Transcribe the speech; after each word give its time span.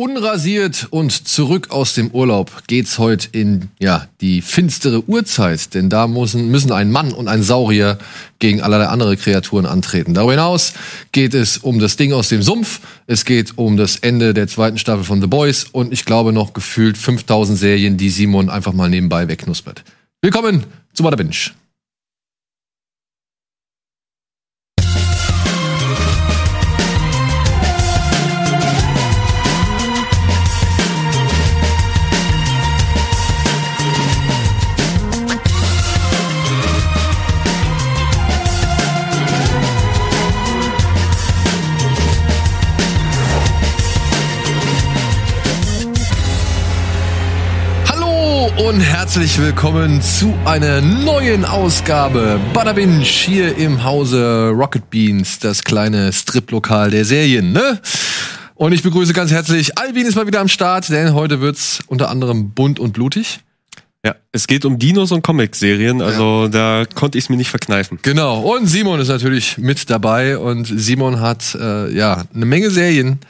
Unrasiert 0.00 0.86
und 0.88 1.28
zurück 1.28 1.72
aus 1.72 1.92
dem 1.92 2.10
Urlaub 2.12 2.62
geht's 2.68 2.98
heute 2.98 3.28
in 3.32 3.68
ja 3.78 4.08
die 4.22 4.40
finstere 4.40 5.06
Uhrzeit, 5.06 5.74
denn 5.74 5.90
da 5.90 6.06
müssen, 6.06 6.50
müssen 6.50 6.72
ein 6.72 6.90
Mann 6.90 7.12
und 7.12 7.28
ein 7.28 7.42
Saurier 7.42 7.98
gegen 8.38 8.62
allerlei 8.62 8.86
andere 8.86 9.18
Kreaturen 9.18 9.66
antreten. 9.66 10.14
Darüber 10.14 10.32
hinaus 10.32 10.72
geht 11.12 11.34
es 11.34 11.58
um 11.58 11.80
das 11.80 11.98
Ding 11.98 12.14
aus 12.14 12.30
dem 12.30 12.40
Sumpf, 12.40 12.80
es 13.06 13.26
geht 13.26 13.58
um 13.58 13.76
das 13.76 13.96
Ende 13.96 14.32
der 14.32 14.48
zweiten 14.48 14.78
Staffel 14.78 15.04
von 15.04 15.20
The 15.20 15.26
Boys 15.26 15.66
und 15.70 15.92
ich 15.92 16.06
glaube 16.06 16.32
noch 16.32 16.54
gefühlt 16.54 16.96
5000 16.96 17.58
Serien, 17.58 17.98
die 17.98 18.08
Simon 18.08 18.48
einfach 18.48 18.72
mal 18.72 18.88
nebenbei 18.88 19.28
wegknuspert. 19.28 19.84
Willkommen 20.22 20.64
zu 20.94 21.02
Bada 21.02 21.16
Binge. 21.16 21.50
Und 48.66 48.80
herzlich 48.80 49.38
willkommen 49.38 50.02
zu 50.02 50.34
einer 50.44 50.80
neuen 50.82 51.44
Ausgabe 51.46 52.38
Bada 52.52 52.74
Binge 52.74 53.00
hier 53.00 53.56
im 53.56 53.82
Hause 53.84 54.50
Rocket 54.54 54.90
Beans, 54.90 55.38
das 55.38 55.62
kleine 55.64 56.12
Striplokal 56.12 56.90
der 56.90 57.04
Serien, 57.06 57.52
ne? 57.52 57.80
Und 58.54 58.72
ich 58.72 58.82
begrüße 58.82 59.14
ganz 59.14 59.30
herzlich 59.30 59.78
Alvin 59.78 60.06
ist 60.06 60.14
mal 60.14 60.26
wieder 60.26 60.40
am 60.40 60.48
Start, 60.48 60.90
denn 60.90 61.14
heute 61.14 61.40
wird's 61.40 61.78
unter 61.86 62.10
anderem 62.10 62.50
bunt 62.50 62.78
und 62.78 62.92
blutig. 62.92 63.40
Ja, 64.04 64.14
es 64.32 64.46
geht 64.46 64.64
um 64.66 64.78
Dinos 64.78 65.10
und 65.12 65.22
Comic-Serien, 65.22 66.02
also 66.02 66.48
da 66.48 66.84
konnte 66.94 67.16
ich 67.18 67.24
es 67.24 67.30
mir 67.30 67.36
nicht 67.36 67.50
verkneifen. 67.50 67.98
Genau. 68.02 68.40
Und 68.40 68.66
Simon 68.66 69.00
ist 69.00 69.08
natürlich 69.08 69.56
mit 69.58 69.88
dabei 69.88 70.36
und 70.38 70.66
Simon 70.66 71.20
hat 71.20 71.54
äh, 71.58 71.90
ja 71.94 72.24
eine 72.34 72.46
Menge 72.46 72.70
Serien. 72.70 73.20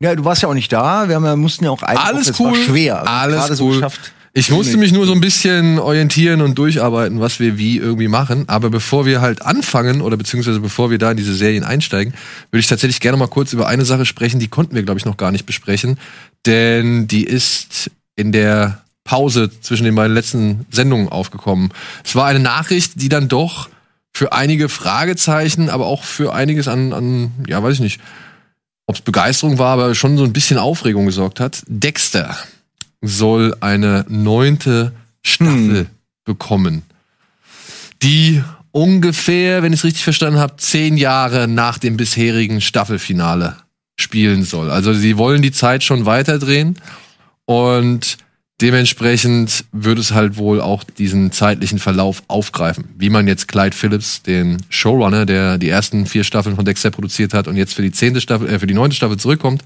Ja, 0.00 0.14
du 0.14 0.24
warst 0.24 0.42
ja 0.42 0.48
auch 0.48 0.54
nicht 0.54 0.72
da. 0.72 1.08
Wir 1.08 1.16
haben, 1.16 1.24
ja- 1.24 1.34
mussten 1.34 1.64
ja 1.64 1.70
auch 1.72 1.82
eine 1.82 2.00
Alles 2.00 2.38
cool. 2.38 2.52
War 2.52 2.56
schwer. 2.56 3.08
Also 3.08 3.38
Alles 3.38 3.58
so 3.58 3.64
cool. 3.66 3.74
geschafft. 3.74 4.12
Ich 4.34 4.50
musste 4.50 4.76
mich 4.76 4.92
nur 4.92 5.06
so 5.06 5.12
ein 5.12 5.20
bisschen 5.20 5.78
orientieren 5.78 6.42
und 6.42 6.56
durcharbeiten, 6.56 7.20
was 7.20 7.40
wir 7.40 7.58
wie 7.58 7.78
irgendwie 7.78 8.08
machen. 8.08 8.48
Aber 8.48 8.70
bevor 8.70 9.06
wir 9.06 9.20
halt 9.20 9.42
anfangen 9.42 10.00
oder 10.00 10.16
beziehungsweise 10.16 10.60
bevor 10.60 10.90
wir 10.90 10.98
da 10.98 11.10
in 11.10 11.16
diese 11.16 11.34
Serien 11.34 11.64
einsteigen, 11.64 12.14
würde 12.50 12.60
ich 12.60 12.66
tatsächlich 12.66 13.00
gerne 13.00 13.16
mal 13.16 13.28
kurz 13.28 13.52
über 13.52 13.66
eine 13.66 13.84
Sache 13.84 14.06
sprechen, 14.06 14.38
die 14.38 14.48
konnten 14.48 14.74
wir, 14.74 14.82
glaube 14.82 14.98
ich, 14.98 15.06
noch 15.06 15.16
gar 15.16 15.32
nicht 15.32 15.46
besprechen. 15.46 15.98
Denn 16.46 17.08
die 17.08 17.24
ist 17.24 17.90
in 18.16 18.32
der 18.32 18.82
Pause 19.04 19.50
zwischen 19.60 19.84
den 19.84 19.94
beiden 19.94 20.14
letzten 20.14 20.66
Sendungen 20.70 21.08
aufgekommen. 21.08 21.72
Es 22.04 22.14
war 22.14 22.26
eine 22.26 22.40
Nachricht, 22.40 23.00
die 23.00 23.08
dann 23.08 23.28
doch 23.28 23.68
für 24.12 24.32
einige 24.32 24.68
Fragezeichen, 24.68 25.70
aber 25.70 25.86
auch 25.86 26.04
für 26.04 26.34
einiges 26.34 26.68
an, 26.68 26.92
an 26.92 27.32
ja, 27.46 27.62
weiß 27.62 27.74
ich 27.74 27.80
nicht, 27.80 28.00
ob 28.86 28.96
es 28.96 29.00
Begeisterung 29.00 29.58
war, 29.58 29.72
aber 29.72 29.94
schon 29.94 30.18
so 30.18 30.24
ein 30.24 30.32
bisschen 30.32 30.58
Aufregung 30.58 31.06
gesorgt 31.06 31.40
hat. 31.40 31.62
Dexter 31.66 32.36
soll 33.00 33.54
eine 33.60 34.04
neunte 34.08 34.92
Staffel 35.24 35.86
bekommen, 36.24 36.82
die 38.02 38.42
ungefähr, 38.72 39.62
wenn 39.62 39.72
ich 39.72 39.80
es 39.80 39.84
richtig 39.84 40.04
verstanden 40.04 40.38
habe, 40.38 40.56
zehn 40.56 40.96
Jahre 40.96 41.48
nach 41.48 41.78
dem 41.78 41.96
bisherigen 41.96 42.60
Staffelfinale 42.60 43.56
spielen 43.96 44.44
soll. 44.44 44.70
Also 44.70 44.92
sie 44.92 45.18
wollen 45.18 45.42
die 45.42 45.52
Zeit 45.52 45.82
schon 45.82 46.06
weiterdrehen 46.06 46.76
und 47.44 48.18
dementsprechend 48.60 49.64
wird 49.72 49.98
es 49.98 50.12
halt 50.12 50.36
wohl 50.36 50.60
auch 50.60 50.84
diesen 50.84 51.32
zeitlichen 51.32 51.78
Verlauf 51.78 52.22
aufgreifen. 52.28 52.84
Wie 52.96 53.10
man 53.10 53.26
jetzt 53.26 53.48
Clyde 53.48 53.74
Phillips, 53.74 54.22
den 54.22 54.58
Showrunner, 54.68 55.26
der 55.26 55.58
die 55.58 55.68
ersten 55.68 56.06
vier 56.06 56.24
Staffeln 56.24 56.56
von 56.56 56.64
Dexter 56.64 56.90
produziert 56.90 57.34
hat 57.34 57.48
und 57.48 57.56
jetzt 57.56 57.74
für 57.74 57.82
die 57.82 57.92
zehnte 57.92 58.20
Staffel, 58.20 58.48
äh, 58.48 58.58
für 58.58 58.66
die 58.66 58.74
neunte 58.74 58.96
Staffel 58.96 59.16
zurückkommt, 59.16 59.62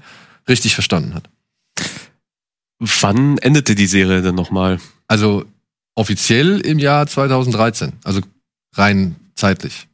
richtig 0.47 0.73
verstanden 0.73 1.13
hat. 1.13 1.29
Wann 3.01 3.37
endete 3.37 3.75
die 3.75 3.87
Serie 3.87 4.21
denn 4.21 4.35
nochmal? 4.35 4.79
Also 5.07 5.45
offiziell 5.95 6.59
im 6.61 6.79
Jahr 6.79 7.07
2013, 7.07 7.93
also 8.03 8.21
rein 8.75 9.15
zeitlich. 9.35 9.87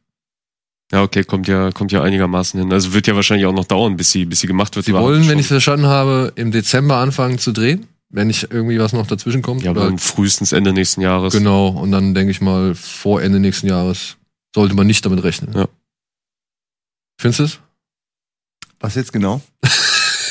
Ja, 0.92 1.02
okay, 1.02 1.22
kommt 1.22 1.46
ja, 1.46 1.70
kommt 1.70 1.92
ja 1.92 2.02
einigermaßen 2.02 2.58
hin. 2.58 2.72
Also 2.72 2.92
wird 2.92 3.06
ja 3.06 3.14
wahrscheinlich 3.14 3.46
auch 3.46 3.52
noch 3.52 3.64
dauern, 3.64 3.96
bis 3.96 4.10
sie, 4.10 4.24
bis 4.24 4.40
sie 4.40 4.48
gemacht 4.48 4.74
wird. 4.74 4.86
Sie 4.86 4.92
wollen, 4.92 5.28
wenn 5.28 5.38
ich 5.38 5.44
es 5.44 5.52
verstanden 5.52 5.86
habe, 5.86 6.32
im 6.34 6.50
Dezember 6.50 6.96
anfangen 6.96 7.38
zu 7.38 7.52
drehen, 7.52 7.86
wenn 8.08 8.26
nicht 8.26 8.48
irgendwie 8.50 8.80
was 8.80 8.92
noch 8.92 9.06
dazwischen 9.06 9.42
kommt. 9.42 9.62
Ja, 9.62 9.70
aber 9.70 9.96
frühestens 9.98 10.50
Ende 10.50 10.72
nächsten 10.72 11.00
Jahres. 11.00 11.32
genau, 11.32 11.68
und 11.68 11.92
dann 11.92 12.14
denke 12.14 12.32
ich 12.32 12.40
mal, 12.40 12.74
vor 12.74 13.22
Ende 13.22 13.38
nächsten 13.38 13.68
Jahres 13.68 14.16
sollte 14.52 14.74
man 14.74 14.88
nicht 14.88 15.06
damit 15.06 15.22
rechnen. 15.22 15.52
Ja. 15.54 15.68
Findest 17.20 17.38
du 17.38 17.44
es? 17.44 17.58
Was 18.80 18.96
jetzt 18.96 19.12
genau? 19.12 19.40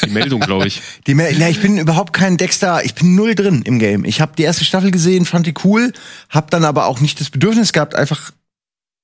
Die 0.09 0.13
Meldung, 0.13 0.41
glaube 0.41 0.67
ich. 0.67 0.81
Die, 1.07 1.13
Me- 1.13 1.33
na, 1.37 1.49
ich 1.49 1.61
bin 1.61 1.77
überhaupt 1.77 2.13
kein 2.13 2.37
Dexter. 2.37 2.83
Ich 2.83 2.95
bin 2.95 3.15
null 3.15 3.35
drin 3.35 3.61
im 3.63 3.79
Game. 3.79 4.03
Ich 4.05 4.21
habe 4.21 4.33
die 4.37 4.43
erste 4.43 4.65
Staffel 4.65 4.91
gesehen, 4.91 5.25
fand 5.25 5.47
die 5.47 5.53
cool, 5.63 5.93
hab 6.29 6.51
dann 6.51 6.65
aber 6.65 6.87
auch 6.87 6.99
nicht 6.99 7.19
das 7.19 7.29
Bedürfnis 7.29 7.71
gehabt, 7.73 7.95
einfach 7.95 8.31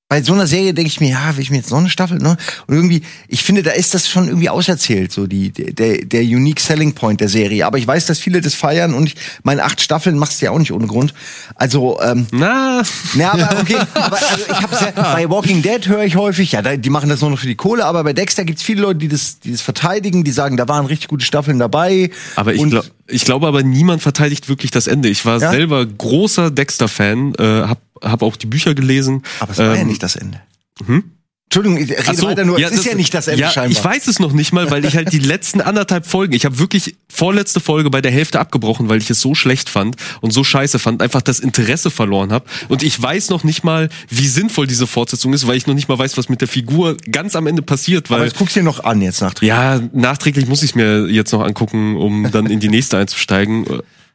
bei 0.08 0.22
so 0.22 0.34
einer 0.34 0.46
Serie 0.46 0.72
denke 0.72 0.88
ich 0.88 1.00
mir, 1.00 1.10
ja, 1.10 1.34
will 1.36 1.42
ich 1.42 1.50
mir 1.50 1.56
jetzt 1.56 1.72
noch 1.72 1.78
eine 1.78 1.90
Staffel, 1.90 2.18
ne? 2.18 2.36
Und 2.68 2.74
irgendwie, 2.76 3.02
ich 3.26 3.42
finde, 3.42 3.64
da 3.64 3.72
ist 3.72 3.92
das 3.92 4.08
schon 4.08 4.28
irgendwie 4.28 4.48
auserzählt, 4.48 5.10
so 5.10 5.26
die, 5.26 5.50
der, 5.50 6.04
der 6.04 6.20
unique 6.22 6.60
selling 6.60 6.92
point 6.94 7.20
der 7.20 7.28
Serie. 7.28 7.66
Aber 7.66 7.78
ich 7.78 7.86
weiß, 7.88 8.06
dass 8.06 8.20
viele 8.20 8.40
das 8.40 8.54
feiern 8.54 8.94
und 8.94 9.08
ich, 9.08 9.16
meine 9.42 9.64
acht 9.64 9.80
Staffeln 9.80 10.16
machst 10.16 10.40
du 10.40 10.44
ja 10.46 10.52
auch 10.52 10.58
nicht 10.60 10.72
ohne 10.72 10.86
Grund. 10.86 11.12
Also, 11.56 12.00
ähm, 12.00 12.28
Na, 12.30 12.82
Ja, 13.14 13.32
aber 13.32 13.60
okay. 13.60 13.78
aber 13.94 14.16
also 14.16 14.44
ich 14.48 14.62
hab's 14.62 14.80
ja, 14.80 14.90
bei 14.92 15.28
Walking 15.28 15.60
Dead 15.62 15.84
höre 15.88 16.04
ich 16.04 16.14
häufig, 16.14 16.52
ja, 16.52 16.62
da- 16.62 16.76
die 16.76 16.90
machen 16.90 17.08
das 17.08 17.20
nur 17.20 17.30
noch 17.30 17.38
für 17.40 17.48
die 17.48 17.56
Kohle, 17.56 17.84
aber 17.84 18.04
bei 18.04 18.12
Dexter 18.12 18.44
gibt's 18.44 18.62
viele 18.62 18.82
Leute, 18.82 19.00
die 19.00 19.08
das, 19.08 19.40
die 19.40 19.50
das 19.50 19.60
verteidigen, 19.60 20.22
die 20.22 20.30
sagen, 20.30 20.56
da 20.56 20.68
waren 20.68 20.86
richtig 20.86 21.08
gute 21.08 21.24
Staffeln 21.24 21.58
dabei. 21.58 22.10
aber 22.36 22.54
ich, 22.54 22.60
Und- 22.60 22.70
glaub, 22.70 22.84
ich 23.08 23.24
glaube 23.24 23.46
aber, 23.46 23.62
niemand 23.62 24.02
verteidigt 24.02 24.48
wirklich 24.48 24.70
das 24.70 24.86
Ende. 24.86 25.08
Ich 25.08 25.24
war 25.24 25.40
Ja? 25.40 25.50
selber 25.50 25.84
großer 25.86 26.50
Dexter-Fan, 26.50 27.34
äh, 27.36 27.42
hab, 27.62 27.80
hab 28.02 28.22
auch 28.22 28.36
die 28.36 28.46
Bücher 28.46 28.74
gelesen. 28.74 29.22
Aber 29.40 29.52
es 29.52 29.58
war 29.58 29.74
ja 29.74 29.80
Ähm, 29.82 29.86
nicht 29.88 30.02
das 30.02 30.16
Ende. 30.16 30.40
hm? 30.84 31.04
Entschuldigung, 31.46 31.78
ich 31.78 31.90
rede 31.90 32.16
so, 32.16 32.26
weiter 32.26 32.44
nur, 32.44 32.58
ja, 32.58 32.66
es 32.66 32.72
ist 32.72 32.80
das- 32.80 32.86
ja 32.86 32.94
nicht 32.96 33.14
das 33.14 33.28
Ende 33.28 33.42
ja, 33.42 33.50
scheinbar. 33.50 33.70
Ich 33.70 33.82
weiß 33.82 34.08
es 34.08 34.18
noch 34.18 34.32
nicht 34.32 34.52
mal, 34.52 34.68
weil 34.70 34.84
ich 34.84 34.96
halt 34.96 35.12
die 35.12 35.20
letzten 35.20 35.60
anderthalb 35.60 36.04
Folgen, 36.04 36.32
ich 36.34 36.44
habe 36.44 36.58
wirklich 36.58 36.96
vorletzte 37.08 37.60
Folge 37.60 37.88
bei 37.88 38.00
der 38.00 38.10
Hälfte 38.10 38.40
abgebrochen, 38.40 38.88
weil 38.88 38.98
ich 38.98 39.08
es 39.10 39.20
so 39.20 39.34
schlecht 39.36 39.68
fand 39.68 39.96
und 40.20 40.32
so 40.32 40.42
scheiße 40.42 40.80
fand, 40.80 41.00
einfach 41.02 41.22
das 41.22 41.38
Interesse 41.38 41.90
verloren 41.90 42.32
habe. 42.32 42.46
Und 42.68 42.82
ich 42.82 43.00
weiß 43.00 43.30
noch 43.30 43.44
nicht 43.44 43.62
mal, 43.62 43.88
wie 44.08 44.26
sinnvoll 44.26 44.66
diese 44.66 44.88
Fortsetzung 44.88 45.32
ist, 45.34 45.46
weil 45.46 45.56
ich 45.56 45.68
noch 45.68 45.74
nicht 45.74 45.88
mal 45.88 45.98
weiß, 45.98 46.18
was 46.18 46.28
mit 46.28 46.40
der 46.40 46.48
Figur 46.48 46.96
ganz 47.12 47.36
am 47.36 47.46
Ende 47.46 47.62
passiert, 47.62 48.10
aber 48.10 48.18
weil 48.20 48.26
jetzt 48.26 48.36
guckst 48.38 48.56
du 48.56 48.60
dir 48.60 48.64
noch 48.64 48.82
an 48.82 49.00
jetzt 49.00 49.20
nach 49.20 49.40
ja, 49.40 49.80
nachträglich 49.92 50.48
muss 50.48 50.64
ich 50.64 50.74
mir 50.74 51.06
jetzt 51.06 51.32
noch 51.32 51.42
angucken, 51.42 51.96
um 51.96 52.28
dann 52.32 52.46
in 52.46 52.58
die 52.58 52.68
nächste 52.68 52.98
einzusteigen. 52.98 53.66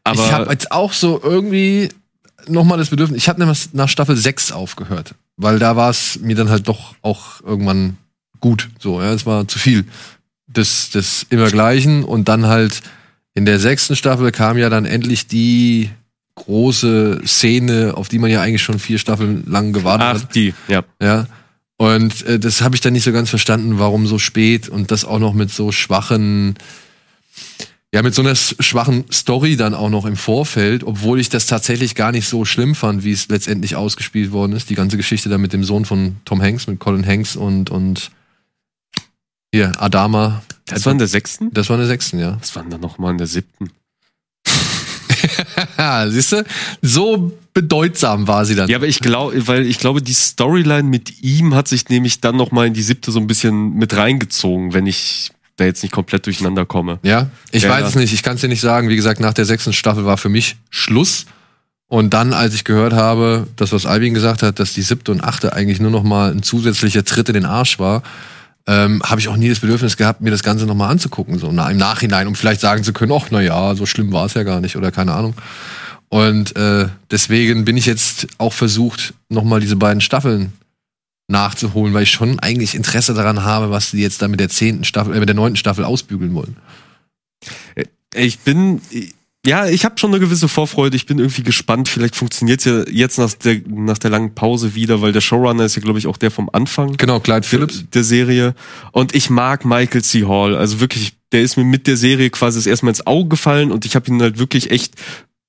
Aber 0.03 0.25
ich 0.25 0.31
habe 0.31 0.51
jetzt 0.51 0.71
auch 0.71 0.91
so 0.91 1.19
irgendwie 1.23 1.89
nochmal 2.47 2.77
das 2.77 2.89
Bedürfnis, 2.89 3.17
ich 3.17 3.29
habe 3.29 3.39
nämlich 3.39 3.69
nach 3.73 3.87
Staffel 3.89 4.15
6 4.15 4.51
aufgehört, 4.51 5.15
weil 5.41 5.59
da 5.59 5.75
war 5.75 5.89
es 5.89 6.19
mir 6.21 6.35
dann 6.35 6.49
halt 6.49 6.67
doch 6.67 6.95
auch 7.01 7.41
irgendwann 7.41 7.97
gut. 8.39 8.69
So, 8.79 9.01
ja, 9.01 9.11
es 9.13 9.25
war 9.25 9.47
zu 9.47 9.59
viel 9.59 9.85
des, 10.47 10.89
des 10.91 11.25
immergleichen 11.29 12.03
und 12.03 12.27
dann 12.27 12.47
halt 12.47 12.81
in 13.33 13.45
der 13.45 13.59
sechsten 13.59 13.95
Staffel 13.95 14.31
kam 14.31 14.57
ja 14.57 14.69
dann 14.69 14.85
endlich 14.85 15.27
die 15.27 15.89
große 16.35 17.21
Szene, 17.25 17.93
auf 17.95 18.09
die 18.09 18.19
man 18.19 18.31
ja 18.31 18.41
eigentlich 18.41 18.63
schon 18.63 18.79
vier 18.79 18.97
Staffeln 18.97 19.43
lang 19.47 19.73
gewartet 19.73 20.07
ach, 20.07 20.21
hat. 20.23 20.35
die, 20.35 20.53
ja. 20.67 20.83
Ja. 21.01 21.27
Und 21.77 22.25
äh, 22.25 22.39
das 22.39 22.61
habe 22.61 22.75
ich 22.75 22.81
dann 22.81 22.93
nicht 22.93 23.03
so 23.03 23.11
ganz 23.11 23.29
verstanden, 23.29 23.79
warum 23.79 24.05
so 24.07 24.19
spät 24.19 24.69
und 24.69 24.91
das 24.91 25.05
auch 25.05 25.19
noch 25.19 25.33
mit 25.33 25.51
so 25.51 25.71
schwachen, 25.71 26.55
ja, 27.93 28.01
mit 28.01 28.15
so 28.15 28.21
einer 28.21 28.35
schwachen 28.35 29.03
Story 29.11 29.57
dann 29.57 29.73
auch 29.73 29.89
noch 29.89 30.05
im 30.05 30.15
Vorfeld, 30.15 30.85
obwohl 30.85 31.19
ich 31.19 31.27
das 31.27 31.45
tatsächlich 31.45 31.93
gar 31.93 32.13
nicht 32.13 32.27
so 32.27 32.45
schlimm 32.45 32.73
fand, 32.73 33.03
wie 33.03 33.11
es 33.11 33.27
letztendlich 33.27 33.75
ausgespielt 33.75 34.31
worden 34.31 34.53
ist. 34.53 34.69
Die 34.69 34.75
ganze 34.75 34.95
Geschichte 34.95 35.27
da 35.27 35.37
mit 35.37 35.51
dem 35.51 35.65
Sohn 35.65 35.83
von 35.83 36.15
Tom 36.23 36.41
Hanks, 36.41 36.67
mit 36.67 36.79
Colin 36.79 37.05
Hanks 37.05 37.35
und, 37.35 37.69
und 37.69 38.11
hier, 39.53 39.73
Adama. 39.81 40.41
Das 40.65 40.85
war 40.85 40.93
in 40.93 40.99
der 40.99 41.07
sechsten? 41.07 41.53
Das 41.53 41.67
war 41.67 41.75
in 41.75 41.81
der 41.81 41.87
sechsten, 41.87 42.17
ja. 42.17 42.37
Das 42.39 42.55
war 42.55 42.63
dann 42.63 42.79
noch 42.79 42.97
mal 42.97 43.11
in 43.11 43.17
der 43.17 43.27
siebten. 43.27 43.71
Siehst 46.07 46.31
du? 46.31 46.45
So 46.81 47.37
bedeutsam 47.53 48.25
war 48.27 48.45
sie 48.45 48.55
dann. 48.55 48.69
Ja, 48.69 48.77
aber 48.77 48.87
ich 48.87 49.01
glaube, 49.01 49.47
weil 49.47 49.65
ich 49.65 49.79
glaube, 49.79 50.01
die 50.01 50.13
Storyline 50.13 50.83
mit 50.83 51.21
ihm 51.21 51.53
hat 51.55 51.67
sich 51.67 51.89
nämlich 51.89 52.21
dann 52.21 52.37
noch 52.37 52.51
mal 52.51 52.67
in 52.67 52.73
die 52.73 52.83
siebte 52.83 53.11
so 53.11 53.19
ein 53.19 53.27
bisschen 53.27 53.73
mit 53.73 53.93
reingezogen, 53.97 54.73
wenn 54.73 54.87
ich 54.87 55.31
da 55.61 55.65
jetzt 55.65 55.83
nicht 55.83 55.91
komplett 55.91 56.25
durcheinander 56.25 56.65
komme. 56.65 56.99
Ja, 57.03 57.29
ich 57.51 57.63
Ja, 57.63 57.69
weiß 57.69 57.81
ja. 57.81 57.87
es 57.87 57.95
nicht. 57.95 58.13
Ich 58.13 58.23
kann 58.23 58.35
es 58.35 58.41
dir 58.41 58.47
nicht 58.49 58.61
sagen. 58.61 58.89
Wie 58.89 58.95
gesagt, 58.95 59.19
nach 59.19 59.33
der 59.33 59.45
sechsten 59.45 59.73
Staffel 59.73 60.05
war 60.05 60.17
für 60.17 60.29
mich 60.29 60.57
Schluss. 60.69 61.25
Und 61.87 62.13
dann, 62.13 62.33
als 62.33 62.53
ich 62.53 62.63
gehört 62.63 62.93
habe, 62.93 63.47
das, 63.57 63.73
was 63.73 63.85
Alvin 63.85 64.13
gesagt 64.13 64.43
hat, 64.43 64.59
dass 64.59 64.73
die 64.73 64.81
siebte 64.81 65.11
und 65.11 65.21
achte 65.23 65.53
eigentlich 65.53 65.79
nur 65.79 65.91
noch 65.91 66.03
mal 66.03 66.31
ein 66.31 66.41
zusätzlicher 66.41 67.03
Tritt 67.03 67.27
in 67.29 67.33
den 67.33 67.45
Arsch 67.45 67.79
war, 67.79 68.01
ähm, 68.67 69.01
habe 69.03 69.19
ich 69.19 69.27
auch 69.27 69.35
nie 69.35 69.49
das 69.49 69.59
Bedürfnis 69.59 69.97
gehabt, 69.97 70.21
mir 70.21 70.31
das 70.31 70.43
Ganze 70.43 70.65
nochmal 70.65 70.89
anzugucken, 70.91 71.37
so 71.39 71.51
na, 71.51 71.69
im 71.69 71.77
Nachhinein, 71.77 72.27
um 72.27 72.35
vielleicht 72.35 72.61
sagen 72.61 72.83
zu 72.83 72.93
können, 72.93 73.11
ach, 73.11 73.27
na 73.31 73.41
ja, 73.41 73.75
so 73.75 73.85
schlimm 73.85 74.13
war 74.13 74.25
es 74.25 74.35
ja 74.35 74.43
gar 74.43 74.61
nicht 74.61 74.75
oder 74.77 74.91
keine 74.91 75.13
Ahnung. 75.13 75.33
Und 76.09 76.55
äh, 76.55 76.87
deswegen 77.09 77.65
bin 77.65 77.75
ich 77.75 77.85
jetzt 77.85 78.27
auch 78.37 78.53
versucht, 78.53 79.13
nochmal 79.29 79.59
diese 79.59 79.75
beiden 79.75 80.01
Staffeln 80.01 80.53
nachzuholen, 81.31 81.93
weil 81.93 82.03
ich 82.03 82.11
schon 82.11 82.39
eigentlich 82.39 82.75
Interesse 82.75 83.13
daran 83.13 83.43
habe, 83.43 83.71
was 83.71 83.91
die 83.91 84.01
jetzt 84.01 84.21
da 84.21 84.27
mit 84.27 84.39
der 84.39 84.49
zehnten 84.49 84.83
Staffel, 84.83 85.15
äh, 85.15 85.19
mit 85.19 85.29
der 85.29 85.35
neunten 85.35 85.57
Staffel 85.57 85.83
ausbügeln 85.85 86.33
wollen. 86.35 86.57
Ich 88.13 88.39
bin, 88.39 88.81
ja, 89.45 89.67
ich 89.67 89.85
habe 89.85 89.97
schon 89.97 90.11
eine 90.11 90.19
gewisse 90.19 90.47
Vorfreude. 90.47 90.95
Ich 90.95 91.05
bin 91.05 91.17
irgendwie 91.17 91.43
gespannt. 91.43 91.87
Vielleicht 91.87 92.15
funktioniert's 92.15 92.65
ja 92.65 92.83
jetzt 92.89 93.17
nach 93.17 93.33
der, 93.33 93.61
nach 93.67 93.97
der 93.97 94.11
langen 94.11 94.35
Pause 94.35 94.75
wieder, 94.75 95.01
weil 95.01 95.13
der 95.13 95.21
Showrunner 95.21 95.65
ist 95.65 95.75
ja, 95.75 95.81
glaube 95.81 95.97
ich, 95.97 96.07
auch 96.07 96.17
der 96.17 96.29
vom 96.29 96.49
Anfang 96.51 96.97
Genau, 96.97 97.19
Clyde 97.19 97.41
der, 97.41 97.49
Phillips. 97.49 97.85
der 97.93 98.03
Serie. 98.03 98.53
Und 98.91 99.15
ich 99.15 99.29
mag 99.29 99.65
Michael 99.65 100.03
C. 100.03 100.25
Hall. 100.25 100.55
Also 100.55 100.79
wirklich, 100.81 101.13
der 101.31 101.41
ist 101.41 101.57
mir 101.57 101.63
mit 101.63 101.87
der 101.87 101.97
Serie 101.97 102.29
quasi 102.29 102.59
das 102.59 102.67
erste 102.67 102.85
Mal 102.85 102.91
ins 102.91 103.07
Auge 103.07 103.29
gefallen 103.29 103.71
und 103.71 103.85
ich 103.85 103.95
habe 103.95 104.07
ihn 104.11 104.21
halt 104.21 104.37
wirklich 104.37 104.69
echt 104.69 104.95
äh, 104.95 104.99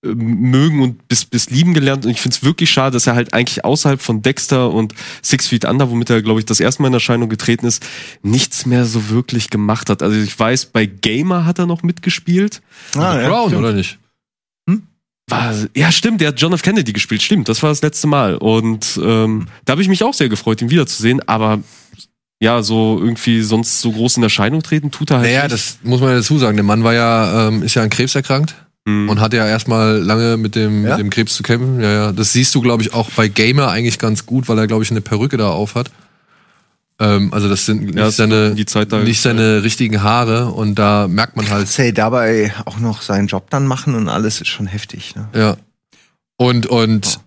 mögen 0.02 0.82
und 0.82 1.06
bis, 1.08 1.24
bis 1.24 1.50
lieben 1.50 1.74
gelernt. 1.74 2.04
Und 2.04 2.10
ich 2.10 2.20
finde 2.20 2.36
es 2.36 2.42
wirklich 2.42 2.70
schade, 2.70 2.94
dass 2.94 3.06
er 3.06 3.14
halt 3.14 3.32
eigentlich 3.32 3.64
außerhalb 3.64 4.02
von 4.02 4.20
Dexter 4.20 4.70
und 4.70 4.94
Six 5.22 5.48
Feet 5.48 5.64
Under, 5.64 5.90
womit 5.90 6.10
er, 6.10 6.22
glaube 6.22 6.40
ich, 6.40 6.46
das 6.46 6.60
erste 6.60 6.82
Mal 6.82 6.88
in 6.88 6.94
Erscheinung 6.94 7.28
getreten 7.28 7.66
ist, 7.66 7.84
nichts 8.22 8.66
mehr 8.66 8.84
so 8.84 9.10
wirklich 9.10 9.50
gemacht 9.50 9.90
hat. 9.90 10.02
Also 10.02 10.18
ich 10.18 10.36
weiß, 10.36 10.66
bei 10.66 10.86
Gamer 10.86 11.44
hat 11.44 11.58
er 11.58 11.66
noch 11.66 11.82
mitgespielt. 11.82 12.62
Ah, 12.96 13.20
ja, 13.20 13.28
Brown, 13.28 13.48
stimmt. 13.48 13.64
oder 13.64 13.72
nicht? 13.72 13.98
War, 15.28 15.54
ja, 15.76 15.92
stimmt, 15.92 16.20
der 16.20 16.28
hat 16.28 16.40
John 16.40 16.52
F. 16.52 16.62
Kennedy 16.62 16.92
gespielt, 16.92 17.22
stimmt, 17.22 17.48
das 17.48 17.62
war 17.62 17.70
das 17.70 17.80
letzte 17.80 18.08
Mal. 18.08 18.34
Und 18.34 19.00
ähm, 19.02 19.46
da 19.64 19.70
habe 19.70 19.82
ich 19.82 19.88
mich 19.88 20.02
auch 20.02 20.14
sehr 20.14 20.28
gefreut, 20.28 20.60
ihn 20.60 20.70
wiederzusehen, 20.70 21.26
aber 21.28 21.60
ja, 22.40 22.60
so 22.62 22.98
irgendwie 23.00 23.40
sonst 23.42 23.80
so 23.80 23.92
groß 23.92 24.16
in 24.16 24.24
Erscheinung 24.24 24.64
treten 24.64 24.90
tut 24.90 25.10
er 25.10 25.18
halt. 25.18 25.28
Naja, 25.28 25.42
nicht. 25.44 25.52
das 25.52 25.78
muss 25.84 26.00
man 26.00 26.10
ja 26.10 26.16
dazu 26.16 26.38
sagen. 26.38 26.56
Der 26.56 26.64
Mann 26.64 26.82
war 26.82 26.92
ja, 26.92 27.48
ähm, 27.48 27.62
ist 27.62 27.76
ja 27.76 27.84
an 27.84 27.90
Krebs 27.90 28.16
erkrankt 28.16 28.56
Hm. 28.88 29.08
und 29.08 29.20
hatte 29.20 29.36
ja 29.36 29.46
erstmal 29.46 29.98
lange 29.98 30.36
mit 30.36 30.54
dem, 30.56 30.84
Ja? 30.84 30.90
mit 30.96 30.98
dem 31.00 31.10
Krebs 31.10 31.34
zu 31.36 31.42
kämpfen. 31.44 31.80
Ja, 31.80 31.90
ja. 31.92 32.12
Das 32.12 32.32
siehst 32.32 32.52
du, 32.54 32.60
glaube 32.60 32.82
ich, 32.82 32.92
auch 32.94 33.10
bei 33.12 33.28
Gamer 33.28 33.68
eigentlich 33.68 33.98
ganz 34.00 34.26
gut, 34.26 34.48
weil 34.48 34.58
er, 34.58 34.66
glaube 34.66 34.82
ich, 34.82 34.90
eine 34.90 35.00
Perücke 35.00 35.36
da 35.36 35.50
auf 35.50 35.76
hat. 35.76 35.90
Ähm, 36.98 37.32
also 37.32 37.48
das 37.48 37.64
sind 37.64 37.82
nicht 37.84 37.94
Ja, 37.96 38.04
das 38.06 38.16
seine, 38.16 38.46
ist 38.48 38.58
die 38.58 38.66
Zeit 38.66 38.92
da- 38.92 38.98
nicht 38.98 39.20
seine 39.20 39.62
richtigen 39.62 40.02
Haare 40.02 40.46
und 40.46 40.74
da 40.80 41.06
merkt 41.08 41.36
man 41.36 41.48
halt, 41.48 41.68
er 41.68 41.92
dabei 41.92 42.52
auch 42.64 42.78
noch 42.78 43.02
seinen 43.02 43.28
Job 43.28 43.50
dann 43.50 43.66
machen 43.66 43.94
und 43.94 44.08
alles 44.08 44.40
ist 44.40 44.48
schon 44.48 44.66
heftig. 44.66 45.14
Ne? 45.16 45.28
ja. 45.34 45.56
Und, 46.36 46.66
und 46.66 47.20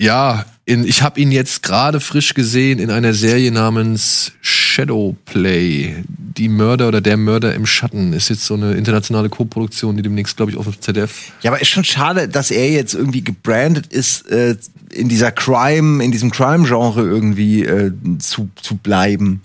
ja, 0.00 0.46
in, 0.64 0.86
ich 0.86 1.02
habe 1.02 1.20
ihn 1.20 1.32
jetzt 1.32 1.62
gerade 1.62 1.98
frisch 2.00 2.34
gesehen 2.34 2.78
in 2.78 2.90
einer 2.90 3.14
Serie 3.14 3.50
namens 3.50 4.32
Shadowplay. 4.40 5.96
Die 6.08 6.48
Mörder 6.48 6.88
oder 6.88 7.00
der 7.00 7.16
Mörder 7.16 7.54
im 7.54 7.66
Schatten 7.66 8.12
ist 8.12 8.28
jetzt 8.30 8.44
so 8.44 8.54
eine 8.54 8.72
internationale 8.74 9.28
Co-Produktion, 9.28 9.96
die 9.96 10.02
demnächst, 10.02 10.36
glaube 10.36 10.52
ich, 10.52 10.56
auf 10.58 10.64
dem 10.64 10.80
ZDF 10.80 11.32
Ja, 11.42 11.50
aber 11.50 11.60
ist 11.60 11.68
schon 11.68 11.84
schade, 11.84 12.28
dass 12.28 12.50
er 12.50 12.70
jetzt 12.70 12.94
irgendwie 12.94 13.22
gebrandet 13.22 13.88
ist, 13.88 14.28
äh, 14.30 14.56
in 14.92 15.08
dieser 15.08 15.30
Crime, 15.32 16.02
in 16.02 16.12
diesem 16.12 16.30
Crime-Genre 16.30 17.02
irgendwie 17.02 17.64
äh, 17.64 17.92
zu, 18.18 18.48
zu 18.60 18.76
bleiben. 18.76 19.42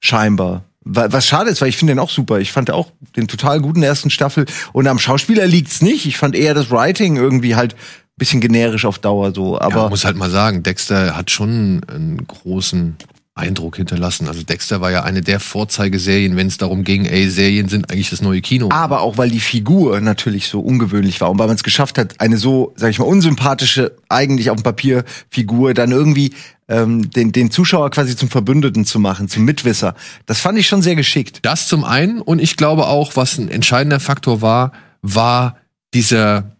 Scheinbar. 0.00 0.64
Wa- 0.84 1.08
Was 1.10 1.26
schade 1.26 1.50
ist, 1.50 1.60
weil 1.60 1.68
ich 1.68 1.76
finde 1.76 1.92
den 1.94 1.98
auch 2.00 2.10
super. 2.10 2.40
Ich 2.40 2.50
fand 2.52 2.70
auch 2.70 2.92
den 3.16 3.28
total 3.28 3.60
guten 3.60 3.82
ersten 3.82 4.10
Staffel. 4.10 4.46
Und 4.72 4.86
am 4.88 4.98
Schauspieler 4.98 5.46
liegt's 5.46 5.82
nicht. 5.82 6.06
Ich 6.06 6.16
fand 6.16 6.34
eher 6.34 6.54
das 6.54 6.70
Writing 6.70 7.16
irgendwie 7.16 7.56
halt 7.56 7.76
bisschen 8.22 8.40
generisch 8.40 8.84
auf 8.84 9.00
Dauer 9.00 9.34
so. 9.34 9.60
Aber 9.60 9.82
ja, 9.82 9.88
muss 9.88 10.04
halt 10.04 10.16
mal 10.16 10.30
sagen, 10.30 10.62
Dexter 10.62 11.16
hat 11.16 11.32
schon 11.32 11.82
einen 11.88 12.24
großen 12.24 12.96
Eindruck 13.34 13.76
hinterlassen. 13.76 14.28
Also 14.28 14.44
Dexter 14.44 14.80
war 14.80 14.92
ja 14.92 15.02
eine 15.02 15.22
der 15.22 15.40
Vorzeigeserien, 15.40 16.36
wenn 16.36 16.46
es 16.46 16.58
darum 16.58 16.84
ging, 16.84 17.04
ey, 17.04 17.28
Serien 17.30 17.68
sind 17.68 17.90
eigentlich 17.90 18.10
das 18.10 18.22
neue 18.22 18.42
Kino. 18.42 18.68
aber 18.70 19.00
auch 19.00 19.18
weil 19.18 19.30
die 19.30 19.40
Figur 19.40 20.00
natürlich 20.00 20.46
so 20.46 20.60
ungewöhnlich 20.60 21.20
war 21.20 21.30
und 21.30 21.38
weil 21.40 21.48
man 21.48 21.56
es 21.56 21.64
geschafft 21.64 21.98
hat, 21.98 22.20
eine 22.20 22.36
so, 22.36 22.72
sag 22.76 22.90
ich 22.90 23.00
mal, 23.00 23.06
unsympathische, 23.06 23.96
eigentlich 24.08 24.50
auf 24.50 24.56
dem 24.58 24.62
Papier 24.62 25.04
Figur 25.30 25.74
dann 25.74 25.90
irgendwie 25.90 26.34
ähm, 26.68 27.10
den, 27.10 27.32
den 27.32 27.50
Zuschauer 27.50 27.90
quasi 27.90 28.14
zum 28.14 28.28
Verbündeten 28.28 28.84
zu 28.84 29.00
machen, 29.00 29.28
zum 29.28 29.44
Mitwisser. 29.44 29.96
Das 30.26 30.40
fand 30.40 30.58
ich 30.58 30.68
schon 30.68 30.82
sehr 30.82 30.94
geschickt. 30.94 31.40
Das 31.42 31.66
zum 31.66 31.84
einen 31.84 32.20
und 32.20 32.38
ich 32.38 32.56
glaube 32.56 32.86
auch, 32.86 33.16
was 33.16 33.38
ein 33.38 33.48
entscheidender 33.48 33.98
Faktor 33.98 34.42
war, 34.42 34.72
war 35.00 35.56
dieser 35.94 36.52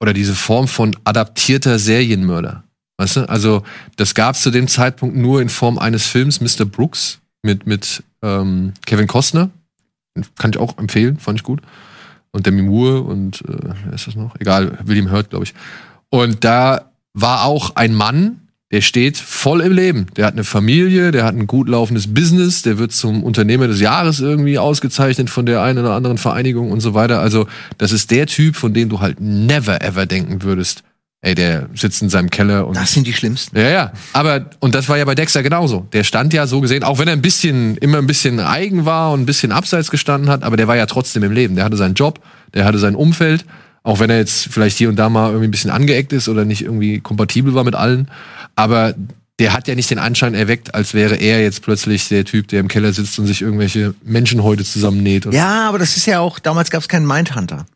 oder 0.00 0.12
diese 0.12 0.34
Form 0.34 0.68
von 0.68 0.96
adaptierter 1.04 1.78
Serienmörder. 1.78 2.64
Weißt 2.98 3.16
du? 3.16 3.28
Also, 3.28 3.62
das 3.96 4.14
gab 4.14 4.34
es 4.34 4.42
zu 4.42 4.50
dem 4.50 4.68
Zeitpunkt 4.68 5.16
nur 5.16 5.42
in 5.42 5.48
Form 5.48 5.78
eines 5.78 6.06
Films, 6.06 6.40
Mr. 6.40 6.64
Brooks, 6.64 7.20
mit, 7.42 7.66
mit 7.66 8.02
ähm, 8.22 8.72
Kevin 8.86 9.06
Costner. 9.06 9.50
Kann 10.38 10.50
ich 10.50 10.58
auch 10.58 10.78
empfehlen, 10.78 11.18
fand 11.18 11.38
ich 11.38 11.44
gut. 11.44 11.60
Und 12.32 12.46
Demi 12.46 12.62
Moore 12.62 13.02
und 13.02 13.42
äh, 13.42 13.74
wer 13.84 13.92
ist 13.92 14.06
das 14.06 14.14
noch? 14.14 14.34
Egal, 14.38 14.78
William 14.84 15.10
Hurt, 15.10 15.30
glaube 15.30 15.44
ich. 15.44 15.54
Und 16.08 16.44
da 16.44 16.90
war 17.12 17.44
auch 17.44 17.76
ein 17.76 17.94
Mann, 17.94 18.45
der 18.72 18.80
steht 18.80 19.16
voll 19.16 19.60
im 19.60 19.72
Leben. 19.72 20.06
Der 20.16 20.26
hat 20.26 20.32
eine 20.32 20.42
Familie, 20.42 21.12
der 21.12 21.24
hat 21.24 21.34
ein 21.34 21.46
gut 21.46 21.68
laufendes 21.68 22.12
Business, 22.12 22.62
der 22.62 22.78
wird 22.78 22.92
zum 22.92 23.22
Unternehmer 23.22 23.68
des 23.68 23.80
Jahres 23.80 24.18
irgendwie 24.18 24.58
ausgezeichnet 24.58 25.30
von 25.30 25.46
der 25.46 25.62
einen 25.62 25.78
oder 25.78 25.94
anderen 25.94 26.18
Vereinigung 26.18 26.72
und 26.72 26.80
so 26.80 26.92
weiter. 26.92 27.20
Also, 27.20 27.46
das 27.78 27.92
ist 27.92 28.10
der 28.10 28.26
Typ, 28.26 28.56
von 28.56 28.74
dem 28.74 28.88
du 28.88 29.00
halt 29.00 29.20
never 29.20 29.82
ever 29.82 30.06
denken 30.06 30.42
würdest, 30.42 30.82
ey, 31.22 31.36
der 31.36 31.68
sitzt 31.74 32.02
in 32.02 32.08
seinem 32.08 32.28
Keller 32.28 32.66
und 32.66 32.76
Das 32.76 32.92
sind 32.92 33.06
die 33.06 33.12
schlimmsten. 33.12 33.56
ja, 33.56 33.68
ja. 33.68 33.92
Aber, 34.12 34.50
und 34.58 34.74
das 34.74 34.88
war 34.88 34.98
ja 34.98 35.04
bei 35.04 35.14
Dexter 35.14 35.44
genauso. 35.44 35.86
Der 35.92 36.02
stand 36.02 36.32
ja 36.32 36.48
so 36.48 36.60
gesehen, 36.60 36.82
auch 36.82 36.98
wenn 36.98 37.06
er 37.06 37.14
ein 37.14 37.22
bisschen, 37.22 37.76
immer 37.76 37.98
ein 37.98 38.06
bisschen 38.08 38.40
eigen 38.40 38.84
war 38.84 39.12
und 39.12 39.20
ein 39.20 39.26
bisschen 39.26 39.52
abseits 39.52 39.92
gestanden 39.92 40.28
hat, 40.28 40.42
aber 40.42 40.56
der 40.56 40.66
war 40.66 40.76
ja 40.76 40.86
trotzdem 40.86 41.22
im 41.22 41.32
Leben. 41.32 41.54
Der 41.54 41.64
hatte 41.64 41.76
seinen 41.76 41.94
Job, 41.94 42.20
der 42.52 42.64
hatte 42.64 42.78
sein 42.78 42.96
Umfeld, 42.96 43.44
auch 43.84 44.00
wenn 44.00 44.10
er 44.10 44.18
jetzt 44.18 44.48
vielleicht 44.50 44.76
hier 44.76 44.88
und 44.88 44.96
da 44.96 45.08
mal 45.08 45.28
irgendwie 45.28 45.46
ein 45.46 45.52
bisschen 45.52 45.70
angeeckt 45.70 46.12
ist 46.12 46.28
oder 46.28 46.44
nicht 46.44 46.62
irgendwie 46.62 46.98
kompatibel 46.98 47.54
war 47.54 47.62
mit 47.62 47.76
allen. 47.76 48.08
Aber 48.56 48.94
der 49.38 49.52
hat 49.52 49.68
ja 49.68 49.74
nicht 49.74 49.90
den 49.90 49.98
Anschein 49.98 50.34
erweckt, 50.34 50.74
als 50.74 50.94
wäre 50.94 51.16
er 51.16 51.42
jetzt 51.42 51.62
plötzlich 51.62 52.08
der 52.08 52.24
Typ, 52.24 52.48
der 52.48 52.60
im 52.60 52.68
Keller 52.68 52.92
sitzt 52.92 53.18
und 53.18 53.26
sich 53.26 53.42
irgendwelche 53.42 53.94
Menschenhäute 54.02 54.64
zusammennäht. 54.64 55.26
Ja, 55.32 55.68
aber 55.68 55.78
das 55.78 55.96
ist 55.96 56.06
ja 56.06 56.20
auch, 56.20 56.38
damals 56.38 56.70
gab 56.70 56.80
es 56.80 56.88
keinen 56.88 57.06
Mindhunter. 57.06 57.66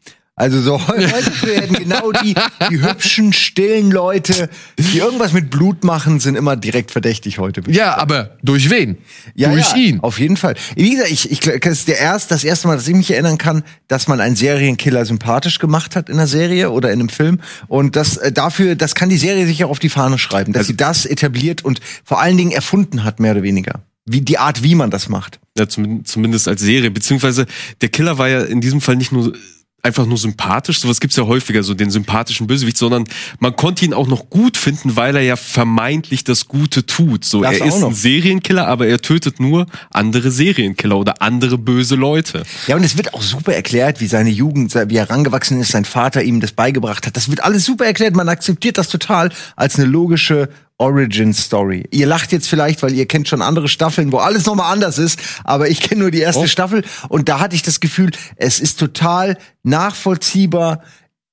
Also 0.41 0.63
so 0.63 0.81
heute 0.89 1.43
werden 1.43 1.77
genau 1.77 2.13
die, 2.13 2.35
die 2.71 2.81
hübschen, 2.81 3.35
stillen 3.35 3.91
Leute, 3.91 4.49
die 4.79 4.97
irgendwas 4.97 5.35
mit 5.35 5.51
Blut 5.51 5.85
machen, 5.85 6.19
sind 6.19 6.35
immer 6.35 6.57
direkt 6.57 6.93
verdächtig 6.93 7.39
heute. 7.39 7.61
Ja, 7.71 7.99
aber 7.99 8.39
durch 8.43 8.71
wen? 8.71 8.97
durch 9.37 9.73
ja, 9.73 9.77
ihn. 9.77 10.01
Auf 10.01 10.19
jeden 10.19 10.39
Fall. 10.39 10.55
Wie 10.77 10.93
gesagt, 10.93 11.11
ich, 11.11 11.31
ich, 11.31 11.41
das 11.41 11.81
ist 11.81 11.89
der 11.89 11.99
erst, 11.99 12.31
das 12.31 12.43
erste 12.43 12.69
Mal, 12.69 12.77
dass 12.77 12.89
ich 12.89 12.95
mich 12.95 13.11
erinnern 13.11 13.37
kann, 13.37 13.65
dass 13.87 14.09
man 14.09 14.19
einen 14.19 14.35
Serienkiller 14.35 15.05
sympathisch 15.05 15.59
gemacht 15.59 15.95
hat 15.95 16.09
in 16.09 16.15
einer 16.15 16.27
Serie 16.27 16.71
oder 16.71 16.91
in 16.91 17.01
einem 17.01 17.11
Film. 17.11 17.41
Und 17.69 17.95
das 17.95 18.17
äh, 18.17 18.33
dafür, 18.33 18.77
das 18.77 18.95
kann 18.95 19.11
die 19.11 19.19
Serie 19.19 19.47
sich 19.47 19.63
auch 19.65 19.71
auf 19.71 19.79
die 19.79 19.91
Fahne 19.91 20.17
schreiben, 20.17 20.55
dass 20.55 20.69
sie 20.69 20.77
das 20.77 21.05
etabliert 21.05 21.67
und 21.67 21.81
vor 22.03 22.19
allen 22.19 22.39
Dingen 22.39 22.53
erfunden 22.53 23.05
hat, 23.05 23.21
mehr 23.21 23.33
oder 23.33 23.43
weniger. 23.43 23.83
Wie 24.07 24.23
die 24.23 24.39
Art, 24.39 24.63
wie 24.63 24.75
man 24.75 24.91
das 24.91 25.11
macht. 25.11 25.39
Ja, 25.59 25.69
zum, 25.69 26.07
zumindest 26.07 26.49
als 26.49 26.63
Serie. 26.63 26.91
Beziehungsweise 26.91 27.45
der 27.83 27.91
Killer 27.91 28.17
war 28.17 28.31
ja 28.31 28.41
in 28.41 28.63
diesem 28.63 28.81
Fall 28.81 28.97
nicht 28.97 29.13
nur 29.13 29.35
einfach 29.83 30.07
nur 30.07 30.19
sympathisch, 30.19 30.81
sowas 30.81 31.01
gibt's 31.01 31.17
ja 31.17 31.25
häufiger, 31.27 31.63
so 31.63 31.75
den 31.75 31.91
sympathischen 31.91 32.47
Bösewicht, 32.47 32.77
sondern 32.77 33.05
man 33.39 33.57
konnte 33.57 33.85
ihn 33.85 33.95
auch 33.95 34.07
noch 34.07 34.31
gut 34.31 34.57
finden, 34.57 34.97
weil 34.97 35.17
er 35.17 35.23
ja 35.23 35.37
vermeintlich 35.37 36.25
das 36.25 36.49
Gute 36.49 36.87
tut. 36.87 37.25
So, 37.25 37.43
Das 37.43 37.59
er 37.59 37.67
ist 37.67 37.81
noch. 37.81 37.89
ein 37.89 37.95
Serienkiller, 37.95 38.67
aber 38.67 38.87
er 38.87 39.01
tötet 39.01 39.41
nur 39.41 39.67
andere 39.91 40.31
Serienkiller 40.31 40.99
oder 40.99 41.23
andere 41.23 41.59
böse 41.59 41.95
Leute. 41.95 42.43
Ja, 42.67 42.77
und 42.77 42.85
es 42.85 42.97
wird 42.97 43.15
auch 43.15 43.23
super 43.23 43.55
erklärt, 43.55 44.01
wie 44.01 44.07
seine 44.07 44.31
Jugend, 44.31 44.75
wie 44.75 44.97
er 44.97 45.07
herangewachsen 45.09 45.61
ist, 45.61 45.73
sein 45.73 45.85
Vater 45.85 46.23
ihm 46.23 46.41
das 46.41 46.53
beigebracht 46.53 47.07
hat. 47.07 47.17
Das 47.17 47.31
wird 47.31 47.43
alles 47.43 47.65
super 47.65 47.87
erklärt. 47.87 48.15
Man 48.15 48.29
akzeptiert 48.29 48.79
das 48.79 48.89
total 48.89 49.31
als 49.57 49.77
eine 49.77 49.87
logische 49.87 50.49
Origin 50.81 51.35
Story. 51.35 51.85
Ihr 51.91 52.07
lacht 52.07 52.33
jetzt 52.33 52.49
vielleicht, 52.49 52.83
weil 52.83 52.93
ihr 52.95 53.07
kennt 53.07 53.29
schon 53.29 53.43
andere 53.43 53.69
Staffeln, 53.69 54.11
wo 54.13 54.17
alles 54.19 54.47
nochmal 54.47 54.73
anders 54.73 54.97
ist, 54.99 55.21
aber 55.45 55.69
ich 55.69 55.81
kenne 55.81 56.01
nur 56.01 56.11
die 56.11 56.21
erste 56.21 56.43
Oh. 56.45 56.47
Staffel 56.47 56.83
und 57.11 57.29
da 57.29 57.39
hatte 57.39 57.55
ich 57.55 57.63
das 57.63 57.81
Gefühl, 57.81 58.11
es 58.37 58.59
ist 58.61 58.79
total 58.81 59.37
nachvollziehbar. 59.63 60.83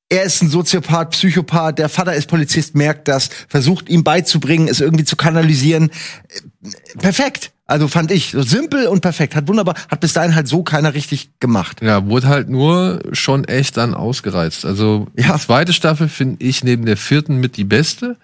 Er 0.09 0.23
ist 0.23 0.41
ein 0.41 0.49
Soziopath, 0.49 1.11
Psychopath, 1.11 1.79
der 1.79 1.89
Vater 1.89 2.13
ist 2.13 2.27
Polizist, 2.27 2.75
merkt 2.75 3.07
das, 3.07 3.29
versucht 3.49 3.89
ihm 3.89 4.03
beizubringen, 4.03 4.67
es 4.69 4.79
irgendwie 4.81 5.03
zu 5.05 5.15
kanalisieren. 5.15 5.91
Perfekt. 6.99 7.51
Also 7.65 7.89
fand 7.89 8.11
ich, 8.11 8.31
so 8.31 8.41
simpel 8.43 8.87
und 8.87 9.01
perfekt. 9.01 9.35
Hat 9.35 9.49
wunderbar, 9.49 9.75
hat 9.89 9.99
bis 9.99 10.13
dahin 10.13 10.35
halt 10.35 10.47
so 10.47 10.63
keiner 10.63 10.93
richtig 10.93 11.31
gemacht. 11.41 11.81
Ja, 11.81 12.05
wurde 12.07 12.27
halt 12.27 12.47
nur 12.49 13.01
schon 13.11 13.43
echt 13.43 13.75
dann 13.75 13.93
ausgereizt. 13.93 14.63
Also 14.63 15.07
Ja. 15.17 15.33
die 15.35 15.41
zweite 15.41 15.73
Staffel 15.73 16.07
finde 16.07 16.45
ich 16.45 16.63
neben 16.63 16.85
der 16.85 16.95
vierten 16.95 17.37
mit 17.41 17.57
die 17.57 17.65
beste. 17.65 18.15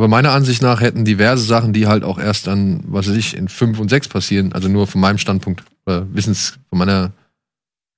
Aber 0.00 0.08
meiner 0.08 0.32
Ansicht 0.32 0.62
nach 0.62 0.80
hätten 0.80 1.04
diverse 1.04 1.44
Sachen, 1.44 1.74
die 1.74 1.86
halt 1.86 2.04
auch 2.04 2.18
erst 2.18 2.46
dann, 2.46 2.82
was 2.86 3.06
weiß 3.06 3.16
ich, 3.16 3.36
in 3.36 3.48
fünf 3.48 3.78
und 3.78 3.90
sechs 3.90 4.08
passieren, 4.08 4.54
also 4.54 4.66
nur 4.66 4.86
von 4.86 4.98
meinem 4.98 5.18
Standpunkt, 5.18 5.62
äh, 5.84 6.00
Wissens, 6.10 6.58
von 6.70 6.78
meiner 6.78 7.12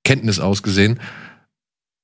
Kenntnis 0.03 0.41
aus 0.41 0.63
gesehen, 0.63 0.99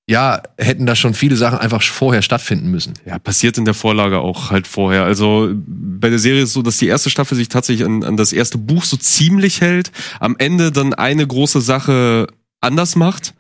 ja, 0.10 0.42
hätten 0.58 0.86
da 0.86 0.96
schon 0.96 1.14
viele 1.14 1.36
Sachen 1.36 1.60
einfach 1.60 1.82
vorher 1.82 2.22
stattfinden 2.22 2.72
müssen. 2.72 2.94
Ja, 3.06 3.20
passiert 3.20 3.58
in 3.58 3.66
der 3.66 3.74
Vorlage 3.74 4.20
auch 4.20 4.52
halt 4.52 4.68
vorher. 4.68 5.04
Also 5.04 5.50
bei 5.54 6.10
der 6.10 6.20
Serie 6.20 6.44
ist 6.44 6.50
es 6.52 6.54
so, 6.54 6.62
dass 6.62 6.78
die 6.78 6.88
erste 6.88 7.10
Staffel 7.10 7.36
sich 7.36 7.50
tatsächlich 7.50 7.86
an, 7.86 8.06
an 8.06 8.16
das 8.16 8.32
erste 8.32 8.58
Buch 8.58 8.86
so 8.86 8.96
ziemlich 8.96 9.60
hält, 9.60 9.92
am 10.22 10.38
Ende 10.38 10.72
dann 10.72 10.94
eine 10.94 11.28
große 11.28 11.60
Sache 11.60 12.28
anders 12.62 12.96
macht 12.96 13.34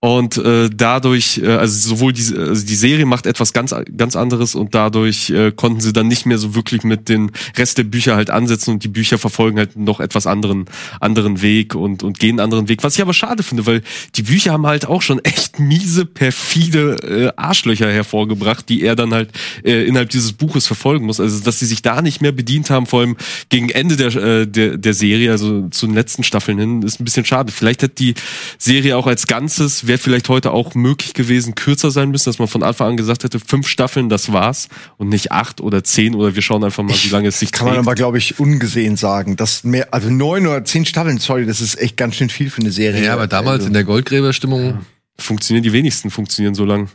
und 0.00 0.36
äh, 0.36 0.70
dadurch, 0.72 1.38
äh, 1.38 1.48
also 1.48 1.88
sowohl 1.88 2.12
die, 2.12 2.22
also 2.36 2.64
die 2.64 2.76
Serie 2.76 3.04
macht 3.04 3.26
etwas 3.26 3.52
ganz 3.52 3.74
ganz 3.96 4.14
anderes 4.14 4.54
und 4.54 4.72
dadurch 4.72 5.30
äh, 5.30 5.50
konnten 5.50 5.80
sie 5.80 5.92
dann 5.92 6.06
nicht 6.06 6.24
mehr 6.24 6.38
so 6.38 6.54
wirklich 6.54 6.84
mit 6.84 7.08
den 7.08 7.32
Rest 7.56 7.78
der 7.78 7.82
Bücher 7.82 8.14
halt 8.14 8.30
ansetzen 8.30 8.74
und 8.74 8.84
die 8.84 8.88
Bücher 8.88 9.18
verfolgen 9.18 9.58
halt 9.58 9.74
noch 9.74 9.98
etwas 9.98 10.28
anderen 10.28 10.66
anderen 11.00 11.42
Weg 11.42 11.74
und 11.74 12.04
und 12.04 12.20
gehen 12.20 12.38
einen 12.38 12.44
anderen 12.44 12.68
Weg. 12.68 12.84
Was 12.84 12.94
ich 12.94 13.02
aber 13.02 13.12
schade 13.12 13.42
finde, 13.42 13.66
weil 13.66 13.82
die 14.14 14.22
Bücher 14.22 14.52
haben 14.52 14.68
halt 14.68 14.86
auch 14.86 15.02
schon 15.02 15.18
echt 15.24 15.58
miese, 15.58 16.06
perfide 16.06 16.96
äh, 17.02 17.32
Arschlöcher 17.36 17.90
hervorgebracht, 17.90 18.68
die 18.68 18.82
er 18.82 18.94
dann 18.94 19.12
halt 19.12 19.30
äh, 19.64 19.84
innerhalb 19.84 20.10
dieses 20.10 20.32
Buches 20.32 20.68
verfolgen 20.68 21.06
muss. 21.06 21.18
Also 21.18 21.40
dass 21.40 21.58
sie 21.58 21.66
sich 21.66 21.82
da 21.82 22.02
nicht 22.02 22.22
mehr 22.22 22.30
bedient 22.30 22.70
haben, 22.70 22.86
vor 22.86 23.00
allem 23.00 23.16
gegen 23.48 23.68
Ende 23.68 23.96
der 23.96 24.14
äh, 24.14 24.46
der, 24.46 24.76
der 24.76 24.94
Serie, 24.94 25.32
also 25.32 25.66
zu 25.70 25.86
den 25.86 25.96
letzten 25.96 26.22
Staffeln 26.22 26.60
hin, 26.60 26.82
ist 26.82 27.00
ein 27.00 27.04
bisschen 27.04 27.24
schade. 27.24 27.50
Vielleicht 27.50 27.82
hätte 27.82 27.96
die 27.96 28.14
Serie 28.58 28.96
auch 28.96 29.08
als 29.08 29.26
Ganzes 29.26 29.87
wäre 29.88 29.98
vielleicht 29.98 30.28
heute 30.28 30.52
auch 30.52 30.74
möglich 30.74 31.14
gewesen, 31.14 31.54
kürzer 31.54 31.90
sein 31.90 32.10
müssen, 32.10 32.28
dass 32.28 32.38
man 32.38 32.48
von 32.48 32.62
Anfang 32.62 32.90
an 32.90 32.96
gesagt 32.96 33.24
hätte, 33.24 33.40
fünf 33.40 33.66
Staffeln, 33.66 34.08
das 34.08 34.32
war's 34.32 34.68
und 34.96 35.08
nicht 35.08 35.32
acht 35.32 35.60
oder 35.60 35.82
zehn 35.82 36.14
oder 36.14 36.34
wir 36.34 36.42
schauen 36.42 36.62
einfach 36.62 36.84
mal, 36.84 36.94
wie 36.94 37.08
lange 37.08 37.28
es 37.28 37.40
sich 37.40 37.50
Kann 37.50 37.66
man 37.66 37.74
trägt. 37.74 37.86
aber, 37.86 37.94
glaube 37.94 38.18
ich, 38.18 38.38
ungesehen 38.38 38.96
sagen. 38.96 39.36
Das 39.36 39.64
mehr, 39.64 39.88
also 39.92 40.10
neun 40.10 40.46
oder 40.46 40.64
zehn 40.64 40.84
Staffeln, 40.84 41.18
sorry, 41.18 41.46
das 41.46 41.60
ist 41.60 41.80
echt 41.80 41.96
ganz 41.96 42.14
schön 42.14 42.30
viel 42.30 42.50
für 42.50 42.60
eine 42.60 42.70
Serie. 42.70 43.04
Ja, 43.04 43.14
aber 43.14 43.26
damals 43.26 43.56
also, 43.56 43.66
in 43.66 43.72
der 43.72 43.84
Goldgräberstimmung, 43.84 44.78
Funktionieren 45.20 45.64
die 45.64 45.72
wenigsten, 45.72 46.10
funktionieren 46.10 46.54
so 46.54 46.64
lang. 46.64 46.88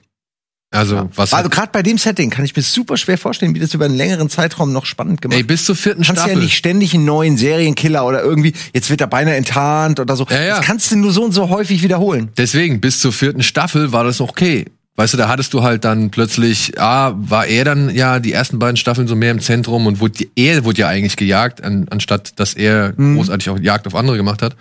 Also 0.74 1.10
was 1.16 1.34
Also 1.34 1.50
gerade 1.50 1.70
bei 1.72 1.84
dem 1.84 1.98
Setting 1.98 2.30
kann 2.30 2.44
ich 2.46 2.56
mir 2.56 2.64
super 2.64 2.98
schwer 2.98 3.18
vorstellen, 3.18 3.54
wie 3.54 3.60
das 3.60 3.74
über 3.74 3.86
einen 3.86 3.96
längeren 3.96 4.30
Zeitraum 4.30 4.74
noch 4.74 4.86
spannend 4.86 5.22
gemacht 5.22 5.38
ey, 5.38 5.44
bis 5.44 5.66
zur 5.66 5.76
vierten 5.76 6.02
Du 6.02 6.08
kannst 6.08 6.22
Staffel. 6.24 6.38
ja 6.38 6.44
nicht 6.44 6.58
ständig 6.58 6.94
einen 6.96 7.06
neuen 7.06 7.38
Serienkiller 7.38 8.06
oder 8.06 8.22
irgendwie, 8.24 8.54
jetzt 8.74 8.90
wird 8.90 9.00
er 9.02 9.08
beinahe 9.08 9.36
enttarnt 9.36 10.00
oder 10.00 10.16
so. 10.16 10.26
Ja, 10.30 10.42
ja. 10.42 10.58
Das 10.58 10.66
kannst 10.66 10.92
du 10.92 10.98
nur 10.98 11.12
so 11.12 11.24
und 11.24 11.32
so 11.32 11.50
häufig 11.50 11.84
wiederholen. 11.84 12.30
Deswegen, 12.38 12.82
bis 12.82 13.00
zur 13.00 13.14
vierten 13.14 13.44
Staffel 13.44 13.92
war 13.92 14.04
das 14.04 14.20
okay. 14.20 14.66
Weißt 14.96 15.14
du, 15.14 15.18
da 15.18 15.28
hattest 15.28 15.54
du 15.54 15.64
halt 15.64 15.86
dann 15.86 16.12
plötzlich, 16.12 16.80
ah, 16.80 17.14
war 17.18 17.48
er 17.48 17.66
dann 17.66 17.94
ja 17.96 18.20
die 18.20 18.32
ersten 18.32 18.60
beiden 18.60 18.78
Staffeln 18.78 19.08
so 19.08 19.16
mehr 19.16 19.32
im 19.32 19.40
Zentrum 19.40 19.88
und 19.88 20.00
wurde, 20.00 20.26
er 20.36 20.66
wurde 20.66 20.82
ja 20.82 20.88
eigentlich 20.88 21.16
gejagt, 21.16 21.64
an, 21.64 21.88
anstatt 21.90 22.40
dass 22.40 22.54
er 22.54 22.94
großartig 22.94 23.50
auch 23.50 23.60
Jagd 23.60 23.88
auf 23.88 23.96
andere 23.96 24.18
gemacht 24.18 24.42
hat. 24.44 24.56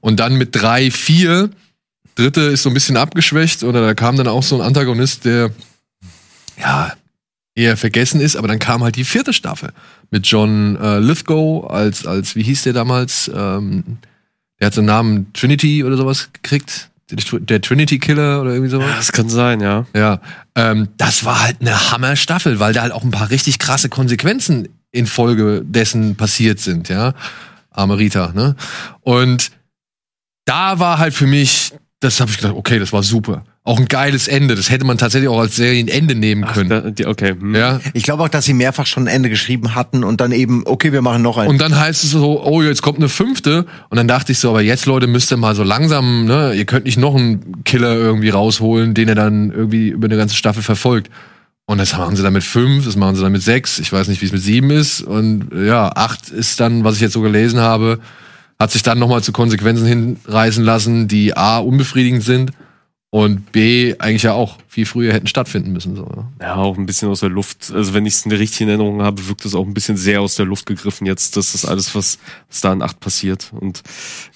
Und 0.00 0.20
dann 0.20 0.36
mit 0.36 0.50
drei, 0.54 0.90
vier, 0.90 1.50
dritte 2.14 2.42
ist 2.42 2.62
so 2.62 2.70
ein 2.70 2.74
bisschen 2.74 2.96
abgeschwächt 2.96 3.64
oder 3.64 3.80
da 3.80 3.94
kam 3.94 4.16
dann 4.16 4.28
auch 4.28 4.42
so 4.42 4.56
ein 4.56 4.60
Antagonist, 4.60 5.24
der 5.24 5.50
ja 6.58 6.92
eher 7.54 7.76
vergessen 7.76 8.20
ist, 8.20 8.36
aber 8.36 8.48
dann 8.48 8.58
kam 8.58 8.82
halt 8.82 8.96
die 8.96 9.04
vierte 9.04 9.32
Staffel 9.32 9.72
mit 10.10 10.26
John 10.26 10.76
äh, 10.76 10.98
Lithgow 10.98 11.70
als, 11.70 12.06
als, 12.06 12.34
wie 12.34 12.42
hieß 12.42 12.62
der 12.62 12.72
damals? 12.72 13.30
Ähm, 13.34 13.98
der 14.58 14.66
hat 14.66 14.74
so 14.74 14.80
einen 14.80 14.86
Namen 14.86 15.32
Trinity 15.32 15.84
oder 15.84 15.96
sowas 15.96 16.30
gekriegt. 16.32 16.90
Der, 17.10 17.40
der 17.40 17.60
Trinity 17.60 17.98
Killer 17.98 18.40
oder 18.40 18.52
irgendwie 18.52 18.70
sowas. 18.70 18.94
Das 18.96 19.12
kann 19.12 19.28
sein, 19.28 19.60
ja. 19.60 19.86
Ja, 19.94 20.20
ähm, 20.54 20.88
das 20.96 21.24
war 21.24 21.42
halt 21.42 21.60
eine 21.60 21.90
Hammer-Staffel, 21.90 22.58
weil 22.58 22.72
da 22.72 22.82
halt 22.82 22.92
auch 22.92 23.02
ein 23.02 23.10
paar 23.10 23.30
richtig 23.30 23.58
krasse 23.58 23.88
Konsequenzen 23.88 24.68
infolge 24.92 25.62
dessen 25.64 26.16
passiert 26.16 26.60
sind, 26.60 26.88
ja. 26.88 27.14
Arme 27.70 27.98
Rita, 27.98 28.32
ne? 28.34 28.56
Und 29.00 29.50
da 30.44 30.78
war 30.78 30.98
halt 30.98 31.14
für 31.14 31.26
mich, 31.26 31.72
das 32.02 32.20
habe 32.20 32.32
ich 32.32 32.38
gedacht, 32.38 32.54
okay, 32.56 32.80
das 32.80 32.92
war 32.92 33.04
super. 33.04 33.44
Auch 33.62 33.78
ein 33.78 33.86
geiles 33.86 34.26
Ende. 34.26 34.56
Das 34.56 34.70
hätte 34.70 34.84
man 34.84 34.98
tatsächlich 34.98 35.28
auch 35.28 35.38
als 35.38 35.54
Serienende 35.54 36.16
nehmen 36.16 36.44
Ach, 36.44 36.54
können. 36.54 36.68
da, 36.68 36.80
die, 36.80 37.06
okay. 37.06 37.36
Hm. 37.38 37.54
ja. 37.54 37.80
Ich 37.94 38.02
glaube 38.02 38.24
auch, 38.24 38.28
dass 38.28 38.44
sie 38.44 38.54
mehrfach 38.54 38.86
schon 38.86 39.04
ein 39.04 39.14
Ende 39.14 39.30
geschrieben 39.30 39.76
hatten 39.76 40.02
und 40.02 40.20
dann 40.20 40.32
eben, 40.32 40.64
okay, 40.66 40.92
wir 40.92 41.00
machen 41.00 41.22
noch 41.22 41.38
einen. 41.38 41.48
Und 41.48 41.60
dann 41.60 41.78
heißt 41.78 42.02
es 42.02 42.10
so, 42.10 42.42
oh, 42.44 42.60
jetzt 42.60 42.82
kommt 42.82 42.98
eine 42.98 43.08
fünfte. 43.08 43.66
Und 43.88 43.96
dann 43.96 44.08
dachte 44.08 44.32
ich 44.32 44.40
so, 44.40 44.50
aber 44.50 44.62
jetzt, 44.62 44.86
Leute, 44.86 45.06
müsst 45.06 45.30
ihr 45.30 45.36
mal 45.36 45.54
so 45.54 45.62
langsam, 45.62 46.24
ne, 46.24 46.54
ihr 46.54 46.64
könnt 46.64 46.86
nicht 46.86 46.98
noch 46.98 47.14
einen 47.14 47.62
Killer 47.62 47.94
irgendwie 47.94 48.30
rausholen, 48.30 48.94
den 48.94 49.08
er 49.08 49.14
dann 49.14 49.52
irgendwie 49.52 49.90
über 49.90 50.08
eine 50.08 50.16
ganze 50.16 50.34
Staffel 50.34 50.64
verfolgt. 50.64 51.08
Und 51.66 51.78
das 51.78 51.96
machen 51.96 52.16
sie 52.16 52.24
dann 52.24 52.32
mit 52.32 52.42
fünf, 52.42 52.84
das 52.84 52.96
machen 52.96 53.14
sie 53.14 53.22
dann 53.22 53.30
mit 53.30 53.42
sechs. 53.42 53.78
Ich 53.78 53.92
weiß 53.92 54.08
nicht, 54.08 54.20
wie 54.20 54.26
es 54.26 54.32
mit 54.32 54.42
sieben 54.42 54.70
ist. 54.70 55.02
Und 55.02 55.50
ja, 55.54 55.92
acht 55.94 56.30
ist 56.30 56.58
dann, 56.58 56.82
was 56.82 56.96
ich 56.96 57.00
jetzt 57.00 57.12
so 57.12 57.20
gelesen 57.20 57.60
habe, 57.60 58.00
hat 58.62 58.70
sich 58.70 58.82
dann 58.82 58.98
nochmal 58.98 59.22
zu 59.22 59.32
Konsequenzen 59.32 59.86
hinreißen 59.86 60.64
lassen, 60.64 61.08
die 61.08 61.36
A, 61.36 61.58
unbefriedigend 61.58 62.22
sind 62.22 62.52
und 63.10 63.52
B, 63.52 63.94
eigentlich 63.98 64.22
ja 64.22 64.32
auch 64.32 64.56
viel 64.68 64.86
früher 64.86 65.12
hätten 65.12 65.26
stattfinden 65.26 65.72
müssen. 65.72 65.96
So, 65.96 66.08
ja. 66.16 66.30
Ja, 66.40 66.54
auch 66.54 66.78
ein 66.78 66.86
bisschen 66.86 67.10
aus 67.10 67.20
der 67.20 67.28
Luft. 67.28 67.70
Also 67.74 67.92
wenn 67.92 68.06
ich 68.06 68.14
es 68.14 68.24
in 68.24 68.30
der 68.30 68.38
richtigen 68.38 68.70
Erinnerung 68.70 69.02
habe, 69.02 69.28
wirkt 69.28 69.44
es 69.44 69.54
auch 69.54 69.66
ein 69.66 69.74
bisschen 69.74 69.96
sehr 69.96 70.22
aus 70.22 70.36
der 70.36 70.46
Luft 70.46 70.64
gegriffen 70.64 71.06
jetzt. 71.06 71.36
Das 71.36 71.54
ist 71.54 71.64
alles, 71.64 71.94
was, 71.94 72.18
was 72.48 72.60
da 72.62 72.72
in 72.72 72.82
acht 72.82 73.00
passiert. 73.00 73.50
Und 73.52 73.82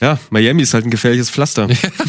ja, 0.01 0.19
Miami 0.31 0.63
ist 0.63 0.75
halt 0.75 0.85
ein 0.85 0.91
gefährliches 0.91 1.31
Pflaster. 1.31 1.69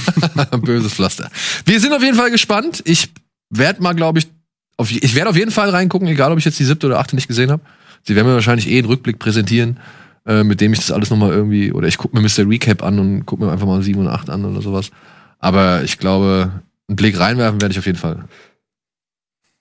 Böses 0.62 0.93
Pflaster. 0.93 1.29
Wir 1.65 1.79
sind 1.79 1.93
auf 1.93 2.03
jeden 2.03 2.17
Fall 2.17 2.31
gespannt. 2.31 2.81
Ich 2.83 3.13
werde 3.50 3.81
mal, 3.81 3.93
glaube 3.93 4.19
ich, 4.19 4.27
auf, 4.75 4.91
ich 4.91 5.15
werde 5.15 5.29
auf 5.29 5.38
jeden 5.38 5.51
Fall 5.51 5.69
reingucken, 5.69 6.07
egal 6.07 6.31
ob 6.31 6.38
ich 6.38 6.45
jetzt 6.45 6.59
die 6.59 6.65
siebte 6.65 6.88
oder 6.88 7.00
achte 7.00 7.15
nicht 7.15 7.27
gesehen 7.27 7.51
habe. 7.51 7.62
Sie 8.03 8.15
werden 8.15 8.27
mir 8.27 8.33
wahrscheinlich 8.33 8.67
eh 8.67 8.79
einen 8.79 8.88
Rückblick 8.88 9.19
präsentieren, 9.19 9.79
äh, 10.27 10.43
mit 10.43 10.62
dem 10.62 10.74
ich 10.74 10.79
das 10.79 10.91
alles 10.91 11.10
nochmal 11.10 11.31
irgendwie, 11.31 11.72
oder 11.72 11.88
ich 11.88 11.98
gucke 11.98 12.15
mir 12.15 12.22
Mr. 12.22 12.48
Recap 12.48 12.84
an 12.84 13.00
und 13.00 13.25
gucke 13.25 13.43
mir 13.43 13.51
einfach 13.51 13.65
mal 13.65 13.81
sieben 13.81 14.01
und 14.01 14.10
acht 14.10 14.29
an 14.29 14.46
oder 14.46 14.62
sowas. 14.62 14.91
Aber 15.39 15.84
ich 15.84 15.98
glaube, 15.98 16.51
einen 16.88 16.96
Blick 16.96 17.19
reinwerfen 17.19 17.62
werde 17.62 17.72
ich 17.72 17.79
auf 17.79 17.86
jeden 17.86 17.98
Fall. 17.98 18.25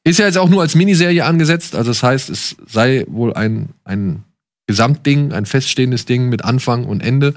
Ist 0.05 0.19
ja 0.19 0.27
jetzt 0.27 0.39
auch 0.39 0.49
nur 0.49 0.63
als 0.63 0.75
Miniserie 0.75 1.25
angesetzt, 1.25 1.75
also 1.75 1.91
das 1.91 2.03
heißt, 2.03 2.31
es 2.31 2.57
sei 2.67 3.05
wohl 3.09 3.35
ein, 3.35 3.71
ein 3.85 4.25
Gesamtding, 4.67 5.33
ein 5.33 5.47
feststehendes 5.47 6.05
Ding 6.05 6.29
mit 6.29 6.45
Anfang 6.45 6.85
und 6.85 7.01
Ende. 7.01 7.35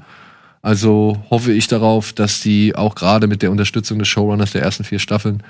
Also 0.62 1.24
hoffe 1.30 1.54
ich 1.54 1.68
darauf, 1.68 2.14
dass 2.14 2.42
die 2.42 2.76
auch 2.76 2.96
gerade 2.96 3.28
mit 3.28 3.42
der 3.42 3.52
Unterstützung 3.52 4.00
des 4.00 4.08
Showrunners 4.08 4.52
der 4.52 4.62
ersten 4.62 4.84
vier 4.84 5.00
Staffeln 5.00 5.44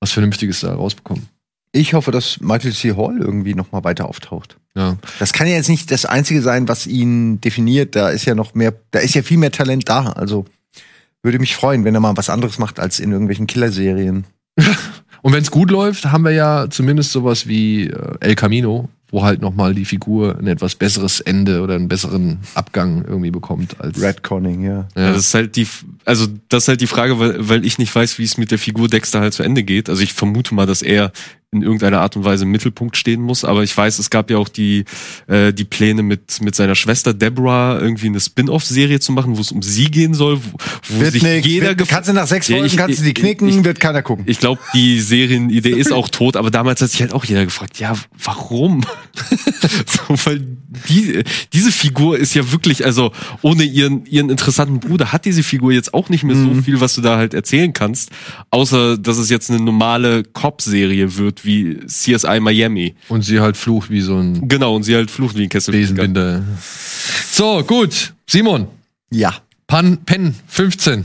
was 0.00 0.12
Vernünftiges 0.12 0.60
da 0.60 0.74
rausbekommen. 0.74 1.28
Ich 1.72 1.94
hoffe, 1.94 2.10
dass 2.10 2.40
Michael 2.40 2.72
C. 2.72 2.94
Hall 2.96 3.18
irgendwie 3.18 3.54
noch 3.54 3.72
mal 3.72 3.82
weiter 3.82 4.08
auftaucht. 4.08 4.58
Ja. 4.76 4.96
Das 5.18 5.32
kann 5.32 5.46
ja 5.46 5.54
jetzt 5.54 5.68
nicht 5.68 5.90
das 5.90 6.04
Einzige 6.04 6.42
sein, 6.42 6.68
was 6.68 6.86
ihn 6.86 7.40
definiert. 7.40 7.96
Da 7.96 8.10
ist 8.10 8.26
ja 8.26 8.34
noch 8.34 8.54
mehr, 8.54 8.74
da 8.90 9.00
ist 9.00 9.14
ja 9.14 9.22
viel 9.22 9.38
mehr 9.38 9.52
Talent 9.52 9.88
da. 9.88 10.12
Also 10.12 10.44
würde 11.22 11.38
mich 11.38 11.56
freuen, 11.56 11.84
wenn 11.84 11.94
er 11.94 12.00
mal 12.00 12.16
was 12.16 12.30
anderes 12.30 12.58
macht 12.58 12.78
als 12.78 13.00
in 13.00 13.10
irgendwelchen 13.10 13.46
Killerserien. 13.46 14.26
Und 15.22 15.32
wenn 15.32 15.42
es 15.42 15.50
gut 15.50 15.70
läuft, 15.70 16.06
haben 16.06 16.24
wir 16.24 16.32
ja 16.32 16.68
zumindest 16.68 17.12
sowas 17.12 17.46
wie 17.46 17.86
äh, 17.86 18.16
El 18.20 18.34
Camino, 18.34 18.88
wo 19.12 19.22
halt 19.22 19.40
noch 19.42 19.54
mal 19.54 19.74
die 19.74 19.84
Figur 19.84 20.36
ein 20.38 20.46
etwas 20.48 20.74
besseres 20.74 21.20
Ende 21.20 21.60
oder 21.60 21.74
einen 21.76 21.86
besseren 21.86 22.38
Abgang 22.54 23.04
irgendwie 23.06 23.30
bekommt 23.30 23.78
als 23.78 24.00
Redconning, 24.02 24.64
ja. 24.64 24.88
Ja. 24.96 25.12
Das 25.12 25.18
ist 25.26 25.34
halt 25.34 25.54
die, 25.54 25.68
also 26.04 26.26
das 26.48 26.64
ist 26.64 26.68
halt 26.68 26.80
die 26.80 26.86
Frage, 26.88 27.18
weil, 27.20 27.48
weil 27.48 27.64
ich 27.64 27.78
nicht 27.78 27.94
weiß, 27.94 28.18
wie 28.18 28.24
es 28.24 28.38
mit 28.38 28.50
der 28.50 28.58
Figur 28.58 28.88
Dexter 28.88 29.20
halt 29.20 29.34
zu 29.34 29.42
Ende 29.44 29.62
geht. 29.62 29.88
Also 29.88 30.02
ich 30.02 30.14
vermute 30.14 30.54
mal, 30.54 30.66
dass 30.66 30.82
er 30.82 31.12
in 31.54 31.60
irgendeiner 31.60 32.00
Art 32.00 32.16
und 32.16 32.24
Weise 32.24 32.44
im 32.44 32.50
Mittelpunkt 32.50 32.96
stehen 32.96 33.20
muss. 33.20 33.44
Aber 33.44 33.62
ich 33.62 33.76
weiß, 33.76 33.98
es 33.98 34.08
gab 34.08 34.30
ja 34.30 34.38
auch 34.38 34.48
die, 34.48 34.86
äh, 35.26 35.52
die 35.52 35.64
Pläne 35.64 36.02
mit, 36.02 36.40
mit 36.40 36.54
seiner 36.54 36.74
Schwester 36.74 37.12
Deborah 37.12 37.78
irgendwie 37.78 38.06
eine 38.06 38.20
Spin-off-Serie 38.20 39.00
zu 39.00 39.12
machen, 39.12 39.36
wo 39.36 39.40
es 39.42 39.52
um 39.52 39.60
sie 39.60 39.90
gehen 39.90 40.14
soll, 40.14 40.38
wo, 40.42 40.56
wo 40.88 41.00
Wird 41.02 41.12
sich 41.12 41.22
nix. 41.22 41.46
jeder 41.46 41.78
Wird, 41.78 41.86
kannst 41.90 42.08
du 42.08 42.14
nach 42.14 42.26
sechs 42.26 42.48
Ja, 42.48 42.56
Folgen, 42.56 42.66
ich- 42.68 42.76
kannst 42.78 42.98
du 43.00 43.02
die 43.02 43.10
ich- 43.10 43.14
knicken, 43.14 43.48
ich- 43.50 43.62
wird 43.62 43.80
keiner 43.80 44.00
gucken. 44.00 44.24
Ich 44.26 44.38
glaube, 44.38 44.62
die 44.74 44.98
Serienidee 44.98 45.72
ist 45.78 45.92
auch 45.92 46.08
tot, 46.08 46.36
aber 46.38 46.50
damals 46.50 46.80
hat 46.80 46.88
sich 46.90 47.02
halt 47.02 47.12
auch 47.12 47.26
jeder 47.26 47.44
gefragt, 47.44 47.78
ja, 47.78 47.96
warum? 48.24 48.80
so, 49.86 50.14
weil 50.26 50.40
die, 50.88 51.22
diese 51.52 51.70
Figur 51.72 52.18
ist 52.18 52.34
ja 52.34 52.50
wirklich, 52.52 52.84
also 52.84 53.12
ohne 53.42 53.62
ihren, 53.64 54.06
ihren 54.06 54.30
interessanten 54.30 54.80
Bruder 54.80 55.12
hat 55.12 55.24
diese 55.24 55.42
Figur 55.42 55.72
jetzt 55.72 55.92
auch 55.94 56.08
nicht 56.08 56.24
mehr 56.24 56.36
Mhm. 56.36 56.56
so 56.56 56.62
viel, 56.62 56.80
was 56.80 56.94
du 56.94 57.00
da 57.00 57.16
halt 57.16 57.34
erzählen 57.34 57.72
kannst, 57.72 58.10
außer 58.50 58.96
dass 58.98 59.18
es 59.18 59.28
jetzt 59.30 59.50
eine 59.50 59.60
normale 59.60 60.22
Cop-Serie 60.22 61.16
wird 61.16 61.44
wie 61.44 61.78
CSI 61.86 62.40
Miami. 62.40 62.94
und 63.08 63.22
sie 63.22 63.40
halt 63.40 63.56
flucht 63.56 63.90
wie 63.90 64.00
so 64.00 64.16
ein 64.18 64.48
Genau, 64.48 64.74
und 64.74 64.82
sie 64.82 64.94
halt 64.94 65.10
flucht 65.10 65.36
wie 65.36 65.44
ein 65.44 65.48
Kessel. 65.48 65.72
Besenbinder. 65.72 66.42
So, 67.30 67.62
gut. 67.64 68.14
Simon, 68.28 68.66
Ja. 69.10 69.34
Pan, 69.66 69.98
Pen 70.04 70.34
15. 70.48 71.04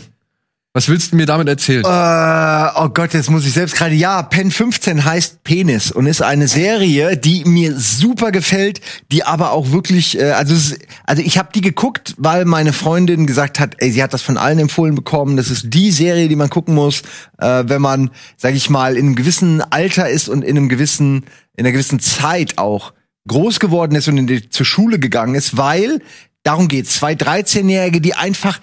Was 0.78 0.90
willst 0.90 1.12
du 1.12 1.16
mir 1.16 1.26
damit 1.26 1.48
erzählen? 1.48 1.84
Äh, 1.84 2.80
oh 2.80 2.90
Gott, 2.90 3.16
jetzt 3.16 3.32
muss 3.32 3.48
ich 3.48 3.54
selbst 3.54 3.76
gerade. 3.76 3.96
Ja, 3.96 4.22
Pen 4.22 4.52
15 4.52 5.06
heißt 5.06 5.44
Penis 5.44 5.92
und 5.92 6.06
ist 6.06 6.22
eine 6.22 6.48
Serie, 6.48 7.18
die 7.18 7.46
mir 7.46 7.76
super 7.80 8.32
gefällt, 8.32 8.80
die 9.12 9.24
aber 9.24 9.54
auch 9.54 9.72
wirklich, 9.72 10.20
äh, 10.20 10.34
also 10.34 10.54
also 11.08 11.24
ich 11.24 11.40
habe 11.40 11.50
die 11.52 11.62
geguckt, 11.62 12.14
weil 12.20 12.46
meine 12.46 12.74
Freundin 12.74 13.26
gesagt 13.26 13.60
hat, 13.60 13.74
ey, 13.80 13.92
sie 13.92 14.04
hat 14.04 14.14
das 14.14 14.22
von 14.22 14.38
allen 14.38 14.60
empfohlen 14.60 14.94
bekommen. 14.94 15.36
Das 15.36 15.50
ist 15.50 15.74
die 15.74 15.90
Serie, 15.90 16.28
die 16.28 16.36
man 16.36 16.52
gucken 16.52 16.76
muss, 16.76 17.02
äh, 17.40 17.64
wenn 17.66 17.82
man, 17.82 18.12
sag 18.36 18.54
ich 18.54 18.70
mal, 18.70 18.98
in 18.98 19.08
einem 19.08 19.16
gewissen 19.16 19.64
Alter 19.72 20.08
ist 20.08 20.30
und 20.30 20.44
in 20.44 20.58
einem 20.58 20.70
gewissen, 20.70 21.26
in 21.56 21.66
einer 21.66 21.72
gewissen 21.72 22.00
Zeit 22.00 22.60
auch 22.60 22.94
groß 23.28 23.60
geworden 23.60 23.96
ist 23.96 24.10
und 24.10 24.18
in 24.20 24.28
die, 24.28 24.48
zur 24.48 24.68
Schule 24.68 25.00
gegangen 25.00 25.34
ist, 25.34 25.58
weil 25.58 26.04
darum 26.44 26.68
geht's. 26.68 26.94
Zwei 26.94 27.14
13-Jährige, 27.14 28.00
die 28.00 28.14
einfach 28.14 28.60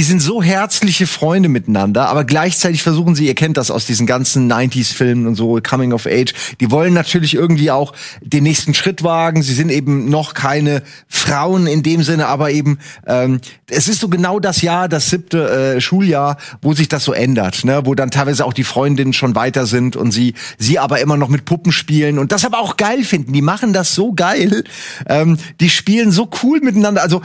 die 0.00 0.04
sind 0.04 0.20
so 0.20 0.42
herzliche 0.42 1.06
Freunde 1.06 1.50
miteinander, 1.50 2.08
aber 2.08 2.24
gleichzeitig 2.24 2.82
versuchen 2.82 3.14
sie, 3.14 3.26
ihr 3.26 3.34
kennt 3.34 3.58
das 3.58 3.70
aus 3.70 3.84
diesen 3.84 4.06
ganzen 4.06 4.50
90s-Filmen 4.50 5.26
und 5.26 5.34
so, 5.34 5.60
Coming 5.62 5.92
of 5.92 6.06
Age, 6.06 6.32
die 6.58 6.70
wollen 6.70 6.94
natürlich 6.94 7.34
irgendwie 7.34 7.70
auch 7.70 7.92
den 8.22 8.44
nächsten 8.44 8.72
Schritt 8.72 9.02
wagen. 9.02 9.42
Sie 9.42 9.52
sind 9.52 9.70
eben 9.70 10.08
noch 10.08 10.32
keine 10.32 10.82
Frauen 11.06 11.66
in 11.66 11.82
dem 11.82 12.02
Sinne, 12.02 12.28
aber 12.28 12.50
eben, 12.50 12.78
ähm, 13.06 13.42
es 13.68 13.88
ist 13.88 14.00
so 14.00 14.08
genau 14.08 14.40
das 14.40 14.62
Jahr, 14.62 14.88
das 14.88 15.10
siebte 15.10 15.74
äh, 15.76 15.80
Schuljahr, 15.82 16.38
wo 16.62 16.72
sich 16.72 16.88
das 16.88 17.04
so 17.04 17.12
ändert, 17.12 17.66
ne? 17.66 17.82
wo 17.84 17.94
dann 17.94 18.10
teilweise 18.10 18.46
auch 18.46 18.54
die 18.54 18.64
Freundinnen 18.64 19.12
schon 19.12 19.34
weiter 19.34 19.66
sind 19.66 19.96
und 19.96 20.12
sie, 20.12 20.32
sie 20.56 20.78
aber 20.78 21.00
immer 21.00 21.18
noch 21.18 21.28
mit 21.28 21.44
Puppen 21.44 21.72
spielen 21.72 22.18
und 22.18 22.32
das 22.32 22.46
aber 22.46 22.60
auch 22.60 22.78
geil 22.78 23.04
finden. 23.04 23.34
Die 23.34 23.42
machen 23.42 23.74
das 23.74 23.94
so 23.94 24.14
geil. 24.14 24.64
Ähm, 25.06 25.36
die 25.60 25.68
spielen 25.68 26.10
so 26.10 26.30
cool 26.42 26.60
miteinander. 26.60 27.02
Also 27.02 27.20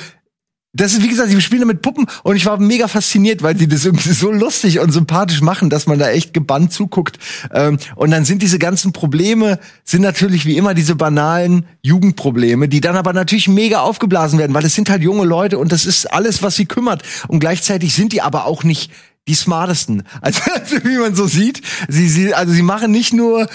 das 0.75 0.93
ist, 0.93 1.03
wie 1.03 1.07
gesagt, 1.07 1.29
sie 1.29 1.41
spielen 1.41 1.67
mit 1.67 1.81
Puppen 1.81 2.05
und 2.23 2.35
ich 2.35 2.45
war 2.45 2.59
mega 2.59 2.87
fasziniert, 2.87 3.41
weil 3.41 3.57
sie 3.57 3.67
das 3.67 3.85
irgendwie 3.85 4.11
so 4.11 4.31
lustig 4.31 4.79
und 4.79 4.91
sympathisch 4.91 5.41
machen, 5.41 5.69
dass 5.69 5.87
man 5.87 5.99
da 5.99 6.09
echt 6.09 6.33
gebannt 6.33 6.73
zuguckt. 6.73 7.17
Ähm, 7.53 7.77
und 7.95 8.11
dann 8.11 8.25
sind 8.25 8.41
diese 8.41 8.59
ganzen 8.59 8.91
Probleme, 8.91 9.59
sind 9.85 10.01
natürlich 10.01 10.45
wie 10.45 10.57
immer 10.57 10.73
diese 10.73 10.95
banalen 10.95 11.65
Jugendprobleme, 11.81 12.67
die 12.67 12.81
dann 12.81 12.97
aber 12.97 13.13
natürlich 13.13 13.47
mega 13.47 13.79
aufgeblasen 13.79 14.37
werden, 14.37 14.53
weil 14.53 14.65
es 14.65 14.75
sind 14.75 14.89
halt 14.89 15.01
junge 15.01 15.25
Leute 15.25 15.57
und 15.57 15.71
das 15.71 15.85
ist 15.85 16.11
alles, 16.11 16.43
was 16.43 16.55
sie 16.55 16.65
kümmert. 16.65 17.03
Und 17.27 17.39
gleichzeitig 17.39 17.93
sind 17.93 18.11
die 18.11 18.21
aber 18.21 18.45
auch 18.45 18.63
nicht 18.63 18.91
die 19.27 19.35
smartesten. 19.35 20.03
Also, 20.21 20.41
wie 20.83 20.97
man 20.97 21.15
so 21.15 21.27
sieht, 21.27 21.61
sie, 21.87 22.09
sie, 22.09 22.33
also 22.33 22.51
sie 22.51 22.63
machen 22.63 22.91
nicht 22.91 23.13
nur 23.13 23.47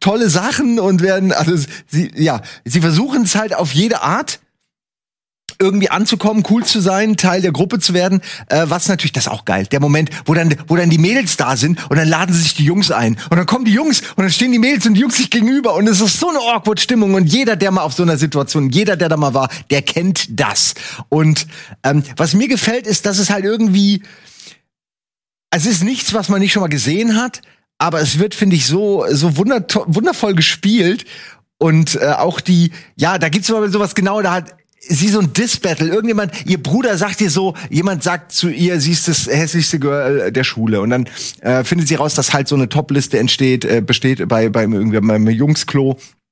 tolle 0.00 0.28
Sachen 0.28 0.78
und 0.78 1.00
werden, 1.00 1.32
also 1.32 1.56
sie, 1.86 2.10
ja, 2.14 2.42
sie 2.64 2.80
versuchen 2.80 3.22
es 3.22 3.34
halt 3.34 3.54
auf 3.54 3.72
jede 3.72 4.02
Art 4.02 4.40
irgendwie 5.58 5.90
anzukommen, 5.90 6.44
cool 6.50 6.64
zu 6.64 6.80
sein, 6.80 7.16
Teil 7.16 7.40
der 7.40 7.52
Gruppe 7.52 7.78
zu 7.78 7.94
werden, 7.94 8.20
äh, 8.48 8.64
was 8.68 8.88
natürlich 8.88 9.12
das 9.12 9.28
auch 9.28 9.44
geil. 9.44 9.66
Der 9.66 9.80
Moment, 9.80 10.10
wo 10.26 10.34
dann 10.34 10.54
wo 10.66 10.76
dann 10.76 10.90
die 10.90 10.98
Mädels 10.98 11.36
da 11.36 11.56
sind 11.56 11.88
und 11.90 11.96
dann 11.96 12.08
laden 12.08 12.34
sie 12.34 12.42
sich 12.42 12.54
die 12.54 12.64
Jungs 12.64 12.90
ein 12.90 13.16
und 13.30 13.36
dann 13.36 13.46
kommen 13.46 13.64
die 13.64 13.72
Jungs 13.72 14.00
und 14.00 14.18
dann 14.18 14.30
stehen 14.30 14.52
die 14.52 14.58
Mädels 14.58 14.86
und 14.86 14.94
die 14.94 15.00
Jungs 15.00 15.16
sich 15.16 15.30
gegenüber 15.30 15.74
und 15.74 15.86
es 15.88 16.00
ist 16.00 16.20
so 16.20 16.28
eine 16.28 16.38
awkward 16.38 16.80
Stimmung 16.80 17.14
und 17.14 17.26
jeder, 17.26 17.56
der 17.56 17.70
mal 17.70 17.82
auf 17.82 17.94
so 17.94 18.02
einer 18.02 18.18
Situation, 18.18 18.70
jeder, 18.70 18.96
der 18.96 19.08
da 19.08 19.16
mal 19.16 19.34
war, 19.34 19.48
der 19.70 19.82
kennt 19.82 20.38
das. 20.38 20.74
Und 21.08 21.46
ähm, 21.82 22.02
was 22.16 22.34
mir 22.34 22.48
gefällt, 22.48 22.86
ist, 22.86 23.06
dass 23.06 23.18
es 23.18 23.30
halt 23.30 23.44
irgendwie 23.44 24.02
es 25.50 25.64
ist 25.64 25.84
nichts, 25.84 26.12
was 26.12 26.28
man 26.28 26.40
nicht 26.40 26.52
schon 26.52 26.60
mal 26.60 26.68
gesehen 26.68 27.16
hat, 27.16 27.40
aber 27.78 28.00
es 28.00 28.18
wird, 28.18 28.34
finde 28.34 28.56
ich, 28.56 28.66
so 28.66 29.06
so 29.10 29.36
wundervoll 29.38 30.34
gespielt 30.34 31.06
und 31.58 31.94
äh, 31.94 32.08
auch 32.08 32.40
die, 32.40 32.72
ja, 32.96 33.16
da 33.16 33.30
gibt's 33.30 33.48
mal 33.48 33.70
sowas 33.70 33.94
genau, 33.94 34.20
da 34.20 34.32
hat 34.32 34.54
sie 34.88 35.08
so 35.08 35.20
ein 35.20 35.32
Diss-Battle. 35.32 35.88
Irgendjemand, 35.88 36.32
ihr 36.46 36.62
Bruder 36.62 36.96
sagt 36.96 37.20
ihr 37.20 37.30
so, 37.30 37.54
jemand 37.70 38.02
sagt 38.02 38.32
zu 38.32 38.48
ihr, 38.48 38.80
sie 38.80 38.92
ist 38.92 39.08
das 39.08 39.26
hässlichste 39.26 39.78
Girl 39.78 40.32
der 40.32 40.44
Schule. 40.44 40.80
Und 40.80 40.90
dann 40.90 41.08
äh, 41.40 41.64
findet 41.64 41.88
sie 41.88 41.96
raus, 41.96 42.14
dass 42.14 42.32
halt 42.32 42.48
so 42.48 42.54
eine 42.54 42.68
Top-Liste 42.68 43.18
entsteht, 43.18 43.64
äh, 43.64 43.80
besteht 43.80 44.26
bei, 44.28 44.48
beim, 44.48 44.72
irgendwie 44.72 45.00
beim 45.00 45.28
Jungsklo 45.28 45.92
äh, 45.92 46.25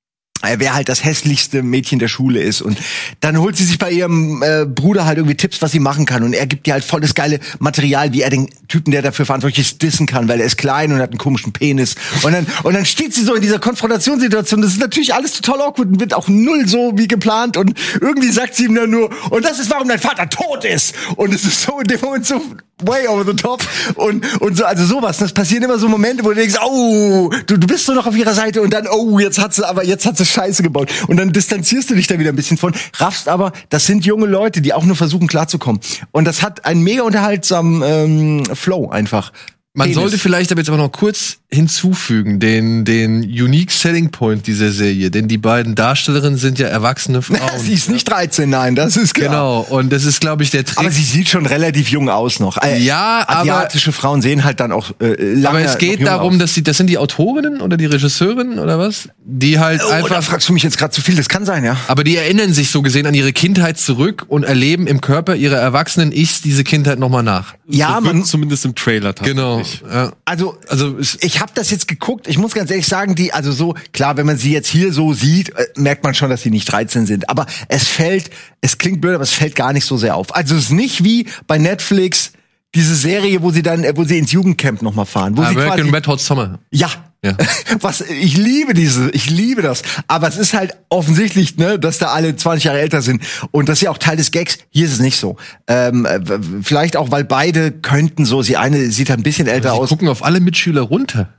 wer 0.57 0.75
halt 0.75 0.89
das 0.89 1.05
hässlichste 1.05 1.63
Mädchen 1.63 1.99
der 1.99 2.09
Schule 2.09 2.41
ist. 2.41 2.63
Und 2.63 2.79
dann 3.21 3.39
holt 3.39 3.57
sie 3.57 3.65
sich 3.65 3.79
bei 3.79 3.91
ihrem 3.91 4.43
äh, 4.43 4.65
Bruder 4.67 5.07
halt 5.07 5.19
irgendwie 5.19 5.37
Tipps, 5.37 5.63
was 5.63 5.73
sie 5.73 5.81
machen 5.81 6.07
kann. 6.07 6.23
Und 6.23 6.33
er 6.33 6.47
gibt 6.47 6.67
ihr 6.67 6.73
halt 6.73 6.85
voll 6.85 7.01
das 7.01 7.15
geile 7.15 7.41
Material, 7.59 8.13
wie 8.13 8.23
er 8.23 8.31
den 8.31 8.49
Typen, 8.69 8.91
der 8.91 9.03
dafür 9.03 9.27
verantwortlich 9.27 9.67
ist, 9.67 9.83
dissen 9.83 10.07
kann, 10.07 10.29
weil 10.29 10.41
er 10.41 10.47
ist 10.47 10.57
klein 10.57 10.93
und 10.93 10.99
hat 11.01 11.11
einen 11.11 11.19
komischen 11.19 11.53
Penis. 11.53 11.95
Und 12.23 12.33
dann, 12.33 12.47
und 12.63 12.75
dann 12.75 12.85
steht 12.85 13.15
sie 13.15 13.25
so 13.25 13.35
in 13.35 13.43
dieser 13.43 13.59
Konfrontationssituation. 13.59 14.63
Das 14.63 14.73
ist 14.73 14.81
natürlich 14.81 15.15
alles 15.15 15.41
total 15.41 15.63
awkward 15.63 15.89
und 15.89 16.01
wird 16.01 16.15
auch 16.15 16.29
null 16.29 16.67
so 16.67 16.93
wie 16.97 17.09
geplant. 17.09 17.57
Und 17.57 17.75
irgendwie 18.01 18.31
sagt 18.31 18.55
sie 18.55 18.65
ihm 18.65 18.75
dann 18.75 18.91
nur, 18.91 19.11
und 19.31 19.45
das 19.45 19.59
ist, 19.59 19.71
warum 19.71 19.89
dein 19.89 19.99
Vater 19.99 20.29
tot 20.29 20.65
ist. 20.65 20.95
Und 21.17 21.33
es 21.35 21.45
ist 21.45 21.63
so 21.63 21.81
in 21.81 21.87
dem 21.87 22.01
Moment 22.01 22.27
so 22.27 22.41
way 22.83 23.07
over 23.07 23.25
the 23.25 23.37
top 23.37 23.63
und 23.95 24.41
und 24.41 24.57
so 24.57 24.65
also 24.65 24.85
sowas 24.85 25.19
das 25.19 25.33
passieren 25.33 25.63
immer 25.63 25.79
so 25.79 25.89
Momente 25.89 26.25
wo 26.25 26.31
du 26.31 26.35
denkst 26.35 26.57
oh 26.63 27.31
du, 27.47 27.57
du 27.57 27.67
bist 27.67 27.87
so 27.87 27.95
noch 27.95 28.07
auf 28.07 28.17
ihrer 28.17 28.35
Seite 28.35 28.63
und 28.63 28.73
dann 28.73 28.87
oh 28.89 29.19
jetzt 29.19 29.39
hat 29.39 29.55
sie 29.55 29.67
aber 29.67 29.85
jetzt 29.85 30.07
hat 30.07 30.17
sie 30.17 30.25
Scheiße 30.25 30.63
gebaut. 30.63 30.91
Und 31.07 31.17
dann 31.17 31.33
distanzierst 31.33 31.91
du 31.91 31.95
dich 31.95 32.07
da 32.07 32.19
wieder 32.19 32.31
ein 32.31 32.37
bisschen 32.37 32.57
von 32.57 32.75
raffst 32.95 33.29
aber 33.29 33.53
das 33.71 33.87
sind 33.87 34.05
junge 34.05 34.27
Leute 34.27 34.61
die 34.61 34.75
auch 34.75 34.85
nur 34.85 34.97
versuchen 34.97 35.29
klarzukommen. 35.29 35.81
Und 36.11 36.25
das 36.27 36.43
hat 36.43 36.65
einen 36.65 36.83
mega 36.83 37.03
unterhaltsamen 37.03 37.83
ähm, 37.85 38.45
Flow 38.55 38.91
einfach 38.91 39.33
man 39.77 39.87
Penis. 39.87 39.97
sollte 39.97 40.19
vielleicht 40.19 40.53
aber 40.53 40.61
jetzt 40.61 40.69
aber 40.69 40.79
noch 40.79 40.93
kurz 40.93 41.39
hinzufügen, 41.51 42.39
den, 42.41 42.85
den 42.85 43.23
Unique 43.25 43.71
Selling 43.73 44.11
Point 44.11 44.47
dieser 44.47 44.71
Serie, 44.73 45.11
denn 45.11 45.27
die 45.29 45.39
beiden 45.39 45.75
Darstellerinnen 45.75 46.39
sind 46.39 46.59
ja 46.61 46.69
erwachsene 46.69 47.23
Frauen. 47.23 47.41
sie 47.59 47.75
ist 47.75 47.91
nicht 47.91 48.09
13, 48.09 48.49
nein, 48.49 48.77
das 48.77 48.97
ist 48.97 49.15
klar. 49.15 49.29
Genau, 49.31 49.61
und 49.69 49.93
das 49.93 50.05
ist, 50.05 50.21
glaube 50.21 50.45
ich, 50.45 50.51
der 50.51 50.65
Trick. 50.65 50.79
Aber 50.79 50.91
sie 50.93 51.03
sieht 51.03 51.29
schon 51.29 51.47
relativ 51.47 51.89
jung 51.91 52.09
aus 52.09 52.39
noch. 52.39 52.57
Äh, 52.63 52.79
Ja, 52.79 53.25
aber- 53.27 53.41
asiatische 53.41 53.91
Frauen 53.93 54.23
sehen 54.23 54.45
halt 54.45 54.61
dann 54.61 54.71
auch 54.73 54.93
äh, 55.01 55.15
lange 55.35 55.49
aber 55.49 55.61
es 55.61 55.79
geht 55.79 56.05
darum, 56.07 56.35
aus. 56.35 56.39
dass 56.39 56.55
sie, 56.55 56.63
das 56.63 56.77
sind 56.77 56.89
die 56.89 56.99
Autorinnen 56.99 57.61
oder 57.61 57.77
die 57.77 57.87
Regisseurinnen 57.87 58.61
oder 58.61 58.79
was? 58.79 59.09
Die 59.25 59.59
halt 59.59 59.81
Oh, 59.85 59.89
da 59.91 59.97
einfach, 59.97 60.23
fragst 60.23 60.49
du 60.49 60.53
mich 60.53 60.63
jetzt 60.63 60.79
gerade 60.79 60.93
zu 60.93 61.03
viel. 61.03 61.17
Das 61.17 61.29
kann 61.29 61.45
sein, 61.45 61.65
ja. 61.65 61.77
aber 61.89 62.05
die 62.05 62.17
erinnern 62.17 62.53
sich 62.53 62.71
so 62.71 62.81
gesehen 62.83 63.07
an 63.07 63.15
ihre 63.15 63.33
Kindheit 63.33 63.79
zurück 63.79 64.25
und 64.29 64.45
erleben 64.45 64.87
im 64.87 65.01
Körper 65.01 65.35
ihrer 65.35 65.57
erwachsenen 65.57 66.13
Ichs 66.13 66.43
diese 66.43 66.63
Kindheit 66.63 66.99
nochmal 67.01 67.23
nach. 67.25 67.55
Ja, 67.69 67.97
so 67.97 68.01
man, 68.07 68.25
zumindest 68.25 68.65
im 68.65 68.75
Trailer 68.77 69.15
Genau. 69.15 69.64
Tatsächlich. 69.65 69.93
Ja. 69.93 70.13
also 70.25 70.59
Also 70.69 70.99
ich 71.21 71.41
habe 71.41 71.53
das 71.55 71.71
jetzt 71.71 71.89
geguckt. 71.89 72.29
Ich 72.29 72.39
muss 72.39 72.55
ganz 72.55 72.71
ehrlich 72.71 72.87
sagen, 72.87 73.15
die 73.15 73.33
also 73.33 73.53
so 73.53 73.75
klar, 73.93 74.17
wenn 74.17 74.27
man 74.27 74.37
sie 74.37 74.53
jetzt 74.53 74.69
hier 74.69 74.93
so 74.93 75.13
sieht, 75.13 75.51
äh, 75.51 75.67
merkt 75.77 76.05
man 76.05 76.15
schon, 76.15 76.31
dass 76.31 76.43
sie 76.43 76.51
nicht 76.51 76.71
13 76.71 77.07
sind. 77.07 77.29
Aber 77.29 77.47
es 77.69 77.89
fällt, 77.89 78.31
es 78.61 78.79
klingt 78.79 79.01
blöd, 79.01 79.15
aber 79.15 79.25
es 79.25 79.33
fällt 79.33 79.55
gar 79.55 79.73
nicht 79.73 79.87
so 79.87 79.97
sehr 79.97 80.17
auf. 80.17 80.35
Also 80.35 80.55
es 80.55 80.65
ist 80.65 80.71
nicht 80.71 81.05
wie 81.05 81.27
bei 81.47 81.59
Netflix 81.59 82.33
diese 82.75 82.95
Serie, 82.95 83.43
wo 83.43 83.51
sie 83.51 83.63
dann, 83.63 83.85
äh, 83.85 83.97
wo 83.97 84.05
sie 84.05 84.19
ins 84.19 84.33
Jugendcamp 84.33 84.83
noch 84.83 84.95
mal 84.95 85.05
fahren, 85.05 85.37
wo 85.37 85.43
sie 85.43 85.49
American 85.49 85.79
quasi, 85.79 85.91
Red 85.91 86.07
Hot 86.09 86.21
Summer. 86.21 86.59
ja. 86.71 86.89
Ja. 87.25 87.37
Was 87.81 88.03
ich 88.03 88.37
liebe 88.37 88.75
diese, 88.75 89.11
ich 89.13 89.31
liebe 89.31 89.63
das, 89.63 89.83
aber 90.09 90.29
es 90.29 90.37
ist 90.37 90.53
halt 90.53 90.77
offensichtlich, 90.91 91.57
ne, 91.57 91.79
dass 91.79 91.99
da 91.99 92.09
alle 92.09 92.37
20 92.37 92.65
Jahre 92.65 92.81
älter 92.81 93.01
sind 93.01 93.23
und 93.51 93.69
das 93.69 93.79
ist 93.79 93.83
ja 93.83 93.91
auch 93.91 93.99
Teil 93.99 94.17
des 94.19 94.31
Gags. 94.31 94.59
Hier 94.71 94.85
ist 94.85 94.93
es 94.93 94.99
nicht 95.01 95.17
so. 95.19 95.37
Ähm, 95.67 96.05
äh, 96.05 96.21
vielleicht 96.63 96.97
auch, 96.97 97.11
weil 97.11 97.25
beide 97.25 97.73
könnten 97.73 98.27
so. 98.27 98.43
Sie 98.43 98.59
eine 98.59 98.91
sieht 98.91 99.09
halt 99.09 99.21
ein 99.21 99.25
bisschen 99.25 99.47
älter 99.47 99.73
aus. 99.73 99.89
gucken 99.89 100.09
auf 100.09 100.23
alle 100.23 100.41
Mitschüler 100.41 100.83
runter. 100.83 101.33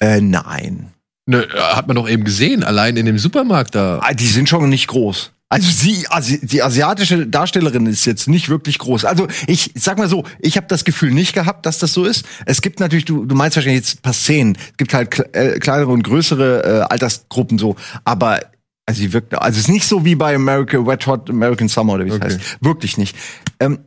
Äh, 0.00 0.20
nein. 0.20 0.92
Ne, 1.26 1.46
hat 1.54 1.86
man 1.86 1.94
doch 1.94 2.08
eben 2.08 2.24
gesehen, 2.24 2.64
allein 2.64 2.96
in 2.96 3.06
dem 3.06 3.18
Supermarkt 3.18 3.76
da. 3.76 4.00
Ah, 4.02 4.14
Die 4.14 4.26
sind 4.26 4.48
schon 4.48 4.68
nicht 4.68 4.88
groß. 4.88 5.30
Also 5.52 5.68
sie, 5.68 6.06
Asi 6.08 6.38
die 6.46 6.62
asiatische 6.62 7.26
Darstellerin 7.26 7.84
ist 7.86 8.04
jetzt 8.04 8.28
nicht 8.28 8.48
wirklich 8.48 8.78
groß. 8.78 9.04
Also 9.04 9.26
ich 9.48 9.72
sag 9.74 9.98
mal 9.98 10.08
so, 10.08 10.24
ich 10.38 10.56
habe 10.56 10.68
das 10.68 10.84
Gefühl 10.84 11.10
nicht 11.10 11.32
gehabt, 11.34 11.66
dass 11.66 11.80
das 11.80 11.92
so 11.92 12.04
ist. 12.04 12.24
Es 12.46 12.62
gibt 12.62 12.78
natürlich, 12.78 13.04
du, 13.04 13.26
du 13.26 13.34
meinst 13.34 13.56
wahrscheinlich 13.56 13.80
jetzt 13.82 13.98
ein 13.98 14.02
paar 14.02 14.12
Szenen. 14.12 14.56
Es 14.56 14.76
gibt 14.76 14.94
halt 14.94 15.12
kle- 15.12 15.34
äh, 15.34 15.58
kleinere 15.58 15.90
und 15.90 16.04
größere 16.04 16.64
äh, 16.64 16.92
Altersgruppen 16.92 17.58
so, 17.58 17.74
aber 18.04 18.38
also 18.86 19.00
sie 19.00 19.12
wirkt, 19.12 19.34
also 19.34 19.58
es 19.58 19.64
ist 19.66 19.72
nicht 19.72 19.86
so 19.88 20.04
wie 20.04 20.14
bei 20.14 20.36
American 20.36 20.86
Wet 20.86 21.04
Hot 21.08 21.28
American 21.28 21.68
Summer 21.68 21.94
oder 21.94 22.04
wie 22.04 22.10
es 22.10 22.14
Okay. 22.16 22.24
heißt. 22.26 22.40
Wirklich 22.60 22.96
nicht. 22.96 23.16
Ähm, 23.58 23.80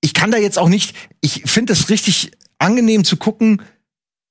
ich 0.00 0.14
kann 0.14 0.30
da 0.30 0.38
jetzt 0.38 0.58
auch 0.58 0.68
nicht. 0.70 0.96
Ich 1.20 1.42
finde 1.44 1.74
es 1.74 1.90
richtig 1.90 2.30
angenehm 2.58 3.04
zu 3.04 3.18
gucken. 3.18 3.60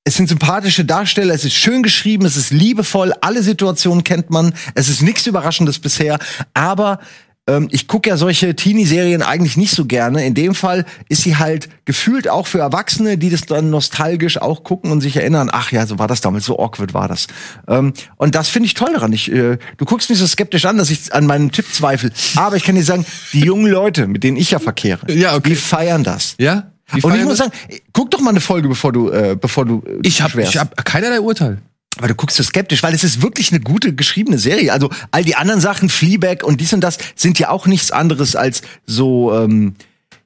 Es 0.06 0.16
sind 0.16 0.28
sympathische 0.28 0.84
Darsteller, 0.84 1.34
es 1.34 1.46
ist 1.46 1.54
schön 1.56 1.82
geschrieben, 1.82 2.26
es 2.26 2.36
ist 2.36 2.52
liebevoll, 2.52 3.14
alle 3.22 3.42
Situationen 3.42 4.04
kennt 4.04 4.30
man, 4.30 4.54
es 4.76 4.90
ist 4.90 5.02
nichts 5.02 5.26
Überraschendes 5.28 5.80
bisher, 5.80 6.20
aber 6.54 7.00
ähm, 7.48 7.70
ich 7.72 7.88
gucke 7.88 8.10
ja 8.10 8.18
solche 8.18 8.54
Teenie-Serien 8.54 9.22
eigentlich 9.22 9.56
nicht 9.56 9.72
so 9.72 9.86
gerne. 9.86 10.26
In 10.26 10.34
dem 10.34 10.56
Fall 10.56 10.86
ist 11.08 11.24
sie 11.24 11.38
halt 11.38 11.70
gefühlt 11.86 12.28
auch 12.30 12.48
für 12.48 12.60
Erwachsene, 12.60 13.18
die 13.18 13.30
das 13.30 13.42
dann 13.42 13.70
nostalgisch 13.70 14.38
auch 14.38 14.66
gucken 14.66 14.92
und 14.92 15.00
sich 15.00 15.16
erinnern, 15.16 15.50
ach 15.52 15.72
ja, 15.72 15.86
so 15.88 16.00
war 16.00 16.08
das 16.10 16.20
damals, 16.20 16.46
so 16.46 16.60
awkward 16.60 16.94
war 16.94 17.08
das. 17.08 17.28
Ähm, 17.70 17.94
und 18.18 18.36
das 18.36 18.50
finde 18.50 18.68
ich 18.68 18.74
toll 18.74 18.92
daran. 18.94 19.14
Ich, 19.14 19.32
äh, 19.32 19.58
du 19.78 19.86
guckst 19.86 20.10
mich 20.10 20.20
so 20.20 20.28
skeptisch 20.28 20.66
an, 20.66 20.78
dass 20.78 20.90
ich 20.90 21.14
an 21.14 21.26
meinem 21.26 21.52
Tipp 21.52 21.66
zweifle. 21.74 22.12
Aber 22.36 22.58
ich 22.58 22.64
kann 22.66 22.76
dir 22.76 22.84
sagen, 22.84 23.06
die 23.32 23.40
jungen 23.40 23.72
Leute, 23.72 24.08
mit 24.08 24.24
denen 24.24 24.36
ich 24.36 24.52
ja 24.52 24.60
verkehre, 24.60 25.10
Ja, 25.14 25.36
okay. 25.36 25.50
die 25.52 25.56
feiern 25.56 26.04
das. 26.04 26.36
Ja? 26.40 26.73
Die 26.96 27.02
Und 27.02 27.16
ich 27.16 27.24
muss 27.24 27.38
sagen, 27.38 27.52
guck 27.94 28.12
doch 28.12 28.20
mal 28.20 28.32
eine 28.32 28.42
Folge, 28.42 28.68
bevor 28.68 28.92
du, 28.92 29.10
äh, 29.10 29.38
bevor 29.40 29.66
du 29.66 29.84
äh, 29.86 30.00
ich 30.04 30.22
habe 30.22 30.42
ich 30.42 30.58
hab 30.58 30.86
keinerlei 30.86 31.22
Urteil. 31.22 31.62
Aber 31.98 32.08
du 32.08 32.16
guckst 32.16 32.38
so 32.38 32.44
skeptisch, 32.44 32.82
weil 32.82 32.94
es 32.94 33.04
ist 33.04 33.22
wirklich 33.22 33.52
eine 33.52 33.62
gute 33.62 33.94
geschriebene 33.94 34.40
Serie. 34.40 34.74
Also 34.74 34.90
all 35.12 35.24
die 35.24 35.36
anderen 35.36 35.62
Sachen, 35.62 35.90
Fleabag 35.90 36.44
und 36.44 36.60
dies 36.60 36.74
und 36.74 36.82
das, 36.82 36.98
sind 37.16 37.38
ja 37.40 37.50
auch 37.50 37.68
nichts 37.68 37.92
anderes 37.92 38.36
als 38.36 38.64
so, 38.86 39.34
ähm, 39.34 39.76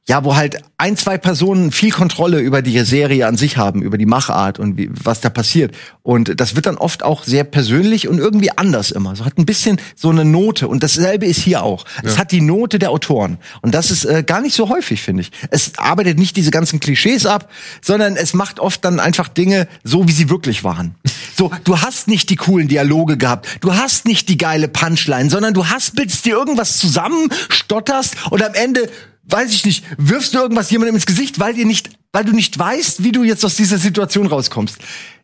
ja, 0.09 0.23
wo 0.23 0.35
halt 0.35 0.61
ein, 0.77 0.95
zwei 0.95 1.17
Personen 1.17 1.71
viel 1.71 1.91
Kontrolle 1.91 2.39
über 2.39 2.61
die 2.61 2.79
Serie 2.79 3.27
an 3.27 3.35
sich 3.35 3.57
haben, 3.57 3.81
über 3.81 3.97
die 3.97 4.05
Machart 4.05 4.57
und 4.57 4.77
wie, 4.77 4.89
was 4.91 5.19
da 5.19 5.29
passiert. 5.29 5.75
Und 6.01 6.39
das 6.39 6.55
wird 6.55 6.65
dann 6.65 6.77
oft 6.77 7.03
auch 7.03 7.25
sehr 7.25 7.43
persönlich 7.43 8.07
und 8.07 8.17
irgendwie 8.17 8.51
anders 8.51 8.91
immer. 8.91 9.15
So 9.17 9.25
hat 9.25 9.37
ein 9.37 9.45
bisschen 9.45 9.81
so 9.95 10.09
eine 10.09 10.23
Note. 10.23 10.69
Und 10.69 10.81
dasselbe 10.81 11.25
ist 11.25 11.41
hier 11.41 11.63
auch. 11.63 11.83
Es 12.03 12.17
hat 12.17 12.31
die 12.31 12.39
Note 12.39 12.79
der 12.79 12.91
Autoren. 12.91 13.37
Und 13.61 13.75
das 13.75 13.91
ist 13.91 14.05
äh, 14.05 14.23
gar 14.23 14.39
nicht 14.39 14.55
so 14.55 14.69
häufig, 14.69 15.01
finde 15.01 15.21
ich. 15.21 15.31
Es 15.49 15.77
arbeitet 15.77 16.17
nicht 16.17 16.37
diese 16.37 16.51
ganzen 16.51 16.79
Klischees 16.79 17.25
ab, 17.25 17.49
sondern 17.81 18.15
es 18.15 18.33
macht 18.33 18.61
oft 18.61 18.85
dann 18.85 19.01
einfach 19.01 19.27
Dinge 19.27 19.67
so, 19.83 20.07
wie 20.07 20.13
sie 20.13 20.29
wirklich 20.29 20.63
waren. 20.63 20.95
So, 21.35 21.51
du 21.65 21.81
hast 21.81 22.07
nicht 22.07 22.29
die 22.29 22.35
coolen 22.37 22.67
Dialoge 22.67 23.17
gehabt. 23.17 23.57
Du 23.59 23.73
hast 23.73 24.05
nicht 24.05 24.29
die 24.29 24.37
geile 24.37 24.69
Punchline, 24.69 25.29
sondern 25.29 25.53
du 25.53 25.67
hast 25.67 25.95
bildest 25.95 26.25
dir 26.25 26.35
irgendwas 26.35 26.77
zusammen, 26.77 27.29
stotterst 27.49 28.15
und 28.31 28.41
am 28.41 28.53
Ende 28.53 28.89
weiß 29.27 29.51
ich 29.51 29.65
nicht, 29.65 29.83
wirfst 29.97 30.33
du 30.33 30.39
irgendwas 30.39 30.71
jemandem 30.71 30.95
ins 30.95 31.05
Gesicht, 31.05 31.39
weil 31.39 31.53
dir 31.53 31.65
nicht, 31.65 31.89
weil 32.11 32.25
du 32.25 32.33
nicht 32.33 32.57
weißt, 32.57 33.03
wie 33.03 33.11
du 33.11 33.23
jetzt 33.23 33.45
aus 33.45 33.55
dieser 33.55 33.77
Situation 33.77 34.27
rauskommst. 34.27 34.77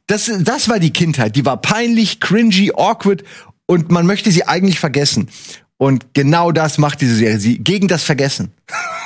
Das, 0.08 0.30
das 0.40 0.70
war 0.70 0.80
die 0.80 0.92
Kindheit. 0.92 1.36
Die 1.36 1.46
war 1.46 1.58
peinlich, 1.58 2.20
cringy, 2.20 2.72
awkward 2.76 3.24
und 3.66 3.92
man 3.92 4.06
möchte 4.06 4.32
sie 4.32 4.46
eigentlich 4.46 4.80
vergessen. 4.80 5.30
Und 5.78 6.14
genau 6.14 6.52
das 6.52 6.78
macht 6.78 7.02
diese 7.02 7.16
Serie. 7.16 7.40
Sie 7.40 7.58
gegen 7.58 7.88
das 7.88 8.04
Vergessen. 8.04 8.52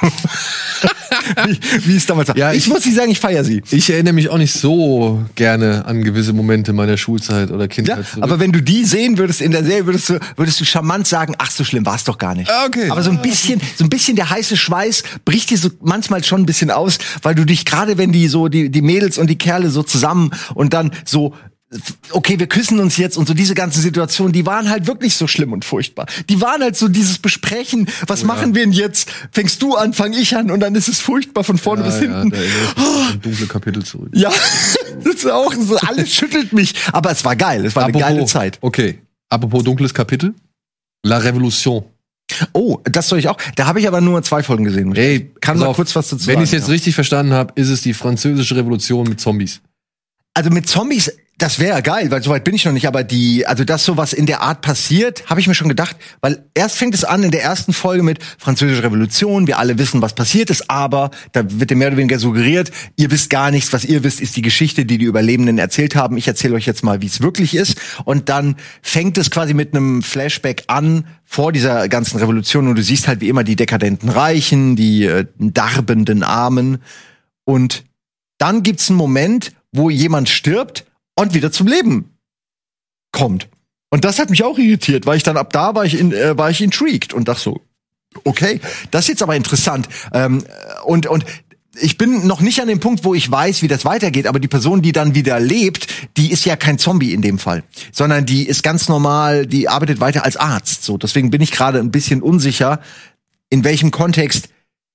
wie, 1.45 1.59
wie 1.85 1.95
es 1.95 2.05
damals 2.05 2.29
war. 2.29 2.37
Ja, 2.37 2.51
ich, 2.51 2.59
ich- 2.59 2.67
muss 2.67 2.85
nicht 2.85 2.95
sagen, 2.95 3.11
ich 3.11 3.19
feiere 3.19 3.43
sie. 3.43 3.61
Ich 3.71 3.89
erinnere 3.89 4.13
mich 4.13 4.29
auch 4.29 4.37
nicht 4.37 4.53
so 4.53 5.23
gerne 5.35 5.85
an 5.85 6.03
gewisse 6.03 6.33
Momente 6.33 6.73
meiner 6.73 6.97
Schulzeit 6.97 7.51
oder 7.51 7.63
Ja, 7.63 7.67
Kindheit. 7.67 8.07
zurück. 8.07 8.23
aber 8.23 8.39
wenn 8.39 8.51
du 8.51 8.61
die 8.61 8.85
sehen 8.85 9.17
würdest 9.17 9.41
in 9.41 9.51
der 9.51 9.63
Serie, 9.63 9.85
würdest 9.85 10.09
du, 10.09 10.19
würdest 10.35 10.59
du 10.59 10.65
charmant 10.65 11.07
sagen, 11.07 11.35
ach, 11.37 11.51
so 11.51 11.63
schlimm 11.63 11.85
war 11.85 11.95
es 11.95 12.03
doch 12.03 12.17
gar 12.17 12.35
nicht. 12.35 12.49
Ah, 12.51 12.65
okay. 12.67 12.89
Aber 12.89 13.01
so 13.03 13.09
ein 13.11 13.21
bisschen, 13.21 13.61
so 13.75 13.83
ein 13.83 13.89
bisschen 13.89 14.15
der 14.15 14.29
heiße 14.29 14.57
Schweiß 14.57 15.03
bricht 15.25 15.49
dir 15.49 15.57
so 15.57 15.69
manchmal 15.81 16.23
schon 16.23 16.41
ein 16.41 16.45
bisschen 16.45 16.71
aus, 16.71 16.97
weil 17.21 17.35
du 17.35 17.45
dich 17.45 17.65
gerade, 17.65 17.97
wenn 17.97 18.11
die 18.11 18.27
so, 18.27 18.47
die, 18.47 18.69
die 18.69 18.81
Mädels 18.81 19.17
und 19.17 19.27
die 19.29 19.37
Kerle 19.37 19.69
so 19.69 19.83
zusammen 19.83 20.31
und 20.53 20.73
dann 20.73 20.91
so, 21.05 21.33
okay, 22.11 22.39
wir 22.39 22.47
küssen 22.47 22.79
uns 22.79 22.97
jetzt 22.97 23.17
und 23.17 23.27
so 23.27 23.33
diese 23.33 23.53
ganzen 23.53 23.81
Situationen, 23.81 24.31
die 24.31 24.45
waren 24.45 24.69
halt 24.69 24.87
wirklich 24.87 25.15
so 25.15 25.27
schlimm 25.27 25.51
und 25.51 25.65
furchtbar. 25.65 26.05
Die 26.29 26.39
waren 26.39 26.61
halt 26.61 26.77
so 26.77 26.87
dieses 26.87 27.19
Besprechen, 27.19 27.89
was 28.07 28.23
machen 28.23 28.55
wir 28.55 28.63
denn 28.63 28.71
jetzt? 28.71 29.09
Fängst 29.31 29.61
du 29.61 29.75
an, 29.75 29.93
fang 29.93 30.13
ich 30.13 30.35
an 30.35 30.49
und 30.49 30.61
dann 30.61 30.75
ist 30.75 30.87
es 30.87 30.99
furchtbar 30.99 31.43
von 31.43 31.57
vorne 31.57 31.83
bis 31.83 31.95
ja, 31.95 32.01
hinten. 32.01 32.31
erinnere 32.31 32.45
ich 32.45 32.77
mich 32.77 33.13
an 33.13 33.21
dunkle 33.21 33.47
Kapitel 33.47 33.83
zurück. 33.83 34.09
Ja, 34.13 34.31
das 35.03 35.15
ist 35.15 35.29
auch 35.29 35.53
so, 35.53 35.77
alles 35.77 36.13
schüttelt 36.13 36.53
mich. 36.53 36.73
Aber 36.93 37.11
es 37.11 37.25
war 37.25 37.35
geil, 37.35 37.65
es 37.65 37.75
war 37.75 37.85
eine 37.85 37.97
geile 37.97 38.25
Zeit. 38.25 38.57
Okay. 38.61 38.99
Apropos 39.29 39.63
dunkles 39.63 39.93
Kapitel. 39.93 40.33
La 41.03 41.17
Revolution. 41.17 41.83
Oh, 42.53 42.79
das 42.83 43.07
soll 43.09 43.19
ich 43.19 43.29
auch. 43.29 43.37
Da 43.55 43.65
habe 43.65 43.79
ich 43.79 43.87
aber 43.87 44.01
nur 44.01 44.21
zwei 44.23 44.43
Folgen 44.43 44.65
gesehen. 44.65 44.93
Ey, 44.95 45.31
kann 45.39 45.59
mal 45.59 45.67
auf, 45.67 45.75
kurz 45.75 45.95
was 45.95 46.09
dazu 46.09 46.27
Wenn 46.27 46.35
sagen. 46.35 46.43
ich 46.43 46.49
es 46.49 46.53
jetzt 46.53 46.67
ja. 46.67 46.73
richtig 46.73 46.95
verstanden 46.95 47.33
habe, 47.33 47.53
ist 47.55 47.69
es 47.69 47.81
die 47.81 47.93
französische 47.93 48.55
Revolution 48.55 49.07
mit 49.07 49.19
Zombies. 49.19 49.61
Also 50.33 50.49
mit 50.49 50.67
Zombies, 50.67 51.11
das 51.37 51.59
wäre 51.59 51.83
geil, 51.83 52.09
weil 52.09 52.23
soweit 52.23 52.43
bin 52.43 52.55
ich 52.55 52.65
noch 52.65 52.71
nicht, 52.71 52.87
aber 52.87 53.03
die, 53.03 53.45
also 53.45 53.63
dass 53.63 53.85
sowas 53.85 54.11
in 54.11 54.25
der 54.25 54.41
Art 54.41 54.61
passiert, 54.61 55.23
habe 55.27 55.39
ich 55.39 55.47
mir 55.47 55.53
schon 55.53 55.69
gedacht, 55.69 55.95
weil 56.19 56.43
erst 56.55 56.77
fängt 56.77 56.95
es 56.95 57.03
an 57.03 57.21
in 57.21 57.29
der 57.29 57.43
ersten 57.43 57.73
Folge 57.73 58.01
mit 58.01 58.23
Französische 58.39 58.81
Revolution, 58.81 59.45
wir 59.45 59.59
alle 59.59 59.77
wissen, 59.77 60.01
was 60.01 60.13
passiert 60.13 60.49
ist, 60.49 60.67
aber 60.71 61.11
da 61.33 61.43
wird 61.47 61.69
dir 61.69 61.75
mehr 61.75 61.89
oder 61.89 61.97
weniger 61.97 62.17
suggeriert, 62.17 62.71
ihr 62.95 63.11
wisst 63.11 63.29
gar 63.29 63.51
nichts, 63.51 63.71
was 63.71 63.85
ihr 63.85 64.03
wisst, 64.03 64.19
ist 64.19 64.35
die 64.35 64.41
Geschichte, 64.41 64.85
die 64.85 64.97
die 64.97 65.05
Überlebenden 65.05 65.59
erzählt 65.59 65.95
haben. 65.95 66.17
Ich 66.17 66.27
erzähle 66.27 66.55
euch 66.55 66.65
jetzt 66.65 66.83
mal, 66.83 67.01
wie 67.01 67.05
es 67.07 67.21
wirklich 67.21 67.55
ist. 67.55 67.79
Und 68.03 68.29
dann 68.29 68.55
fängt 68.81 69.17
es 69.19 69.29
quasi 69.29 69.53
mit 69.53 69.75
einem 69.75 70.01
Flashback 70.01 70.63
an 70.67 71.05
vor 71.23 71.51
dieser 71.51 71.87
ganzen 71.87 72.17
Revolution. 72.17 72.67
Und 72.67 72.75
du 72.75 72.83
siehst 72.83 73.07
halt 73.07 73.21
wie 73.21 73.29
immer 73.29 73.43
die 73.43 73.55
dekadenten 73.55 74.09
Reichen, 74.09 74.75
die 74.75 75.05
äh, 75.05 75.25
darbenden 75.37 76.23
Armen. 76.23 76.79
Und 77.43 77.83
dann 78.39 78.63
gibt's 78.63 78.89
einen 78.89 78.97
Moment, 78.97 79.51
wo 79.71 79.91
jemand 79.91 80.29
stirbt 80.29 80.86
und 81.17 81.33
wieder 81.33 81.51
zum 81.51 81.67
Leben 81.67 82.17
kommt. 83.11 83.49
Und 83.89 84.05
das 84.05 84.19
hat 84.19 84.29
mich 84.29 84.43
auch 84.43 84.57
irritiert, 84.57 85.05
weil 85.05 85.17
ich 85.17 85.23
dann 85.23 85.37
ab 85.37 85.51
da 85.53 85.73
war 85.75 85.85
ich 85.85 85.99
in, 85.99 86.11
äh, 86.11 86.37
war 86.37 86.49
ich 86.49 86.61
intrigued 86.61 87.13
und 87.13 87.27
dachte 87.27 87.41
so, 87.41 87.61
okay, 88.23 88.59
das 88.91 89.05
ist 89.05 89.09
jetzt 89.09 89.23
aber 89.23 89.35
interessant. 89.35 89.87
Ähm, 90.13 90.43
und 90.85 91.07
und 91.07 91.25
ich 91.79 91.97
bin 91.97 92.25
noch 92.25 92.41
nicht 92.41 92.59
an 92.59 92.67
dem 92.67 92.79
Punkt, 92.79 93.03
wo 93.03 93.13
ich 93.13 93.29
weiß, 93.29 93.61
wie 93.61 93.67
das 93.67 93.85
weitergeht, 93.85 94.27
aber 94.27 94.39
die 94.39 94.47
Person, 94.47 94.81
die 94.81 94.91
dann 94.91 95.15
wieder 95.15 95.39
lebt, 95.39 95.87
die 96.17 96.31
ist 96.31 96.45
ja 96.45 96.55
kein 96.55 96.79
Zombie 96.79 97.13
in 97.13 97.21
dem 97.21 97.37
Fall, 97.37 97.63
sondern 97.91 98.25
die 98.25 98.47
ist 98.47 98.63
ganz 98.63 98.89
normal, 98.89 99.45
die 99.45 99.69
arbeitet 99.69 99.99
weiter 99.99 100.25
als 100.25 100.37
Arzt. 100.37 100.83
So, 100.83 100.97
deswegen 100.97 101.29
bin 101.29 101.41
ich 101.41 101.51
gerade 101.51 101.79
ein 101.79 101.91
bisschen 101.91 102.21
unsicher, 102.21 102.81
in 103.49 103.63
welchem 103.63 103.91
Kontext 103.91 104.49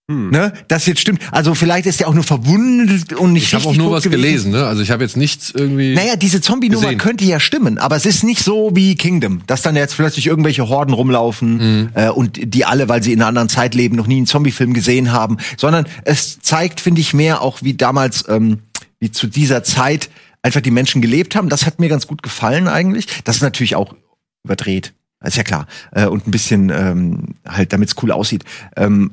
ne, 0.08 0.52
das 0.68 0.86
jetzt 0.86 1.00
stimmt. 1.00 1.20
Also 1.30 1.54
vielleicht 1.54 1.86
ist 1.86 2.00
er 2.00 2.08
auch 2.08 2.14
nur 2.14 2.24
verwundet 2.24 3.12
und 3.12 3.32
nicht 3.32 3.44
Ich 3.44 3.54
habe 3.54 3.64
auch 3.64 3.68
richtig 3.70 3.82
nur 3.84 3.92
was 3.92 4.04
gewesen. 4.04 4.22
gelesen, 4.22 4.52
ne? 4.52 4.66
Also 4.66 4.82
ich 4.82 4.90
habe 4.90 5.02
jetzt 5.02 5.16
nichts 5.16 5.50
irgendwie. 5.50 5.94
Naja, 5.94 6.16
diese 6.16 6.40
Zombie-Nummer 6.40 6.94
könnte 6.94 7.24
ja 7.24 7.40
stimmen, 7.40 7.78
aber 7.78 7.96
es 7.96 8.06
ist 8.06 8.24
nicht 8.24 8.42
so 8.42 8.70
wie 8.74 8.94
Kingdom, 8.96 9.42
dass 9.46 9.62
dann 9.62 9.76
jetzt 9.76 9.96
plötzlich 9.96 10.26
irgendwelche 10.26 10.68
Horden 10.68 10.92
rumlaufen 10.92 11.90
äh, 11.94 12.08
und 12.08 12.38
die 12.54 12.64
alle, 12.64 12.88
weil 12.88 13.02
sie 13.02 13.12
in 13.12 13.20
einer 13.20 13.28
anderen 13.28 13.48
Zeit 13.48 13.74
leben, 13.74 13.96
noch 13.96 14.06
nie 14.06 14.16
einen 14.18 14.26
Zombie-Film 14.26 14.74
gesehen 14.74 15.12
haben, 15.12 15.38
sondern 15.56 15.86
es 16.04 16.40
zeigt, 16.40 16.80
finde 16.80 17.00
ich, 17.00 17.14
mehr 17.14 17.40
auch 17.40 17.62
wie 17.62 17.74
damals, 17.74 18.24
ähm, 18.28 18.58
wie 19.00 19.10
zu 19.10 19.26
dieser 19.26 19.62
Zeit 19.64 20.10
einfach 20.42 20.60
die 20.60 20.70
Menschen 20.70 21.00
gelebt 21.00 21.36
haben. 21.36 21.48
Das 21.48 21.66
hat 21.66 21.78
mir 21.78 21.88
ganz 21.88 22.06
gut 22.06 22.22
gefallen 22.22 22.68
eigentlich. 22.68 23.06
Das 23.24 23.36
ist 23.36 23.42
natürlich 23.42 23.76
auch 23.76 23.94
überdreht, 24.44 24.92
ist 25.24 25.36
ja 25.36 25.44
klar. 25.44 25.66
Äh, 25.92 26.06
und 26.06 26.26
ein 26.26 26.30
bisschen 26.32 26.70
ähm, 26.70 27.34
halt, 27.48 27.72
damit 27.72 27.88
es 27.88 28.02
cool 28.02 28.10
aussieht. 28.12 28.44
Ähm, 28.76 29.12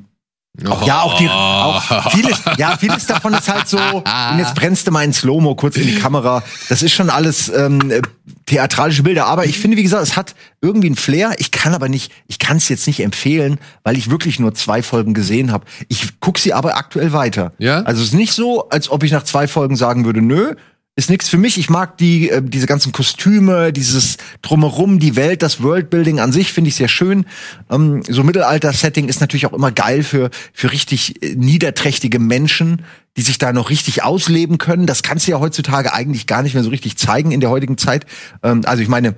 auch, 0.66 0.86
ja, 0.86 1.00
auch 1.00 1.16
die, 1.16 1.28
auch 1.28 2.10
vieles, 2.10 2.42
ja, 2.58 2.76
vieles 2.76 3.06
davon 3.06 3.32
ist 3.34 3.48
halt 3.48 3.68
so, 3.68 3.78
und 3.78 4.38
jetzt 4.38 4.54
brennst 4.54 4.86
du 4.86 4.90
mal 4.90 5.04
in 5.04 5.12
Slow-Mo 5.12 5.54
kurz 5.54 5.76
in 5.76 5.86
die 5.86 5.94
Kamera. 5.94 6.42
Das 6.68 6.82
ist 6.82 6.92
schon 6.92 7.08
alles 7.08 7.48
ähm, 7.48 7.90
äh, 7.90 8.02
theatralische 8.46 9.02
Bilder. 9.02 9.26
Aber 9.26 9.46
ich 9.46 9.58
finde, 9.58 9.76
wie 9.76 9.82
gesagt, 9.82 10.02
es 10.02 10.16
hat 10.16 10.34
irgendwie 10.60 10.88
einen 10.88 10.96
Flair. 10.96 11.34
Ich 11.38 11.50
kann 11.50 11.72
aber 11.72 11.88
nicht, 11.88 12.12
ich 12.26 12.38
kann 12.38 12.56
es 12.56 12.68
jetzt 12.68 12.86
nicht 12.86 13.00
empfehlen, 13.00 13.58
weil 13.84 13.96
ich 13.96 14.10
wirklich 14.10 14.38
nur 14.38 14.54
zwei 14.54 14.82
Folgen 14.82 15.14
gesehen 15.14 15.52
habe. 15.52 15.64
Ich 15.88 16.20
guck 16.20 16.38
sie 16.38 16.52
aber 16.52 16.76
aktuell 16.76 17.12
weiter. 17.12 17.52
Ja? 17.58 17.82
Also 17.82 18.02
es 18.02 18.08
ist 18.08 18.14
nicht 18.14 18.32
so, 18.32 18.68
als 18.68 18.90
ob 18.90 19.02
ich 19.02 19.12
nach 19.12 19.22
zwei 19.22 19.46
Folgen 19.46 19.76
sagen 19.76 20.04
würde, 20.04 20.20
nö, 20.20 20.54
ist 21.00 21.08
nichts 21.08 21.30
für 21.30 21.38
mich. 21.38 21.56
Ich 21.56 21.70
mag 21.70 21.96
die, 21.96 22.28
äh, 22.28 22.42
diese 22.42 22.66
ganzen 22.66 22.92
Kostüme, 22.92 23.72
dieses 23.72 24.18
Drumherum, 24.42 24.98
die 24.98 25.16
Welt, 25.16 25.40
das 25.40 25.62
Worldbuilding 25.62 26.20
an 26.20 26.30
sich 26.30 26.52
finde 26.52 26.68
ich 26.68 26.76
sehr 26.76 26.88
schön. 26.88 27.24
Ähm, 27.70 28.02
so 28.06 28.22
Mittelalter-Setting 28.22 29.08
ist 29.08 29.20
natürlich 29.20 29.46
auch 29.46 29.54
immer 29.54 29.72
geil 29.72 30.02
für, 30.02 30.28
für 30.52 30.72
richtig 30.72 31.22
äh, 31.22 31.34
niederträchtige 31.34 32.18
Menschen, 32.18 32.82
die 33.16 33.22
sich 33.22 33.38
da 33.38 33.54
noch 33.54 33.70
richtig 33.70 34.02
ausleben 34.02 34.58
können. 34.58 34.86
Das 34.86 35.02
kannst 35.02 35.26
du 35.26 35.30
ja 35.30 35.40
heutzutage 35.40 35.94
eigentlich 35.94 36.26
gar 36.26 36.42
nicht 36.42 36.52
mehr 36.52 36.62
so 36.62 36.70
richtig 36.70 36.98
zeigen 36.98 37.32
in 37.32 37.40
der 37.40 37.48
heutigen 37.48 37.78
Zeit. 37.78 38.04
Ähm, 38.42 38.60
also 38.66 38.82
ich 38.82 38.88
meine, 38.88 39.14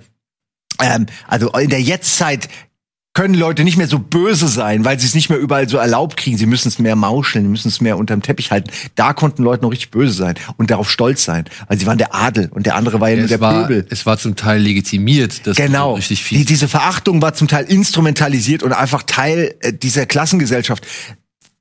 ähm, 0.80 1.06
also 1.26 1.50
in 1.50 1.70
der 1.70 1.82
Jetztzeit 1.82 2.48
können 3.14 3.34
Leute 3.34 3.62
nicht 3.64 3.76
mehr 3.76 3.88
so 3.88 3.98
böse 3.98 4.48
sein, 4.48 4.86
weil 4.86 4.98
sie 4.98 5.06
es 5.06 5.14
nicht 5.14 5.28
mehr 5.28 5.38
überall 5.38 5.68
so 5.68 5.76
erlaubt 5.76 6.16
kriegen. 6.16 6.38
Sie 6.38 6.46
müssen 6.46 6.68
es 6.68 6.78
mehr 6.78 6.96
mauscheln, 6.96 7.44
sie 7.44 7.50
müssen 7.50 7.68
es 7.68 7.80
mehr 7.82 7.98
unterm 7.98 8.22
Teppich 8.22 8.50
halten. 8.50 8.70
Da 8.94 9.12
konnten 9.12 9.42
Leute 9.42 9.62
noch 9.64 9.70
richtig 9.70 9.90
böse 9.90 10.14
sein 10.14 10.34
und 10.56 10.70
darauf 10.70 10.90
stolz 10.90 11.22
sein. 11.24 11.44
Also 11.66 11.80
sie 11.80 11.86
waren 11.86 11.98
der 11.98 12.14
Adel 12.14 12.48
und 12.52 12.64
der 12.64 12.74
andere 12.74 13.00
war 13.00 13.10
ja 13.10 13.16
nur 13.16 13.24
es, 13.24 13.28
der 13.30 13.40
war, 13.40 13.66
Pöbel. 13.66 13.86
es 13.90 14.06
war 14.06 14.16
zum 14.16 14.34
Teil 14.34 14.62
legitimiert, 14.62 15.46
dass 15.46 15.58
Genau. 15.58 15.90
so 15.90 15.94
richtig 15.96 16.18
Die, 16.20 16.24
viel. 16.24 16.44
diese 16.46 16.68
Verachtung 16.68 17.20
war 17.20 17.34
zum 17.34 17.48
Teil 17.48 17.64
instrumentalisiert 17.66 18.62
und 18.62 18.72
einfach 18.72 19.02
Teil 19.02 19.54
äh, 19.60 19.74
dieser 19.74 20.06
Klassengesellschaft. 20.06 20.86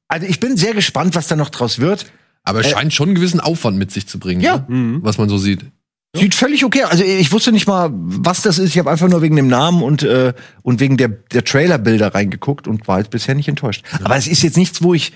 Also 0.08 0.28
ich 0.28 0.40
bin 0.40 0.56
sehr 0.56 0.74
gespannt, 0.74 1.16
was 1.16 1.28
da 1.28 1.36
noch 1.36 1.50
draus 1.50 1.80
wird. 1.80 2.06
Aber 2.44 2.62
es 2.62 2.70
scheint 2.70 2.94
schon 2.94 3.10
einen 3.10 3.16
gewissen 3.16 3.40
Aufwand 3.42 3.78
mit 3.78 3.92
sich 3.92 4.08
zu 4.08 4.20
bringen, 4.20 4.42
äh, 4.42 4.46
Ja. 4.46 4.66
ne? 4.70 5.00
was 5.04 5.18
man 5.18 5.28
so 5.30 5.38
sieht. 5.38 5.66
Sieht 6.16 6.36
völlig 6.36 6.66
okay. 6.66 6.84
Also 6.84 7.04
ich 7.04 7.32
wusste 7.32 7.52
nicht 7.54 7.68
mal, 7.68 7.90
was 7.94 8.42
das 8.42 8.60
ist. 8.60 8.70
Ich 8.70 8.80
habe 8.80 8.92
einfach 8.92 9.08
nur 9.08 9.22
wegen 9.22 9.38
dem 9.38 9.48
Namen 9.48 9.82
und 9.82 10.04
äh, 10.04 10.34
und 10.62 10.80
wegen 10.82 10.98
der 10.98 11.08
der 11.08 11.46
Trailerbilder 11.46 12.14
reingeguckt 12.14 12.68
und 12.68 12.88
war 12.88 13.00
jetzt 13.00 13.12
bisher 13.12 13.34
nicht 13.34 13.48
enttäuscht. 13.48 13.86
Aber 14.04 14.18
es 14.18 14.28
ist 14.28 14.44
jetzt 14.44 14.58
nichts, 14.58 14.84
wo 14.84 14.94
ich 14.94 15.14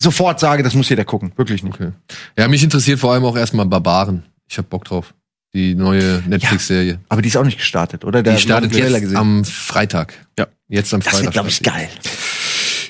sofort 0.00 0.38
sage, 0.38 0.62
das 0.62 0.74
muss 0.74 0.88
jeder 0.88 1.04
gucken. 1.04 1.32
Wirklich 1.36 1.64
nicht. 1.64 1.74
Okay. 1.74 1.90
Ja, 2.38 2.46
mich 2.46 2.62
interessiert 2.62 3.00
vor 3.00 3.12
allem 3.12 3.24
auch 3.24 3.36
erstmal 3.36 3.66
Barbaren. 3.66 4.24
Ich 4.48 4.58
hab 4.58 4.70
Bock 4.70 4.84
drauf. 4.84 5.14
Die 5.54 5.74
neue 5.74 6.22
Netflix-Serie. 6.26 7.00
Aber 7.10 7.20
die 7.20 7.28
ist 7.28 7.36
auch 7.36 7.44
nicht 7.44 7.58
gestartet, 7.58 8.04
oder? 8.04 8.22
Da 8.22 8.32
Die 8.32 8.40
startet 8.40 8.74
jetzt 8.74 9.14
am 9.14 9.44
Freitag. 9.44 10.14
Ja. 10.38 10.46
Jetzt 10.68 10.94
am 10.94 11.00
Das 11.00 11.08
Freitag. 11.10 11.24
wird, 11.24 11.32
glaube 11.34 11.48
ich, 11.50 11.62
geil. 11.62 11.88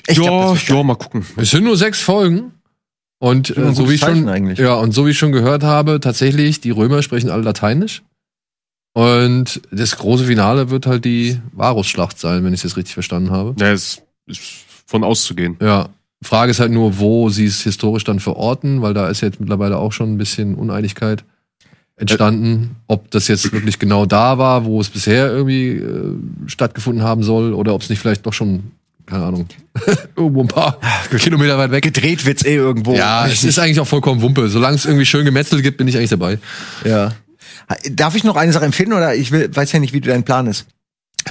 Ich 0.07 0.17
ja, 0.17 0.23
glaub, 0.23 0.53
das 0.53 0.67
ja, 0.67 0.83
mal 0.83 0.95
gucken. 0.95 1.25
Es 1.35 1.51
sind 1.51 1.65
nur 1.65 1.75
sechs 1.77 1.99
Folgen. 1.99 2.53
Und 3.23 3.55
äh, 3.55 3.73
so 3.73 3.89
wie 3.89 3.93
ich 3.93 4.01
schon, 4.01 4.27
eigentlich. 4.27 4.59
ja, 4.59 4.73
und 4.73 4.91
so 4.91 5.05
wie 5.05 5.11
ich 5.11 5.17
schon 5.17 5.31
gehört 5.31 5.63
habe, 5.63 6.01
tatsächlich, 6.01 6.59
die 6.59 6.71
Römer 6.71 7.01
sprechen 7.01 7.29
alle 7.29 7.43
Lateinisch. 7.43 8.03
Und 8.91 9.61
das 9.71 9.95
große 9.95 10.25
Finale 10.25 10.69
wird 10.69 10.85
halt 10.85 11.05
die 11.05 11.39
Varusschlacht 11.53 12.19
sein, 12.19 12.43
wenn 12.43 12.53
ich 12.53 12.59
es 12.59 12.63
jetzt 12.63 12.75
richtig 12.75 12.95
verstanden 12.95 13.31
habe. 13.31 13.55
Ja, 13.57 13.71
es 13.71 14.01
ist 14.25 14.41
von 14.85 15.05
auszugehen. 15.05 15.55
Ja. 15.61 15.87
Frage 16.21 16.51
ist 16.51 16.59
halt 16.59 16.73
nur, 16.73 16.99
wo 16.99 17.29
sie 17.29 17.45
es 17.45 17.63
historisch 17.63 18.03
dann 18.03 18.19
verorten, 18.19 18.81
weil 18.81 18.93
da 18.93 19.07
ist 19.07 19.21
jetzt 19.21 19.39
mittlerweile 19.39 19.77
auch 19.77 19.93
schon 19.93 20.13
ein 20.13 20.17
bisschen 20.17 20.55
Uneinigkeit 20.55 21.23
entstanden, 21.95 22.75
ob 22.87 23.09
das 23.11 23.29
jetzt 23.29 23.53
wirklich 23.53 23.79
genau 23.79 24.05
da 24.05 24.37
war, 24.37 24.65
wo 24.65 24.81
es 24.81 24.89
bisher 24.89 25.31
irgendwie 25.31 25.77
äh, 25.77 26.17
stattgefunden 26.47 27.03
haben 27.03 27.23
soll, 27.23 27.53
oder 27.53 27.73
ob 27.73 27.83
es 27.83 27.89
nicht 27.89 27.99
vielleicht 27.99 28.25
doch 28.25 28.33
schon, 28.33 28.71
keine 29.05 29.25
Ahnung, 29.25 29.47
irgendwo 30.15 30.41
ein 30.41 30.47
paar 30.47 30.77
Kilometer 31.17 31.57
weit 31.57 31.71
weg. 31.71 31.83
Gedreht 31.83 32.25
wird's 32.25 32.43
eh 32.45 32.55
irgendwo. 32.55 32.93
Ja, 32.95 33.27
es 33.27 33.43
ist 33.43 33.59
eigentlich 33.59 33.79
auch 33.79 33.87
vollkommen 33.87 34.21
Wumpe. 34.21 34.47
Solange 34.49 34.75
es 34.75 34.85
irgendwie 34.85 35.05
schön 35.05 35.25
gemetzelt 35.25 35.63
gibt, 35.63 35.77
bin 35.77 35.87
ich 35.87 35.97
eigentlich 35.97 36.09
dabei. 36.11 36.39
ja. 36.85 37.13
Darf 37.91 38.13
ich 38.15 38.23
noch 38.25 38.35
eine 38.35 38.51
Sache 38.51 38.65
empfehlen 38.65 38.91
oder 38.93 39.15
ich 39.15 39.31
will, 39.31 39.49
weiß 39.53 39.71
ja 39.71 39.79
nicht, 39.79 39.93
wie 39.93 40.01
du 40.01 40.09
dein 40.09 40.23
Plan 40.23 40.47
ist. 40.47 40.65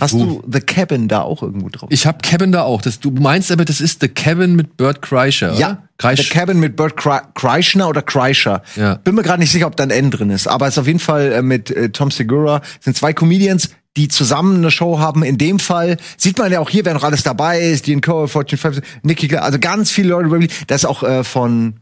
Hast 0.01 0.15
du 0.15 0.43
The 0.51 0.61
Cabin 0.61 1.07
da 1.07 1.21
auch 1.21 1.43
irgendwo 1.43 1.69
drauf? 1.69 1.91
Ich 1.93 2.07
habe 2.07 2.19
Kevin 2.23 2.51
da 2.53 2.63
auch. 2.63 2.81
Das, 2.81 2.99
du 3.01 3.11
meinst 3.11 3.53
aber, 3.53 3.67
das 3.67 3.83
ist 3.83 4.01
The 4.01 4.09
Kevin 4.09 4.57
mit 4.57 4.79
Bert 4.79 5.03
Kreischer, 5.03 5.53
Ja, 5.55 5.69
oder? 5.69 5.83
Kreisch. 5.99 6.23
The 6.23 6.29
Cabin 6.31 6.59
mit 6.59 6.75
Bert 6.77 6.99
Kre- 6.99 7.25
Kreischner 7.35 7.89
oder 7.89 8.01
Kreischer. 8.01 8.63
Ja. 8.77 8.95
Bin 8.95 9.15
mir 9.15 9.23
gerade 9.23 9.41
nicht 9.41 9.53
sicher, 9.53 9.67
ob 9.67 9.77
da 9.77 9.83
ein 9.85 9.91
N 9.91 10.11
drin 10.11 10.31
ist, 10.31 10.49
aber 10.49 10.67
es 10.67 10.75
ist 10.75 10.79
auf 10.79 10.87
jeden 10.87 10.99
Fall 10.99 11.33
äh, 11.33 11.43
mit 11.43 11.71
äh, 11.71 11.91
Tom 11.91 12.11
Segura. 12.11 12.63
Es 12.79 12.87
sind 12.87 12.97
zwei 12.97 13.13
Comedians, 13.13 13.69
die 13.97 14.09
zusammen 14.09 14.57
eine 14.59 14.71
Show 14.71 14.99
haben. 14.99 15.23
In 15.23 15.39
dem 15.39 15.59
Fall 15.59 15.97
sieht 16.17 16.39
man 16.39 16.51
ja 16.51 16.61
auch 16.61 16.71
hier, 16.71 16.85
wer 16.85 16.95
noch 16.95 17.05
alles 17.05 17.23
dabei 17.23 17.61
ist. 17.61 17.87
Dean 17.87 18.01
Cole, 18.01 18.29
Fortune 18.29 18.59
5, 18.59 18.81
Nicky, 19.03 19.37
also 19.37 19.59
ganz 19.59 19.91
viele 19.91 20.09
Leute. 20.11 20.49
Das 20.67 20.83
ist 20.83 20.89
auch 20.89 21.03
äh, 21.03 21.25
von 21.25 21.75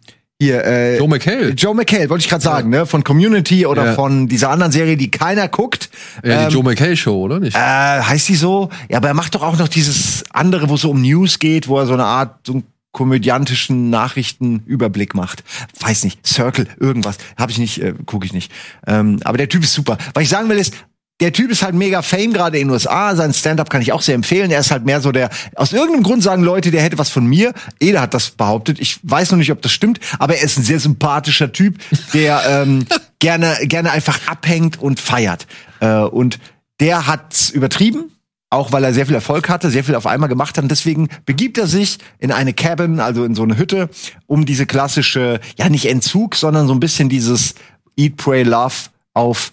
hier, 0.42 0.64
äh, 0.64 0.96
Joe 0.99 1.07
McHale. 1.07 1.51
Joe 1.51 1.75
McHale, 1.75 2.09
wollte 2.09 2.23
ich 2.25 2.31
gerade 2.31 2.42
sagen, 2.42 2.70
ne? 2.70 2.87
Von 2.87 3.05
Community 3.05 3.66
oder 3.66 3.85
Ja. 3.85 3.92
von 3.92 4.27
dieser 4.27 4.49
anderen 4.51 4.73
Serie, 4.73 4.96
die 4.96 5.11
keiner 5.11 5.49
guckt. 5.49 5.90
Ja, 6.25 6.38
die 6.38 6.44
Ähm, 6.46 6.51
Joe 6.51 6.62
McHale 6.64 6.96
Show, 6.96 7.20
oder 7.20 7.38
nicht? 7.40 7.55
äh, 7.55 7.59
heißt 7.61 8.27
die 8.31 8.37
so? 8.37 8.70
Ja, 8.88 8.96
aber 8.96 9.09
er 9.09 9.14
macht 9.14 9.35
doch 9.35 9.42
auch 9.42 9.59
noch 9.59 9.68
dieses 9.68 10.25
andere, 10.31 10.70
wo 10.70 10.77
es 10.77 10.81
so 10.81 10.90
um 10.90 11.03
News 11.03 11.38
geht, 11.40 11.68
wo 11.68 11.79
er 11.79 11.87
so 11.87 11.92
eine 11.92 12.07
Art 12.07 12.38
so 12.46 12.55
einen 12.55 12.64
komödiantischen 12.92 13.90
Nachrichtenüberblick 13.90 15.14
macht. 15.14 15.44
Weiß 15.81 16.05
nicht, 16.05 16.27
Circle, 16.27 16.66
irgendwas. 16.79 17.18
Habe 17.37 17.53
ich 17.53 17.59
nicht, 17.59 17.83
äh, 17.83 17.94
gucke 18.07 18.25
ich 18.27 18.33
nicht. 18.33 18.51
Ähm, 18.87 19.20
aber 19.25 19.37
der 19.38 19.49
Typ 19.49 19.62
ist 19.62 19.75
super. 19.75 19.99
Was 20.14 20.23
ich 20.23 20.29
sagen 20.29 20.49
will 20.49 20.57
ist, 20.59 20.75
der 21.20 21.33
Typ 21.33 21.50
ist 21.50 21.62
halt 21.62 21.74
mega 21.74 22.02
Fame 22.02 22.33
gerade 22.33 22.59
in 22.59 22.68
den 22.68 22.72
USA. 22.72 23.14
Sein 23.14 23.33
Stand-up 23.33 23.68
kann 23.70 23.83
ich 23.83 23.92
auch 23.92 24.02
sehr 24.02 24.14
empfehlen. 24.14 24.50
Er 24.50 24.61
ist 24.61 24.70
halt 24.70 24.85
mehr 24.85 25.00
so 25.00 25.12
der. 25.12 25.30
Aus 25.54 25.72
irgendeinem 25.72 26.02
Grund 26.02 26.22
sagen 26.22 26.42
Leute, 26.42 26.70
der 26.70 26.83
hätte 26.83 26.98
was 26.98 27.11
von 27.11 27.26
mir. 27.26 27.52
Eder 27.78 28.00
hat 28.00 28.14
das 28.14 28.30
behauptet. 28.30 28.80
Ich 28.80 28.98
weiß 29.02 29.30
noch 29.30 29.38
nicht, 29.38 29.52
ob 29.52 29.61
das 29.62 29.72
stimmt, 29.72 30.00
aber 30.18 30.37
er 30.37 30.44
ist 30.44 30.59
ein 30.59 30.64
sehr 30.64 30.80
sympathischer 30.80 31.52
Typ, 31.52 31.78
der 32.14 32.42
ähm, 32.48 32.87
gerne 33.18 33.56
gerne 33.62 33.90
einfach 33.90 34.26
abhängt 34.26 34.80
und 34.80 34.98
feiert. 34.98 35.46
Äh, 35.80 36.00
und 36.00 36.38
der 36.80 37.06
hat's 37.06 37.50
übertrieben. 37.50 38.12
Auch 38.52 38.72
weil 38.72 38.83
er 38.83 38.92
sehr 38.92 39.06
viel 39.06 39.14
Erfolg 39.14 39.48
hatte, 39.48 39.70
sehr 39.70 39.85
viel 39.85 39.94
auf 39.94 40.09
einmal 40.09 40.28
gemacht 40.28 40.56
hat. 40.56 40.64
Und 40.64 40.70
deswegen 40.70 41.09
begibt 41.24 41.56
er 41.56 41.68
sich 41.68 41.98
in 42.18 42.33
eine 42.33 42.52
Cabin, 42.52 42.98
also 42.98 43.24
in 43.24 43.37
so 43.37 43.44
eine 43.44 43.56
Hütte, 43.56 43.90
um 44.26 44.44
diese 44.44 44.66
klassische, 44.66 45.38
ja 45.56 45.68
nicht 45.68 45.88
Entzug, 45.88 46.35
sondern 46.35 46.66
so 46.66 46.74
ein 46.74 46.80
bisschen 46.80 47.09
dieses 47.09 47.54
Eat, 47.96 48.16
Pray, 48.16 48.42
Love 48.42 48.74
auf 49.14 49.52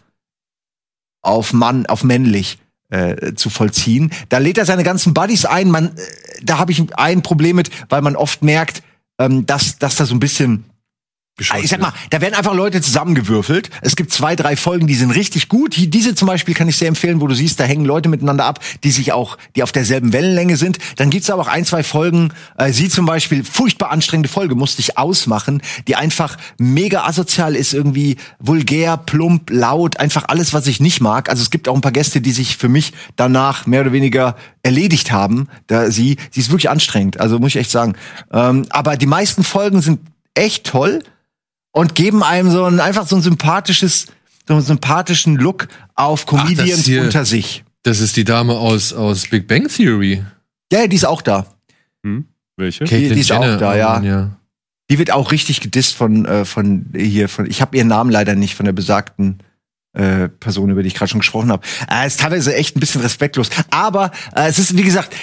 auf 1.21 1.53
Mann, 1.53 1.85
auf 1.85 2.03
männlich 2.03 2.59
äh, 2.89 3.33
zu 3.33 3.49
vollziehen. 3.49 4.11
Da 4.29 4.37
lädt 4.37 4.57
er 4.57 4.65
seine 4.65 4.83
ganzen 4.83 5.13
Buddies 5.13 5.45
ein. 5.45 5.69
Man, 5.69 5.87
äh, 5.87 6.01
da 6.43 6.57
habe 6.57 6.71
ich 6.71 6.83
ein 6.95 7.21
Problem 7.21 7.55
mit, 7.55 7.69
weil 7.89 8.01
man 8.01 8.15
oft 8.15 8.43
merkt, 8.43 8.83
ähm, 9.19 9.45
dass, 9.45 9.77
dass 9.77 9.95
da 9.95 10.05
so 10.05 10.15
ein 10.15 10.19
bisschen 10.19 10.65
ich 11.39 11.69
sag 11.69 11.79
mal, 11.79 11.93
da 12.09 12.19
werden 12.19 12.33
einfach 12.33 12.55
Leute 12.55 12.81
zusammengewürfelt. 12.81 13.69
Es 13.81 13.95
gibt 13.95 14.11
zwei, 14.11 14.35
drei 14.35 14.55
Folgen, 14.55 14.87
die 14.87 14.95
sind 14.95 15.11
richtig 15.11 15.49
gut. 15.49 15.75
Diese 15.77 16.15
zum 16.15 16.27
Beispiel 16.27 16.55
kann 16.55 16.67
ich 16.67 16.77
sehr 16.77 16.87
empfehlen, 16.87 17.21
wo 17.21 17.27
du 17.27 17.35
siehst, 17.35 17.59
da 17.59 17.63
hängen 17.63 17.85
Leute 17.85 18.09
miteinander 18.09 18.45
ab, 18.45 18.59
die 18.83 18.89
sich 18.89 19.13
auch, 19.13 19.37
die 19.55 19.61
auf 19.61 19.71
derselben 19.71 20.13
Wellenlänge 20.13 20.57
sind. 20.57 20.79
Dann 20.95 21.11
gibt's 21.11 21.29
aber 21.29 21.43
auch 21.43 21.47
ein, 21.47 21.63
zwei 21.63 21.83
Folgen, 21.83 22.33
äh, 22.57 22.71
sie 22.71 22.89
zum 22.89 23.05
Beispiel, 23.05 23.43
furchtbar 23.43 23.91
anstrengende 23.91 24.29
Folge, 24.29 24.55
musste 24.55 24.81
ich 24.81 24.97
ausmachen, 24.97 25.61
die 25.87 25.95
einfach 25.95 26.37
mega 26.57 27.03
asozial 27.03 27.55
ist, 27.55 27.71
irgendwie 27.71 28.17
vulgär, 28.39 28.97
plump, 28.97 29.51
laut, 29.51 29.99
einfach 29.99 30.25
alles, 30.29 30.53
was 30.53 30.65
ich 30.65 30.79
nicht 30.79 31.01
mag. 31.01 31.29
Also 31.29 31.43
es 31.43 31.51
gibt 31.51 31.69
auch 31.69 31.75
ein 31.75 31.81
paar 31.81 31.91
Gäste, 31.91 32.19
die 32.19 32.31
sich 32.31 32.57
für 32.57 32.69
mich 32.69 32.93
danach 33.15 33.67
mehr 33.67 33.81
oder 33.81 33.91
weniger 33.91 34.35
erledigt 34.63 35.11
haben. 35.11 35.49
Da 35.67 35.91
sie, 35.91 36.17
sie 36.31 36.39
ist 36.39 36.49
wirklich 36.49 36.71
anstrengend, 36.71 37.19
also 37.19 37.37
muss 37.37 37.49
ich 37.49 37.57
echt 37.57 37.71
sagen. 37.71 37.93
Ähm, 38.33 38.65
aber 38.71 38.97
die 38.97 39.05
meisten 39.05 39.43
Folgen 39.43 39.81
sind 39.81 39.99
echt 40.33 40.65
toll 40.65 41.03
und 41.77 41.93
geben 41.95 42.23
einem 42.23 42.49
so 42.51 42.65
ein 42.65 42.79
einfach 42.79 43.07
so 43.07 43.15
ein 43.15 43.21
sympathisches, 43.21 44.07
so 44.47 44.55
einen 44.55 44.63
sympathischen 44.63 45.35
Look 45.35 45.67
auf 45.93 46.25
Comedians 46.25 46.85
hier- 46.85 47.03
unter 47.03 47.23
sich. 47.23 47.63
Das 47.83 47.99
ist 47.99 48.17
die 48.17 48.23
Dame 48.23 48.53
aus, 48.53 48.91
aus 48.93 49.27
Big 49.27 49.47
Bang 49.47 49.67
Theory. 49.67 50.23
Ja, 50.71 50.87
die 50.87 50.95
ist 50.95 51.05
auch 51.05 51.21
da. 51.21 51.45
Welche? 52.57 52.85
Caitlyn 52.85 53.13
die 53.13 53.19
ist 53.21 53.31
auch 53.31 53.57
da, 53.59 53.75
ja. 53.75 54.01
Ja. 54.01 54.31
Die 54.89 54.97
wird 54.97 55.11
auch 55.11 55.31
richtig 55.31 55.61
gedisst 55.61 55.95
von 55.95 56.25
äh, 56.25 56.45
von 56.45 56.87
hier 56.95 57.29
von. 57.29 57.45
Ich 57.49 57.61
habe 57.61 57.77
ihren 57.77 57.87
Namen 57.89 58.09
leider 58.09 58.35
nicht 58.35 58.55
von 58.55 58.65
der 58.65 58.73
besagten 58.73 59.39
äh, 59.93 60.29
Person, 60.29 60.69
über 60.71 60.81
die 60.81 60.87
ich 60.87 60.95
gerade 60.95 61.09
schon 61.11 61.19
gesprochen 61.19 61.51
habe. 61.51 61.65
Äh, 61.91 62.07
ist 62.07 62.19
teilweise 62.19 62.55
echt 62.55 62.75
ein 62.75 62.79
bisschen 62.79 63.01
respektlos. 63.01 63.49
Aber 63.69 64.11
äh, 64.35 64.47
es 64.49 64.57
ist 64.57 64.75
wie 64.75 64.83
gesagt, 64.83 65.15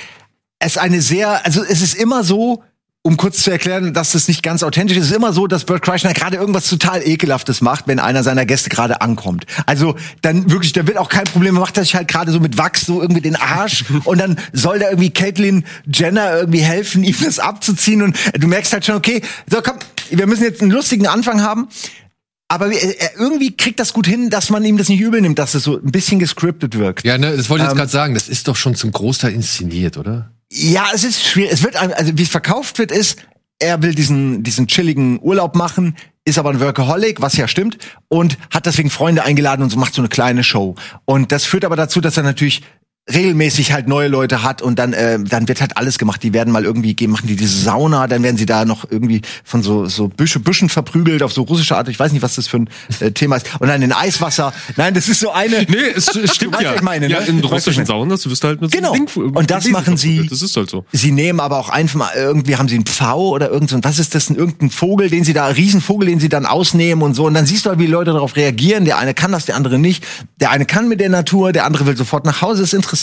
es 0.59 0.73
ist 0.77 0.79
eine 0.79 1.01
sehr, 1.01 1.45
also 1.45 1.65
es 1.65 1.83
ist 1.83 1.95
immer 1.95 2.23
so. 2.23 2.63
Um 3.07 3.19
kurz 3.19 3.43
zu 3.43 3.51
erklären, 3.51 3.93
dass 3.93 4.13
das 4.13 4.29
nicht 4.29 4.43
ganz 4.43 4.63
authentisch 4.63 4.97
ist, 4.97 5.05
es 5.05 5.11
ist 5.11 5.17
immer 5.17 5.35
so, 5.35 5.47
dass 5.47 5.67
Bert 5.67 5.83
Kreischer 5.83 6.11
gerade 6.15 6.39
irgendwas 6.39 6.71
total 6.71 7.07
ekelhaftes 7.07 7.61
macht, 7.61 7.87
wenn 7.87 7.99
einer 7.99 8.23
seiner 8.23 8.47
Gäste 8.47 8.71
gerade 8.71 9.03
ankommt. 9.03 9.45
Also 9.67 9.95
dann 10.23 10.51
wirklich, 10.51 10.73
da 10.73 10.87
wird 10.87 10.97
auch 10.97 11.11
kein 11.11 11.25
Problem, 11.25 11.55
macht 11.57 11.77
er 11.77 11.83
sich 11.83 11.95
halt 11.95 12.09
gerade 12.09 12.33
so 12.33 12.41
mit 12.41 12.57
Wachs 12.57 12.87
so 12.87 13.03
irgendwie 13.03 13.21
den 13.21 13.37
Arsch 13.37 13.85
und 14.05 14.19
dann 14.23 14.39
soll 14.55 14.79
da 14.79 14.89
irgendwie 14.89 15.11
Caitlyn 15.11 15.67
Jenner 15.85 16.35
irgendwie 16.35 16.61
helfen, 16.63 17.05
ihm 17.05 17.15
das 17.23 17.39
abzuziehen 17.39 18.01
und 18.01 18.17
du 18.39 18.47
merkst 18.47 18.73
halt 18.73 18.87
schon, 18.87 18.95
okay, 18.95 19.21
so 19.51 19.61
komm, 19.61 19.77
wir 20.09 20.27
müssen 20.27 20.45
jetzt 20.45 20.63
einen 20.63 20.71
lustigen 20.71 21.07
Anfang 21.07 21.43
haben. 21.43 21.69
Aber 22.49 22.73
er 22.73 23.19
irgendwie 23.19 23.55
kriegt 23.55 23.81
das 23.81 23.93
gut 23.93 24.07
hin, 24.07 24.31
dass 24.31 24.49
man 24.49 24.65
ihm 24.65 24.79
das 24.79 24.89
nicht 24.89 25.01
übel 25.01 25.21
nimmt, 25.21 25.39
dass 25.39 25.55
es 25.55 25.65
so 25.65 25.77
ein 25.79 25.91
bisschen 25.91 26.19
gescriptet 26.19 26.79
wirkt. 26.79 27.05
Ja, 27.05 27.19
ne, 27.19 27.37
das 27.37 27.51
wollte 27.51 27.65
ich 27.65 27.69
jetzt 27.69 27.73
Ähm, 27.73 27.79
gerade 27.79 27.91
sagen. 27.91 28.15
Das 28.15 28.29
ist 28.29 28.49
doch 28.49 28.57
schon 28.57 28.75
zum 28.75 28.93
Großteil 28.93 29.33
inszeniert, 29.33 29.97
oder? 29.99 30.31
Ja, 30.51 30.87
es 30.95 31.05
ist 31.05 31.23
schwierig. 31.25 31.53
Es 31.53 31.63
wird, 31.63 31.77
also 31.77 32.17
wie 32.17 32.23
es 32.23 32.29
verkauft 32.29 32.79
wird, 32.79 32.93
ist, 32.93 33.25
er 33.59 33.83
will 33.83 33.95
diesen, 33.95 34.43
diesen 34.43 34.67
chilligen 34.67 35.21
Urlaub 35.23 35.55
machen, 35.55 35.97
ist 36.25 36.39
aber 36.39 36.51
ein 36.51 36.61
Workaholic, 36.61 37.21
was 37.21 37.37
ja 37.37 37.49
stimmt, 37.49 37.79
und 38.09 38.39
hat 38.53 38.67
deswegen 38.67 38.91
Freunde 38.91 39.25
eingeladen 39.25 39.63
und 39.63 39.71
so 39.71 39.79
macht 39.79 39.95
so 39.95 40.01
eine 40.01 40.09
kleine 40.09 40.43
Show. 40.45 40.75
Und 41.05 41.33
das 41.33 41.45
führt 41.45 41.65
aber 41.65 41.77
dazu, 41.77 42.01
dass 42.01 42.17
er 42.17 42.23
natürlich 42.23 42.63
regelmäßig 43.13 43.73
halt 43.73 43.87
neue 43.87 44.09
Leute 44.09 44.43
hat 44.43 44.63
und 44.63 44.79
dann 44.79 44.95
äh, 44.95 45.19
dann 45.23 45.47
wird 45.47 45.61
halt 45.61 45.77
alles 45.77 45.99
gemacht. 45.99 46.23
Die 46.23 46.33
werden 46.33 46.51
mal 46.53 46.65
irgendwie 46.65 46.95
gehen, 46.95 47.11
machen 47.11 47.27
die 47.27 47.37
diese 47.37 47.61
Sauna, 47.61 48.07
dann 48.07 48.23
werden 48.23 48.39
sie 48.39 48.47
da 48.47 48.65
noch 48.65 48.91
irgendwie 48.91 49.21
von 49.45 49.63
so 49.63 49.87
so 49.87 50.09
Büsche, 50.09 50.41
Büschen 50.41 50.71
verprügelt 50.71 51.23
auf 51.23 51.33
so 51.33 51.43
russische 51.43 51.77
Art. 51.77 51.89
Ich 51.91 51.99
weiß 51.99 52.13
nicht, 52.13 52.23
was 52.23 52.37
das 52.37 52.47
für 52.47 52.59
ein 52.59 52.71
äh, 53.01 53.11
Thema 53.11 53.37
ist. 53.37 53.47
Und 53.61 53.69
dann 53.69 53.83
in 53.83 53.93
Eiswasser. 53.93 54.55
Nein, 54.77 54.95
das 54.95 55.09
ist 55.11 55.21
so 55.21 55.31
eine. 55.33 55.65
Nee, 55.69 55.77
es, 55.95 56.07
stimmt 56.35 56.57
ja. 56.63 56.75
ich 56.75 56.81
meine, 56.83 57.07
ja, 57.09 57.21
ne? 57.21 57.27
in 57.27 57.41
russischen. 57.41 57.85
Saunas 57.85 58.27
wirst 58.29 58.43
du 58.43 58.49
halt 58.49 58.63
mit 58.63 58.73
so 58.73 58.79
Genau. 58.79 58.93
einem 58.93 59.07
Ding 59.07 59.35
Und 59.35 59.51
das 59.51 59.69
machen 59.69 59.99
sie- 59.99 60.27
Das 60.27 60.41
ist 60.41 60.57
halt 60.57 60.71
so. 60.71 60.87
Sie 60.93 61.13
nehmen 61.13 61.41
aber 61.41 61.59
auch 61.59 61.69
einfach 61.69 61.97
mal, 61.97 62.11
irgendwie 62.17 62.57
haben 62.57 62.69
sie 62.69 62.77
einen 62.77 62.87
Pfau 62.87 63.29
oder 63.29 63.51
irgend 63.51 63.69
so, 63.69 63.79
was 63.85 63.99
ist 63.99 64.15
das, 64.15 64.27
denn, 64.27 64.37
irgendein 64.37 64.71
Vogel, 64.71 65.11
den 65.11 65.25
sie 65.25 65.35
da, 65.35 65.47
Riesenvogel, 65.49 66.09
den 66.09 66.21
sie 66.21 66.31
dann 66.31 66.47
ausnehmen 66.47 67.03
und 67.03 67.13
so. 67.15 67.27
Und 67.27 67.35
dann 67.35 67.45
siehst 67.45 67.67
du 67.67 67.71
halt, 67.71 67.79
wie 67.79 67.87
Leute 67.87 68.13
darauf 68.13 68.35
reagieren. 68.37 68.87
Der 68.87 68.97
eine 68.97 69.13
kann 69.13 69.31
das, 69.31 69.45
der 69.45 69.57
andere 69.57 69.79
nicht. 69.79 70.03
Der 70.41 70.51
eine 70.51 70.65
kann 70.65 70.89
mit 70.89 71.01
der 71.01 71.11
Natur, 71.11 71.53
der 71.53 71.67
andere 71.67 71.85
will 71.85 71.97
sofort 71.99 72.25
nach 72.25 72.41
Hause. 72.41 72.63
Ist 72.63 72.73
interessant. 72.73 72.94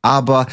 Aber, 0.00 0.46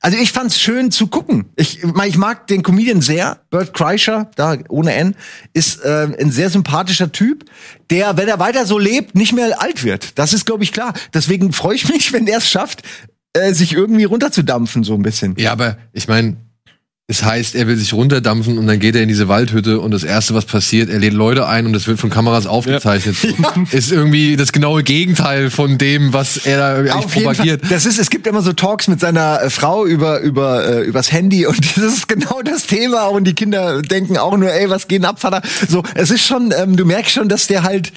also 0.00 0.18
ich 0.18 0.32
fand's 0.32 0.58
schön 0.58 0.90
zu 0.90 1.06
gucken. 1.06 1.46
Ich, 1.56 1.82
ich 1.82 2.16
mag 2.16 2.46
den 2.46 2.62
Comedian 2.62 3.00
sehr. 3.00 3.40
Bert 3.50 3.74
Kreischer, 3.74 4.30
da 4.36 4.56
ohne 4.68 4.94
N, 4.94 5.14
ist 5.52 5.82
äh, 5.82 6.08
ein 6.18 6.30
sehr 6.30 6.50
sympathischer 6.50 7.12
Typ, 7.12 7.44
der, 7.90 8.16
wenn 8.16 8.28
er 8.28 8.38
weiter 8.38 8.66
so 8.66 8.78
lebt, 8.78 9.14
nicht 9.14 9.32
mehr 9.32 9.60
alt 9.62 9.84
wird. 9.84 10.18
Das 10.18 10.32
ist, 10.32 10.46
glaube 10.46 10.64
ich, 10.64 10.72
klar. 10.72 10.94
Deswegen 11.12 11.52
freue 11.52 11.76
ich 11.76 11.88
mich, 11.88 12.12
wenn 12.12 12.26
er 12.26 12.38
es 12.38 12.48
schafft, 12.48 12.82
äh, 13.32 13.52
sich 13.52 13.72
irgendwie 13.72 14.04
runterzudampfen, 14.04 14.84
so 14.84 14.94
ein 14.94 15.02
bisschen. 15.02 15.34
Ja, 15.38 15.52
aber 15.52 15.76
ich 15.92 16.06
meine, 16.06 16.36
es 17.06 17.22
heißt, 17.22 17.54
er 17.54 17.66
will 17.66 17.76
sich 17.76 17.92
runterdampfen 17.92 18.56
und 18.56 18.66
dann 18.66 18.80
geht 18.80 18.96
er 18.96 19.02
in 19.02 19.08
diese 19.08 19.28
Waldhütte 19.28 19.78
und 19.78 19.90
das 19.90 20.04
erste, 20.04 20.32
was 20.32 20.46
passiert, 20.46 20.88
er 20.88 20.98
lädt 20.98 21.12
Leute 21.12 21.46
ein 21.46 21.66
und 21.66 21.74
das 21.74 21.86
wird 21.86 22.00
von 22.00 22.08
Kameras 22.08 22.46
aufgezeichnet. 22.46 23.16
Ist 23.72 23.92
irgendwie 23.92 24.36
das 24.36 24.52
genaue 24.52 24.82
Gegenteil 24.82 25.50
von 25.50 25.76
dem, 25.76 26.14
was 26.14 26.38
er 26.38 26.56
da 26.56 26.74
eigentlich 26.76 26.92
Auf 26.92 27.12
propagiert. 27.12 27.62
Das 27.70 27.84
ist, 27.84 27.98
es 27.98 28.08
gibt 28.08 28.26
immer 28.26 28.40
so 28.40 28.54
Talks 28.54 28.88
mit 28.88 29.00
seiner 29.00 29.42
äh, 29.42 29.50
Frau 29.50 29.84
über 29.84 30.20
über 30.20 30.66
äh, 30.66 30.82
übers 30.84 31.12
Handy 31.12 31.44
und 31.44 31.58
das 31.76 31.84
ist 31.84 32.08
genau 32.08 32.40
das 32.40 32.66
Thema 32.66 33.04
und 33.04 33.24
die 33.24 33.34
Kinder 33.34 33.82
denken 33.82 34.16
auch 34.16 34.36
nur, 34.38 34.50
ey, 34.50 34.70
was 34.70 34.88
geht 34.88 35.04
ab, 35.04 35.20
Vater? 35.20 35.42
So, 35.68 35.82
es 35.94 36.10
ist 36.10 36.26
schon, 36.26 36.54
ähm, 36.56 36.76
du 36.76 36.86
merkst 36.86 37.12
schon, 37.12 37.28
dass 37.28 37.46
der 37.48 37.64
halt, 37.64 37.92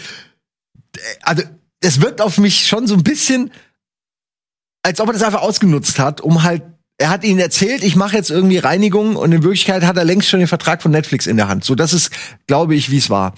äh, 0.97 0.99
also 1.21 1.43
es 1.79 2.01
wirkt 2.01 2.19
auf 2.19 2.37
mich 2.39 2.67
schon 2.67 2.87
so 2.87 2.95
ein 2.95 3.03
bisschen, 3.03 3.51
als 4.83 4.99
ob 4.99 5.07
er 5.07 5.13
das 5.13 5.23
einfach 5.23 5.41
ausgenutzt 5.41 5.97
hat, 5.97 6.19
um 6.19 6.43
halt 6.43 6.63
er 6.97 7.09
hat 7.09 7.23
ihnen 7.23 7.39
erzählt, 7.39 7.83
ich 7.83 7.95
mache 7.95 8.15
jetzt 8.15 8.31
irgendwie 8.31 8.57
Reinigung 8.57 9.15
und 9.15 9.31
in 9.31 9.43
Wirklichkeit 9.43 9.83
hat 9.83 9.97
er 9.97 10.05
längst 10.05 10.29
schon 10.29 10.39
den 10.39 10.47
Vertrag 10.47 10.81
von 10.81 10.91
Netflix 10.91 11.27
in 11.27 11.37
der 11.37 11.47
Hand. 11.47 11.63
So, 11.63 11.75
das 11.75 11.93
ist, 11.93 12.11
glaube 12.47 12.75
ich, 12.75 12.89
wie 12.89 12.97
es 12.97 13.09
war. 13.09 13.33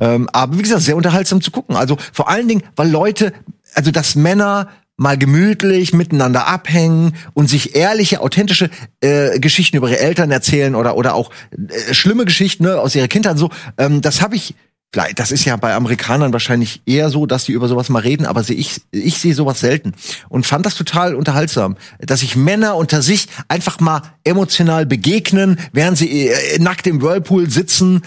Ähm, 0.00 0.28
aber 0.32 0.56
wie 0.56 0.62
gesagt, 0.62 0.82
sehr 0.82 0.96
unterhaltsam 0.96 1.42
zu 1.42 1.50
gucken. 1.50 1.76
Also 1.76 1.98
vor 2.12 2.30
allen 2.30 2.48
Dingen, 2.48 2.62
weil 2.74 2.90
Leute, 2.90 3.34
also 3.74 3.90
dass 3.90 4.14
Männer 4.14 4.68
mal 4.96 5.18
gemütlich 5.18 5.92
miteinander 5.92 6.46
abhängen 6.46 7.14
und 7.34 7.48
sich 7.48 7.74
ehrliche, 7.74 8.20
authentische 8.20 8.70
äh, 9.00 9.38
Geschichten 9.40 9.76
über 9.76 9.90
ihre 9.90 9.98
Eltern 9.98 10.30
erzählen 10.30 10.74
oder 10.74 10.96
oder 10.96 11.14
auch 11.14 11.30
äh, 11.50 11.92
schlimme 11.92 12.24
Geschichten 12.24 12.64
ne, 12.64 12.78
aus 12.78 12.94
ihrer 12.94 13.08
Kindheit. 13.08 13.32
und 13.32 13.38
So, 13.38 13.50
ähm, 13.78 14.00
das 14.00 14.22
habe 14.22 14.36
ich. 14.36 14.54
Das 14.92 15.32
ist 15.32 15.46
ja 15.46 15.56
bei 15.56 15.74
Amerikanern 15.74 16.34
wahrscheinlich 16.34 16.82
eher 16.84 17.08
so, 17.08 17.24
dass 17.24 17.44
die 17.44 17.52
über 17.52 17.66
sowas 17.66 17.88
mal 17.88 18.00
reden, 18.00 18.26
aber 18.26 18.44
sehe 18.44 18.56
ich, 18.56 18.82
ich 18.90 19.18
sehe 19.18 19.34
sowas 19.34 19.58
selten 19.58 19.94
und 20.28 20.46
fand 20.46 20.66
das 20.66 20.74
total 20.74 21.14
unterhaltsam, 21.14 21.78
dass 21.98 22.20
sich 22.20 22.36
Männer 22.36 22.76
unter 22.76 23.00
sich 23.00 23.28
einfach 23.48 23.80
mal 23.80 24.02
emotional 24.22 24.84
begegnen, 24.84 25.58
während 25.72 25.96
sie 25.96 26.28
äh, 26.28 26.58
nackt 26.58 26.86
im 26.86 27.00
Whirlpool 27.00 27.48
sitzen 27.48 28.02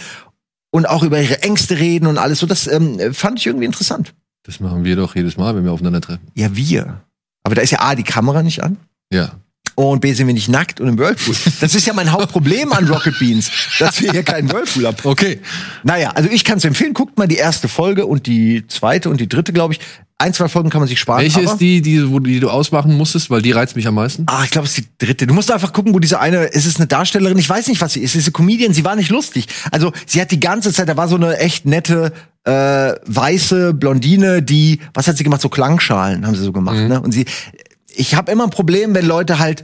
und 0.70 0.88
auch 0.88 1.02
über 1.02 1.20
ihre 1.20 1.42
Ängste 1.42 1.80
reden 1.80 2.06
und 2.06 2.20
alles. 2.20 2.40
So, 2.40 2.46
das 2.46 2.68
ähm, 2.68 3.14
fand 3.14 3.40
ich 3.40 3.48
irgendwie 3.48 3.66
interessant. 3.66 4.14
Das 4.44 4.60
machen 4.60 4.84
wir 4.84 4.96
doch 4.96 5.16
jedes 5.16 5.38
Mal, 5.38 5.56
wenn 5.56 5.64
wir 5.64 5.72
aufeinandertreffen. 5.72 6.28
Ja, 6.36 6.56
wir. 6.56 7.02
Aber 7.44 7.56
da 7.56 7.64
ist 7.64 7.72
ja 7.72 7.80
A, 7.80 7.96
die 7.96 8.04
Kamera 8.04 8.44
nicht 8.44 8.62
an. 8.62 8.78
Ja. 9.12 9.32
Und 9.76 10.00
B, 10.00 10.14
sind 10.14 10.28
wir 10.28 10.34
nicht 10.34 10.48
nackt 10.48 10.80
und 10.80 10.88
im 10.88 10.98
Whirlpool. 10.98 11.36
Das 11.60 11.76
ist 11.76 11.86
ja 11.86 11.94
mein 11.94 12.12
Hauptproblem 12.12 12.72
an 12.72 12.88
Rocket 12.88 13.20
Beans, 13.20 13.52
dass 13.78 14.02
wir 14.02 14.12
hier 14.12 14.24
keinen 14.24 14.50
Whirlpool 14.50 14.88
haben. 14.88 14.98
Okay. 15.04 15.40
Naja, 15.84 16.12
also 16.12 16.30
ich 16.30 16.44
kann 16.46 16.58
es 16.60 16.66
empfehlen. 16.66 16.94
Guckt 16.94 17.18
mal 17.18 17.28
die 17.28 17.36
erste 17.36 17.68
Folge 17.68 18.06
und 18.06 18.26
die 18.26 18.66
zweite 18.68 19.10
und 19.10 19.20
die 19.20 19.28
dritte, 19.28 19.52
glaube 19.52 19.74
ich. 19.74 19.80
ein, 20.18 20.34
zwei 20.34 20.48
Folgen 20.48 20.70
kann 20.70 20.80
man 20.80 20.88
sich 20.88 21.00
sparen. 21.00 21.22
Welche 21.22 21.42
ist 21.42 21.58
die, 21.58 21.82
die, 21.82 22.10
wo, 22.10 22.20
die 22.20 22.40
du 22.40 22.50
ausmachen 22.50 22.96
musstest, 22.96 23.30
weil 23.30 23.42
die 23.42 23.52
reizt 23.52 23.76
mich 23.76 23.86
am 23.86 23.96
meisten? 23.96 24.24
Ah, 24.28 24.44
ich 24.46 24.52
glaube, 24.52 24.66
es 24.66 24.78
ist 24.78 24.88
die 24.88 25.06
dritte. 25.06 25.28
Du 25.28 25.34
musst 25.34 25.52
einfach 25.52 25.74
gucken, 25.74 25.94
wo 25.94 26.00
diese 26.00 26.20
eine, 26.22 26.46
ist 26.46 26.66
es 26.66 26.78
eine 26.78 26.88
Darstellerin? 26.88 27.38
Ich 27.38 27.50
weiß 27.50 27.68
nicht, 27.68 27.82
was 27.82 27.94
sie 27.94 28.00
ist. 28.00 28.14
Sie 28.14 28.20
ist 28.20 28.26
eine 28.26 28.32
Comedian, 28.32 28.74
sie 28.74 28.86
war 28.86 28.96
nicht 28.96 29.10
lustig. 29.10 29.48
Also, 29.72 29.92
sie 30.06 30.22
hat 30.22 30.32
die 30.32 30.40
ganze 30.40 30.72
Zeit, 30.72 30.88
da 30.88 30.96
war 30.96 31.10
so 31.10 31.16
eine 31.18 31.38
echt 31.40 31.66
nette, 31.66 32.14
äh, 32.46 32.94
weiße 33.06 33.74
Blondine, 33.74 34.42
die, 34.42 34.80
was 34.94 35.08
hat 35.08 35.18
sie 35.18 35.24
gemacht? 35.24 35.42
So 35.42 35.50
Klangschalen 35.50 36.26
haben 36.26 36.36
sie 36.36 36.44
so 36.44 36.52
gemacht, 36.54 36.78
ne? 36.78 37.02
Und 37.02 37.12
sie, 37.12 37.26
ich 37.98 38.16
habe 38.16 38.32
immer 38.32 38.46
ein 38.46 38.50
Problem, 38.50 38.94
wenn 38.94 39.06
Leute 39.06 39.40
halt, 39.40 39.64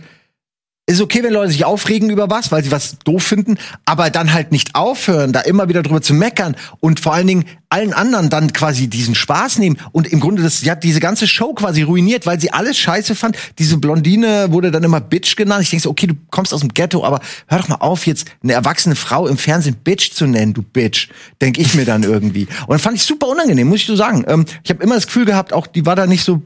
ist 0.88 1.02
okay, 1.02 1.24
wenn 1.24 1.34
Leute 1.34 1.52
sich 1.52 1.64
aufregen 1.64 2.10
über 2.10 2.30
was, 2.30 2.52
weil 2.52 2.64
sie 2.64 2.72
was 2.72 2.98
doof 3.00 3.24
finden, 3.24 3.58
aber 3.86 4.10
dann 4.10 4.34
halt 4.34 4.52
nicht 4.52 4.76
aufhören, 4.76 5.32
da 5.32 5.42
immer 5.42 5.70
wieder 5.70 5.84
drüber 5.84 6.02
zu 6.02 6.14
meckern 6.14 6.56
und 6.80 7.00
vor 7.00 7.14
allen 7.14 7.28
Dingen 7.28 7.46
allen 7.70 7.94
anderen 7.94 8.30
dann 8.30 8.52
quasi 8.52 8.88
diesen 8.88 9.16
Spaß 9.16 9.60
nehmen 9.60 9.78
und 9.94 10.12
im 10.12 10.20
Grunde 10.20 10.44
das, 10.44 10.60
sie 10.60 10.70
hat 10.70 10.84
diese 10.84 11.00
ganze 11.00 11.28
Show 11.28 11.54
quasi 11.54 11.84
ruiniert, 11.84 12.26
weil 12.26 12.42
sie 12.42 12.52
alles 12.52 12.78
scheiße 12.78 13.16
fand. 13.16 13.38
Diese 13.60 13.78
Blondine 13.78 14.52
wurde 14.52 14.72
dann 14.72 14.84
immer 14.84 15.00
Bitch 15.00 15.38
genannt. 15.38 15.64
Ich 15.64 15.70
denke 15.70 15.84
so, 15.84 15.90
okay, 15.90 16.08
du 16.08 16.16
kommst 16.32 16.54
aus 16.54 16.60
dem 16.60 16.74
Ghetto, 16.74 17.06
aber 17.06 17.22
hör 17.48 17.60
doch 17.60 17.70
mal 17.70 17.76
auf, 17.76 18.06
jetzt 18.06 18.28
eine 18.44 18.54
erwachsene 18.54 18.96
Frau 18.96 19.28
im 19.28 19.38
Fernsehen 19.38 19.76
Bitch 19.76 20.12
zu 20.12 20.26
nennen, 20.26 20.54
du 20.54 20.62
Bitch, 20.64 21.10
denk 21.40 21.58
ich 21.58 21.76
mir 21.76 21.86
dann 21.86 22.04
irgendwie. 22.04 22.48
Und 22.68 22.74
das 22.74 22.82
fand 22.82 22.98
ich 22.98 23.04
super 23.04 23.28
unangenehm, 23.28 23.70
muss 23.70 23.82
ich 23.82 23.86
so 23.86 23.96
sagen. 23.96 24.26
Ähm, 24.28 24.46
ich 24.64 24.70
habe 24.70 24.84
immer 24.84 24.96
das 24.96 25.06
Gefühl 25.06 25.26
gehabt, 25.26 25.54
auch 25.54 25.68
die 25.68 25.86
war 25.86 25.96
da 25.96 26.08
nicht 26.08 26.26
so, 26.26 26.42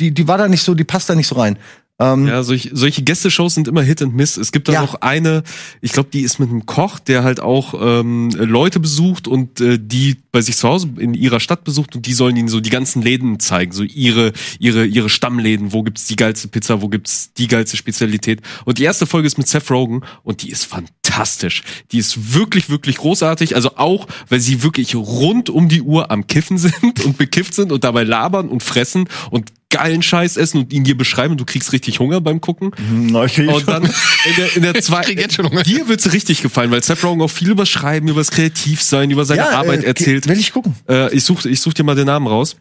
die, 0.00 0.12
die 0.12 0.28
war 0.28 0.38
da 0.38 0.48
nicht 0.48 0.62
so, 0.62 0.74
die 0.74 0.84
passt 0.84 1.08
da 1.08 1.14
nicht 1.14 1.28
so 1.28 1.36
rein. 1.36 1.58
Ähm, 1.98 2.26
Ja, 2.26 2.42
solch, 2.42 2.68
solche 2.74 3.02
Gästeshows 3.02 3.54
sind 3.54 3.68
immer 3.68 3.80
Hit 3.82 4.02
and 4.02 4.14
Miss. 4.14 4.36
Es 4.36 4.52
gibt 4.52 4.68
da 4.68 4.74
Ja. 4.74 4.82
noch 4.82 4.96
eine, 4.96 5.42
ich 5.80 5.92
glaube, 5.92 6.10
die 6.12 6.20
ist 6.20 6.38
mit 6.38 6.50
einem 6.50 6.66
Koch, 6.66 6.98
der 6.98 7.24
halt 7.24 7.40
auch 7.40 7.72
ähm, 7.80 8.28
Leute 8.32 8.80
besucht 8.80 9.26
und 9.26 9.62
äh, 9.62 9.78
die 9.80 10.16
bei 10.30 10.42
sich 10.42 10.58
zu 10.58 10.68
Hause 10.68 10.88
in 10.98 11.14
ihrer 11.14 11.40
Stadt 11.40 11.64
besucht 11.64 11.96
und 11.96 12.04
die 12.04 12.12
sollen 12.12 12.36
ihnen 12.36 12.48
so 12.48 12.60
die 12.60 12.68
ganzen 12.68 13.00
Läden 13.00 13.40
zeigen, 13.40 13.72
so 13.72 13.82
ihre 13.82 14.34
ihre 14.58 14.84
ihre 14.84 15.08
Stammläden, 15.08 15.72
wo 15.72 15.82
gibt's 15.82 16.04
die 16.04 16.16
geilste 16.16 16.48
Pizza, 16.48 16.82
wo 16.82 16.88
gibt's 16.90 17.32
die 17.32 17.48
geilste 17.48 17.78
Spezialität. 17.78 18.42
Und 18.66 18.76
die 18.76 18.84
erste 18.84 19.06
Folge 19.06 19.26
ist 19.26 19.38
mit 19.38 19.48
Seth 19.48 19.70
Rogen 19.70 20.02
und 20.22 20.42
die 20.42 20.50
ist 20.50 20.66
fantastisch. 20.66 21.62
Die 21.92 21.98
ist 21.98 22.34
wirklich 22.34 22.68
wirklich 22.68 22.98
großartig, 22.98 23.54
also 23.54 23.76
auch, 23.78 24.06
weil 24.28 24.40
sie 24.40 24.62
wirklich 24.62 24.94
rund 24.94 25.48
um 25.48 25.70
die 25.70 25.80
Uhr 25.80 26.10
am 26.10 26.26
Kiffen 26.26 26.58
sind 26.58 27.02
und 27.06 27.16
bekifft 27.16 27.54
sind 27.54 27.72
und 27.72 27.84
dabei 27.84 28.02
labern 28.02 28.50
und 28.50 28.62
fressen 28.62 29.08
und 29.30 29.50
geilen 29.70 30.02
Scheiß 30.02 30.36
essen 30.36 30.58
und 30.58 30.72
ihn 30.72 30.84
dir 30.84 30.96
beschreiben 30.96 31.32
und 31.32 31.40
du 31.40 31.44
kriegst 31.44 31.72
richtig 31.72 31.98
Hunger 31.98 32.20
beim 32.20 32.40
Gucken. 32.40 32.70
na, 33.10 33.24
ich 33.24 33.34
krieg 33.34 33.48
Und 33.48 33.66
dann 33.68 33.82
in 33.84 34.36
der, 34.36 34.56
in 34.56 34.62
der 34.62 34.74
zweiten, 34.82 35.16
dir 35.16 35.88
wird's 35.88 36.12
richtig 36.12 36.42
gefallen, 36.42 36.70
weil 36.70 36.82
Seth 36.82 37.02
Rogen 37.04 37.20
auch 37.22 37.30
viel 37.30 37.50
über 37.50 37.66
Schreiben, 37.66 38.08
über 38.08 38.20
das 38.20 38.30
Kreativsein, 38.30 39.10
über 39.10 39.24
seine 39.24 39.50
Arbeit 39.50 39.84
äh, 39.84 39.88
erzählt. 39.88 40.28
Will 40.28 40.38
ich 40.38 40.52
gucken. 40.52 40.74
Äh, 40.88 41.14
ich 41.14 41.24
such, 41.24 41.44
ich 41.46 41.60
such 41.60 41.74
dir 41.74 41.84
mal 41.84 41.96
den 41.96 42.06
Namen 42.06 42.26
raus. 42.26 42.56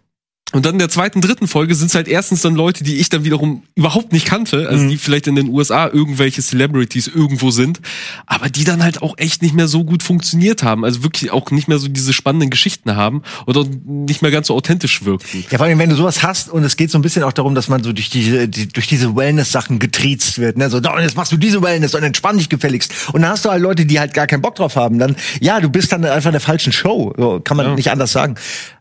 Und 0.53 0.63
dann 0.63 0.73
in 0.73 0.79
der 0.79 0.89
zweiten, 0.89 1.21
dritten 1.21 1.47
Folge 1.47 1.73
sind's 1.73 1.95
halt 1.95 2.07
erstens 2.07 2.41
dann 2.43 2.53
Leute, 2.53 2.83
die 2.83 2.97
ich 2.97 3.09
dann 3.09 3.23
wiederum 3.23 3.63
überhaupt 3.73 4.13
nicht 4.13 4.27
kannte, 4.27 4.69
also 4.69 4.87
die 4.87 4.97
vielleicht 4.97 5.25
in 5.25 5.35
den 5.35 5.49
USA 5.49 5.87
irgendwelche 5.91 6.41
Celebrities 6.43 7.07
irgendwo 7.07 7.49
sind, 7.49 7.81
aber 8.27 8.49
die 8.49 8.63
dann 8.63 8.83
halt 8.83 9.01
auch 9.01 9.15
echt 9.17 9.41
nicht 9.41 9.55
mehr 9.55 9.67
so 9.67 9.83
gut 9.83 10.03
funktioniert 10.03 10.61
haben, 10.61 10.85
also 10.85 11.01
wirklich 11.03 11.31
auch 11.31 11.49
nicht 11.49 11.67
mehr 11.67 11.79
so 11.79 11.87
diese 11.87 12.13
spannenden 12.13 12.51
Geschichten 12.51 12.95
haben 12.95 13.23
oder 13.47 13.65
nicht 13.85 14.21
mehr 14.21 14.29
ganz 14.29 14.47
so 14.47 14.55
authentisch 14.55 15.03
wirkten. 15.03 15.43
Ja, 15.49 15.57
vor 15.57 15.65
allem, 15.65 15.79
wenn 15.79 15.89
du 15.89 15.95
sowas 15.95 16.21
hast 16.21 16.49
und 16.49 16.63
es 16.63 16.77
geht 16.77 16.91
so 16.91 16.99
ein 16.99 17.01
bisschen 17.01 17.23
auch 17.23 17.33
darum, 17.33 17.55
dass 17.55 17.67
man 17.67 17.83
so 17.83 17.91
durch 17.91 18.11
diese, 18.11 18.47
die, 18.47 18.67
durch 18.67 18.85
diese 18.87 19.15
Wellness-Sachen 19.15 19.79
getriezt 19.79 20.37
wird, 20.37 20.57
ne, 20.57 20.69
so, 20.69 20.77
und 20.77 21.01
jetzt 21.01 21.17
machst 21.17 21.31
du 21.31 21.37
diese 21.37 21.63
Wellness 21.63 21.95
und 21.95 22.03
entspann 22.03 22.37
dich 22.37 22.49
gefälligst. 22.49 22.93
Und 23.13 23.23
dann 23.23 23.31
hast 23.31 23.45
du 23.45 23.49
halt 23.49 23.63
Leute, 23.63 23.87
die 23.87 23.99
halt 23.99 24.13
gar 24.13 24.27
keinen 24.27 24.43
Bock 24.43 24.53
drauf 24.55 24.75
haben. 24.75 24.99
Dann, 24.99 25.15
ja, 25.41 25.59
du 25.59 25.69
bist 25.69 25.91
dann 25.91 26.05
einfach 26.05 26.29
in 26.29 26.33
der 26.33 26.41
falschen 26.41 26.71
Show. 26.71 27.13
So, 27.17 27.39
kann 27.39 27.57
man 27.57 27.65
Ja. 27.65 27.75
nicht 27.75 27.89
anders 27.89 28.11
sagen. 28.11 28.35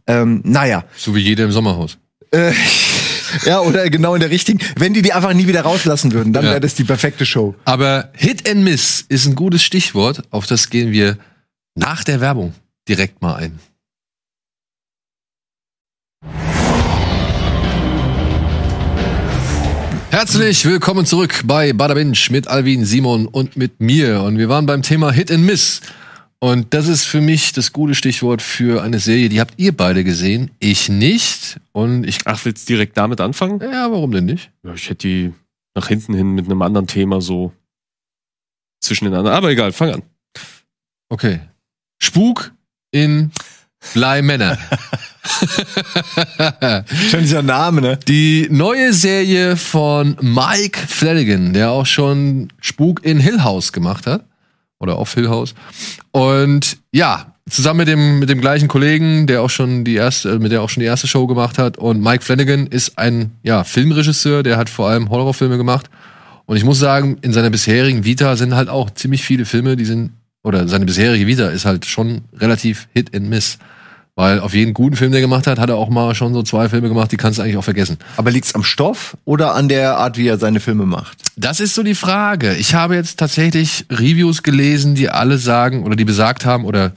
Ähm, 0.06 0.40
naja. 0.44 0.84
So 0.96 1.14
wie 1.14 1.20
jeder 1.20 1.44
im 1.44 1.52
Sommerhaus. 1.52 1.98
Äh, 2.30 2.52
ja, 3.46 3.60
oder 3.60 3.88
genau 3.90 4.14
in 4.14 4.20
der 4.20 4.30
richtigen. 4.30 4.58
Wenn 4.76 4.92
die 4.94 5.02
die 5.02 5.12
einfach 5.12 5.32
nie 5.32 5.46
wieder 5.46 5.62
rauslassen 5.62 6.12
würden, 6.12 6.32
dann 6.32 6.44
Ja. 6.44 6.50
wäre 6.50 6.60
das 6.60 6.74
die 6.74 6.84
perfekte 6.84 7.24
Show. 7.26 7.54
Aber 7.64 8.10
Hit 8.14 8.48
and 8.48 8.62
Miss 8.64 9.04
ist 9.08 9.26
ein 9.26 9.34
gutes 9.34 9.62
Stichwort. 9.62 10.22
Auf 10.30 10.46
das 10.46 10.68
gehen 10.70 10.92
wir 10.92 11.18
nach 11.74 12.04
der 12.04 12.20
Werbung 12.20 12.54
direkt 12.88 13.22
mal 13.22 13.36
ein. 13.36 13.58
Herzlich 20.10 20.64
willkommen 20.64 21.06
zurück 21.06 21.40
bei 21.44 21.72
Bada 21.72 21.94
Binge 21.94 22.16
mit 22.30 22.46
Alvin, 22.46 22.84
Simon 22.84 23.26
und 23.26 23.56
mit 23.56 23.80
mir. 23.80 24.22
Und 24.22 24.38
wir 24.38 24.48
waren 24.48 24.64
beim 24.66 24.82
Thema 24.82 25.10
Hit 25.12 25.30
and 25.32 25.44
Miss. 25.44 25.80
Und 26.44 26.74
das 26.74 26.88
ist 26.88 27.06
für 27.06 27.22
mich 27.22 27.54
das 27.54 27.72
gute 27.72 27.94
Stichwort 27.94 28.42
für 28.42 28.82
eine 28.82 28.98
Serie, 28.98 29.30
die 29.30 29.40
habt 29.40 29.54
ihr 29.56 29.74
beide 29.74 30.04
gesehen, 30.04 30.50
ich 30.58 30.90
nicht. 30.90 31.58
Und 31.72 32.04
ich, 32.04 32.18
Ach, 32.26 32.44
willst 32.44 32.68
du 32.68 32.74
direkt 32.74 32.98
damit 32.98 33.22
anfangen? 33.22 33.60
ja, 33.62 33.90
warum 33.90 34.10
denn 34.10 34.26
nicht? 34.26 34.50
Ja, 34.62 34.74
ich 34.74 34.90
hätte 34.90 35.08
die 35.08 35.32
nach 35.74 35.88
hinten 35.88 36.12
hin 36.12 36.32
mit 36.32 36.44
einem 36.44 36.60
anderen 36.60 36.86
Thema 36.86 37.22
so 37.22 37.54
zwischen 38.82 39.06
den 39.06 39.14
anderen. 39.14 39.34
Aber 39.34 39.48
egal, 39.48 39.72
fang 39.72 39.94
an. 39.94 40.02
Okay. 41.08 41.40
Spuk 41.98 42.52
in 42.90 43.32
Bly 43.94 44.20
Manor. 44.20 44.58
Schon 47.08 47.20
dieser 47.20 47.42
Name, 47.42 47.80
ne? 47.80 47.98
Die 48.06 48.48
neue 48.50 48.92
Serie 48.92 49.56
von 49.56 50.18
Mike 50.20 50.78
Flanagan, 50.88 51.54
der 51.54 51.70
auch 51.70 51.86
schon 51.86 52.52
Spuk 52.60 53.02
in 53.02 53.18
Hill 53.18 53.42
House 53.42 53.72
gemacht 53.72 54.06
hat. 54.06 54.26
Oder 54.80 54.96
auf 54.96 55.14
Hill 55.14 55.28
House. 55.28 55.54
Und 56.10 56.78
ja, 56.92 57.34
zusammen 57.48 57.78
mit 57.78 57.88
dem, 57.88 58.18
mit 58.18 58.28
dem 58.28 58.40
gleichen 58.40 58.68
Kollegen, 58.68 59.26
der 59.26 59.42
auch 59.42 59.50
schon 59.50 59.84
die 59.84 59.94
erste, 59.94 60.38
mit 60.38 60.52
der 60.52 60.62
auch 60.62 60.70
schon 60.70 60.80
die 60.80 60.86
erste 60.86 61.06
Show 61.06 61.26
gemacht 61.26 61.58
hat. 61.58 61.78
Und 61.78 62.00
Mike 62.00 62.24
Flanagan 62.24 62.66
ist 62.66 62.98
ein, 62.98 63.32
ja, 63.42 63.64
Filmregisseur, 63.64 64.42
der 64.42 64.56
hat 64.56 64.70
vor 64.70 64.88
allem 64.88 65.10
Horrorfilme 65.10 65.56
gemacht. 65.56 65.90
Und 66.46 66.56
ich 66.56 66.64
muss 66.64 66.78
sagen, 66.78 67.18
in 67.22 67.32
seiner 67.32 67.50
bisherigen 67.50 68.04
Vita 68.04 68.36
sind 68.36 68.54
halt 68.54 68.68
auch 68.68 68.90
ziemlich 68.90 69.22
viele 69.22 69.44
Filme, 69.44 69.76
die 69.76 69.84
sind, 69.84 70.12
oder 70.42 70.68
seine 70.68 70.84
bisherige 70.84 71.26
Vita 71.26 71.48
ist 71.48 71.64
halt 71.64 71.86
schon 71.86 72.22
relativ 72.34 72.88
Hit 72.92 73.14
and 73.14 73.28
Miss. 73.28 73.58
Weil 74.16 74.38
auf 74.38 74.54
jeden 74.54 74.74
guten 74.74 74.94
Film, 74.94 75.10
der 75.10 75.20
er 75.20 75.26
gemacht 75.26 75.48
hat, 75.48 75.58
hat 75.58 75.70
er 75.70 75.76
auch 75.76 75.88
mal 75.88 76.14
schon 76.14 76.34
so 76.34 76.44
zwei 76.44 76.68
Filme 76.68 76.88
gemacht, 76.88 77.10
die 77.10 77.16
kannst 77.16 77.38
du 77.38 77.42
eigentlich 77.42 77.56
auch 77.56 77.64
vergessen. 77.64 77.98
Aber 78.16 78.30
liegt's 78.30 78.54
am 78.54 78.62
Stoff 78.62 79.16
oder 79.24 79.54
an 79.54 79.68
der 79.68 79.96
Art, 79.98 80.16
wie 80.16 80.28
er 80.28 80.38
seine 80.38 80.60
Filme 80.60 80.86
macht? 80.86 81.18
Das 81.36 81.58
ist 81.58 81.74
so 81.74 81.82
die 81.82 81.96
Frage. 81.96 82.54
Ich 82.54 82.74
habe 82.74 82.94
jetzt 82.94 83.18
tatsächlich 83.18 83.86
Reviews 83.90 84.44
gelesen, 84.44 84.94
die 84.94 85.10
alle 85.10 85.38
sagen 85.38 85.82
oder 85.82 85.96
die 85.96 86.04
besagt 86.04 86.46
haben 86.46 86.64
oder 86.64 86.92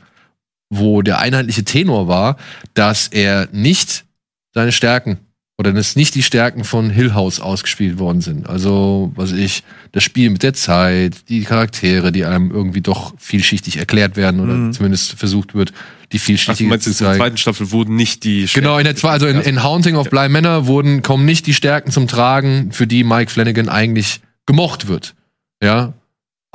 wo 0.70 1.02
der 1.02 1.20
einheitliche 1.20 1.64
Tenor 1.64 2.08
war, 2.08 2.38
dass 2.76 3.08
er 3.08 3.48
nicht 3.52 4.06
seine 4.54 4.72
Stärken 4.72 5.18
oder 5.58 5.74
dass 5.74 5.96
nicht 5.96 6.14
die 6.14 6.22
Stärken 6.22 6.64
von 6.64 6.92
Hill 6.92 7.16
House 7.16 7.40
ausgespielt 7.40 7.98
worden 7.98 8.22
sind. 8.22 8.48
Also, 8.48 9.12
was 9.16 9.32
ich, 9.32 9.64
das 9.92 10.04
Spiel 10.04 10.30
mit 10.30 10.44
der 10.44 10.54
Zeit, 10.54 11.30
die 11.30 11.42
Charaktere, 11.42 12.12
die 12.12 12.26
einem 12.26 12.52
irgendwie 12.52 12.82
doch 12.82 13.14
vielschichtig 13.18 13.78
erklärt 13.78 14.18
werden 14.18 14.40
oder 14.40 14.72
zumindest 14.72 15.14
versucht 15.14 15.56
wird, 15.56 15.74
die 16.12 16.18
Ach, 16.18 16.22
du 16.22 16.26
vielschichtig 16.26 16.68
meinst, 16.68 16.88
in 16.88 16.94
der 16.94 17.16
zweiten 17.16 17.38
Staffel 17.38 17.72
wurden 17.72 17.96
nicht 17.96 18.24
die 18.24 18.48
Genau, 18.54 18.78
in 18.78 18.86
der 18.86 18.96
zwei, 18.96 19.10
also 19.10 19.28
in, 19.28 19.42
in 19.42 19.64
Haunting 19.64 19.96
of 19.96 20.10
Bly 20.10 20.30
Manor 20.30 20.68
wurden, 20.68 21.02
kommen 21.02 21.26
nicht 21.26 21.48
die 21.48 21.54
Stärken 21.54 21.92
zum 21.92 22.08
Tragen, 22.08 22.72
für 22.72 22.88
die 22.88 23.04
Mike 23.04 23.32
Flanagan 23.32 23.70
eigentlich 23.70 24.22
gemocht 24.46 24.88
wird. 24.88 25.16
Ja. 25.62 25.94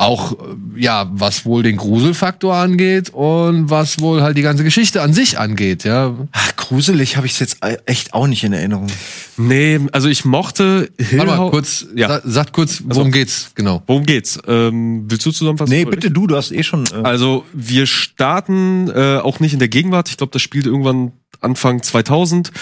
Auch, 0.03 0.33
äh, 0.33 0.37
ja, 0.77 1.11
was 1.13 1.45
wohl 1.45 1.63
den 1.63 1.77
Gruselfaktor 1.77 2.55
angeht 2.55 3.11
und 3.11 3.71
was 3.71 4.01
wohl 4.01 4.23
halt 4.23 4.37
die 4.37 4.43
ganze 4.43 4.65
Geschichte 4.65 5.03
an 5.03 5.13
sich 5.13 5.39
angeht, 5.39 5.85
ja. 5.85 6.15
Ach, 6.33 6.57
gruselig 6.57 7.17
habe 7.17 7.27
ich 7.27 7.39
jetzt 7.41 7.59
echt 7.87 8.15
auch 8.15 8.27
nicht 8.27 8.45
in 8.45 8.53
Erinnerung. 8.53 8.89
Nee, 9.37 9.81
also 9.93 10.09
ich 10.09 10.25
mochte 10.25 10.91
Hill 10.99 11.19
Warte 11.21 11.37
mal, 11.37 11.51
kurz, 11.51 11.87
Ja. 11.95 12.09
sa 12.09 12.21
sagt 12.25 12.53
kurz, 12.53 12.83
worum 12.87 13.11
geht's, 13.13 13.51
genau. 13.55 13.83
Worum 13.87 14.05
geht's? 14.05 14.39
Ähm, 14.47 15.05
willst 15.09 15.25
du 15.27 15.31
zusammenfassen? 15.31 15.73
Nee, 15.73 15.85
bitte 15.85 16.11
du, 16.11 16.27
du 16.27 16.37
hast 16.37 16.53
eh 16.53 16.63
schon. 16.63 16.85
Äh, 16.87 17.03
Also 17.05 17.45
wir 17.53 17.87
starten 17.87 18.89
äh, 18.91 19.19
auch 19.19 19.41
nicht 19.41 19.53
in 19.53 19.59
der 19.59 19.69
Gegenwart. 19.69 20.09
Ich 20.09 20.17
glaube, 20.17 20.33
das 20.33 20.43
spielt 20.43 20.67
irgendwann 20.67 21.13
Anfang 21.41 21.83
2000 21.83 22.53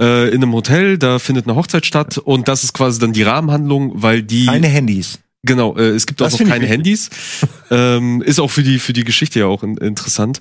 äh, 0.00 0.28
in 0.28 0.36
einem 0.42 0.52
Hotel. 0.52 0.98
Da 0.98 1.18
findet 1.18 1.46
eine 1.46 1.56
Hochzeit 1.56 1.84
statt 1.86 2.18
und 2.18 2.48
das 2.48 2.64
ist 2.64 2.72
quasi 2.72 2.98
dann 2.98 3.12
die 3.12 3.22
Rahmenhandlung, 3.22 3.92
weil 4.02 4.22
die 4.22 4.46
keine 4.46 4.68
Handys. 4.68 5.18
Genau 5.42 5.76
äh, 5.76 5.90
es 5.90 6.06
gibt 6.06 6.20
auch 6.20 6.26
Das 6.26 6.34
noch 6.34 6.38
find 6.38 6.48
ich 6.48 6.54
keine 6.54 6.66
Handys. 6.66 7.10
ähm, 7.70 8.22
ist 8.22 8.40
auch 8.40 8.50
für 8.50 8.62
die 8.62 8.78
für 8.78 8.92
die 8.92 9.04
Geschichte 9.04 9.40
ja 9.40 9.46
auch 9.46 9.62
in, 9.62 9.76
interessant. 9.76 10.40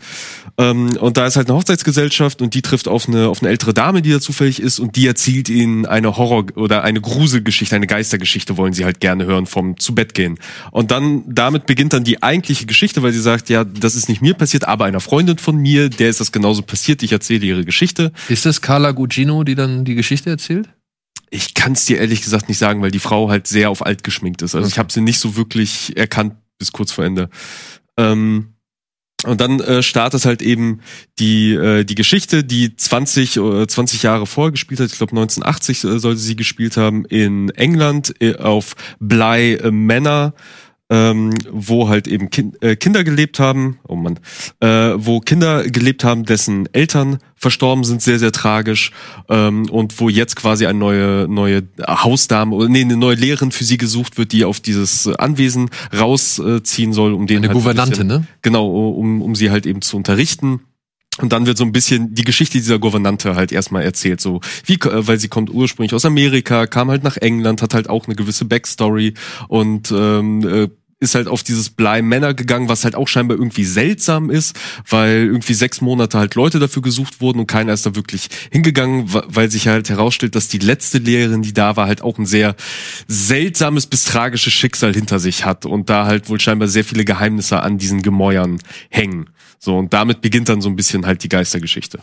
Ähm, 0.57 0.97
und 0.97 1.17
da 1.17 1.25
ist 1.25 1.35
halt 1.35 1.47
eine 1.47 1.57
Hochzeitsgesellschaft 1.57 2.41
und 2.41 2.53
die 2.53 2.61
trifft 2.61 2.87
auf 2.87 3.07
eine 3.07 3.27
auf 3.27 3.41
eine 3.41 3.49
ältere 3.49 3.73
Dame, 3.73 4.01
die 4.01 4.11
da 4.11 4.19
zufällig 4.19 4.61
ist 4.61 4.79
und 4.79 4.95
die 4.95 5.07
erzählt 5.07 5.49
ihnen 5.49 5.85
eine 5.85 6.17
Horror 6.17 6.45
oder 6.55 6.83
eine 6.83 7.01
Gruselgeschichte, 7.01 7.75
eine 7.75 7.87
Geistergeschichte 7.87 8.57
wollen 8.57 8.73
sie 8.73 8.85
halt 8.85 8.99
gerne 8.99 9.25
hören 9.25 9.45
vom 9.45 9.77
zu 9.77 9.95
Bett 9.95 10.13
gehen. 10.13 10.37
Und 10.71 10.91
dann 10.91 11.23
damit 11.27 11.65
beginnt 11.65 11.93
dann 11.93 12.03
die 12.03 12.21
eigentliche 12.21 12.65
Geschichte, 12.65 13.01
weil 13.03 13.13
sie 13.13 13.21
sagt, 13.21 13.49
ja, 13.49 13.63
das 13.63 13.95
ist 13.95 14.09
nicht 14.09 14.21
mir 14.21 14.33
passiert, 14.33 14.67
aber 14.67 14.85
einer 14.85 14.99
Freundin 14.99 15.37
von 15.37 15.57
mir, 15.57 15.89
der 15.89 16.09
ist 16.09 16.19
das 16.19 16.31
genauso 16.31 16.61
passiert. 16.61 17.03
Ich 17.03 17.11
erzähle 17.11 17.45
ihre 17.45 17.65
Geschichte. 17.65 18.11
Ist 18.27 18.45
das 18.45 18.61
Carla 18.61 18.91
Gugino, 18.91 19.43
die 19.43 19.55
dann 19.55 19.85
die 19.85 19.95
Geschichte 19.95 20.29
erzählt? 20.29 20.69
Ich 21.31 21.53
kann 21.53 21.73
es 21.73 21.85
dir 21.85 21.99
ehrlich 21.99 22.21
gesagt 22.21 22.49
nicht 22.49 22.57
sagen, 22.57 22.81
weil 22.81 22.91
die 22.91 22.99
Frau 22.99 23.29
halt 23.29 23.47
sehr 23.47 23.69
auf 23.69 23.85
alt 23.85 24.03
geschminkt 24.03 24.41
ist. 24.41 24.55
Also 24.55 24.67
ich 24.67 24.79
habe 24.79 24.91
sie 24.91 25.01
nicht 25.01 25.19
so 25.19 25.35
wirklich 25.35 25.95
erkannt 25.97 26.35
bis 26.57 26.71
kurz 26.71 26.91
vor 26.91 27.05
Ende. 27.05 27.29
Ähm, 27.97 28.53
Und 29.25 29.41
dann 29.41 29.59
äh, 29.59 29.83
startet 29.83 30.25
halt 30.25 30.41
eben 30.41 30.79
die 31.19 31.53
äh, 31.53 31.83
die 31.83 31.95
Geschichte, 31.95 32.43
die 32.43 32.75
20 32.75 33.35
äh, 33.35 33.67
20 33.67 34.01
Jahre 34.03 34.25
vorher 34.25 34.51
gespielt 34.51 34.79
hat. 34.79 34.91
Ich 34.91 34.97
glaube 34.97 35.11
1980 35.11 35.83
äh, 35.83 35.99
sollte 35.99 36.21
sie 36.21 36.37
gespielt 36.37 36.77
haben 36.77 37.03
in 37.05 37.49
England 37.49 38.13
äh, 38.21 38.37
auf 38.37 38.75
Bly 39.01 39.55
äh, 39.55 39.71
Manor 39.71 40.33
ähm, 40.89 41.33
wo 41.51 41.87
halt 41.87 42.07
eben 42.07 42.29
kind, 42.29 42.61
äh, 42.63 42.75
Kinder 42.75 43.03
gelebt 43.03 43.39
haben, 43.39 43.79
oh 43.87 43.95
Mann, 43.95 44.19
äh, 44.59 44.93
wo 44.95 45.19
Kinder 45.19 45.63
gelebt 45.63 46.03
haben, 46.03 46.25
dessen 46.25 46.67
Eltern 46.73 47.19
verstorben 47.35 47.83
sind, 47.83 48.01
sehr, 48.01 48.19
sehr 48.19 48.31
tragisch, 48.31 48.91
ähm, 49.29 49.69
und 49.69 49.99
wo 49.99 50.09
jetzt 50.09 50.35
quasi 50.35 50.65
eine 50.65 50.79
neue, 50.79 51.27
neue 51.29 51.63
Hausdame, 51.87 52.55
oder 52.55 52.69
nee, 52.69 52.81
eine 52.81 52.97
neue 52.97 53.15
Lehrerin 53.15 53.51
für 53.51 53.63
sie 53.63 53.77
gesucht 53.77 54.17
wird, 54.17 54.31
die 54.31 54.45
auf 54.45 54.59
dieses 54.59 55.07
Anwesen 55.07 55.69
rausziehen 55.97 56.93
soll, 56.93 57.13
um 57.13 57.27
den 57.27 57.37
Eine 57.37 57.47
halt 57.49 57.55
Gouvernante, 57.55 57.91
bisschen, 57.91 58.07
ne? 58.07 58.27
Genau, 58.41 58.67
um, 58.67 59.21
um 59.21 59.35
sie 59.35 59.51
halt 59.51 59.65
eben 59.65 59.81
zu 59.81 59.95
unterrichten. 59.95 60.61
Und 61.21 61.33
dann 61.33 61.45
wird 61.45 61.57
so 61.57 61.65
ein 61.65 61.73
bisschen 61.73 62.13
die 62.13 62.23
Geschichte 62.23 62.57
dieser 62.57 62.79
Gouvernante 62.79 63.35
halt 63.35 63.51
erstmal 63.51 63.83
erzählt, 63.83 64.21
so 64.21 64.39
wie, 64.65 64.75
äh, 64.75 65.07
weil 65.07 65.19
sie 65.19 65.27
kommt 65.27 65.49
ursprünglich 65.49 65.93
aus 65.93 66.05
Amerika, 66.05 66.65
kam 66.65 66.89
halt 66.89 67.03
nach 67.03 67.17
England, 67.17 67.61
hat 67.61 67.73
halt 67.73 67.89
auch 67.89 68.05
eine 68.05 68.15
gewisse 68.15 68.45
Backstory 68.45 69.13
und 69.49 69.91
ähm, 69.91 70.47
äh, 70.47 70.69
ist 71.01 71.15
halt 71.15 71.27
auf 71.27 71.43
dieses 71.43 71.69
Bly 71.69 72.01
Männer 72.01 72.33
gegangen, 72.33 72.67
was 72.67 72.83
halt 72.83 72.95
auch 72.95 73.07
scheinbar 73.07 73.37
irgendwie 73.37 73.63
seltsam 73.63 74.29
ist, 74.29 74.57
weil 74.89 75.27
irgendwie 75.27 75.53
sechs 75.53 75.79
Monate 75.79 76.17
halt 76.19 76.35
Leute 76.35 76.59
dafür 76.59 76.81
gesucht 76.81 77.21
wurden 77.21 77.39
und 77.39 77.47
keiner 77.47 77.71
ist 77.73 77.85
da 77.85 77.95
wirklich 77.95 78.27
hingegangen, 78.51 79.05
weil 79.07 79.49
sich 79.49 79.67
halt 79.69 79.89
herausstellt, 79.89 80.35
dass 80.35 80.49
die 80.49 80.57
letzte 80.57 80.97
Lehrerin, 80.97 81.41
die 81.41 81.53
da 81.53 81.77
war, 81.77 81.87
halt 81.87 82.01
auch 82.01 82.17
ein 82.17 82.25
sehr 82.25 82.55
seltsames 83.07 83.87
bis 83.87 84.03
tragisches 84.03 84.51
Schicksal 84.51 84.93
hinter 84.93 85.19
sich 85.19 85.45
hat 85.45 85.65
und 85.65 85.89
da 85.89 86.05
halt 86.05 86.29
wohl 86.29 86.39
scheinbar 86.39 86.67
sehr 86.67 86.83
viele 86.83 87.05
Geheimnisse 87.05 87.61
an 87.63 87.77
diesen 87.77 88.01
Gemäuern 88.01 88.59
hängen. 88.89 89.29
So, 89.57 89.77
und 89.77 89.93
damit 89.93 90.21
beginnt 90.21 90.49
dann 90.49 90.61
so 90.61 90.69
ein 90.69 90.75
bisschen 90.75 91.05
halt 91.05 91.23
die 91.23 91.29
Geistergeschichte. 91.29 91.99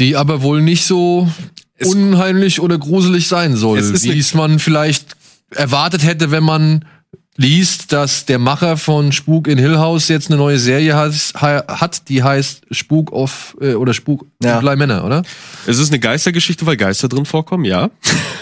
Die 0.00 0.16
aber 0.16 0.42
wohl 0.42 0.60
nicht 0.60 0.84
so 0.86 1.30
Es- 1.76 1.86
unheimlich 1.88 2.58
oder 2.60 2.78
gruselig 2.78 3.28
sein 3.28 3.54
soll, 3.56 3.78
wie 4.02 4.18
es 4.18 4.34
man 4.34 4.58
vielleicht 4.58 5.16
erwartet 5.50 6.04
hätte, 6.04 6.32
wenn 6.32 6.42
man 6.42 6.84
liest, 7.36 7.92
dass 7.92 8.26
der 8.26 8.38
Macher 8.38 8.76
von 8.76 9.10
Spuk 9.10 9.48
in 9.48 9.58
Hill 9.58 9.78
House 9.78 10.08
jetzt 10.08 10.30
eine 10.30 10.36
neue 10.36 10.58
Serie 10.58 10.94
hat, 10.96 12.08
die 12.08 12.22
heißt 12.22 12.62
Spuk 12.70 13.12
of 13.12 13.56
äh, 13.60 13.74
oder 13.74 13.92
Spuk 13.92 14.26
Ja. 14.42 14.50
ja. 14.50 14.60
Blei 14.60 14.76
Männer, 14.76 15.04
oder? 15.04 15.22
Es 15.66 15.78
ist 15.78 15.90
eine 15.90 15.98
Geistergeschichte, 15.98 16.64
weil 16.66 16.76
Geister 16.76 17.08
drin 17.08 17.26
vorkommen, 17.26 17.64
ja. 17.64 17.90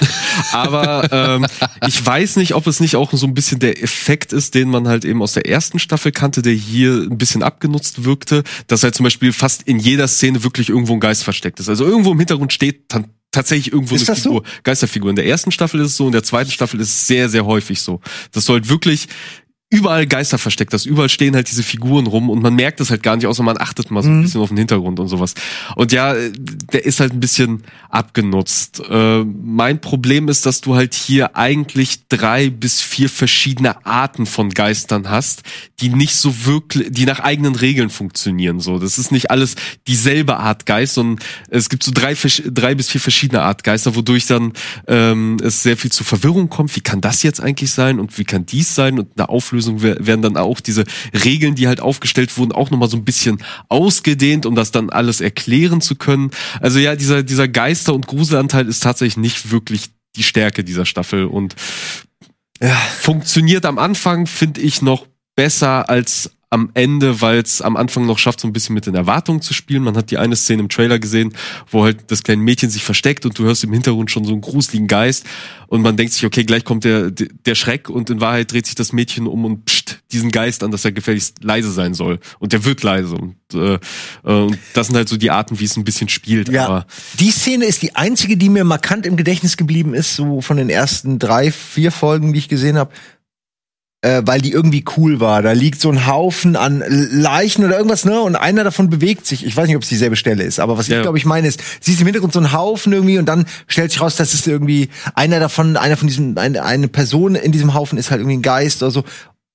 Aber 0.52 1.08
ähm, 1.12 1.46
ich 1.86 2.04
weiß 2.04 2.36
nicht, 2.36 2.54
ob 2.54 2.66
es 2.66 2.80
nicht 2.80 2.96
auch 2.96 3.12
so 3.12 3.26
ein 3.26 3.34
bisschen 3.34 3.58
der 3.58 3.82
Effekt 3.82 4.32
ist, 4.32 4.54
den 4.54 4.68
man 4.68 4.88
halt 4.88 5.04
eben 5.04 5.22
aus 5.22 5.32
der 5.32 5.46
ersten 5.46 5.78
Staffel 5.78 6.12
kannte, 6.12 6.42
der 6.42 6.54
hier 6.54 6.92
ein 6.92 7.18
bisschen 7.18 7.42
abgenutzt 7.42 8.04
wirkte, 8.04 8.42
dass 8.66 8.82
halt 8.82 8.94
zum 8.94 9.04
Beispiel 9.04 9.32
fast 9.32 9.62
in 9.62 9.78
jeder 9.78 10.08
Szene 10.08 10.42
wirklich 10.44 10.68
irgendwo 10.68 10.94
ein 10.94 11.00
Geist 11.00 11.24
versteckt 11.24 11.60
ist. 11.60 11.68
Also 11.68 11.84
irgendwo 11.84 12.12
im 12.12 12.18
Hintergrund 12.18 12.52
steht 12.52 12.84
dann 12.88 13.06
tatsächlich 13.32 13.72
irgendwo 13.72 13.96
Ist 13.96 14.08
eine 14.08 14.14
das 14.14 14.22
so? 14.22 14.30
Figur, 14.34 14.44
Geisterfigur. 14.62 15.10
In 15.10 15.16
der 15.16 15.26
ersten 15.26 15.50
Staffel 15.50 15.80
ist 15.80 15.88
es 15.88 15.96
so, 15.96 16.06
in 16.06 16.12
der 16.12 16.22
zweiten 16.22 16.50
Staffel 16.50 16.78
ist 16.80 16.88
es 16.88 17.06
sehr, 17.06 17.28
sehr 17.28 17.44
häufig 17.44 17.80
so. 17.80 18.00
Das 18.30 18.44
soll 18.44 18.68
wirklich 18.68 19.08
überall 19.72 20.06
Geister 20.06 20.36
versteckt 20.36 20.74
hast. 20.74 20.84
Überall 20.84 21.08
stehen 21.08 21.34
halt 21.34 21.50
diese 21.50 21.62
Figuren 21.62 22.06
rum 22.06 22.28
und 22.28 22.42
man 22.42 22.54
merkt 22.54 22.80
es 22.80 22.90
halt 22.90 23.02
gar 23.02 23.16
nicht, 23.16 23.26
außer 23.26 23.42
man 23.42 23.56
achtet 23.58 23.90
mal 23.90 24.02
so 24.02 24.10
ein 24.10 24.20
bisschen 24.20 24.42
auf 24.42 24.48
den 24.48 24.58
Hintergrund 24.58 25.00
und 25.00 25.08
sowas. 25.08 25.32
Und 25.76 25.92
ja, 25.92 26.12
äh, 26.12 26.30
der 26.72 26.84
ist 26.84 27.00
halt 27.00 27.14
ein 27.14 27.20
bisschen 27.20 27.62
abgenutzt. 27.88 28.82
Äh, 28.86 29.24
mein 29.24 29.80
Problem 29.80 30.28
ist, 30.28 30.44
dass 30.44 30.60
du 30.60 30.74
halt 30.74 30.92
hier 30.92 31.36
eigentlich 31.38 32.06
drei 32.08 32.50
bis 32.50 32.82
vier 32.82 33.08
verschiedene 33.08 33.86
Arten 33.86 34.26
von 34.26 34.50
Geistern 34.50 35.08
hast, 35.08 35.42
die 35.80 35.88
nicht 35.88 36.16
so 36.16 36.44
wirklich, 36.44 36.88
die 36.90 37.06
nach 37.06 37.20
eigenen 37.20 37.54
Regeln 37.54 37.88
funktionieren. 37.88 38.60
So, 38.60 38.78
das 38.78 38.98
ist 38.98 39.10
nicht 39.10 39.30
alles 39.30 39.54
dieselbe 39.86 40.36
Art 40.36 40.66
Geist, 40.66 40.94
sondern 40.94 41.24
es 41.48 41.70
gibt 41.70 41.82
so 41.82 41.92
drei, 41.94 42.14
drei 42.14 42.74
bis 42.74 42.90
vier 42.90 43.00
verschiedene 43.00 43.40
Art 43.40 43.64
Geister, 43.64 43.96
wodurch 43.96 44.26
dann 44.26 44.52
ähm, 44.86 45.38
es 45.42 45.62
sehr 45.62 45.78
viel 45.78 45.90
zu 45.90 46.04
Verwirrung 46.04 46.50
kommt. 46.50 46.76
Wie 46.76 46.82
kann 46.82 47.00
das 47.00 47.22
jetzt 47.22 47.40
eigentlich 47.40 47.70
sein 47.70 47.98
und 47.98 48.18
wie 48.18 48.24
kann 48.24 48.44
dies 48.44 48.74
sein? 48.74 48.98
Und 48.98 49.08
in 49.08 49.16
der 49.16 49.30
Auflösung 49.62 49.82
wer- 49.82 50.06
werden 50.06 50.22
dann 50.22 50.36
auch 50.36 50.60
diese 50.60 50.84
Regeln, 51.24 51.54
die 51.54 51.68
halt 51.68 51.80
aufgestellt 51.80 52.36
wurden, 52.36 52.52
auch 52.52 52.70
nochmal 52.70 52.90
so 52.90 52.96
ein 52.96 53.04
bisschen 53.04 53.38
ausgedehnt, 53.68 54.46
um 54.46 54.54
das 54.54 54.70
dann 54.70 54.90
alles 54.90 55.20
erklären 55.20 55.80
zu 55.80 55.94
können. 55.94 56.30
Also 56.60 56.78
ja, 56.78 56.96
dieser, 56.96 57.22
dieser 57.22 57.48
Geister- 57.48 57.94
und 57.94 58.06
Gruselanteil 58.06 58.68
ist 58.68 58.82
tatsächlich 58.82 59.16
nicht 59.16 59.50
wirklich 59.50 59.90
die 60.16 60.22
Stärke 60.22 60.64
dieser 60.64 60.84
Staffel 60.84 61.24
und 61.24 61.54
funktioniert 63.00 63.64
am 63.66 63.78
Anfang, 63.78 64.26
finde 64.26 64.60
ich, 64.60 64.82
noch 64.82 65.06
besser 65.34 65.88
als 65.88 66.30
am 66.52 66.70
Ende, 66.74 67.20
weil 67.20 67.38
es 67.38 67.62
am 67.62 67.76
Anfang 67.76 68.06
noch 68.06 68.18
schafft, 68.18 68.40
so 68.40 68.46
ein 68.46 68.52
bisschen 68.52 68.74
mit 68.74 68.86
den 68.86 68.94
Erwartungen 68.94 69.40
zu 69.40 69.54
spielen. 69.54 69.82
Man 69.82 69.96
hat 69.96 70.10
die 70.10 70.18
eine 70.18 70.36
Szene 70.36 70.62
im 70.62 70.68
Trailer 70.68 70.98
gesehen, 70.98 71.32
wo 71.70 71.84
halt 71.84 72.10
das 72.10 72.22
kleine 72.22 72.42
Mädchen 72.42 72.68
sich 72.68 72.84
versteckt 72.84 73.24
und 73.24 73.38
du 73.38 73.44
hörst 73.44 73.64
im 73.64 73.72
Hintergrund 73.72 74.10
schon 74.10 74.24
so 74.24 74.32
einen 74.32 74.42
gruseligen 74.42 74.86
Geist 74.86 75.24
und 75.72 75.80
man 75.80 75.96
denkt 75.96 76.12
sich, 76.12 76.26
okay, 76.26 76.44
gleich 76.44 76.64
kommt 76.64 76.84
der, 76.84 77.10
der 77.10 77.54
Schreck 77.54 77.88
und 77.88 78.10
in 78.10 78.20
Wahrheit 78.20 78.52
dreht 78.52 78.66
sich 78.66 78.74
das 78.74 78.92
Mädchen 78.92 79.26
um 79.26 79.46
und 79.46 79.64
pst, 79.64 80.00
diesen 80.12 80.30
Geist 80.30 80.62
an, 80.62 80.70
dass 80.70 80.84
er 80.84 80.92
gefälligst 80.92 81.42
leise 81.42 81.72
sein 81.72 81.94
soll. 81.94 82.18
Und 82.38 82.52
der 82.52 82.66
wird 82.66 82.82
leise. 82.82 83.14
Und, 83.14 83.36
äh, 83.54 83.74
äh, 83.74 83.78
und 84.22 84.58
das 84.74 84.88
sind 84.88 84.96
halt 84.96 85.08
so 85.08 85.16
die 85.16 85.30
Arten, 85.30 85.58
wie 85.58 85.64
es 85.64 85.78
ein 85.78 85.84
bisschen 85.84 86.10
spielt. 86.10 86.50
Ja, 86.50 86.66
Aber 86.66 86.86
die 87.18 87.30
Szene 87.30 87.64
ist 87.64 87.80
die 87.80 87.96
einzige, 87.96 88.36
die 88.36 88.50
mir 88.50 88.64
markant 88.64 89.06
im 89.06 89.16
Gedächtnis 89.16 89.56
geblieben 89.56 89.94
ist, 89.94 90.14
so 90.14 90.42
von 90.42 90.58
den 90.58 90.68
ersten 90.68 91.18
drei, 91.18 91.50
vier 91.50 91.90
Folgen, 91.90 92.34
die 92.34 92.40
ich 92.40 92.50
gesehen 92.50 92.76
habe. 92.76 92.92
Äh, 94.04 94.22
weil 94.26 94.40
die 94.40 94.50
irgendwie 94.50 94.84
cool 94.96 95.20
war. 95.20 95.42
Da 95.42 95.52
liegt 95.52 95.80
so 95.80 95.88
ein 95.88 96.08
Haufen 96.08 96.56
an 96.56 96.82
Leichen 96.88 97.64
oder 97.64 97.76
irgendwas, 97.76 98.04
ne? 98.04 98.20
Und 98.20 98.34
einer 98.34 98.64
davon 98.64 98.90
bewegt 98.90 99.26
sich. 99.26 99.46
Ich 99.46 99.56
weiß 99.56 99.68
nicht, 99.68 99.76
ob 99.76 99.84
es 99.84 99.88
dieselbe 99.88 100.16
Stelle 100.16 100.42
ist, 100.42 100.58
aber 100.58 100.76
was 100.76 100.88
Ja. 100.88 100.96
ich 100.96 101.02
glaube 101.02 101.18
ich 101.18 101.24
meine 101.24 101.46
ist, 101.46 101.62
siehst 101.80 102.00
im 102.00 102.06
Hintergrund 102.06 102.32
so 102.32 102.40
einen 102.40 102.52
Haufen 102.52 102.92
irgendwie 102.92 103.18
und 103.18 103.26
dann 103.26 103.46
stellt 103.68 103.92
sich 103.92 104.00
raus, 104.00 104.16
dass 104.16 104.34
es 104.34 104.44
irgendwie 104.44 104.88
einer 105.14 105.38
davon, 105.38 105.76
einer 105.76 105.96
von 105.96 106.08
diesem, 106.08 106.36
eine, 106.36 106.64
eine 106.64 106.88
Person 106.88 107.36
in 107.36 107.52
diesem 107.52 107.74
Haufen 107.74 107.96
ist 107.96 108.10
halt 108.10 108.20
irgendwie 108.20 108.38
ein 108.38 108.42
Geist 108.42 108.82
oder 108.82 108.90
so. 108.90 109.04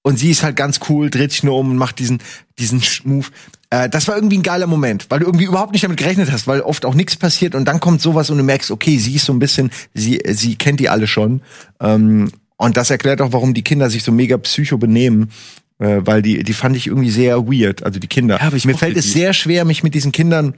Und 0.01 0.17
sie 0.17 0.31
ist 0.31 0.43
halt 0.43 0.55
ganz 0.55 0.79
cool, 0.87 1.09
dreht 1.09 1.31
sich 1.33 1.43
nur 1.43 1.57
um 1.57 1.71
und 1.71 1.75
macht 1.75 1.99
diesen, 1.99 2.19
diesen 2.57 2.81
Move. 3.03 3.27
Äh, 3.69 3.89
das 3.89 4.07
war 4.07 4.15
irgendwie 4.15 4.37
ein 4.37 4.43
geiler 4.43 4.67
Moment, 4.67 5.07
weil 5.09 5.19
du 5.19 5.25
irgendwie 5.25 5.43
überhaupt 5.43 5.73
nicht 5.73 5.83
damit 5.83 5.97
gerechnet 5.97 6.31
hast, 6.31 6.47
weil 6.47 6.61
oft 6.61 6.85
auch 6.85 6.93
nichts 6.93 7.17
passiert 7.17 7.53
und 7.53 7.65
dann 7.65 7.81
kommt 7.81 8.01
sowas 8.01 8.29
und 8.29 8.37
du 8.37 8.45
merkst, 8.45 8.71
okay, 8.71 8.97
sie 8.97 9.15
ist 9.15 9.25
so 9.25 9.33
ein 9.33 9.39
bisschen, 9.39 9.71
sie, 9.93 10.21
sie 10.29 10.55
kennt 10.55 10.79
die 10.79 10.87
alle 10.87 11.07
schon. 11.07 11.41
Ähm, 11.81 12.31
und 12.57 12.77
das 12.77 12.89
erklärt 12.89 13.21
auch, 13.21 13.33
warum 13.33 13.53
die 13.53 13.63
Kinder 13.63 13.89
sich 13.89 14.03
so 14.03 14.11
mega 14.11 14.37
psycho 14.37 14.77
benehmen. 14.77 15.31
Äh, 15.79 16.01
weil 16.05 16.23
die, 16.23 16.43
die 16.43 16.53
fand 16.53 16.75
ich 16.75 16.87
irgendwie 16.87 17.11
sehr 17.11 17.45
weird, 17.47 17.83
also 17.83 17.99
die 17.99 18.07
Kinder. 18.07 18.37
Ja, 18.39 18.47
aber 18.47 18.55
ich 18.55 18.65
Mir 18.65 18.75
fällt 18.75 18.97
es 18.97 19.05
die. 19.05 19.11
sehr 19.11 19.33
schwer, 19.33 19.63
mich 19.63 19.83
mit 19.83 19.93
diesen 19.93 20.11
Kindern, 20.11 20.55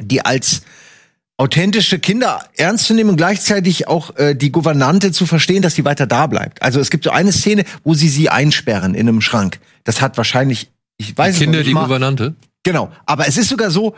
die 0.00 0.22
als 0.22 0.62
authentische 1.38 1.98
Kinder 1.98 2.44
ernst 2.56 2.84
zu 2.84 2.94
nehmen 2.94 3.10
und 3.10 3.16
gleichzeitig 3.16 3.88
auch 3.88 4.14
äh, 4.16 4.34
die 4.34 4.52
Gouvernante 4.52 5.12
zu 5.12 5.24
verstehen, 5.24 5.62
dass 5.62 5.74
die 5.74 5.84
weiter 5.84 6.06
da 6.06 6.26
bleibt. 6.26 6.60
Also 6.62 6.78
es 6.78 6.90
gibt 6.90 7.04
so 7.04 7.10
eine 7.10 7.32
Szene, 7.32 7.64
wo 7.82 7.94
sie 7.94 8.08
sie 8.08 8.28
einsperren 8.28 8.94
in 8.94 9.08
einem 9.08 9.22
Schrank. 9.22 9.60
Das 9.84 10.02
hat 10.02 10.16
wahrscheinlich, 10.18 10.70
ich 10.98 11.16
weiß 11.16 11.34
es 11.36 11.40
Kinder, 11.40 11.58
nicht 11.58 11.70
die 11.70 11.74
mal. 11.74 11.84
Gouvernante. 11.84 12.34
Genau, 12.64 12.92
aber 13.06 13.26
es 13.26 13.36
ist 13.36 13.48
sogar 13.48 13.70
so, 13.70 13.94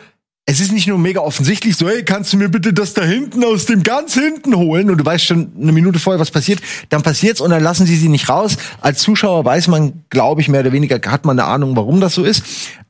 es 0.49 0.61
ist 0.61 0.73
nicht 0.73 0.87
nur 0.87 0.97
mega 0.97 1.21
offensichtlich 1.21 1.77
so, 1.77 1.89
hey, 1.89 2.05
kannst 2.05 2.33
du 2.33 2.37
mir 2.37 2.49
bitte 2.49 2.73
das 2.73 2.95
da 2.95 3.03
hinten 3.03 3.45
aus 3.45 3.67
dem 3.67 3.83
ganz 3.83 4.15
hinten 4.15 4.55
holen? 4.57 4.89
Und 4.91 4.99
du 4.99 5.05
weißt 5.05 5.25
schon 5.25 5.51
eine 5.61 5.73
Minute 5.73 5.99
vorher, 5.99 6.21
was 6.21 6.31
passiert. 6.31 6.61
Dann 6.89 7.03
passiert's 7.03 7.41
und 7.41 7.51
dann 7.51 7.65
lassen 7.65 7.85
sie 7.85 7.97
sie 7.97 8.09
nicht 8.09 8.29
raus. 8.29 8.57
Als 8.81 9.01
Zuschauer 9.01 9.45
weiß 9.45 9.67
man, 9.67 10.05
glaube 10.09 10.41
ich, 10.41 10.49
mehr 10.49 10.61
oder 10.61 10.71
weniger 10.71 11.01
hat 11.11 11.25
man 11.25 11.37
eine 11.39 11.49
Ahnung, 11.49 11.75
warum 11.75 12.01
das 12.01 12.15
so 12.15 12.23
ist. 12.23 12.45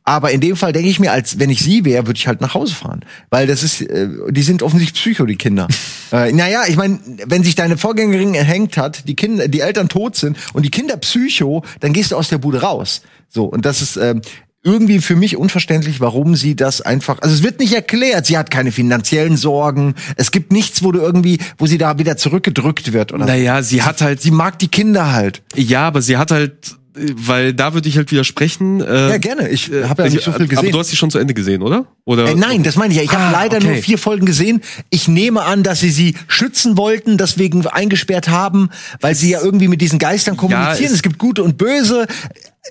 Aber 0.04 0.30
in 0.32 0.40
dem 0.40 0.54
Fall 0.54 0.72
denke 0.72 0.90
ich 0.90 1.00
mir, 1.00 1.10
als 1.12 1.38
wenn 1.40 1.48
ich 1.48 1.60
sie 1.60 1.84
wäre, 1.86 2.06
würde 2.06 2.18
ich 2.18 2.28
halt 2.28 2.42
nach 2.42 2.54
Hause 2.54 2.74
fahren, 2.74 3.04
weil 3.30 3.48
das 3.48 3.64
ist, 3.64 3.80
äh, 3.80 4.08
die 4.30 4.42
sind 4.42 4.62
offensichtlich 4.62 5.02
Psycho, 5.02 5.26
die 5.26 5.34
Kinder. 5.36 5.66
äh, 6.12 6.30
naja, 6.32 6.62
ich 6.68 6.76
meine, 6.76 7.00
wenn 7.24 7.42
sich 7.42 7.56
deine 7.56 7.76
Vorgängerin 7.76 8.34
erhängt 8.34 8.76
hat, 8.76 9.08
die 9.08 9.16
Kinder, 9.16 9.48
die 9.48 9.60
Eltern 9.60 9.88
tot 9.88 10.14
sind 10.14 10.36
und 10.52 10.62
die 10.62 10.70
Kinder 10.70 10.96
Psycho, 10.98 11.64
dann 11.80 11.92
gehst 11.92 12.12
du 12.12 12.16
aus 12.16 12.28
der 12.28 12.38
Bude 12.38 12.60
raus. 12.60 13.00
So 13.28 13.46
und 13.46 13.66
das 13.66 13.82
ist 13.82 13.96
ähm, 13.96 14.20
irgendwie 14.66 14.98
für 14.98 15.14
mich 15.14 15.36
unverständlich, 15.36 16.00
warum 16.00 16.34
sie 16.34 16.56
das 16.56 16.80
einfach, 16.80 17.20
also 17.20 17.32
es 17.32 17.44
wird 17.44 17.60
nicht 17.60 17.72
erklärt, 17.72 18.26
sie 18.26 18.36
hat 18.36 18.50
keine 18.50 18.72
finanziellen 18.72 19.36
Sorgen, 19.36 19.94
es 20.16 20.32
gibt 20.32 20.50
nichts, 20.50 20.82
wo 20.82 20.90
du 20.90 20.98
irgendwie, 20.98 21.38
wo 21.56 21.66
sie 21.66 21.78
da 21.78 22.00
wieder 22.00 22.16
zurückgedrückt 22.16 22.92
wird 22.92 23.12
oder 23.12 23.26
naja, 23.26 23.62
sie 23.62 23.82
hat 23.82 24.02
halt 24.02 24.20
sie 24.20 24.32
mag 24.32 24.58
die 24.58 24.66
Kinder 24.68 25.12
halt. 25.12 25.42
Ja, 25.54 25.86
aber 25.86 26.02
sie 26.02 26.16
hat 26.16 26.32
halt, 26.32 26.76
weil 27.14 27.52
da 27.52 27.74
würde 27.74 27.88
ich 27.88 27.96
halt 27.96 28.10
widersprechen. 28.10 28.80
Äh, 28.80 29.10
Ja, 29.10 29.18
gerne. 29.18 29.48
Ich 29.50 29.70
habe 29.70 30.04
ja 30.04 30.08
nicht 30.10 30.22
so 30.24 30.32
viel 30.32 30.42
Aber 30.42 30.46
gesehen. 30.46 30.72
du 30.72 30.78
hast 30.78 30.88
sie 30.88 30.96
schon 30.96 31.10
zu 31.10 31.18
Ende 31.18 31.34
gesehen, 31.34 31.62
oder? 31.62 31.86
Oder? 32.04 32.28
Äh, 32.28 32.34
nein, 32.34 32.62
das 32.62 32.76
meine 32.76 32.92
ich 32.92 32.98
ja. 32.98 33.04
Ich 33.04 33.10
Ah, 33.10 33.18
habe 33.20 33.32
leider 33.32 33.56
okay. 33.58 33.66
nur 33.66 33.76
vier 33.76 33.98
Folgen 33.98 34.24
gesehen. 34.26 34.62
Ich 34.90 35.08
nehme 35.08 35.42
an, 35.42 35.62
dass 35.62 35.80
sie 35.80 35.90
sie 35.90 36.14
schützen 36.28 36.76
wollten, 36.76 37.18
deswegen 37.18 37.66
eingesperrt 37.66 38.28
haben, 38.28 38.70
weil 39.00 39.14
sie 39.14 39.30
ja 39.30 39.40
irgendwie 39.42 39.68
mit 39.68 39.80
diesen 39.80 39.98
Geistern 39.98 40.36
kommunizieren. 40.36 40.86
es- 40.86 40.92
es, 40.92 41.02
gibt 41.02 41.18
gute 41.18 41.42
und 41.42 41.58
böse. 41.58 42.06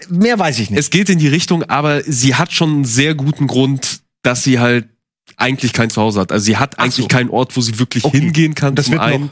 Mehr 0.09 0.37
weiß 0.39 0.59
ich 0.59 0.69
nicht. 0.69 0.79
Es 0.79 0.89
geht 0.89 1.09
in 1.09 1.19
die 1.19 1.27
Richtung, 1.27 1.63
aber 1.63 2.01
sie 2.03 2.35
hat 2.35 2.51
schon 2.51 2.69
einen 2.71 2.85
sehr 2.85 3.15
guten 3.15 3.47
Grund, 3.47 3.99
dass 4.23 4.43
sie 4.43 4.59
halt 4.59 4.87
eigentlich 5.37 5.73
kein 5.73 5.89
Zuhause 5.89 6.19
hat. 6.19 6.31
Also 6.31 6.45
sie 6.45 6.57
hat 6.57 6.79
eigentlich 6.79 6.95
so. 6.95 7.07
keinen 7.07 7.29
Ort, 7.29 7.55
wo 7.57 7.61
sie 7.61 7.79
wirklich 7.79 8.03
Okay. 8.05 8.19
hingehen 8.19 8.55
kann. 8.55 8.75
Das 8.75 8.85
zum 8.85 8.99
einen. 8.99 9.29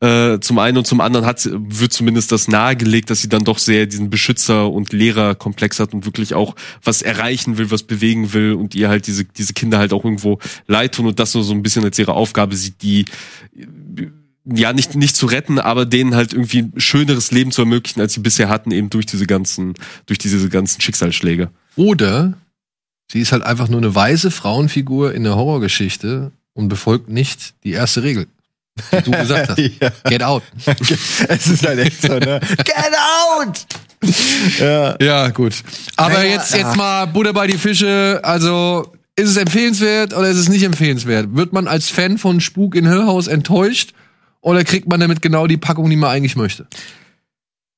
Äh, 0.00 0.38
zum 0.38 0.60
einen 0.60 0.78
und 0.78 0.86
zum 0.86 1.00
anderen 1.00 1.26
hat, 1.26 1.48
wird 1.52 1.92
zumindest 1.92 2.30
das 2.30 2.46
nahegelegt, 2.46 3.10
dass 3.10 3.20
sie 3.20 3.28
dann 3.28 3.42
doch 3.42 3.58
sehr 3.58 3.86
diesen 3.86 4.10
Beschützer- 4.10 4.70
und 4.70 4.92
Lehrerkomplex 4.92 5.80
hat 5.80 5.92
und 5.92 6.04
wirklich 6.04 6.34
auch 6.34 6.54
was 6.84 7.02
erreichen 7.02 7.58
will, 7.58 7.72
was 7.72 7.82
bewegen 7.82 8.32
will 8.32 8.52
und 8.52 8.76
ihr 8.76 8.88
halt 8.88 9.08
diese, 9.08 9.24
diese 9.24 9.54
Kinder 9.54 9.78
halt 9.78 9.92
auch 9.92 10.04
irgendwo 10.04 10.38
leid 10.68 10.94
tun 10.94 11.06
und 11.06 11.18
das 11.18 11.32
so, 11.32 11.42
so 11.42 11.52
ein 11.52 11.64
bisschen 11.64 11.82
als 11.82 11.98
ihre 11.98 12.12
Aufgabe 12.14 12.54
sieht, 12.54 12.80
die 12.82 13.06
ja 14.44 14.72
nicht 14.72 14.94
nicht 14.94 15.16
zu 15.16 15.26
retten, 15.26 15.58
aber 15.58 15.84
denen 15.84 16.14
halt 16.14 16.32
irgendwie 16.32 16.62
ein 16.62 16.72
schöneres 16.76 17.32
Leben 17.32 17.50
zu 17.50 17.62
ermöglichen, 17.62 18.00
als 18.00 18.14
sie 18.14 18.20
bisher 18.20 18.48
hatten, 18.48 18.70
eben 18.70 18.90
durch 18.90 19.06
diese 19.06 19.26
ganzen 19.26 19.74
durch 20.06 20.18
diese 20.18 20.48
ganzen 20.48 20.80
Schicksalsschläge. 20.80 21.50
Oder 21.74 22.34
sie 23.10 23.20
ist 23.20 23.32
halt 23.32 23.42
einfach 23.42 23.68
nur 23.68 23.80
eine 23.80 23.94
weise 23.94 24.30
Frauenfigur 24.30 25.14
in 25.14 25.24
der 25.24 25.36
Horrorgeschichte 25.36 26.32
und 26.54 26.68
befolgt 26.68 27.08
nicht 27.08 27.54
die 27.64 27.72
erste 27.72 28.02
Regel, 28.02 28.26
die 28.92 29.02
du 29.02 29.10
gesagt 29.10 29.50
hast. 29.50 29.58
Ja. 29.80 29.90
Get 30.04 30.22
out. 30.22 30.42
es 31.28 31.46
ist 31.46 31.66
halt 31.66 31.78
echt 31.78 32.02
so, 32.02 32.18
ne? 32.18 32.40
Get 32.40 32.94
out! 33.34 33.66
ja. 34.58 34.96
Ja, 35.00 35.28
gut. 35.30 35.62
Aber 35.96 36.14
Naja, 36.14 36.30
jetzt, 36.30 36.54
jetzt 36.54 36.76
mal 36.76 37.06
Butter 37.06 37.32
bei 37.32 37.46
die 37.46 37.58
Fische. 37.58 38.20
Also, 38.22 38.92
ist 39.16 39.30
es 39.30 39.36
empfehlenswert 39.36 40.14
oder 40.14 40.28
ist 40.28 40.38
es 40.38 40.48
nicht 40.48 40.62
empfehlenswert? 40.62 41.34
Wird 41.34 41.52
man 41.52 41.66
als 41.66 41.90
Fan 41.90 42.18
von 42.18 42.40
Spuk 42.40 42.76
in 42.76 42.86
Hill 42.86 43.04
House 43.06 43.26
enttäuscht 43.26 43.92
oder 44.40 44.62
kriegt 44.64 44.88
man 44.88 45.00
damit 45.00 45.22
genau 45.22 45.46
die 45.46 45.56
Packung, 45.56 45.90
die 45.90 45.96
man 45.96 46.10
eigentlich 46.10 46.36
möchte? 46.36 46.66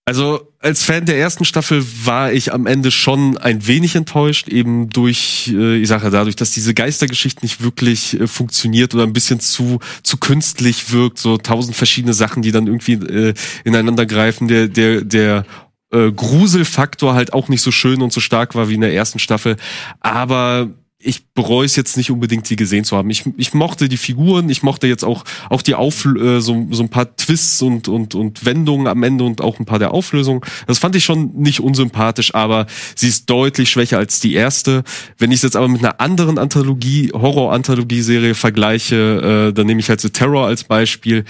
Also 0.07 0.53
als 0.59 0.83
Fan 0.83 1.07
der 1.07 1.19
ersten 1.19 1.45
Staffel 1.45 1.85
war 2.05 2.33
ich 2.33 2.53
am 2.53 2.67
Ende 2.67 2.91
schon 2.91 3.39
ein 3.39 3.67
wenig 3.67 3.95
enttäuscht, 3.95 4.49
eben 4.49 4.91
durch, 4.91 5.53
äh, 5.55 5.77
ich 5.77 5.89
sage 5.89 6.05
ja 6.05 6.11
dadurch, 6.11 6.37
dass 6.37 6.51
diese 6.51 6.75
Geistergeschichte 6.75 7.43
nicht 7.43 7.63
wirklich 7.63 8.19
äh, 8.19 8.27
funktioniert 8.27 8.95
oder 8.95 9.05
ein 9.05 9.13
bisschen 9.13 9.41
zu 9.41 9.79
zu 10.03 10.17
künstlich 10.17 10.91
wirkt, 10.91 11.19
so 11.19 11.37
tausend 11.37 11.77
verschiedene 11.77 12.15
Sachen, 12.15 12.43
die 12.43 12.51
dann 12.51 12.67
irgendwie 12.67 12.95
äh, 12.95 13.35
ineinander 13.65 14.07
greifen. 14.07 14.49
Der 14.49 14.69
der 14.69 15.03
der 15.03 15.45
äh, 15.93 16.11
Gruselfaktor 16.11 17.15
halt 17.15 17.33
auch 17.33 17.49
nicht 17.49 17.63
so 17.63 17.71
schön 17.71 18.03
und 18.03 18.13
so 18.13 18.21
stark 18.21 18.55
war 18.55 18.69
wie 18.69 18.75
in 18.75 18.81
der 18.81 18.95
ersten 18.95 19.19
Staffel, 19.19 19.57
aber 20.01 20.71
ich 21.03 21.29
bereue 21.33 21.65
es 21.65 21.77
jetzt 21.77 21.97
nicht 21.97 22.11
unbedingt, 22.11 22.47
sie 22.47 22.57
gesehen 22.57 22.85
zu 22.85 22.95
haben. 22.95 23.09
Ich, 23.09 23.25
ich 23.39 23.55
mochte 23.55 23.89
die 23.89 23.97
Figuren, 23.97 24.51
ich 24.51 24.63
mochte 24.63 24.87
jetzt 24.87 25.03
auch 25.03 25.25
auch 25.49 25.63
die 25.63 25.75
Auf, 25.75 26.05
äh, 26.05 26.41
so, 26.41 26.67
so 26.71 26.83
ein 26.83 26.91
paar 26.91 27.17
Twists 27.17 27.63
und 27.63 27.89
und 27.89 28.15
und 28.15 28.45
Wendungen 28.45 28.87
am 28.87 29.03
Ende 29.03 29.25
und 29.25 29.41
auch 29.41 29.59
ein 29.59 29.65
paar 29.65 29.79
der 29.79 29.93
Auflösungen. 29.95 30.43
Das 30.67 30.79
fand 30.79 30.95
ich 30.97 31.05
schon 31.05 31.33
nicht 31.35 31.61
unsympathisch, 31.61 32.35
aber 32.35 32.67
sie 32.95 33.09
ist 33.09 33.31
deutlich 33.31 33.71
schwächer 33.71 33.97
als 33.97 34.21
die 34.21 34.35
erste. 34.35 34.85
Wenn 35.17 35.31
ich 35.31 35.37
es 35.37 35.43
jetzt 35.43 35.57
aber 35.57 35.69
mit 35.69 35.83
einer 35.83 36.01
anderen 36.01 36.37
Anthologie, 36.37 37.11
Horror-Anthologie-Serie 37.15 38.35
vergleiche, 38.35 39.49
äh, 39.49 39.53
dann 39.55 39.67
nehme 39.67 39.81
ich 39.81 39.89
halt 39.89 40.03
The 40.03 40.11
Terror 40.11 40.47
als 40.47 40.65
Beispiel, 40.65 41.25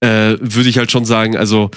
äh, 0.00 0.36
würde 0.40 0.68
ich 0.68 0.78
halt 0.78 0.90
schon 0.90 1.04
sagen, 1.04 1.36
also 1.36 1.70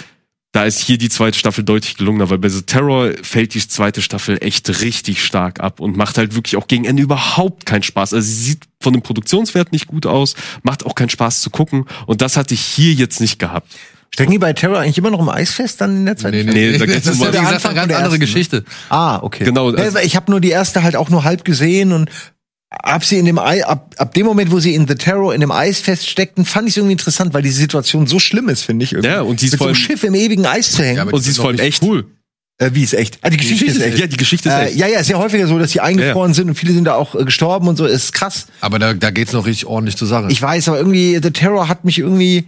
da 0.51 0.65
ist 0.65 0.79
hier 0.79 0.97
die 0.97 1.09
zweite 1.09 1.37
Staffel 1.37 1.63
deutlich 1.63 1.95
gelungener, 1.95 2.29
weil 2.29 2.37
bei 2.37 2.49
The 2.49 2.63
Terror 2.63 3.11
fällt 3.21 3.53
die 3.53 3.65
zweite 3.65 4.01
Staffel 4.01 4.37
echt 4.41 4.81
richtig 4.81 5.23
stark 5.23 5.61
ab 5.61 5.79
und 5.79 5.95
macht 5.95 6.17
halt 6.17 6.35
wirklich 6.35 6.57
auch 6.57 6.67
gegen 6.67 6.83
Ende 6.83 7.03
überhaupt 7.03 7.65
keinen 7.65 7.83
Spaß. 7.83 8.13
Also 8.13 8.27
sie 8.27 8.51
sieht 8.51 8.63
von 8.81 8.91
dem 8.91 9.01
Produktionswert 9.01 9.71
nicht 9.71 9.87
gut 9.87 10.05
aus, 10.05 10.35
macht 10.63 10.85
auch 10.85 10.95
keinen 10.95 11.09
Spaß 11.09 11.41
zu 11.41 11.51
gucken 11.51 11.85
und 12.05 12.21
das 12.21 12.35
hatte 12.35 12.53
ich 12.53 12.61
hier 12.61 12.93
jetzt 12.93 13.21
nicht 13.21 13.39
gehabt. 13.39 13.71
Stecken 14.13 14.31
die 14.31 14.39
bei 14.39 14.51
Terror 14.51 14.79
eigentlich 14.79 14.97
immer 14.97 15.09
noch 15.09 15.21
im 15.21 15.29
Eis 15.29 15.51
fest 15.51 15.79
dann 15.79 15.95
in 15.95 16.05
der 16.05 16.17
Zeit? 16.17 16.33
nee, 16.33 16.77
da 16.77 16.85
geht's 16.85 17.05
das 17.05 17.15
ist 17.15 17.21
um 17.21 17.33
ja, 17.33 17.43
Anfang 17.43 17.77
eine 17.77 17.87
ganz 17.87 17.93
andere 17.93 18.13
ne? 18.15 18.19
Geschichte. 18.19 18.65
Ah, 18.89 19.19
okay. 19.21 19.45
Genau, 19.45 19.71
also- 19.71 19.99
ich 19.99 20.17
habe 20.17 20.29
nur 20.29 20.41
die 20.41 20.49
erste 20.49 20.83
halt 20.83 20.97
auch 20.97 21.09
nur 21.09 21.23
halb 21.23 21.45
gesehen 21.45 21.93
und 21.93 22.09
ab 22.71 23.03
sie 23.05 23.17
in 23.17 23.25
dem 23.25 23.37
Ei, 23.37 23.63
ab, 23.65 23.93
ab 23.97 24.13
dem 24.13 24.25
Moment, 24.25 24.51
wo 24.51 24.59
sie 24.59 24.73
in 24.73 24.87
The 24.87 24.95
Terror 24.95 25.33
in 25.35 25.41
dem 25.41 25.51
Eis 25.51 25.79
feststeckten, 25.81 26.45
fand 26.45 26.67
ich 26.67 26.73
es 26.73 26.77
irgendwie 26.77 26.93
interessant, 26.93 27.33
weil 27.33 27.41
die 27.43 27.51
Situation 27.51 28.07
so 28.07 28.17
schlimm 28.17 28.49
ist, 28.49 28.63
finde 28.63 28.85
ich. 28.85 28.93
irgendwie. 28.93 29.09
Ja, 29.09 29.21
und 29.21 29.39
sie 29.39 29.47
ist 29.47 29.51
Mit 29.53 29.59
so 29.59 29.65
vor 29.65 29.67
einem 29.67 29.75
allem- 29.75 29.83
Schiff 29.85 30.03
im 30.03 30.15
ewigen 30.15 30.45
Eis 30.45 30.71
zu 30.71 30.83
hängen. 30.83 30.97
Ja, 30.97 31.03
Und 31.03 31.21
sie 31.21 31.29
ist 31.31 31.37
vor 31.37 31.47
allem 31.49 31.59
echt 31.59 31.83
cool. 31.83 32.05
äh, 32.59 32.69
wie 32.73 32.83
ist 32.83 32.93
echt? 32.93 33.19
Ah, 33.21 33.29
die 33.29 33.37
Geschichte, 33.37 33.65
ist 33.65 33.81
echt. 33.81 33.97
Ja, 33.99 34.07
die 34.07 34.17
Geschichte 34.17 34.47
ist 34.49 34.55
Äh, 34.55 34.65
echt. 34.67 34.75
ja, 34.77 34.87
ja, 34.87 34.99
ist 34.99 35.09
ja 35.09 35.17
häufiger 35.17 35.47
so, 35.47 35.59
dass 35.59 35.71
die 35.71 35.81
eingefroren 35.81 36.33
sind 36.33 36.47
und 36.47 36.55
viele 36.55 36.73
sind 36.73 36.85
da 36.85 36.95
auch 36.95 37.13
äh, 37.13 37.25
gestorben 37.25 37.67
und 37.67 37.75
so. 37.75 37.85
Ist 37.85 38.13
krass. 38.13 38.47
Aber 38.61 38.79
da, 38.79 38.93
da 38.93 39.11
geht's 39.11 39.33
noch 39.33 39.45
richtig 39.45 39.65
ordentlich 39.67 39.97
zur 39.97 40.07
Sache. 40.07 40.27
Ich 40.29 40.41
weiß, 40.41 40.69
aber 40.69 40.77
irgendwie 40.77 41.19
The 41.21 41.31
Terror 41.31 41.67
hat 41.67 41.83
mich 41.85 41.99
irgendwie 41.99 42.45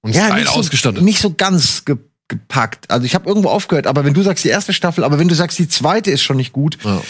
und 0.00 0.14
ja, 0.16 0.34
nicht, 0.34 0.46
so, 0.48 0.54
ausgestattet. 0.54 1.02
nicht 1.02 1.20
so 1.20 1.32
ganz 1.34 1.84
ge 1.84 1.96
gepackt. 2.30 2.90
Also 2.90 3.06
ich 3.06 3.14
habe 3.14 3.26
irgendwo 3.26 3.48
aufgehört, 3.48 3.86
aber 3.86 4.04
wenn 4.04 4.12
du 4.12 4.20
sagst 4.22 4.44
die 4.44 4.50
erste 4.50 4.74
Staffel, 4.74 5.02
aber 5.02 5.18
wenn 5.18 5.28
du 5.28 5.34
sagst 5.34 5.58
die 5.58 5.66
zweite 5.66 6.10
ist 6.10 6.22
schon 6.22 6.36
nicht 6.36 6.52
gut, 6.52 6.76
Ja. 6.84 7.00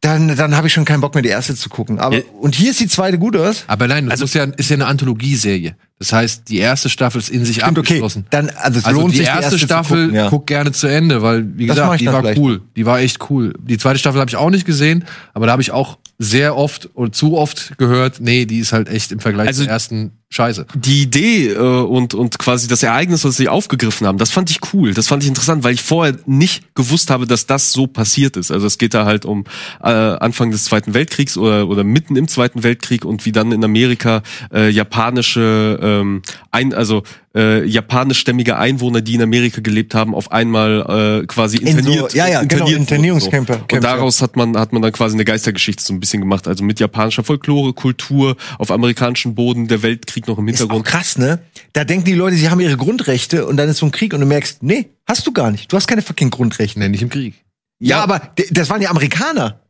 Dann 0.00 0.36
dann 0.36 0.56
habe 0.56 0.66
ich 0.68 0.72
schon 0.72 0.84
keinen 0.84 1.00
Bock 1.00 1.14
mehr 1.14 1.22
die 1.22 1.28
erste 1.28 1.54
zu 1.56 1.68
gucken. 1.68 1.98
Aber 1.98 2.16
Ja. 2.16 2.22
und 2.40 2.54
hier 2.54 2.70
ist 2.70 2.80
die 2.80 2.88
zweite 2.88 3.18
gut, 3.18 3.34
oder? 3.34 3.44
was? 3.48 3.64
Aber 3.66 3.88
nein, 3.88 4.08
das 4.08 4.20
ist 4.20 4.34
ja, 4.34 4.44
ist 4.44 4.70
ja 4.70 4.74
eine 4.76 4.86
Anthologieserie. 4.86 5.74
Das 5.98 6.12
heißt, 6.12 6.48
die 6.48 6.58
erste 6.58 6.88
Staffel 6.88 7.18
ist 7.18 7.28
in 7.28 7.44
sich 7.44 7.56
Stimmt, 7.56 7.76
okay. 7.78 7.94
abgeschlossen. 7.94 8.26
Dann 8.30 8.50
also 8.50 8.78
es 8.78 8.84
Also 8.84 9.00
lohnt 9.00 9.14
die 9.14 9.18
sich 9.18 9.26
erste, 9.26 9.50
zu 9.50 9.58
Staffel 9.58 10.04
gucken, 10.04 10.14
ja. 10.16 10.28
guck 10.30 10.46
gerne 10.46 10.70
zu 10.70 10.86
Ende, 10.86 11.22
weil 11.22 11.44
wie 11.58 11.66
Das 11.66 11.76
gesagt, 11.76 12.00
die 12.00 12.06
war 12.06 12.20
vielleicht. 12.20 12.38
cool, 12.38 12.60
die 12.76 12.86
war 12.86 13.00
echt 13.00 13.28
cool. 13.30 13.52
Die 13.60 13.78
zweite 13.78 13.98
Staffel 13.98 14.20
habe 14.20 14.28
ich 14.30 14.36
auch 14.36 14.50
nicht 14.50 14.64
gesehen, 14.64 15.04
aber 15.34 15.46
da 15.46 15.52
habe 15.52 15.62
ich 15.62 15.72
auch 15.72 15.98
sehr 16.20 16.56
oft 16.56 16.88
oder 16.94 17.10
zu 17.10 17.36
oft 17.36 17.76
gehört, 17.78 18.20
nee, 18.20 18.44
die 18.44 18.60
ist 18.60 18.72
halt 18.72 18.88
echt 18.88 19.10
im 19.10 19.18
Vergleich 19.18 19.48
Also- 19.48 19.64
zur 19.64 19.72
ersten 19.72 20.12
Scheiße. 20.30 20.66
die 20.74 21.02
Idee 21.02 21.48
äh, 21.52 21.58
und 21.58 22.12
und 22.12 22.38
quasi 22.38 22.68
das 22.68 22.82
Ereignis, 22.82 23.24
was 23.24 23.36
sie 23.38 23.48
aufgegriffen 23.48 24.06
haben, 24.06 24.18
das 24.18 24.30
fand 24.30 24.50
ich 24.50 24.58
cool, 24.74 24.92
das 24.92 25.06
fand 25.08 25.22
ich 25.22 25.28
interessant, 25.28 25.64
weil 25.64 25.72
ich 25.74 25.80
vorher 25.82 26.16
nicht 26.26 26.74
gewusst 26.74 27.08
habe, 27.10 27.26
dass 27.26 27.46
das 27.46 27.72
so 27.72 27.86
passiert 27.86 28.36
ist. 28.36 28.50
Also 28.50 28.66
es 28.66 28.76
geht 28.76 28.92
da 28.92 29.06
halt 29.06 29.24
um 29.24 29.44
äh, 29.82 29.88
Anfang 29.88 30.50
des 30.50 30.64
Zweiten 30.64 30.92
Weltkriegs 30.92 31.38
oder 31.38 31.66
oder 31.68 31.82
mitten 31.82 32.14
im 32.16 32.28
Zweiten 32.28 32.62
Weltkrieg 32.62 33.04
und 33.06 33.24
wie 33.24 33.32
dann 33.32 33.52
in 33.52 33.64
Amerika 33.64 34.22
äh, 34.52 34.68
japanische 34.68 35.78
ähm, 35.82 36.22
ein 36.50 36.74
also 36.74 37.02
äh, 37.34 37.64
japanischstämmige 37.64 38.56
Einwohner, 38.56 39.00
die 39.00 39.14
in 39.14 39.22
Amerika 39.22 39.60
gelebt 39.60 39.94
haben, 39.94 40.14
auf 40.14 40.32
einmal 40.32 41.20
äh, 41.22 41.26
quasi 41.26 41.58
In 41.58 41.66
so- 41.66 41.78
interniert, 41.78 42.14
ja, 42.14 42.26
ja, 42.26 42.42
genau, 42.42 42.66
interniert 42.66 42.80
wurden, 42.80 43.04
Internierungscampe- 43.04 43.52
So. 43.52 43.58
Camps, 43.60 43.74
Und 43.74 43.84
daraus 43.84 44.22
hat 44.22 44.36
man 44.36 44.56
hat 44.58 44.72
man 44.72 44.82
dann 44.82 44.92
quasi 44.92 45.14
eine 45.14 45.24
Geistergeschichte 45.24 45.82
so 45.84 45.92
ein 45.92 46.00
bisschen 46.00 46.20
gemacht, 46.20 46.48
also 46.48 46.64
mit 46.64 46.80
japanischer 46.80 47.24
Folklore, 47.24 47.72
Kultur 47.74 48.36
auf 48.58 48.70
amerikanischem 48.70 49.34
Boden, 49.34 49.68
der 49.68 49.82
Weltkrieg 49.82 50.17
noch 50.26 50.38
im 50.38 50.48
Ist 50.48 50.56
auch 50.56 50.60
Hintergrund. 50.60 50.86
krass, 50.86 51.18
ne? 51.18 51.38
Da 51.72 51.84
denken 51.84 52.04
die 52.04 52.14
Leute, 52.14 52.36
sie 52.36 52.48
haben 52.50 52.60
ihre 52.60 52.76
Grundrechte 52.76 53.46
und 53.46 53.56
dann 53.56 53.68
ist 53.68 53.78
so 53.78 53.86
ein 53.86 53.92
Krieg 53.92 54.12
und 54.14 54.20
du 54.20 54.26
merkst, 54.26 54.62
nee, 54.62 54.90
hast 55.06 55.26
du 55.26 55.32
gar 55.32 55.50
nicht. 55.50 55.70
Du 55.72 55.76
hast 55.76 55.86
keine 55.86 56.02
fucking 56.02 56.30
Grundrechte. 56.30 56.78
Nee, 56.78 56.88
nicht 56.88 57.02
im 57.02 57.08
Krieg. 57.10 57.34
Ja, 57.78 58.02
aber 58.02 58.18
d- 58.18 58.48
das 58.50 58.68
waren 58.70 58.82
ja 58.82 58.90
Amerikaner. 58.90 59.60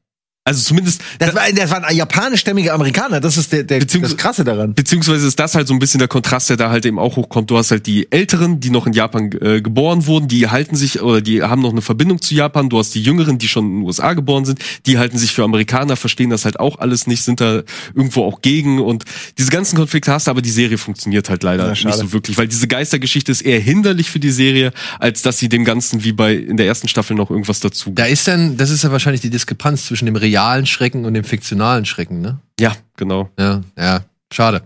Also 0.48 0.62
zumindest 0.62 1.02
Das, 1.18 1.34
war, 1.34 1.42
das 1.52 1.70
waren 1.70 1.84
japanischstämmige 1.94 2.72
Amerikaner. 2.72 3.20
Das 3.20 3.36
ist 3.36 3.52
der, 3.52 3.64
der, 3.64 3.80
das 3.80 4.16
Krasse 4.16 4.44
daran. 4.44 4.72
Beziehungsweise 4.74 5.26
ist 5.26 5.38
das 5.38 5.54
halt 5.54 5.68
so 5.68 5.74
ein 5.74 5.78
bisschen 5.78 5.98
der 5.98 6.08
Kontrast, 6.08 6.48
der 6.48 6.56
da 6.56 6.70
halt 6.70 6.86
eben 6.86 6.98
auch 6.98 7.16
hochkommt. 7.16 7.50
Du 7.50 7.58
hast 7.58 7.70
halt 7.70 7.86
die 7.86 8.10
Älteren, 8.10 8.58
die 8.58 8.70
noch 8.70 8.86
in 8.86 8.94
Japan 8.94 9.30
äh, 9.40 9.60
geboren 9.60 10.06
wurden, 10.06 10.26
die 10.26 10.48
halten 10.48 10.74
sich 10.74 11.02
oder 11.02 11.20
die 11.20 11.42
haben 11.42 11.60
noch 11.60 11.72
eine 11.72 11.82
Verbindung 11.82 12.22
zu 12.22 12.34
Japan. 12.34 12.70
Du 12.70 12.78
hast 12.78 12.94
die 12.94 13.02
Jüngeren, 13.02 13.36
die 13.36 13.46
schon 13.46 13.66
in 13.66 13.76
den 13.80 13.82
USA 13.82 14.14
geboren 14.14 14.46
sind, 14.46 14.60
die 14.86 14.98
halten 14.98 15.18
sich 15.18 15.32
für 15.32 15.44
Amerikaner, 15.44 15.96
verstehen 15.96 16.30
das 16.30 16.46
halt 16.46 16.58
auch 16.58 16.78
alles 16.78 17.06
nicht, 17.06 17.22
sind 17.22 17.40
da 17.42 17.62
irgendwo 17.94 18.24
auch 18.24 18.40
gegen 18.40 18.80
und 18.80 19.04
diese 19.36 19.50
ganzen 19.50 19.76
Konflikte 19.76 20.12
hast 20.12 20.26
du, 20.26 20.30
aber 20.30 20.40
die 20.40 20.50
Serie 20.50 20.78
funktioniert 20.78 21.28
halt 21.28 21.42
leider 21.42 21.64
Ja, 21.64 21.70
nicht 21.72 21.94
so 21.94 22.12
wirklich, 22.12 22.38
weil 22.38 22.48
diese 22.48 22.68
Geistergeschichte 22.68 23.30
ist 23.32 23.42
eher 23.42 23.60
hinderlich 23.60 24.10
für 24.10 24.20
die 24.20 24.30
Serie, 24.30 24.72
als 24.98 25.20
dass 25.22 25.38
sie 25.38 25.48
dem 25.50 25.64
Ganzen 25.64 26.04
wie 26.04 26.12
bei 26.12 26.34
in 26.34 26.56
der 26.56 26.66
ersten 26.66 26.88
Staffel 26.88 27.16
noch 27.16 27.30
irgendwas 27.30 27.60
dazu. 27.60 27.92
Da 27.94 28.06
ist 28.06 28.26
dann, 28.28 28.56
das 28.56 28.70
ist 28.70 28.84
ja 28.84 28.90
wahrscheinlich 28.92 29.20
die 29.20 29.30
Diskrepanz 29.30 29.86
zwischen 29.86 30.06
dem 30.06 30.16
realen 30.16 30.37
Schrecken 30.66 31.04
und 31.04 31.14
dem 31.14 31.24
fiktionalen 31.24 31.84
Schrecken, 31.84 32.20
ne? 32.20 32.38
Ja, 32.60 32.72
genau. 32.96 33.30
Ja, 33.38 33.60
ja, 33.78 34.00
schade. 34.32 34.62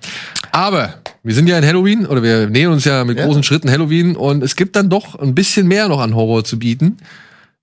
Aber 0.50 0.94
wir 1.22 1.34
sind 1.34 1.46
ja 1.48 1.58
in 1.58 1.64
Halloween 1.64 2.06
oder 2.06 2.22
wir 2.22 2.48
nähern 2.48 2.72
uns 2.72 2.84
ja 2.84 3.04
mit 3.04 3.18
Ja. 3.18 3.26
großen 3.26 3.42
Schritten 3.42 3.70
Halloween 3.70 4.16
und 4.16 4.42
es 4.42 4.56
gibt 4.56 4.76
dann 4.76 4.88
doch 4.90 5.18
ein 5.18 5.34
bisschen 5.34 5.66
mehr 5.68 5.88
noch 5.88 6.00
an 6.00 6.14
Horror 6.14 6.44
zu 6.44 6.58
bieten. 6.58 6.96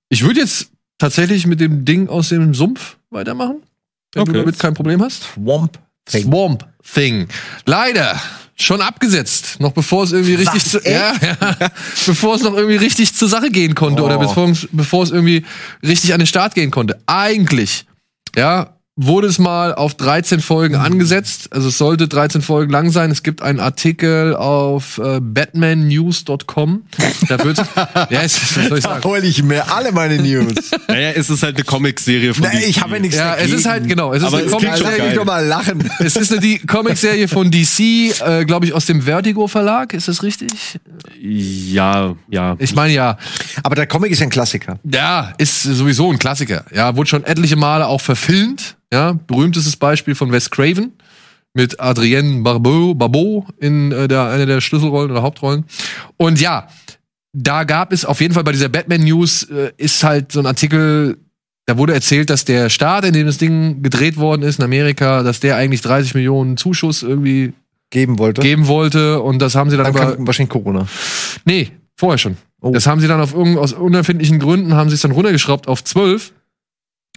Ich 0.09 0.23
würde 0.23 0.39
jetzt 0.39 0.69
tatsächlich 0.97 1.45
mit 1.45 1.59
dem 1.59 1.85
Ding 1.85 2.09
aus 2.09 2.29
dem 2.29 2.53
Sumpf 2.53 2.97
weitermachen, 3.09 3.57
wenn 4.13 4.25
du 4.25 4.31
Okay. 4.31 4.39
damit 4.39 4.59
kein 4.59 4.73
Problem 4.73 5.01
hast. 5.03 5.23
Swamp 5.33 5.77
Thing. 6.05 6.23
Swamp 6.23 6.65
Thing. 6.93 7.27
Leider 7.65 8.19
schon 8.55 8.81
abgesetzt, 8.81 9.57
noch 9.59 9.71
bevor 9.71 10.03
es 10.03 10.11
irgendwie 10.11 10.35
richtig 10.35 10.55
Was, 10.65 10.71
zu, 10.71 10.79
ja, 10.83 11.13
ja, 11.21 11.37
bevor 12.05 12.35
es 12.35 12.41
noch 12.43 12.53
irgendwie 12.53 12.75
richtig 12.75 13.13
zur 13.15 13.29
Sache 13.29 13.51
gehen 13.51 13.73
konnte 13.75 14.01
Oh. 14.01 14.05
oder 14.05 14.17
bevor, 14.17 14.51
bevor 14.71 15.03
es 15.03 15.11
irgendwie 15.11 15.45
richtig 15.81 16.11
an 16.13 16.19
den 16.19 16.27
Start 16.27 16.55
gehen 16.55 16.69
konnte. 16.71 16.99
Eigentlich, 17.05 17.85
ja, 18.39 18.78
wurde 19.01 19.27
es 19.27 19.39
mal 19.39 19.73
auf 19.73 19.93
13 19.95 20.41
Folgen 20.41 20.75
angesetzt. 20.75 21.47
Also 21.51 21.69
es 21.69 21.77
sollte 21.77 22.09
13 22.09 22.41
Folgen 22.41 22.69
lang 22.71 22.91
sein. 22.91 23.11
Es 23.11 23.23
gibt 23.23 23.41
einen 23.41 23.61
Artikel 23.61 24.35
auf 24.35 24.97
äh, 24.97 25.21
batmannews.com. 25.21 26.83
Da 27.29 27.43
wird 27.43 27.57
ja, 28.09 28.21
es, 28.21 28.57
was 28.57 28.67
soll 28.67 28.77
ich 28.77 28.83
Da 28.83 28.89
sagen? 28.95 29.03
hol 29.05 29.23
ich 29.23 29.41
mir 29.41 29.71
alle 29.71 29.93
meine 29.93 30.17
News. 30.21 30.53
Naja, 30.89 31.11
es 31.15 31.29
ist 31.29 31.43
halt 31.43 31.55
eine 31.55 31.63
Comicserie 31.63 32.33
von 32.33 32.43
nee, 32.49 32.59
DC. 32.59 32.67
ich 32.67 32.81
habe 32.81 32.95
ja 32.95 32.99
nichts 32.99 33.15
Ja, 33.15 33.35
es 33.35 33.39
dagegen. 33.43 33.57
ist 33.57 33.65
halt 33.67 33.87
genau, 33.87 34.11
es 34.11 34.21
ist 34.21 34.27
Aber 34.27 34.37
eine 34.37 34.45
es 34.47 34.51
Comic-Serie. 34.51 35.13
doch 35.13 35.25
mal 35.25 35.45
lachen. 35.45 35.89
Es 35.99 36.17
ist 36.17 36.31
eine 36.33 36.41
die 36.41 36.59
Comicserie 36.59 37.27
von 37.29 37.49
DC, 37.51 37.79
äh, 37.79 38.43
glaube 38.45 38.65
ich, 38.65 38.73
aus 38.73 38.85
dem 38.85 39.03
Vertigo 39.03 39.47
Verlag. 39.47 39.93
Ist 39.93 40.09
das 40.09 40.23
richtig? 40.23 40.79
Ja, 41.21 42.15
ja. 42.29 42.55
Ich 42.59 42.75
meine 42.75 42.93
ja. 42.93 43.17
Aber 43.63 43.75
der 43.75 43.87
Comic 43.87 44.11
ist 44.11 44.19
ja 44.19 44.25
ein 44.27 44.29
Klassiker. 44.29 44.77
Ja, 44.83 45.33
ist 45.37 45.63
sowieso 45.63 46.11
ein 46.11 46.19
Klassiker. 46.19 46.65
Ja, 46.73 46.95
wurde 46.97 47.09
schon 47.09 47.23
etliche 47.23 47.55
Male 47.55 47.87
auch 47.87 48.01
verfilmt. 48.01 48.75
Ja, 48.91 49.13
berühmtestes 49.27 49.75
Beispiel 49.75 50.15
von 50.15 50.31
Wes 50.31 50.49
Craven 50.49 50.93
mit 51.53 51.79
Adrienne 51.79 52.41
Barbeau, 52.41 52.93
Barbeau 52.93 53.45
in 53.59 53.91
äh, 53.91 54.07
der, 54.07 54.29
einer 54.29 54.45
der 54.45 54.61
Schlüsselrollen 54.61 55.11
oder 55.11 55.21
Hauptrollen. 55.21 55.65
Und 56.17 56.39
ja, 56.39 56.67
da 57.33 57.63
gab 57.63 57.93
es 57.93 58.05
auf 58.05 58.21
jeden 58.21 58.33
Fall 58.33 58.43
bei 58.43 58.51
dieser 58.51 58.69
Batman 58.69 59.03
News 59.03 59.43
äh, 59.43 59.71
ist 59.77 60.03
halt 60.03 60.31
so 60.31 60.39
ein 60.39 60.45
Artikel, 60.45 61.17
da 61.65 61.77
wurde 61.77 61.93
erzählt, 61.93 62.29
dass 62.29 62.45
der 62.45 62.69
Staat, 62.69 63.05
in 63.05 63.13
dem 63.13 63.27
das 63.27 63.37
Ding 63.37 63.83
gedreht 63.83 64.17
worden 64.17 64.41
ist 64.41 64.59
in 64.59 64.65
Amerika, 64.65 65.21
dass 65.23 65.39
der 65.39 65.55
eigentlich 65.55 65.81
30 65.81 66.15
Millionen 66.15 66.57
Zuschuss 66.57 67.03
irgendwie 67.03 67.53
Geben 67.91 68.19
wollte. 68.19 68.41
geben 68.41 68.67
wollte 68.67 69.21
und 69.21 69.39
das 69.39 69.55
haben 69.55 69.69
sie 69.69 69.77
dann, 69.77 69.91
Dann 69.93 70.03
aber 70.03 70.27
wahrscheinlich 70.27 70.51
Corona. 70.51 70.87
nee, 71.45 71.71
vorher 71.95 72.17
schon. 72.19 72.37
Oh. 72.61 72.71
Das 72.71 72.85
haben 72.87 73.01
sie 73.01 73.07
dann 73.07 73.21
auf 73.21 73.33
irgend 73.33 73.57
aus 73.57 73.73
unerfindlichen 73.73 74.39
Gründen 74.39 74.73
haben 74.73 74.89
sie 74.89 74.95
es 74.95 75.01
dann 75.01 75.11
runtergeschraubt 75.11 75.67
auf 75.67 75.83
12. 75.83 76.33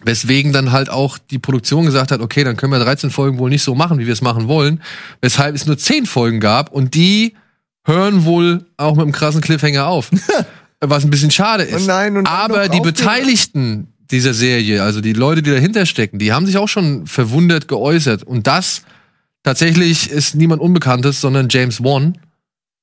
Weswegen 0.05 0.53
dann 0.53 0.73
halt 0.73 0.91
auch 0.91 1.19
die 1.19 1.39
Produktion 1.39 1.85
gesagt 1.85 2.11
hat, 2.11 2.21
okay, 2.21 2.45
dann 2.45 2.57
können 2.57 2.73
wir 2.73 2.81
13 2.81 3.11
Folgen 3.11 3.39
wohl 3.39 3.51
nicht 3.51 3.63
so 3.63 3.75
machen, 3.75 3.99
wie 3.99 4.07
wir 4.07 4.13
es 4.13 4.23
machen 4.23 4.49
wollen. 4.49 4.83
Weshalb 5.21 5.55
es 5.55 5.67
nur 5.67 5.79
10 5.79 6.07
Folgen 6.07 6.41
gab 6.41 6.73
und 6.73 6.95
die 6.95 7.35
hören 7.85 8.25
wohl 8.25 8.67
auch 8.77 8.95
mit 8.95 9.03
einem 9.03 9.13
krassen 9.13 9.41
Cliffhanger 9.41 9.87
auf. 9.87 10.11
was 10.81 11.05
ein 11.05 11.11
bisschen 11.11 11.31
schade 11.31 11.63
ist. 11.63 11.85
Oh 11.85 11.87
nein, 11.87 12.17
und 12.17 12.27
Aber 12.27 12.69
die. 12.69 12.81
Beteiligten 12.81 13.89
dieser 14.11 14.35
Serie, 14.35 14.83
also 14.83 15.01
die 15.01 15.13
Leute, 15.15 15.43
die 15.43 15.51
dahinter 15.51 15.87
stecken, 15.87 16.19
die 16.19 16.33
haben 16.33 16.45
sich 16.47 16.59
auch 16.59 16.69
schon 16.69 17.07
verwundert 17.07 17.69
geäußert. 17.69 18.25
Und 18.25 18.47
das 18.47 18.83
tatsächlich 19.43 20.11
ist 20.11 20.35
niemand 20.35 20.61
Unbekanntes, 20.61 21.21
sondern 21.21 21.49
James 21.49 21.83
Wan, 21.83 22.19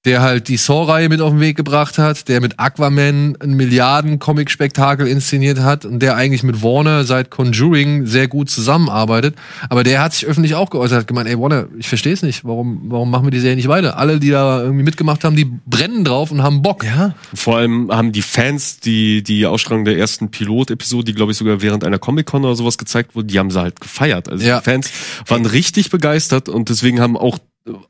der 0.05 0.21
halt 0.21 0.47
die 0.47 0.55
Saw-Reihe 0.55 1.09
mit 1.09 1.19
auf 1.19 1.31
den 1.31 1.41
Weg 1.41 1.57
gebracht 1.57 1.97
hat, 1.97 2.29
der 2.29 2.39
mit 2.39 2.57
Aquaman 2.57 3.35
ein 3.41 3.53
Milliarden-Comic-Spektakel 3.55 5.07
inszeniert 5.07 5.59
hat 5.59 5.83
und 5.83 5.99
der 5.99 6.15
eigentlich 6.15 6.43
mit 6.43 6.63
Warner 6.63 7.03
seit 7.03 7.29
Conjuring 7.29 8.05
sehr 8.05 8.27
gut 8.29 8.49
zusammenarbeitet. 8.49 9.35
Aber 9.69 9.83
der 9.83 10.01
hat 10.01 10.13
sich 10.13 10.25
öffentlich 10.25 10.55
auch 10.55 10.69
geäußert, 10.69 10.99
hat 10.99 11.07
gemeint, 11.07 11.27
ey 11.27 11.37
Warner, 11.37 11.67
ich 11.77 11.89
verstehe 11.89 12.13
es 12.13 12.21
nicht, 12.21 12.45
warum, 12.45 12.83
warum 12.87 13.11
machen 13.11 13.25
wir 13.25 13.31
die 13.31 13.39
Serie 13.41 13.57
nicht 13.57 13.67
weiter? 13.67 13.97
Alle, 13.97 14.19
die 14.19 14.29
da 14.29 14.61
irgendwie 14.61 14.83
mitgemacht 14.83 15.23
haben, 15.25 15.35
die 15.35 15.45
brennen 15.65 16.05
drauf 16.05 16.31
und 16.31 16.43
haben 16.43 16.61
Bock. 16.61 16.83
Ja. 16.85 17.13
Vor 17.33 17.57
allem 17.57 17.91
haben 17.91 18.13
die 18.13 18.21
Fans 18.21 18.79
die, 18.79 19.21
die 19.21 19.45
Ausstrahlung 19.45 19.83
der 19.83 19.97
ersten 19.97 20.31
Pilot-Episode, 20.31 21.05
die 21.05 21.13
glaube 21.13 21.33
ich 21.33 21.37
sogar 21.37 21.61
während 21.61 21.83
einer 21.83 21.99
Comic-Con 21.99 22.45
oder 22.45 22.55
sowas 22.55 22.77
gezeigt 22.77 23.15
wurde, 23.15 23.27
die 23.27 23.37
haben 23.37 23.51
sie 23.51 23.59
halt 23.59 23.79
gefeiert. 23.81 24.29
Also 24.29 24.45
Ja. 24.47 24.59
die 24.59 24.63
Fans 24.63 24.89
waren 25.27 25.45
richtig 25.45 25.89
begeistert 25.89 26.47
und 26.47 26.69
deswegen 26.69 27.01
haben 27.01 27.17
auch 27.17 27.37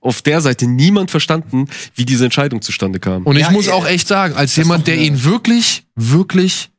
auf 0.01 0.22
der 0.22 0.41
Seite 0.41 0.67
niemand 0.67 1.11
verstanden, 1.11 1.67
wie 1.95 2.05
diese 2.05 2.26
Entscheidung 2.26 2.61
zustande 2.61 2.99
kam. 2.99 3.24
Und 3.24 3.36
ich 3.36 3.43
Ja, 3.43 3.51
muss 3.51 3.67
äh, 3.67 3.72
auch 3.72 3.88
echt 3.88 4.07
sagen, 4.07 4.36
als 4.36 4.55
jemand, 4.55 4.88
der 4.88 4.97
ihn 4.97 5.24
wirklich, 5.24 5.86
wirklich, 5.95 6.70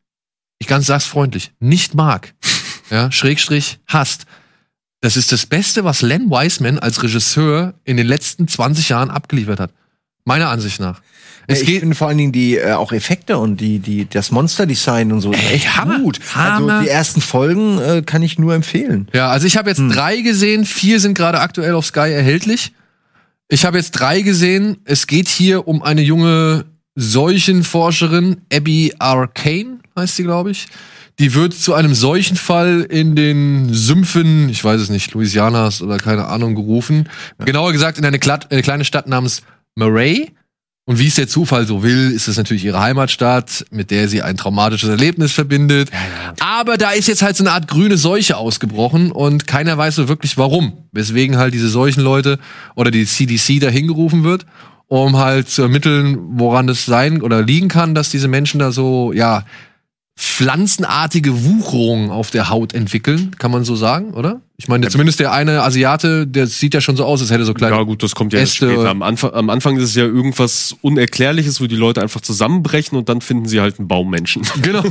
ich 0.59 0.66
ganz 0.66 0.86
sag's 0.86 1.07
freundlich, 1.07 1.53
nicht 1.61 1.95
mag, 1.95 2.34
ja, 2.91 3.11
Schrägstrich 3.11 3.78
hasst, 3.86 4.26
das 5.01 5.16
ist 5.16 5.32
das 5.32 5.47
Beste, 5.47 5.84
was 5.84 6.03
Len 6.03 6.28
Wiseman 6.30 6.78
als 6.78 7.03
Regisseur 7.03 7.74
in 7.84 7.97
den 7.97 8.07
letzten 8.07 8.49
20 8.49 8.91
Jahren 8.91 9.11
abgeliefert 9.11 9.59
hat. 9.59 9.70
Meiner 10.26 10.51
Ansicht 10.51 10.78
nach. 10.80 11.01
Es 11.47 11.62
ich 11.62 11.66
geht, 11.66 11.80
finde 11.80 11.97
vor 11.97 12.09
allen 12.09 12.18
Dingen 12.18 12.32
die 12.32 12.59
äh, 12.59 12.72
auch 12.72 12.93
Effekte 12.93 13.38
und 13.38 13.57
die 13.61 13.78
die 13.78 14.07
das 14.09 14.30
Monsterdesign 14.30 15.11
und 15.11 15.22
so 15.22 15.32
ist 15.32 15.51
echt 15.51 15.76
Hammer. 15.76 15.99
gut. 16.01 16.20
Hammer. 16.34 16.74
Also 16.74 16.84
die 16.84 16.91
ersten 16.91 17.20
Folgen 17.22 17.78
äh, 17.80 18.03
kann 18.05 18.22
ich 18.22 18.38
nur 18.38 18.55
empfehlen. 18.55 19.09
ja, 19.14 19.28
also 19.28 19.47
ich 19.47 19.57
habe 19.57 19.70
jetzt 19.70 19.80
drei 19.80 20.20
gesehen, 20.20 20.66
vier 20.66 21.01
sind 21.01 21.14
gerade 21.14 21.41
aktuell 21.41 21.74
auf 21.74 21.86
Sky 21.86 22.11
erhältlich. 22.12 22.72
Ich 23.53 23.64
habe 23.64 23.78
jetzt 23.78 23.90
drei 23.92 24.20
gesehen. 24.20 24.78
Es 24.84 25.09
geht 25.09 25.28
hier 25.28 25.66
um 25.66 25.82
eine 25.82 26.03
junge 26.03 26.66
Seuchenforscherin, 26.94 28.42
Abby 28.53 28.94
Arcane 29.01 29.80
heißt 29.98 30.16
sie, 30.16 30.22
glaube 30.22 30.53
ich. 30.53 30.68
Die 31.18 31.34
wird 31.34 31.53
zu 31.53 31.74
einem 31.74 31.94
Seuchenfall 31.94 32.82
in 32.82 33.16
den 33.16 33.74
Sümpfen, 33.74 34.48
ich 34.48 34.62
weiß 34.62 34.80
es 34.80 34.88
nicht, 34.88 35.12
Louisianas 35.12 35.82
oder 35.82 35.98
keine 35.98 36.26
Ahnung, 36.26 36.55
gerufen. 36.55 37.09
Genauer 37.44 37.72
gesagt 37.72 37.98
in 37.98 38.05
eine, 38.05 38.20
Klatt, 38.20 38.53
eine 38.53 38.62
kleine 38.62 38.84
Stadt 38.84 39.09
namens 39.09 39.42
Murray. 39.74 40.30
Und 40.91 40.99
wie 40.99 41.07
es 41.07 41.14
der 41.14 41.28
Zufall 41.28 41.68
so 41.68 41.84
will, 41.84 42.11
ist 42.11 42.26
es 42.26 42.36
natürlich 42.36 42.64
ihre 42.64 42.80
Heimatstadt, 42.80 43.64
mit 43.70 43.93
der 43.93 44.09
sie 44.09 44.22
ein 44.22 44.36
traumatisches 44.36 44.88
Erlebnis 44.88 45.30
verbindet. 45.30 45.88
Aber 46.41 46.78
da 46.78 46.91
ist 46.91 47.07
jetzt 47.07 47.22
halt 47.22 47.36
so 47.36 47.45
eine 47.45 47.53
Art 47.53 47.68
grüne 47.68 47.97
Seuche 47.97 48.36
ausgebrochen 48.36 49.12
und 49.12 49.47
keiner 49.47 49.78
weiß 49.78 49.95
so 49.95 50.09
wirklich 50.09 50.36
warum. 50.36 50.88
Weswegen 50.91 51.36
halt 51.36 51.55
diese 51.55 51.68
Seuchenleute 51.68 52.41
oder 52.74 52.91
die 52.91 53.07
CDC 53.07 53.61
da 53.61 53.68
hingerufen 53.68 54.24
wird, 54.24 54.47
um 54.88 55.16
halt 55.16 55.49
zu 55.49 55.62
ermitteln, 55.62 56.18
woran 56.32 56.68
es 56.68 56.86
sein 56.86 57.22
oder 57.22 57.41
liegen 57.41 57.68
kann, 57.68 57.95
dass 57.95 58.11
diese 58.11 58.26
Menschen 58.26 58.59
da 58.59 58.72
so, 58.72 59.12
ja, 59.12 59.45
pflanzenartige 60.18 61.45
Wucherungen 61.45 62.11
auf 62.11 62.32
der 62.32 62.51
Haut 62.51 62.74
entwickeln, 62.74 63.36
kann 63.38 63.53
man 63.53 63.62
so 63.62 63.76
sagen, 63.76 64.12
oder? 64.14 64.41
Ich 64.62 64.68
meine, 64.68 64.88
zumindest 64.88 65.20
der 65.20 65.32
eine 65.32 65.62
Asiate, 65.62 66.26
der 66.26 66.46
sieht 66.46 66.74
ja 66.74 66.82
schon 66.82 66.94
so 66.94 67.06
aus, 67.06 67.22
als 67.22 67.30
hätte 67.30 67.44
er 67.44 67.46
so 67.46 67.54
kleine 67.54 67.74
Ja 67.76 67.82
gut, 67.82 68.02
das 68.02 68.14
kommt 68.14 68.34
ja 68.34 68.40
erst 68.40 68.56
Äste- 68.56 68.70
später. 68.74 68.90
Am 68.90 69.00
Anfang, 69.02 69.32
am 69.32 69.48
Anfang 69.48 69.78
ist 69.78 69.84
es 69.84 69.94
ja 69.94 70.04
irgendwas 70.04 70.76
Unerklärliches, 70.82 71.62
wo 71.62 71.66
die 71.66 71.76
Leute 71.76 72.02
einfach 72.02 72.20
zusammenbrechen 72.20 72.98
und 72.98 73.08
dann 73.08 73.22
finden 73.22 73.48
sie 73.48 73.58
halt 73.62 73.78
einen 73.78 73.88
Baummenschen. 73.88 74.42
Genau. 74.61 74.82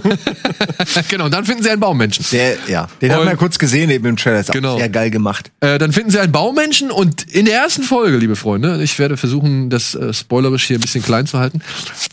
genau, 1.09 1.26
und 1.26 1.34
dann 1.36 1.45
finden 1.45 1.61
sie 1.61 1.70
einen 1.70 1.80
Baummenschen. 1.80 2.26
Der 2.32 2.57
ja, 2.67 2.88
den 2.99 3.11
Und- 3.11 3.15
haben 3.17 3.26
wir 3.26 3.30
ja 3.32 3.36
kurz 3.38 3.59
gesehen 3.59 3.91
eben 3.91 4.05
im 4.07 4.17
Trailer. 4.17 4.39
Ist 4.39 4.49
auch 4.49 4.53
Genau. 4.55 4.78
sehr 4.80 4.89
geil 4.89 5.11
gemacht. 5.11 5.51
Äh, 5.59 5.78
dann 5.78 5.93
finden 5.93 6.09
sie 6.09 6.20
einen 6.20 6.32
Baummenschen 6.32 6.89
und 6.89 7.22
in 7.32 7.45
der 7.45 7.53
ersten 7.59 7.84
Folge, 7.84 8.17
liebe 8.17 8.36
Freunde, 8.36 8.82
ich 8.82 8.97
werde 8.97 9.17
versuchen, 9.17 9.70
das 9.70 9.93
äh, 9.93 10.11
spoilerisch 10.15 10.63
hier 10.65 10.80
ein 10.80 10.82
bisschen 10.82 11.03
klein 11.03 11.28
zu 11.28 11.38
halten. 11.38 11.61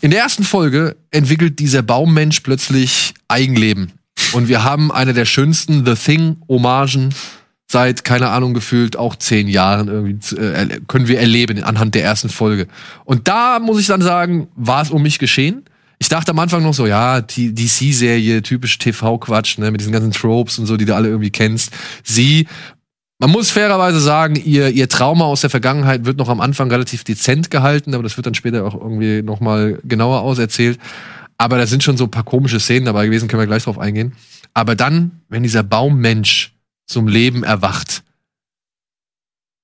In 0.01 0.11
der 0.11 0.19
ersten 0.19 0.43
Folge 0.43 0.95
entwickelt 1.09 1.57
dieser 1.57 1.81
Baummensch 1.81 2.41
plötzlich 2.41 3.15
Eigenleben. 3.27 3.93
Und 4.33 4.47
wir 4.47 4.63
haben 4.63 4.91
eine 4.91 5.13
der 5.13 5.25
schönsten 5.25 5.85
The 5.85 5.93
Thing-Hommagen 5.93 7.13
seit, 7.67 8.03
keine 8.03 8.29
Ahnung, 8.29 8.53
gefühlt 8.53 8.95
auch 8.95 9.15
zehn 9.15 9.47
Jahren 9.47 9.89
irgendwie 9.89 10.35
äh, 10.35 10.79
können 10.87 11.07
wir 11.07 11.19
erleben 11.19 11.63
anhand 11.63 11.95
der 11.95 12.03
ersten 12.03 12.29
Folge. 12.29 12.67
Und 13.03 13.27
da 13.27 13.59
muss 13.59 13.79
ich 13.79 13.87
dann 13.87 14.01
sagen, 14.01 14.47
war 14.55 14.81
es 14.81 14.89
um 14.89 15.01
mich 15.01 15.19
geschehen. 15.19 15.65
Ich 15.99 16.09
dachte 16.09 16.31
am 16.31 16.39
Anfang 16.39 16.63
noch 16.63 16.73
so, 16.73 16.85
ja, 16.85 17.21
die 17.21 17.53
DC-Serie, 17.53 18.41
typisch 18.41 18.77
TV-Quatsch, 18.77 19.57
ne, 19.57 19.71
mit 19.71 19.81
diesen 19.81 19.91
ganzen 19.91 20.11
Tropes 20.11 20.59
und 20.59 20.67
so, 20.67 20.77
die 20.77 20.85
du 20.85 20.95
alle 20.95 21.09
irgendwie 21.09 21.31
kennst. 21.31 21.71
Sie, 22.03 22.47
man 23.19 23.31
muss 23.31 23.49
fairerweise 23.49 23.99
sagen, 23.99 24.35
ihr, 24.35 24.69
ihr 24.69 24.87
Trauma 24.87 25.25
aus 25.25 25.41
der 25.41 25.49
Vergangenheit 25.49 26.05
wird 26.05 26.17
noch 26.17 26.29
am 26.29 26.39
Anfang 26.39 26.69
relativ 26.69 27.03
dezent 27.03 27.49
gehalten, 27.49 27.95
aber 27.95 28.03
das 28.03 28.15
wird 28.15 28.27
dann 28.27 28.35
später 28.35 28.63
auch 28.63 28.75
irgendwie 28.75 29.23
noch 29.23 29.39
mal 29.39 29.79
genauer 29.83 30.21
auserzählt. 30.21 30.79
Aber 31.39 31.57
da 31.57 31.67
sind 31.67 31.83
schon 31.83 31.97
so 31.97 32.05
ein 32.05 32.11
paar 32.11 32.23
komische 32.23 32.59
Szenen 32.59 32.85
dabei 32.85 33.05
gewesen, 33.07 33.27
können 33.27 33.41
wir 33.41 33.47
gleich 33.47 33.63
drauf 33.63 33.79
eingehen. 33.79 34.13
Aber 34.53 34.75
dann, 34.75 35.11
wenn 35.29 35.43
dieser 35.43 35.63
Baummensch 35.63 36.56
zum 36.87 37.07
Leben 37.07 37.43
erwacht, 37.43 38.03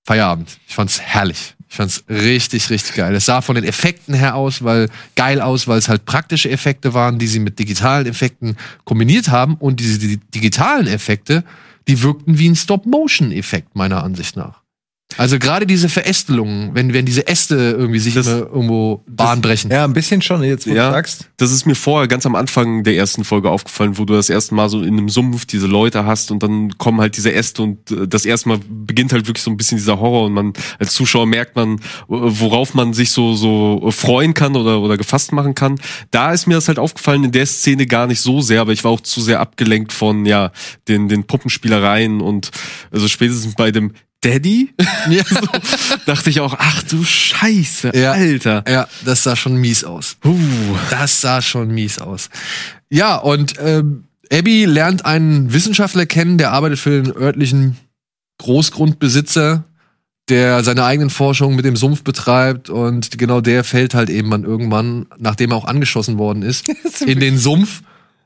Feierabend. 0.05 0.59
Ich 0.67 0.75
fand's 0.75 0.99
herrlich. 0.99 1.55
Ich 1.69 1.77
fand's 1.77 2.03
richtig, 2.09 2.69
richtig 2.69 2.95
geil. 2.95 3.15
Es 3.15 3.25
sah 3.25 3.41
von 3.41 3.55
den 3.55 3.63
Effekten 3.63 4.13
her 4.13 4.35
aus, 4.35 4.63
weil 4.63 4.89
geil 5.15 5.41
aus, 5.41 5.67
weil 5.67 5.79
es 5.79 5.87
halt 5.89 6.05
praktische 6.05 6.49
Effekte 6.51 6.93
waren, 6.93 7.17
die 7.19 7.27
sie 7.27 7.39
mit 7.39 7.57
digitalen 7.57 8.05
Effekten 8.05 8.57
kombiniert 8.83 9.29
haben. 9.29 9.55
Und 9.55 9.79
diese 9.79 9.97
di- 9.97 10.17
digitalen 10.17 10.87
Effekte, 10.87 11.43
die 11.87 12.01
wirkten 12.03 12.37
wie 12.37 12.49
ein 12.49 12.55
Stop-Motion-Effekt, 12.55 13.75
meiner 13.75 14.03
Ansicht 14.03 14.35
nach. 14.35 14.62
Also 15.17 15.39
gerade 15.39 15.65
diese 15.65 15.89
Verästelungen, 15.89 16.71
wenn, 16.73 16.93
wenn 16.93 17.05
diese 17.05 17.27
Äste 17.27 17.55
irgendwie 17.55 17.99
sich 17.99 18.13
Das- 18.13 18.27
irgendwo 18.27 19.03
Bahn 19.07 19.41
brechen. 19.41 19.71
Ja, 19.71 19.83
ein 19.85 19.93
bisschen 19.93 20.21
schon, 20.21 20.43
jetzt 20.43 20.67
wo 20.67 20.71
Ja. 20.73 20.87
du 20.87 20.93
sagst. 20.93 21.29
Das 21.37 21.51
ist 21.51 21.65
mir 21.65 21.75
vorher 21.75 22.07
ganz 22.07 22.25
am 22.25 22.35
Anfang 22.35 22.83
der 22.83 22.95
ersten 22.95 23.23
Folge 23.23 23.49
aufgefallen, 23.49 23.97
wo 23.97 24.05
du 24.05 24.13
das 24.13 24.29
erste 24.29 24.55
Mal 24.55 24.69
so 24.69 24.81
in 24.81 24.97
einem 24.97 25.09
Sumpf 25.09 25.45
diese 25.45 25.67
Leute 25.67 26.05
hast 26.05 26.31
und 26.31 26.41
dann 26.43 26.77
kommen 26.77 27.01
halt 27.01 27.17
diese 27.17 27.33
Äste 27.33 27.61
und 27.63 27.91
äh, 27.91 28.07
das 28.07 28.25
erste 28.25 28.49
Mal 28.49 28.59
beginnt 28.69 29.13
halt 29.13 29.27
wirklich 29.27 29.43
so 29.43 29.51
ein 29.51 29.57
bisschen 29.57 29.77
dieser 29.77 29.99
Horror 29.99 30.25
und 30.25 30.33
man 30.33 30.53
als 30.79 30.93
Zuschauer 30.93 31.25
merkt 31.25 31.55
man, 31.55 31.79
worauf 32.07 32.73
man 32.73 32.93
sich 32.93 33.11
so 33.11 33.33
so 33.35 33.89
freuen 33.91 34.33
kann 34.33 34.55
oder 34.55 34.79
oder 34.81 34.97
gefasst 34.97 35.31
machen 35.31 35.55
kann. 35.55 35.79
Da 36.11 36.31
ist 36.31 36.47
mir 36.47 36.55
das 36.55 36.67
halt 36.67 36.79
aufgefallen 36.79 37.23
in 37.23 37.31
der 37.31 37.45
Szene 37.45 37.85
gar 37.85 38.07
nicht 38.07 38.21
so 38.21 38.41
sehr, 38.41 38.61
aber 38.61 38.71
ich 38.71 38.83
war 38.83 38.91
auch 38.91 39.01
zu 39.01 39.21
sehr 39.21 39.39
abgelenkt 39.39 39.93
von 39.93 40.25
ja 40.25 40.51
den 40.87 41.07
den 41.07 41.23
Puppenspielereien 41.25 42.21
und 42.21 42.51
also 42.91 43.07
spätestens 43.07 43.55
bei 43.55 43.71
dem 43.71 43.91
Daddy 44.23 44.73
Ja. 45.09 45.23
so, 45.29 45.95
dachte 46.05 46.29
ich 46.29 46.39
auch, 46.39 46.55
ach 46.57 46.83
du 46.83 47.03
Scheiße, 47.03 47.91
Ja. 47.95 48.13
Alter. 48.13 48.63
Ja, 48.67 48.87
das 49.05 49.23
sah 49.23 49.35
schon 49.35 49.57
mies 49.57 49.83
aus. 49.83 50.17
Das 50.89 51.21
sah 51.21 51.41
schon 51.41 51.69
mies 51.69 51.99
aus. 51.99 52.29
Ja, 52.89 53.17
und 53.17 53.53
ähm, 53.59 54.05
Abby 54.31 54.65
lernt 54.65 55.05
einen 55.05 55.53
Wissenschaftler 55.53 56.05
kennen, 56.05 56.37
der 56.37 56.51
arbeitet 56.51 56.79
für 56.79 57.01
den 57.01 57.15
örtlichen 57.15 57.77
Großgrundbesitzer, 58.39 59.63
der 60.29 60.63
seine 60.63 60.85
eigenen 60.85 61.09
Forschungen 61.09 61.55
mit 61.55 61.65
dem 61.65 61.75
Sumpf 61.75 62.03
betreibt 62.03 62.69
und 62.69 63.17
genau 63.17 63.41
der 63.41 63.63
fällt 63.63 63.93
halt 63.93 64.09
eben 64.09 64.31
dann 64.31 64.43
irgendwann, 64.43 65.07
nachdem 65.17 65.51
er 65.51 65.57
auch 65.57 65.65
angeschossen 65.65 66.17
worden 66.17 66.43
ist, 66.43 66.67
in 67.05 67.19
den 67.19 67.37
Sumpf 67.37 67.81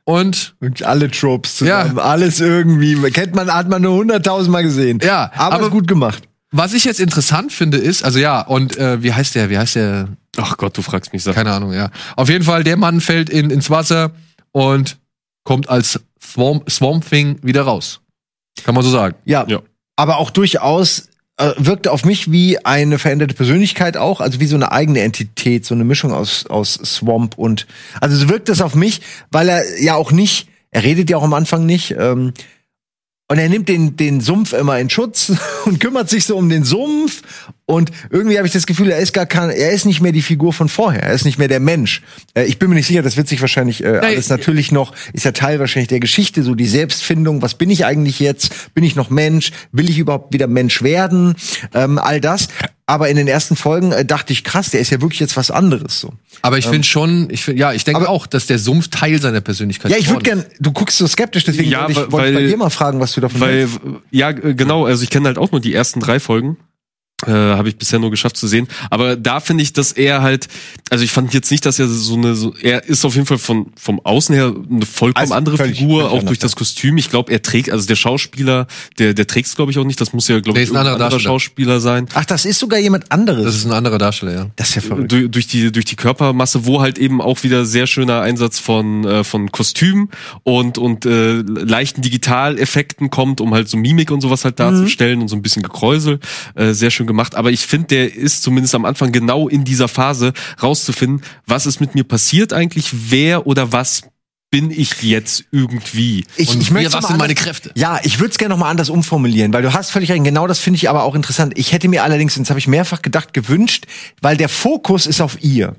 und 0.08 0.56
alle 0.84 1.12
Tropes 1.12 1.60
Ja. 1.60 1.82
zusammen. 1.82 2.00
Alles 2.00 2.40
irgendwie. 2.40 2.96
Kennt 3.12 3.36
man, 3.36 3.54
hat 3.54 3.68
man 3.68 3.82
nur 3.82 3.96
hunderttausendmal 3.96 4.64
gesehen. 4.64 5.00
Ja, 5.04 5.32
aber, 5.36 5.56
aber- 5.56 5.66
ist 5.66 5.72
gut 5.72 5.88
gemacht. 5.88 6.24
was 6.52 6.74
ich 6.74 6.86
jetzt 6.86 7.02
interessant 7.02 7.52
finde 7.52 7.78
ist, 7.78 8.04
also 8.06 8.18
ja, 8.18 8.40
und 8.42 8.78
äh, 8.78 9.04
wie 9.04 9.12
heißt 9.14 9.36
der, 9.36 9.50
wie 9.50 9.58
heißt 9.58 9.76
der, 9.76 10.08
Ach 10.38 10.56
Gott, 10.56 10.78
du 10.78 10.82
fragst 10.82 11.12
mich 11.14 11.24
Sachen. 11.24 11.36
Keine 11.36 11.52
Ahnung, 11.52 11.74
ja. 11.74 11.90
Auf 12.16 12.30
jeden 12.30 12.46
Fall, 12.46 12.64
der 12.64 12.78
Mann 12.78 13.02
fällt 13.02 13.30
in, 13.30 13.50
ins 13.50 13.70
Wasser 13.70 14.12
und 14.52 14.98
kommt 15.44 15.68
als 15.68 16.00
Swamp, 16.24 16.70
Swamp 16.70 17.10
Thing 17.10 17.40
wieder 17.42 17.64
raus. 17.64 18.00
Kann 18.64 18.76
man 18.76 18.84
so 18.84 18.90
sagen. 18.92 19.16
Ja. 19.26 19.46
Ja. 19.48 19.60
Aber 19.98 20.18
auch 20.18 20.30
durchaus 20.30 21.10
wirkte 21.38 21.92
auf 21.92 22.04
mich 22.04 22.32
wie 22.32 22.64
eine 22.66 22.98
veränderte 22.98 23.36
Persönlichkeit 23.36 23.96
auch, 23.96 24.22
also 24.22 24.40
wie 24.40 24.48
so 24.48 24.56
eine 24.56 24.72
eigene 24.72 25.02
Entität, 25.02 25.66
so 25.66 25.76
eine 25.76 25.84
Mischung 25.84 26.12
aus, 26.12 26.48
aus 26.48 26.74
Swamp 26.84 27.38
und, 27.38 27.68
also 28.02 28.16
so 28.16 28.30
wirkt 28.30 28.50
es 28.50 28.62
auf 28.62 28.74
mich, 28.74 29.02
weil 29.32 29.50
er 29.50 29.82
ja 29.82 29.96
auch 29.96 30.12
nicht, 30.12 30.50
er 30.72 30.84
redet 30.84 31.10
ja 31.10 31.18
auch 31.18 31.24
am 31.24 31.34
Anfang 31.34 31.66
nicht, 31.66 31.96
ähm, 31.98 32.34
und 33.30 33.40
er 33.40 33.50
nimmt 33.50 33.68
den, 33.68 33.98
den 33.98 34.22
Sumpf 34.22 34.54
immer 34.54 34.80
in 34.80 34.90
Schutz 34.90 35.34
und 35.66 35.80
kümmert 35.80 36.10
sich 36.10 36.26
so 36.26 36.38
um 36.38 36.50
den 36.50 36.64
Sumpf. 36.64 37.22
Und 37.66 37.92
irgendwie 38.10 38.38
habe 38.38 38.48
ich 38.48 38.54
das 38.54 38.66
Gefühl, 38.66 38.90
er 38.90 39.00
ist 39.00 39.12
gar 39.12 39.26
kein, 39.26 39.50
er 39.50 39.72
ist 39.72 39.86
nicht 39.86 40.00
mehr 40.00 40.14
die 40.14 40.22
Figur 40.22 40.54
von 40.54 40.70
vorher. 40.70 41.04
Er 41.04 41.14
ist 41.14 41.26
nicht 41.26 41.38
mehr 41.38 41.50
der 41.50 41.60
Mensch. 41.60 42.02
Äh, 42.34 42.46
ich 42.46 42.60
bin 42.60 42.70
mir 42.70 42.76
nicht 42.76 42.88
sicher, 42.88 43.02
das 43.02 43.18
wird 43.18 43.28
sich 43.28 43.42
wahrscheinlich 43.42 43.84
äh, 43.84 43.98
alles 43.98 44.30
natürlich 44.30 44.72
noch, 44.72 44.94
ist 45.12 45.26
ja 45.26 45.34
Teil 45.34 45.60
wahrscheinlich 45.60 45.90
der 45.90 46.00
Geschichte, 46.00 46.44
so 46.44 46.56
die 46.56 46.68
Selbstfindung. 46.68 47.42
Was 47.42 47.56
bin 47.56 47.70
ich 47.70 47.86
eigentlich 47.86 48.22
jetzt? 48.22 48.74
Bin 48.74 48.86
ich 48.86 48.96
noch 48.96 49.10
Mensch? 49.10 49.52
Will 49.74 49.90
ich 49.90 49.98
überhaupt 49.98 50.34
wieder 50.34 50.48
Mensch 50.48 50.82
werden? 50.82 51.36
Ähm, 51.74 51.98
all 51.98 52.22
das. 52.22 52.48
Aber 52.90 53.10
in 53.10 53.18
den 53.18 53.28
ersten 53.28 53.58
Folgen 53.58 53.92
äh, 53.92 54.06
dachte 54.06 54.32
ich, 54.32 54.46
krass, 54.46 54.70
der 54.70 54.80
ist 54.80 54.92
ja 54.92 55.02
wirklich 55.02 55.20
jetzt 55.20 55.36
was 55.36 55.52
anderes 55.52 56.00
so. 56.00 56.14
Aber 56.42 56.58
ich 56.58 56.68
finde 56.68 56.88
schon, 56.88 57.28
ich 57.30 57.44
find, 57.44 57.60
ja, 57.60 57.74
ich 57.74 57.84
denke 57.84 58.08
auch, 58.08 58.28
dass 58.28 58.46
der 58.46 58.60
Sumpf 58.60 58.88
Teil 58.88 59.20
seiner 59.20 59.42
Persönlichkeit 59.42 59.92
Ja, 59.92 59.98
ich 59.98 60.08
würde 60.08 60.24
gern, 60.24 60.46
du 60.62 60.72
guckst 60.72 60.98
so 60.98 61.06
skeptisch, 61.06 61.44
deswegen 61.44 61.70
Ja, 61.70 61.82
wollte 61.82 61.92
ich, 61.92 62.12
wollte 62.14 62.30
ich 62.30 62.36
bei 62.36 62.46
dir 62.46 62.56
mal 62.56 62.70
fragen, 62.70 63.02
was 63.02 63.12
du 63.18 63.22
davon 63.22 63.42
Weil, 63.42 63.68
ja, 64.12 64.32
genau, 64.32 64.86
also 64.86 65.04
ich 65.04 65.10
kenne 65.10 65.28
halt 65.28 65.38
auch 65.38 65.52
nur 65.52 65.62
die 65.62 65.74
ersten 65.74 66.00
drei 66.00 66.20
Folgen. 66.20 66.58
Äh, 67.28 67.32
habe 67.32 67.68
ich 67.70 67.76
bisher 67.78 68.00
nur 68.00 68.10
geschafft 68.10 68.38
zu 68.38 68.48
sehen. 68.48 68.68
Aber 68.90 69.16
da 69.18 69.40
finde 69.42 69.62
ich, 69.62 69.74
dass 69.74 69.92
er 69.92 70.22
halt, 70.22 70.48
also 70.90 71.04
ich 71.04 71.12
fand 71.12 71.34
jetzt 71.34 71.52
nicht, 71.52 71.66
dass 71.66 71.78
er 71.78 71.88
so 71.88 72.16
eine, 72.16 72.36
so, 72.36 72.54
er 72.62 72.86
ist 72.86 73.04
auf 73.04 73.16
jeden 73.16 73.28
Fall 73.28 73.38
von 73.38 73.68
vom 73.78 74.00
Außen 74.00 74.34
her 74.34 74.54
eine 74.70 74.86
vollkommen 74.86 75.22
Also 75.22 75.34
andere 75.34 75.58
völlig- 75.58 75.78
Figur, 75.80 76.00
völlig 76.02 76.08
auch 76.08 76.14
anders, 76.20 76.28
durch 76.28 76.40
das 76.40 76.56
Kostüm. 76.56 76.98
Ich 76.98 77.10
glaube, 77.10 77.32
er 77.34 77.42
trägt, 77.42 77.70
also 77.70 77.86
der 77.86 77.96
Schauspieler, 77.98 78.68
der 78.98 79.14
der 79.14 79.28
trägt 79.28 79.54
glaube 79.58 79.72
ich 79.72 79.78
auch 79.78 79.84
nicht. 79.84 80.00
Das 80.00 80.14
muss 80.14 80.28
ja 80.30 80.40
glaube 80.40 80.62
ich 80.62 80.70
ein 80.70 80.76
anderer 80.78 80.94
anderer. 80.96 81.20
Schauspieler 81.20 81.80
sein. 81.82 82.08
Ach, 82.14 82.24
das 82.26 82.46
ist 82.46 82.60
sogar 82.60 82.80
jemand 82.80 83.12
anderes. 83.12 83.44
Das 83.44 83.56
ist 83.56 83.66
ein 83.66 83.74
anderer 83.74 83.98
Darsteller, 83.98 84.34
ja. 84.34 84.46
das 84.56 84.70
ist 84.70 84.76
ja 84.76 84.82
verrückt. 84.82 85.12
durch, 85.12 85.30
durch 85.30 85.48
die 85.48 85.72
durch 85.72 85.86
die 85.86 85.96
Körpermasse, 85.98 86.66
wo 86.66 86.80
halt 86.82 86.98
eben 86.98 87.22
auch 87.22 87.44
wieder 87.44 87.66
sehr 87.66 87.88
schöner 87.88 88.22
Einsatz 88.22 88.60
von 88.60 89.04
äh, 89.06 89.24
von 89.26 89.52
Kostüm 89.52 90.10
und 90.44 90.78
und 90.78 91.06
äh, 91.06 91.42
leichten 91.42 92.02
Digitaleffekten 92.02 93.10
kommt, 93.10 93.42
um 93.42 93.54
halt 93.54 93.68
so 93.68 93.78
Mimik 93.78 94.12
und 94.12 94.22
sowas 94.22 94.46
halt 94.46 94.60
darzustellen 94.60 95.22
und 95.22 95.28
so 95.28 95.36
ein 95.36 95.42
bisschen 95.42 95.64
Gekräusel, 95.64 96.20
äh, 96.56 96.72
sehr 96.74 96.90
schön 96.90 97.06
gemacht. 97.08 97.17
Aber 97.36 97.52
ich 97.52 97.68
finde, 97.68 97.88
der 97.88 98.14
ist 98.16 98.44
zumindest 98.44 98.76
am 98.76 98.86
Anfang 98.86 99.12
genau 99.12 99.48
in 99.48 99.64
dieser 99.64 99.88
Phase 99.88 100.34
rauszufinden, 100.62 101.22
was 101.46 101.66
ist 101.66 101.80
mit 101.80 101.96
mir 101.96 102.04
passiert 102.04 102.54
eigentlich, 102.54 102.90
wer 103.10 103.48
oder 103.48 103.72
was 103.72 104.04
bin 104.50 104.72
ich 104.72 105.04
jetzt 105.04 105.46
irgendwie. 105.52 106.26
Ich, 106.38 106.50
Und 106.50 106.62
ich 106.62 106.72
möchte 106.72 106.94
was 106.94 107.08
sind 107.08 107.18
meine 107.18 107.36
Kräfte? 107.36 107.72
Ja, 107.76 108.00
ich 108.04 108.20
würde 108.20 108.32
es 108.32 108.38
gerne 108.38 108.54
noch 108.54 108.60
mal 108.60 108.70
anders 108.70 108.90
umformulieren, 108.90 109.52
weil 109.52 109.62
du 109.62 109.74
hast 109.74 109.92
völlig 109.92 110.10
recht. 110.10 110.24
Genau 110.24 110.48
das 110.48 110.60
finde 110.60 110.78
ich 110.78 110.90
aber 110.90 111.04
auch 111.04 111.16
interessant. 111.16 111.58
Ich 111.58 111.74
hätte 111.74 111.90
mir 111.90 112.04
allerdings, 112.04 112.38
und 112.38 112.44
das 112.44 112.50
habe 112.50 112.60
ich 112.60 112.68
mehrfach 112.68 113.02
gedacht, 113.02 113.34
gewünscht, 113.34 113.86
weil 114.22 114.38
der 114.38 114.50
Fokus 114.50 115.06
ist 115.06 115.20
auf 115.20 115.42
ihr. 115.44 115.76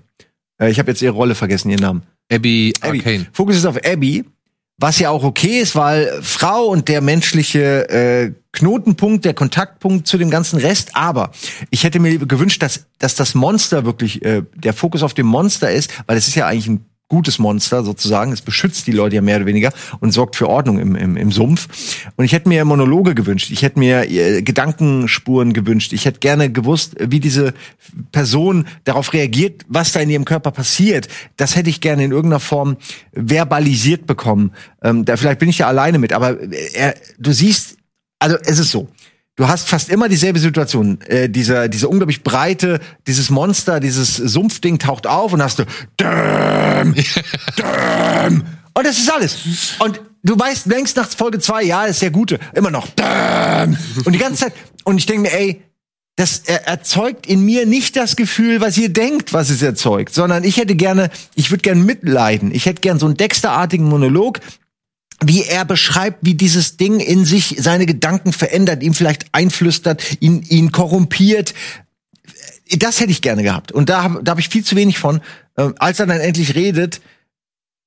Äh, 0.60 0.70
ich 0.70 0.78
habe 0.78 0.90
jetzt 0.90 1.00
ihre 1.00 1.14
Rolle 1.14 1.34
vergessen, 1.34 1.70
ihren 1.70 1.80
Namen. 1.80 2.02
Abby 2.30 2.74
Abby. 2.80 2.98
Arcane. 2.98 3.26
Fokus 3.32 3.56
ist 3.56 3.64
auf 3.64 3.76
Abby, 3.84 4.24
was 4.78 5.00
ja 5.00 5.10
auch 5.10 5.24
okay 5.24 5.60
ist, 5.60 5.74
weil 5.74 6.20
Frau 6.22 6.66
und 6.66 6.88
der 6.88 7.00
menschliche 7.00 7.88
äh, 7.90 8.32
Knotenpunkt, 8.52 9.24
der 9.24 9.34
Kontaktpunkt 9.34 10.06
zu 10.06 10.18
dem 10.18 10.30
ganzen 10.30 10.58
Rest. 10.58 10.90
Aber 10.94 11.32
ich 11.70 11.82
hätte 11.84 11.98
mir 11.98 12.18
gewünscht, 12.18 12.62
dass, 12.62 12.86
dass 12.98 13.16
das 13.16 13.34
Monster 13.34 13.84
wirklich 13.84 14.24
äh, 14.24 14.42
der 14.54 14.72
Fokus 14.72 15.02
auf 15.02 15.14
dem 15.14 15.26
Monster 15.26 15.70
ist, 15.70 15.92
weil 16.06 16.16
es 16.16 16.28
ist 16.28 16.36
ja 16.36 16.46
eigentlich 16.46 16.68
ein 16.68 16.86
gutes 17.08 17.38
Monster 17.38 17.82
sozusagen. 17.82 18.32
Es 18.32 18.42
beschützt 18.42 18.86
die 18.86 18.92
Leute 18.92 19.16
ja 19.16 19.22
mehr 19.22 19.36
oder 19.36 19.46
weniger 19.46 19.72
und 20.00 20.12
sorgt 20.12 20.36
für 20.36 20.48
Ordnung 20.48 20.78
im, 20.78 20.94
im, 20.94 21.16
im 21.16 21.32
Sumpf. 21.32 21.68
Und 22.16 22.24
ich 22.24 22.32
hätte 22.32 22.48
mir 22.48 22.64
Monologe 22.64 23.14
gewünscht. 23.14 23.50
Ich 23.50 23.62
hätte 23.62 23.78
mir 23.78 24.10
äh, 24.10 24.42
Gedankenspuren 24.42 25.52
gewünscht. 25.52 25.92
Ich 25.92 26.04
hätte 26.04 26.20
gerne 26.20 26.52
gewusst, 26.52 26.96
wie 27.00 27.20
diese 27.20 27.54
Person 28.12 28.66
darauf 28.84 29.12
reagiert, 29.12 29.64
was 29.68 29.92
da 29.92 30.00
in 30.00 30.10
ihrem 30.10 30.24
Körper 30.24 30.50
passiert. 30.50 31.08
Das 31.36 31.56
hätte 31.56 31.70
ich 31.70 31.80
gerne 31.80 32.04
in 32.04 32.12
irgendeiner 32.12 32.40
Form 32.40 32.76
verbalisiert 33.12 34.06
bekommen. 34.06 34.52
Ähm, 34.82 35.04
da 35.04 35.16
vielleicht 35.16 35.38
bin 35.38 35.48
ich 35.48 35.58
ja 35.58 35.68
alleine 35.68 35.98
mit, 35.98 36.12
aber 36.12 36.40
äh, 36.40 36.72
er, 36.74 36.94
du 37.18 37.32
siehst, 37.32 37.78
also 38.18 38.36
es 38.44 38.58
ist 38.58 38.70
so. 38.70 38.88
Du 39.38 39.46
hast 39.46 39.68
fast 39.68 39.88
immer 39.88 40.08
dieselbe 40.08 40.40
Situation. 40.40 41.00
Äh, 41.02 41.28
dieser, 41.28 41.68
diese 41.68 41.88
unglaublich 41.88 42.24
breite, 42.24 42.80
dieses 43.06 43.30
Monster, 43.30 43.78
dieses 43.78 44.16
Sumpfding 44.16 44.80
taucht 44.80 45.06
auf 45.06 45.32
und 45.32 45.40
hast 45.40 45.60
du 45.60 45.64
Däm, 46.00 46.92
Däm. 47.56 48.42
Und 48.74 48.84
das 48.84 48.98
ist 48.98 49.12
alles. 49.12 49.38
Und 49.78 50.00
du 50.24 50.36
weißt 50.36 50.66
längst 50.66 50.96
nach 50.96 51.08
Folge 51.08 51.38
zwei, 51.38 51.62
ja, 51.62 51.84
ist 51.84 52.02
der 52.02 52.10
Gute. 52.10 52.40
Immer 52.52 52.72
noch 52.72 52.88
Däm. 52.88 53.76
Und 54.04 54.12
die 54.12 54.18
ganze 54.18 54.46
Zeit. 54.46 54.54
Und 54.82 54.98
ich 54.98 55.06
denke 55.06 55.22
mir, 55.22 55.32
ey, 55.32 55.62
das 56.16 56.42
er, 56.46 56.66
erzeugt 56.66 57.28
in 57.28 57.42
mir 57.44 57.64
nicht 57.64 57.94
das 57.94 58.16
Gefühl, 58.16 58.60
was 58.60 58.76
ihr 58.76 58.88
denkt, 58.88 59.32
was 59.32 59.50
es 59.50 59.62
erzeugt, 59.62 60.12
sondern 60.12 60.42
ich 60.42 60.56
hätte 60.56 60.74
gerne, 60.74 61.10
ich 61.36 61.52
würde 61.52 61.62
gerne 61.62 61.80
mitleiden. 61.80 62.52
Ich 62.52 62.66
hätte 62.66 62.80
gern 62.80 62.98
so 62.98 63.06
einen 63.06 63.16
Dexterartigen 63.16 63.86
Monolog, 63.86 64.40
wie 65.22 65.44
er 65.44 65.64
beschreibt, 65.64 66.18
wie 66.22 66.34
dieses 66.34 66.76
Ding 66.76 67.00
in 67.00 67.24
sich 67.24 67.56
seine 67.58 67.86
Gedanken 67.86 68.32
verändert, 68.32 68.82
ihm 68.82 68.94
vielleicht 68.94 69.26
einflüstert, 69.32 70.02
ihn, 70.20 70.42
ihn 70.42 70.72
korrumpiert. 70.72 71.54
Das 72.78 73.00
hätte 73.00 73.10
ich 73.10 73.22
gerne 73.22 73.42
gehabt. 73.42 73.72
Und 73.72 73.88
da 73.88 74.02
habe 74.02 74.22
da 74.22 74.32
hab 74.32 74.38
ich 74.38 74.48
viel 74.48 74.64
zu 74.64 74.76
wenig 74.76 74.98
von. 74.98 75.20
Ähm, 75.56 75.74
als 75.78 75.98
er 75.98 76.06
dann 76.06 76.20
endlich 76.20 76.54
redet, 76.54 77.00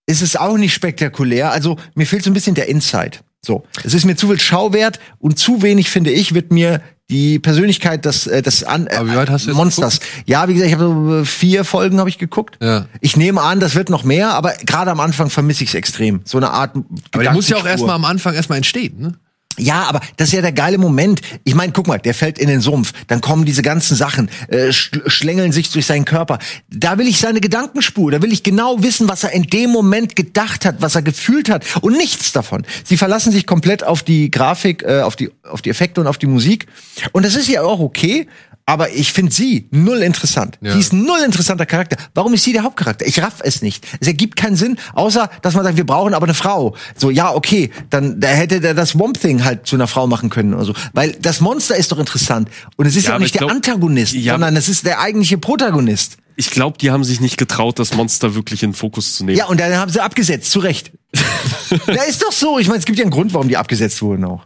ist 0.08 0.22
es 0.22 0.36
auch 0.36 0.58
nicht 0.58 0.74
spektakulär. 0.74 1.52
Also 1.52 1.78
mir 1.96 2.06
fehlt 2.06 2.24
so 2.24 2.30
ein 2.32 2.34
bisschen 2.34 2.56
der 2.56 2.68
Insight. 2.68 3.24
So, 3.44 3.64
es 3.84 3.96
ist 3.96 4.06
mir 4.06 4.16
zu 4.16 4.28
viel 4.28 4.40
Schauwert 4.40 5.00
und 5.18 5.40
zu 5.40 5.64
wenig, 5.64 5.90
finde 5.90 6.12
ich, 6.12 6.36
wird 6.36 6.52
mir 6.52 6.82
die 7.10 7.40
Persönlichkeit 7.40 8.06
des, 8.06 8.28
äh, 8.28 8.42
des 8.42 8.64
an, 8.64 8.88
äh, 8.88 9.04
Monsters. 9.52 10.00
Ja, 10.26 10.48
wie 10.48 10.54
gesagt, 10.54 10.70
ich 10.70 10.80
habe 10.80 10.86
so 10.86 11.16
äh, 11.18 11.26
vier 11.26 11.66
Folgen 11.66 12.00
habe 12.00 12.08
ich 12.08 12.20
geguckt. 12.20 12.58
Ja. 12.62 12.86
Ich 13.02 13.18
nehme 13.18 13.42
an, 13.42 13.60
das 13.60 13.76
wird 13.76 13.90
noch 13.90 14.04
mehr, 14.04 14.34
aber 14.34 14.54
gerade 14.66 14.92
am 14.92 15.00
Anfang 15.00 15.30
vermisse 15.30 15.64
ich 15.64 15.72
es 15.72 15.76
extrem. 15.76 16.22
So 16.24 16.38
eine 16.38 16.52
Art. 16.52 16.76
Aber 17.12 17.24
der 17.24 17.34
muss 17.34 17.50
ja 17.50 17.58
auch 17.58 17.66
erstmal 17.66 17.96
am 17.96 18.06
Anfang 18.06 18.34
erstmal 18.34 18.58
entstehen, 18.58 19.00
ne? 19.00 19.14
Ja, 19.58 19.84
aber 19.84 20.02
das 20.18 20.30
ist 20.30 20.34
ja 20.34 20.42
der 20.42 20.52
geile 20.52 20.78
Moment. 20.78 21.22
Ich 21.44 21.56
meine, 21.56 21.72
guck 21.72 21.88
mal, 21.88 21.98
der 21.98 22.14
fällt 22.14 22.40
in 22.40 22.48
den 22.48 22.62
Sumpf, 22.62 22.94
dann 23.08 23.22
kommen 23.22 23.46
diese 23.46 23.62
ganzen 23.62 23.96
Sachen, 23.96 24.30
äh, 24.48 24.70
schl- 24.70 25.10
schlängeln 25.10 25.52
sich 25.52 25.70
durch 25.72 25.86
seinen 25.86 26.06
Körper. 26.06 26.40
Da 26.70 26.98
will 26.98 27.08
ich 27.08 27.20
seine 27.20 27.42
Gedankenspur, 27.42 28.12
da 28.12 28.22
will 28.22 28.32
ich 28.32 28.44
genau 28.44 28.82
wissen, 28.84 29.08
was 29.10 29.24
er 29.24 29.32
in 29.32 29.44
dem 29.44 29.70
Moment 29.72 30.16
gedacht 30.16 30.66
hat, 30.66 30.76
was 30.80 30.96
er 30.96 31.02
gefühlt 31.02 31.50
hat 31.50 31.66
und 31.82 31.98
nichts 31.98 32.32
davon. 32.32 32.66
Sie 32.84 32.98
verlassen 32.98 33.32
sich 33.32 33.46
komplett 33.46 33.84
auf 33.84 34.04
die 34.04 34.32
Grafik, 34.32 34.84
äh, 34.84 35.02
auf 35.02 35.16
die 35.16 35.32
auf 35.44 35.62
die 35.62 35.70
Effekte 35.70 36.00
und 36.02 36.08
auf 36.08 36.18
die 36.18 36.28
Musik 36.28 36.68
und 37.12 37.26
das 37.26 37.36
ist 37.36 37.48
ja 37.50 37.62
auch 37.64 37.80
okay. 37.80 38.28
Aber 38.66 38.92
ich 38.92 39.12
finde 39.12 39.32
sie 39.34 39.68
null 39.72 40.02
interessant. 40.04 40.58
Ja. 40.62 40.74
Die 40.74 40.80
ist 40.80 40.94
ein 40.94 41.04
null 41.04 41.20
interessanter 41.26 41.66
Charakter. 41.66 41.98
Warum 42.14 42.34
ist 42.34 42.44
sie 42.44 42.54
der 42.54 42.64
Hauptcharakter? 42.64 43.06
Ich 43.08 43.22
raff 43.22 43.36
es 43.44 43.62
nicht. 43.62 43.86
Es 44.00 44.08
ergibt 44.08 44.36
keinen 44.36 44.56
Sinn, 44.56 44.78
außer 44.94 45.30
dass 45.42 45.56
man 45.56 45.64
sagt, 45.64 45.78
wir 45.78 45.86
brauchen 45.86 46.14
aber 46.14 46.26
eine 46.26 46.34
Frau. 46.34 46.76
So, 46.96 47.10
ja, 47.10 47.34
okay, 47.34 47.72
dann 47.90 48.20
da 48.20 48.28
hätte 48.30 48.60
der 48.62 48.74
das 48.74 48.90
Swamp 48.90 49.20
Thing 49.20 49.44
halt 49.44 49.68
zu 49.68 49.76
einer 49.76 49.88
Frau 49.88 50.08
machen 50.08 50.30
können 50.30 50.54
oder 50.54 50.66
so. 50.66 50.74
Weil 50.94 51.14
das 51.14 51.42
Monster 51.42 51.76
ist 51.76 51.92
doch 51.92 52.00
interessant. 52.00 52.50
Und 52.78 52.86
es 52.86 52.96
ist 52.96 53.08
Ja, 53.08 53.16
auch 53.16 53.20
nicht 53.20 53.28
ich 53.28 53.32
der 53.34 53.40
glaub- 53.40 53.52
Antagonist, 53.52 54.14
Ja, 54.14 54.34
sondern 54.34 54.56
es 54.56 54.70
ist 54.70 54.86
der 54.86 55.00
eigentliche 55.02 55.38
Protagonist. 55.38 56.18
Ich 56.38 56.50
glaube, 56.50 56.78
die 56.78 56.92
haben 56.92 57.04
sich 57.04 57.20
nicht 57.20 57.38
getraut, 57.38 57.78
das 57.78 57.94
Monster 57.94 58.36
wirklich 58.36 58.64
in 58.64 58.70
den 58.72 58.76
Fokus 58.76 59.16
zu 59.16 59.26
nehmen. 59.26 59.38
Ja, 59.38 59.46
und 59.48 59.60
dann 59.60 59.76
haben 59.76 59.92
sie 59.92 60.00
abgesetzt, 60.02 60.50
zu 60.52 60.60
Recht. 60.60 60.92
ja, 61.88 62.04
ist 62.04 62.24
doch 62.24 62.32
so. 62.32 62.58
Ich 62.58 62.68
meine, 62.68 62.80
es 62.80 62.86
gibt 62.86 62.98
ja 62.98 63.04
einen 63.04 63.12
Grund, 63.12 63.34
warum 63.34 63.48
die 63.48 63.58
abgesetzt 63.58 64.02
wurden 64.02 64.24
auch. 64.26 64.46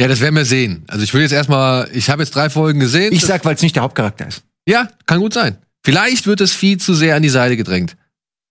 Ja, 0.00 0.08
das 0.08 0.20
werden 0.20 0.34
wir 0.34 0.44
sehen. 0.44 0.84
Also 0.88 1.02
ich 1.04 1.14
will 1.14 1.22
jetzt 1.22 1.32
erstmal, 1.32 1.88
ich 1.92 2.10
habe 2.10 2.22
jetzt 2.22 2.34
drei 2.34 2.50
Folgen 2.50 2.80
gesehen. 2.80 3.12
Ich 3.12 3.22
sag, 3.22 3.44
weil 3.44 3.54
es 3.54 3.62
nicht 3.62 3.76
der 3.76 3.82
Hauptcharakter 3.82 4.26
ist. 4.28 4.42
ja, 4.68 4.88
kann 5.06 5.20
gut 5.20 5.32
sein. 5.32 5.56
Vielleicht 5.84 6.26
wird 6.26 6.40
das 6.40 6.52
Vieh 6.52 6.76
zu 6.78 6.94
sehr 6.94 7.16
an 7.16 7.22
die 7.22 7.28
Seite 7.28 7.56
gedrängt. 7.56 7.96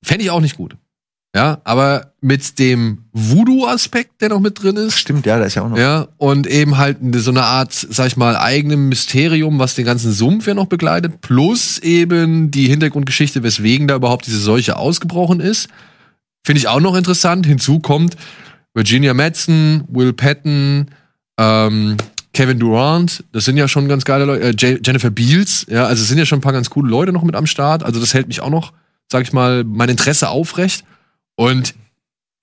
Fände 0.03 0.23
ich 0.23 0.31
auch 0.31 0.39
nicht 0.41 0.57
gut. 0.57 0.75
Ja, 1.35 1.59
aber 1.65 2.13
mit 2.21 2.59
dem 2.59 3.03
Voodoo-Aspekt, 3.11 4.21
der 4.21 4.29
noch 4.29 4.39
mit 4.39 4.63
drin 4.63 4.77
ist, 4.77 4.97
Stimmt, 4.97 5.25
ja, 5.25 5.37
da 5.37 5.43
ist 5.43 5.55
ja 5.55 5.63
auch 5.63 5.69
noch. 5.69 5.77
ja, 5.77 6.07
und 6.17 6.47
eben 6.47 6.77
halt 6.77 6.97
so 7.15 7.29
eine 7.31 7.43
Art, 7.43 7.73
sag 7.73 8.07
ich 8.07 8.15
mal, 8.15 8.37
eigenem 8.37 8.87
Mysterium, 8.87 9.59
was 9.59 9.75
den 9.75 9.83
ganzen 9.83 10.13
Sumpf 10.13 10.47
ja 10.47 10.53
noch 10.53 10.67
begleitet, 10.67 11.19
plus 11.19 11.77
eben 11.79 12.51
die 12.51 12.67
Hintergrundgeschichte, 12.69 13.43
weswegen 13.43 13.89
da 13.89 13.95
überhaupt 13.95 14.27
diese 14.27 14.39
Seuche 14.39 14.77
ausgebrochen 14.77 15.41
ist. 15.41 15.67
Finde 16.45 16.59
ich 16.59 16.69
auch 16.69 16.79
noch 16.79 16.95
interessant. 16.95 17.45
Hinzu 17.45 17.79
kommt 17.79 18.15
Virginia 18.73 19.13
Madsen, 19.13 19.83
Will 19.89 20.13
Patton, 20.13 20.87
ähm, 21.37 21.97
Kevin 22.33 22.59
Durant, 22.59 23.23
das 23.31 23.45
sind 23.45 23.57
ja 23.57 23.67
schon 23.67 23.87
ganz 23.87 24.05
geile 24.05 24.25
Leute, 24.25 24.43
äh, 24.43 24.53
Je- 24.57 24.79
Jennifer 24.83 25.09
Beals, 25.09 25.65
ja, 25.69 25.85
also 25.85 26.01
es 26.01 26.07
sind 26.09 26.17
ja 26.17 26.25
schon 26.25 26.39
ein 26.39 26.41
paar 26.41 26.53
ganz 26.53 26.69
coole 26.69 26.89
Leute 26.89 27.11
noch 27.11 27.23
mit 27.23 27.35
am 27.35 27.45
Start. 27.45 27.83
Also 27.83 27.99
das 27.99 28.13
hält 28.13 28.27
mich 28.27 28.41
auch 28.41 28.49
noch, 28.49 28.73
sag 29.11 29.23
ich 29.23 29.33
mal, 29.33 29.63
mein 29.63 29.89
Interesse 29.89 30.29
aufrecht. 30.29 30.85
Und 31.35 31.75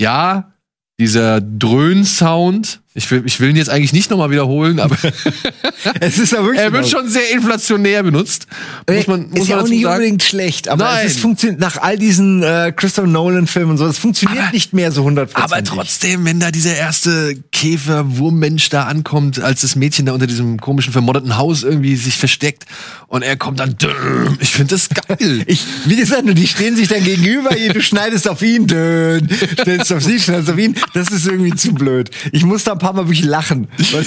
ja, 0.00 0.52
dieser 0.98 1.40
Dröhn-Sound 1.40 2.81
Ich 2.94 3.10
will, 3.10 3.22
ich 3.24 3.40
will 3.40 3.48
ihn 3.50 3.56
jetzt 3.56 3.70
eigentlich 3.70 3.94
nicht 3.94 4.10
nochmal 4.10 4.30
wiederholen, 4.30 4.78
aber 4.78 4.96
Es 6.00 6.18
ist 6.18 6.32
ja 6.32 6.42
wirklich 6.42 6.60
er 6.60 6.72
wird 6.72 6.88
schon 6.88 7.08
sehr 7.08 7.30
inflationär 7.32 8.02
benutzt. 8.02 8.46
Muss 8.88 9.06
man, 9.06 9.30
muss 9.30 9.40
ist 9.40 9.48
ja 9.48 9.60
auch 9.60 9.66
nicht 9.66 9.82
sagen. 9.82 9.94
unbedingt 9.94 10.22
schlecht, 10.22 10.68
aber 10.68 10.84
Nein. 10.84 11.06
es 11.06 11.16
funktioniert 11.18 11.58
nach 11.58 11.78
all 11.78 11.96
diesen 11.98 12.42
äh, 12.42 12.72
Christopher 12.76 13.08
Nolan-Filmen 13.08 13.70
und 13.72 13.78
so, 13.78 13.86
es 13.86 13.98
funktioniert 13.98 14.42
Aber- 14.42 14.52
nicht 14.52 14.74
mehr 14.74 14.92
so 14.92 15.06
100%. 15.06 15.28
Aber 15.34 15.64
trotzdem, 15.64 16.24
wenn 16.26 16.38
da 16.38 16.50
dieser 16.50 16.74
erste 16.76 17.34
Käfer-Wurmmensch 17.52 18.68
da 18.68 18.84
ankommt, 18.84 19.40
als 19.40 19.62
das 19.62 19.74
Mädchen 19.74 20.06
da 20.06 20.12
unter 20.12 20.26
diesem 20.26 20.60
komischen 20.60 20.92
vermodderten 20.92 21.36
Haus 21.36 21.62
irgendwie 21.62 21.96
sich 21.96 22.16
versteckt 22.18 22.66
und 23.08 23.22
er 23.22 23.36
kommt 23.36 23.60
dann, 23.60 23.76
düm, 23.78 24.36
ich 24.40 24.50
finde 24.50 24.74
das 24.74 24.88
geil. 24.90 25.42
Ich, 25.52 25.64
wie 25.86 25.96
gesagt, 25.96 26.22
die 26.26 26.46
stehen 26.46 26.76
sich 26.76 26.88
dann 26.88 27.02
gegenüber, 27.04 27.50
du 27.50 27.82
schneidest 27.82 28.28
auf 28.28 28.42
ihn, 28.42 28.66
dünn, 28.66 29.28
schneidest 29.62 29.92
auf 29.92 30.02
sie, 30.02 30.18
schneidest 30.20 30.50
auf 30.50 30.58
ihn. 30.58 30.74
Das 30.94 31.08
ist 31.08 31.26
irgendwie 31.26 31.54
zu 31.54 31.72
blöd. 31.74 32.10
Ich 32.32 32.44
muss 32.44 32.64
da 32.64 32.74
paar 32.82 32.92
Mal 32.92 33.06
wirklich 33.06 33.24
lachen. 33.24 33.68
ja, 33.78 33.98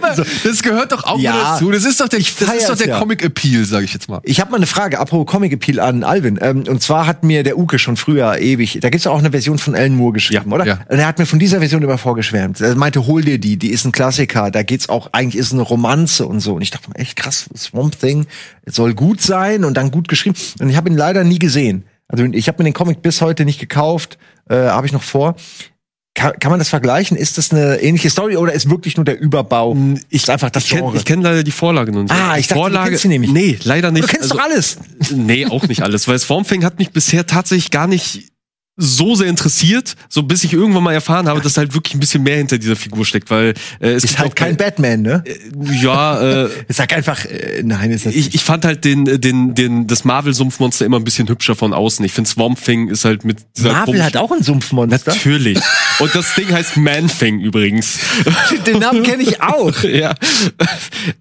aber 0.00 0.24
das 0.44 0.62
gehört 0.62 0.92
doch 0.92 1.04
auch 1.04 1.18
Ja. 1.18 1.52
dazu. 1.54 1.70
Das 1.70 1.84
ist 1.84 2.00
doch 2.00 2.08
der, 2.08 2.20
das 2.20 2.30
ist 2.30 2.68
doch 2.68 2.76
der 2.76 2.88
ja. 2.88 2.98
Comic-Appeal, 2.98 3.64
sag 3.64 3.82
ich 3.84 3.92
jetzt 3.92 4.08
mal. 4.08 4.20
Ich 4.24 4.40
habe 4.40 4.50
mal 4.50 4.56
eine 4.56 4.66
Frage, 4.66 4.98
apropos 4.98 5.26
Comic 5.30 5.52
Appeal 5.52 5.80
an 5.80 6.04
Alvin. 6.04 6.38
Ähm, 6.40 6.64
und 6.68 6.82
zwar 6.82 7.06
hat 7.06 7.24
mir 7.24 7.42
der 7.42 7.58
Uke 7.58 7.78
schon 7.78 7.96
früher 7.96 8.38
ewig, 8.38 8.78
da 8.80 8.88
gibt's 8.90 9.04
ja 9.04 9.10
auch 9.12 9.18
eine 9.18 9.30
Version 9.30 9.58
von 9.58 9.74
Alan 9.74 9.96
Moore 9.96 10.12
geschrieben, 10.14 10.48
Ja, 10.50 10.54
oder? 10.54 10.64
ja. 10.66 10.78
Und 10.88 10.98
er 10.98 11.06
hat 11.06 11.18
mir 11.18 11.26
von 11.26 11.38
dieser 11.38 11.58
Version 11.58 11.82
immer 11.82 11.98
vorgeschwärmt. 11.98 12.60
Er 12.60 12.74
meinte, 12.76 13.06
hol 13.06 13.22
dir 13.22 13.38
die, 13.38 13.56
die 13.56 13.70
ist 13.70 13.84
ein 13.84 13.92
Klassiker. 13.92 14.50
Da 14.50 14.62
geht's 14.62 14.88
auch, 14.88 15.10
eigentlich 15.12 15.36
ist 15.36 15.52
eine 15.52 15.62
Romanze 15.62 16.26
und 16.26 16.40
so. 16.40 16.54
Und 16.54 16.62
ich 16.62 16.70
dachte 16.70 16.88
mir, 16.90 16.96
echt 16.96 17.16
krass, 17.16 17.50
Swamp 17.56 17.98
Thing 17.98 18.26
soll 18.66 18.94
gut 18.94 19.20
sein 19.20 19.64
und 19.64 19.76
dann 19.76 19.90
gut 19.90 20.08
geschrieben. 20.08 20.36
Und 20.60 20.68
ich 20.70 20.76
habe 20.76 20.88
ihn 20.88 20.96
leider 20.96 21.24
nie 21.24 21.38
gesehen. 21.38 21.84
Also 22.08 22.24
ich 22.24 22.46
habe 22.48 22.62
mir 22.62 22.64
den 22.70 22.74
Comic 22.74 23.00
bis 23.02 23.22
heute 23.22 23.44
nicht 23.46 23.58
gekauft, 23.58 24.18
äh, 24.48 24.54
habe 24.56 24.86
ich 24.86 24.92
noch 24.92 25.02
vor. 25.02 25.34
Kann, 26.14 26.38
kann 26.38 26.50
man 26.50 26.58
das 26.58 26.68
vergleichen? 26.68 27.16
Ist 27.16 27.38
das 27.38 27.52
eine 27.52 27.80
ähnliche 27.80 28.10
Story 28.10 28.36
oder 28.36 28.52
ist 28.52 28.68
wirklich 28.68 28.96
nur 28.96 29.04
der 29.04 29.18
Überbau? 29.18 29.74
ist 30.10 30.28
einfach 30.28 30.50
das 30.50 30.64
Ich 30.64 30.70
kenne 30.70 30.82
Genre? 30.82 31.02
kenn 31.04 31.22
leider 31.22 31.42
die 31.42 31.50
Vorlage 31.50 31.90
noch 31.90 32.02
nicht. 32.02 32.12
Ah, 32.12 32.36
ich 32.36 32.46
dachte, 32.48 32.54
du 32.54 32.60
Vorlage, 32.60 32.90
kennst 32.90 33.02
sie 33.02 33.08
nämlich. 33.08 33.30
Nee, 33.32 33.58
leider 33.64 33.90
nicht. 33.90 34.04
du 34.04 34.08
kennst 34.08 34.24
Also- 34.30 34.34
doch 34.36 34.42
alles. 34.44 34.76
Nee, 35.10 35.46
auch 35.46 35.66
nicht 35.68 35.82
alles, 35.82 36.06
weil 36.08 36.18
Swamp 36.18 36.46
Thing 36.46 36.64
hat 36.64 36.78
mich 36.78 36.90
bisher 36.90 37.26
tatsächlich 37.26 37.70
gar 37.70 37.86
nicht 37.86 38.31
so 38.76 39.14
sehr 39.14 39.26
interessiert, 39.26 39.96
so 40.08 40.22
bis 40.22 40.44
ich 40.44 40.54
irgendwann 40.54 40.82
mal 40.82 40.94
erfahren 40.94 41.28
habe, 41.28 41.42
dass 41.42 41.58
halt 41.58 41.74
wirklich 41.74 41.94
ein 41.94 42.00
bisschen 42.00 42.22
mehr 42.22 42.38
hinter 42.38 42.56
dieser 42.56 42.74
Figur 42.74 43.04
steckt, 43.04 43.30
weil 43.30 43.52
äh, 43.80 43.90
es 43.90 44.04
Ist 44.04 44.18
halt 44.18 44.34
kein 44.34 44.56
Batman, 44.56 45.02
ne? 45.02 45.24
ja, 45.80 46.44
äh, 46.44 46.50
Sag 46.68 46.94
einfach, 46.94 47.24
äh, 47.26 47.62
nein, 47.62 47.90
ist 47.90 48.06
das 48.06 48.14
ich, 48.14 48.34
ich 48.34 48.42
fand 48.42 48.64
halt 48.64 48.84
den, 48.84 49.04
den, 49.04 49.54
den, 49.54 49.86
das 49.86 50.04
Marvel-Sumpfmonster 50.04 50.86
immer 50.86 50.96
ein 50.96 51.04
bisschen 51.04 51.28
hübscher 51.28 51.54
von 51.54 51.74
außen. 51.74 52.02
Ich 52.04 52.12
finde 52.12 52.30
Swamp 52.30 52.62
Thing 52.64 52.88
ist 52.88 53.04
halt 53.04 53.24
mit 53.24 53.38
dieser 53.56 53.72
Marvel 53.72 54.02
hat 54.02 54.16
auch 54.16 54.32
ein 54.32 54.42
Sumpfmonster. 54.42 55.12
Natürlich. 55.12 55.58
Und 55.98 56.14
das 56.14 56.34
Ding 56.34 56.50
heißt 56.50 56.78
Man 56.78 57.08
Thing 57.08 57.40
übrigens. 57.40 57.98
Den 58.66 58.78
Namen 58.78 59.02
kenne 59.02 59.22
ich 59.22 59.42
auch. 59.42 59.82
ja. 59.82 60.14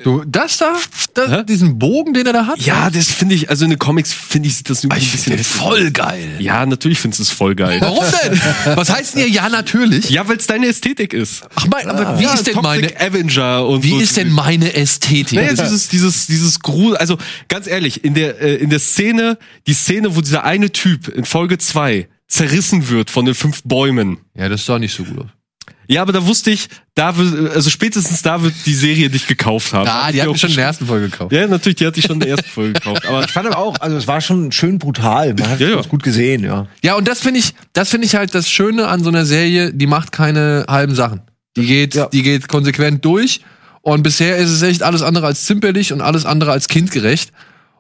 Du, 0.04 0.24
das 0.26 0.58
da, 0.58 0.74
das, 1.14 1.46
diesen 1.46 1.80
Bogen, 1.80 2.14
den 2.14 2.26
er 2.28 2.34
da 2.34 2.46
hat? 2.48 2.60
Ja, 2.62 2.90
das 2.90 3.10
finde 3.10 3.36
ich, 3.36 3.50
also 3.50 3.66
in 3.66 3.72
den 3.72 3.80
Comics 3.80 4.14
finde 4.14 4.48
ich, 4.48 4.56
sieht 4.56 4.70
das 4.70 4.84
irgendwie 4.84 5.02
ein 5.02 5.04
ich 5.04 5.12
bisschen 5.12 5.44
voll 5.44 5.92
geil. 5.92 6.38
Ja, 6.40 6.66
natürlich 6.66 7.00
findest 7.00 7.20
du 7.20 7.24
es 7.24 7.30
voll 7.30 7.41
geil. 7.50 7.82
Warum 7.82 8.04
denn? 8.24 8.42
Was 8.78 8.90
heißt 8.90 9.16
denn 9.16 9.22
ihr 9.24 9.30
ja 9.30 9.50
natürlich? 9.50 10.10
Ja, 10.10 10.28
weil 10.28 10.38
es 10.38 10.48
deine 10.48 10.68
Ästhetik 10.68 11.14
ist. 11.14 11.44
Ach 11.56 11.68
mein, 11.68 11.90
aber 11.90 12.20
wie 12.20 12.24
Ja, 12.24 12.34
ist 12.34 12.48
denn 12.48 12.54
Toxic 12.54 12.64
meine, 12.98 13.00
Avenger 13.00 13.68
und 13.68 13.84
wie 13.84 13.92
so. 13.92 14.00
ist 14.00 14.18
denn 14.18 14.32
meine 14.32 14.74
Ästhetik? 14.74 15.38
Naja, 15.40 15.54
dieses, 15.54 15.90
dieses, 15.90 16.28
dieses 16.28 16.60
Grusel, 16.60 16.98
also 16.98 17.18
ganz 17.48 17.68
ehrlich, 17.68 18.04
in 18.04 18.14
der, 18.14 18.40
äh, 18.42 18.56
in 18.56 18.70
der 18.70 18.80
Szene, 18.80 19.38
die 19.68 19.74
Szene, 19.74 20.16
wo 20.16 20.22
dieser 20.22 20.44
eine 20.44 20.72
Typ 20.72 21.08
in 21.08 21.26
Folge 21.26 21.58
zwei 21.58 22.08
zerrissen 22.28 22.90
wird 22.90 23.10
von 23.10 23.26
den 23.26 23.36
fünf 23.36 23.62
Bäumen. 23.64 24.20
Ja, 24.36 24.48
das 24.48 24.66
sah 24.66 24.80
nicht 24.80 24.96
so 24.96 25.04
gut 25.04 25.20
aus. 25.20 25.30
Ja, 25.92 26.02
aber 26.04 26.14
da 26.14 26.26
wusste 26.26 26.52
ich, 26.52 26.70
da 26.96 27.18
wird, 27.18 27.54
also 27.54 27.70
spätestens 27.70 28.22
da 28.22 28.42
wird 28.42 28.54
die 28.66 28.74
Serie 28.74 29.10
dich 29.10 29.28
gekauft 29.28 29.74
haben. 29.74 29.88
Ah, 29.90 30.12
die 30.12 30.22
hat 30.22 30.30
mich 30.30 30.40
schon 30.40 30.50
in 30.52 30.56
der 30.56 30.66
ersten 30.66 30.86
Folge 30.86 31.10
gekauft. 31.10 31.34
Ja, 31.34 31.48
natürlich, 31.48 31.76
die 31.76 31.86
hat 31.88 31.96
dich 31.98 32.06
schon 32.06 32.16
in 32.16 32.20
der 32.22 32.30
ersten 32.30 32.50
Folge 32.50 32.74
gekauft. 32.74 33.06
Aber 33.06 33.24
Ich 33.26 33.32
fand 33.32 33.48
aber 33.48 33.58
auch, 33.58 33.76
also 33.82 33.98
es 33.98 34.08
war 34.08 34.22
schon 34.22 34.52
schön 34.52 34.80
brutal. 34.80 35.34
Man 35.34 35.50
hat 35.50 35.60
Ja, 35.60 35.70
ja. 35.70 35.80
es 35.80 35.90
gut 35.90 36.04
gesehen, 36.04 36.44
ja. 36.44 36.68
Ja, 36.84 36.96
und 36.96 37.08
das 37.08 37.20
finde 37.20 37.40
ich, 37.40 37.54
das 37.74 37.90
finde 37.90 38.08
ich 38.08 38.16
halt 38.16 38.34
das 38.34 38.50
Schöne 38.50 38.88
an 38.88 39.04
so 39.04 39.10
einer 39.10 39.26
Serie, 39.26 39.74
die 39.74 39.88
macht 39.88 40.12
keine 40.12 40.66
halben 40.68 40.96
Sachen. 40.96 41.22
Die 41.58 41.66
geht, 41.66 41.94
Ja. 41.96 42.06
die 42.08 42.24
geht 42.24 42.48
konsequent 42.48 43.04
durch. 43.04 43.42
Und 43.82 44.04
bisher 44.04 44.38
ist 44.38 44.52
es 44.52 44.62
echt 44.62 44.84
alles 44.84 45.02
andere 45.02 45.26
als 45.26 45.46
zimperlich 45.46 45.92
und 45.92 46.02
alles 46.02 46.26
andere 46.26 46.52
als 46.52 46.68
kindgerecht. 46.68 47.32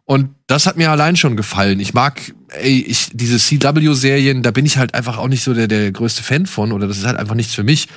Und 0.06 0.36
das 0.48 0.66
hat 0.66 0.78
mir 0.78 0.92
allein 0.92 1.16
schon 1.16 1.38
gefallen. 1.38 1.80
Ich 1.80 1.94
mag, 1.94 2.34
ey, 2.50 2.82
ich, 2.82 3.10
diese 3.14 3.38
CW-Serien, 3.38 4.44
da 4.44 4.52
bin 4.52 4.66
ich 4.66 4.78
halt 4.78 4.94
einfach 4.94 5.18
auch 5.18 5.28
nicht 5.28 5.44
so 5.44 5.54
der, 5.54 5.68
der 5.68 5.92
größte 5.92 6.24
Fan 6.24 6.46
von, 6.46 6.72
oder 6.72 6.88
das 6.88 6.98
ist 6.98 7.06
halt 7.06 7.18
einfach 7.18 7.36
nichts 7.36 7.54
für 7.54 7.64
mich. 7.64 7.88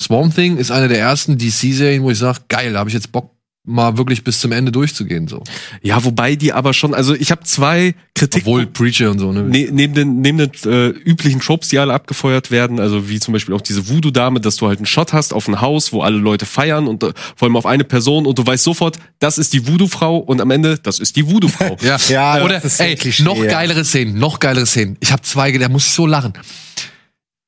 Swamp 0.00 0.34
Thing 0.34 0.56
ist 0.56 0.70
eine 0.70 0.88
der 0.88 0.98
ersten 0.98 1.38
DC-Serien, 1.38 2.02
wo 2.02 2.10
ich 2.10 2.18
sage, 2.18 2.40
geil, 2.48 2.72
da 2.72 2.80
habe 2.80 2.90
ich 2.90 2.94
jetzt 2.94 3.12
Bock, 3.12 3.30
mal 3.66 3.96
wirklich 3.96 4.24
bis 4.24 4.40
zum 4.40 4.52
Ende 4.52 4.70
durchzugehen, 4.70 5.26
so. 5.26 5.42
ja, 5.82 6.04
wobei 6.04 6.36
die 6.36 6.52
aber 6.52 6.74
schon, 6.74 6.92
also 6.92 7.14
ich 7.14 7.30
habe 7.30 7.44
zwei 7.44 7.94
Kritik 8.14 8.42
Obwohl 8.42 8.66
Preacher 8.66 9.10
und 9.10 9.18
so, 9.18 9.32
ne? 9.32 9.42
Ne, 9.42 9.68
neben 9.72 9.94
den, 9.94 10.20
neben 10.20 10.38
den 10.38 10.50
äh, 10.66 10.88
üblichen 10.88 11.40
Tropes, 11.40 11.70
die 11.70 11.78
alle 11.78 11.94
abgefeuert 11.94 12.50
werden, 12.50 12.78
also 12.78 13.08
wie 13.08 13.18
zum 13.20 13.32
Beispiel 13.32 13.54
auch 13.54 13.62
diese 13.62 13.88
Voodoo-Dame, 13.88 14.40
dass 14.40 14.56
du 14.56 14.68
halt 14.68 14.80
einen 14.80 14.86
Shot 14.86 15.14
hast 15.14 15.32
auf 15.32 15.48
ein 15.48 15.62
Haus, 15.62 15.94
wo 15.94 16.02
alle 16.02 16.18
Leute 16.18 16.44
feiern 16.44 16.86
und 16.86 17.02
äh, 17.02 17.14
vor 17.36 17.46
allem 17.46 17.56
auf 17.56 17.64
eine 17.64 17.84
Person 17.84 18.26
und 18.26 18.38
du 18.38 18.46
weißt 18.46 18.62
sofort, 18.62 18.98
das 19.18 19.38
ist 19.38 19.54
die 19.54 19.66
Voodoo-Frau 19.66 20.18
und 20.18 20.42
am 20.42 20.50
Ende, 20.50 20.78
das 20.78 20.98
ist 20.98 21.16
die 21.16 21.26
Voodoo-Frau. 21.26 21.76
Ja, 21.84 21.98
Ja, 22.08 22.44
oder 22.44 22.54
das 22.54 22.64
ist 22.64 22.80
ein 22.80 22.90
ey, 22.90 22.96
Klischee, 22.96 23.24
noch 23.24 23.36
ja. 23.36 23.50
geilere 23.50 23.84
Szenen, 23.84 24.18
noch 24.18 24.40
geilere 24.40 24.66
Szenen. 24.66 24.96
Ich 25.00 25.12
habe 25.12 25.22
zwei, 25.22 25.52
da 25.52 25.68
muss 25.68 25.86
ich 25.86 25.92
so 25.92 26.06
lachen. 26.06 26.34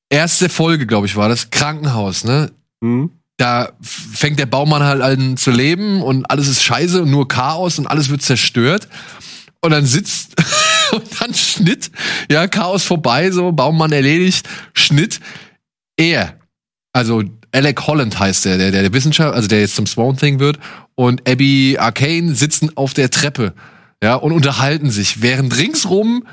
Erste 0.09 0.49
Folge, 0.49 0.87
glaube 0.87 1.07
ich, 1.07 1.17
war 1.17 1.29
das 1.29 1.51
Krankenhaus, 1.51 2.25
ne? 2.25 2.51
Hm? 2.83 3.11
Da 3.37 3.73
fängt 3.83 4.39
der 4.39 4.47
Baumann 4.47 4.83
halt 4.83 5.03
an 5.03 5.37
zu 5.37 5.51
leben 5.51 6.03
und 6.03 6.25
alles 6.31 6.49
ist 6.49 6.63
scheiße 6.63 7.03
und 7.03 7.11
nur 7.11 7.29
Chaos 7.29 7.79
und 7.79 7.87
alles 7.87 8.09
wird 8.09 8.23
zerstört. 8.23 8.89
Und 9.61 9.73
dann 9.73 9.85
sitzt 9.85 10.35
und 10.93 11.05
dann 11.21 11.35
Schnitt, 11.35 11.91
ja, 12.31 12.47
Chaos 12.47 12.85
vorbei, 12.85 13.31
so 13.31 13.53
Baumann 13.53 13.93
erledigt, 13.93 14.49
Schnitt. 14.73 15.21
Er, 15.97 16.39
also 16.93 17.23
Alec 17.53 17.87
Holland 17.87 18.19
heißt 18.19 18.45
der, 18.45 18.59
der, 18.59 18.71
der 18.71 18.93
Wissenschaftler, 18.93 19.35
also 19.35 19.49
der 19.49 19.61
jetzt 19.61 19.77
zum 19.77 19.87
Swan 19.87 20.17
Thing 20.17 20.39
wird, 20.41 20.59
und 20.95 21.29
Abby 21.29 21.77
Arcane 21.79 22.35
sitzen 22.35 22.77
auf 22.77 22.95
der 22.95 23.11
Treppe, 23.11 23.55
ja, 24.03 24.15
und 24.15 24.33
unterhalten 24.33 24.91
sich, 24.91 25.23
während 25.23 25.57
ringsrum 25.57 26.27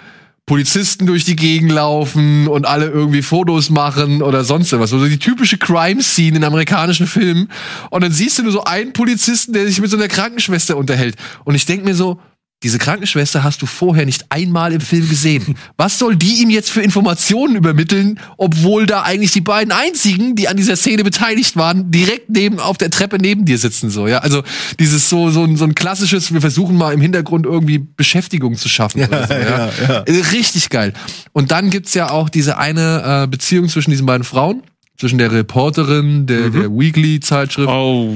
Polizisten 0.46 1.06
durch 1.06 1.24
die 1.24 1.38
Gegend 1.38 1.72
laufen 1.72 2.48
und 2.48 2.66
alle 2.66 2.88
irgendwie 2.88 3.22
Fotos 3.22 3.70
machen 3.70 4.22
oder 4.22 4.44
sonst 4.44 4.74
was. 4.74 4.91
Also 4.91 5.08
die 5.08 5.18
typische 5.20 5.58
Crime-Scene 5.58 6.36
in 6.36 6.44
amerikanischen 6.44 7.08
Filmen. 7.08 7.50
Und 7.91 8.04
dann 8.04 8.12
siehst 8.12 8.38
du 8.38 8.44
nur 8.44 8.52
so 8.52 8.64
einen 8.66 8.91
Polizisten, 8.91 9.54
der 9.54 9.66
sich 9.66 9.80
mit 9.80 9.89
so 9.89 9.96
einer 9.96 10.10
Krankenschwester 10.10 10.76
unterhält. 10.76 11.16
Und 11.46 11.56
ich 11.56 11.66
denk 11.66 11.86
mir 11.86 11.96
so, 11.96 12.20
diese 12.64 12.78
Krankenschwester 12.78 13.43
hast 13.43 13.61
du 13.61 13.66
vorher 13.66 14.05
nicht 14.05 14.26
einmal 14.30 14.74
im 14.74 14.82
Film 14.82 15.07
gesehen. 15.09 15.55
Was 15.78 15.99
soll 15.99 16.16
die 16.16 16.41
ihm 16.41 16.49
jetzt 16.49 16.72
für 16.72 16.82
Informationen 16.82 17.55
übermitteln, 17.55 18.20
obwohl 18.38 18.86
da 18.86 19.03
eigentlich 19.03 19.32
die 19.32 19.41
beiden 19.41 19.72
einzigen, 19.72 20.36
die 20.36 20.47
an 20.47 20.57
dieser 20.57 20.76
Szene 20.76 21.03
beteiligt 21.03 21.55
waren, 21.57 21.91
direkt 21.91 22.30
neben 22.30 22.59
auf 22.59 22.78
der 22.78 22.89
Treppe 22.89 23.18
neben 23.20 23.45
dir 23.45 23.57
sitzen 23.57 23.89
so, 23.89 24.07
ja? 24.07 24.20
Also 24.20 24.43
dieses 24.80 25.09
so 25.09 25.30
so 25.30 25.43
ein, 25.43 25.57
so 25.57 25.66
ein 25.66 25.76
klassisches, 25.76 26.34
wir 26.34 26.41
versuchen 26.41 26.78
mal 26.78 26.93
im 26.93 27.01
Hintergrund 27.01 27.45
irgendwie 27.45 27.80
Beschäftigung 27.80 28.55
zu 28.55 28.70
schaffen 28.70 29.03
oder 29.03 29.28
so, 29.28 29.34
ja, 29.34 29.70
Äh, 30.05 30.22
Richtig 30.32 30.70
geil. 30.70 30.93
Und 31.34 31.51
dann 31.51 31.70
gibt's 31.70 31.93
ja 31.93 32.09
auch 32.11 32.30
diese 32.30 32.57
eine 32.57 33.24
äh, 33.24 33.28
Beziehung 33.28 33.68
zwischen 33.68 33.91
diesen 33.91 34.05
beiden 34.05 34.24
Frauen, 34.24 34.64
zwischen 34.97 35.18
der 35.18 35.32
Reporterin 35.32 36.26
der, 36.28 36.49
der 36.49 36.70
Weekly 36.72 37.20
Zeitschrift 37.20 37.68
Oh. 37.70 38.16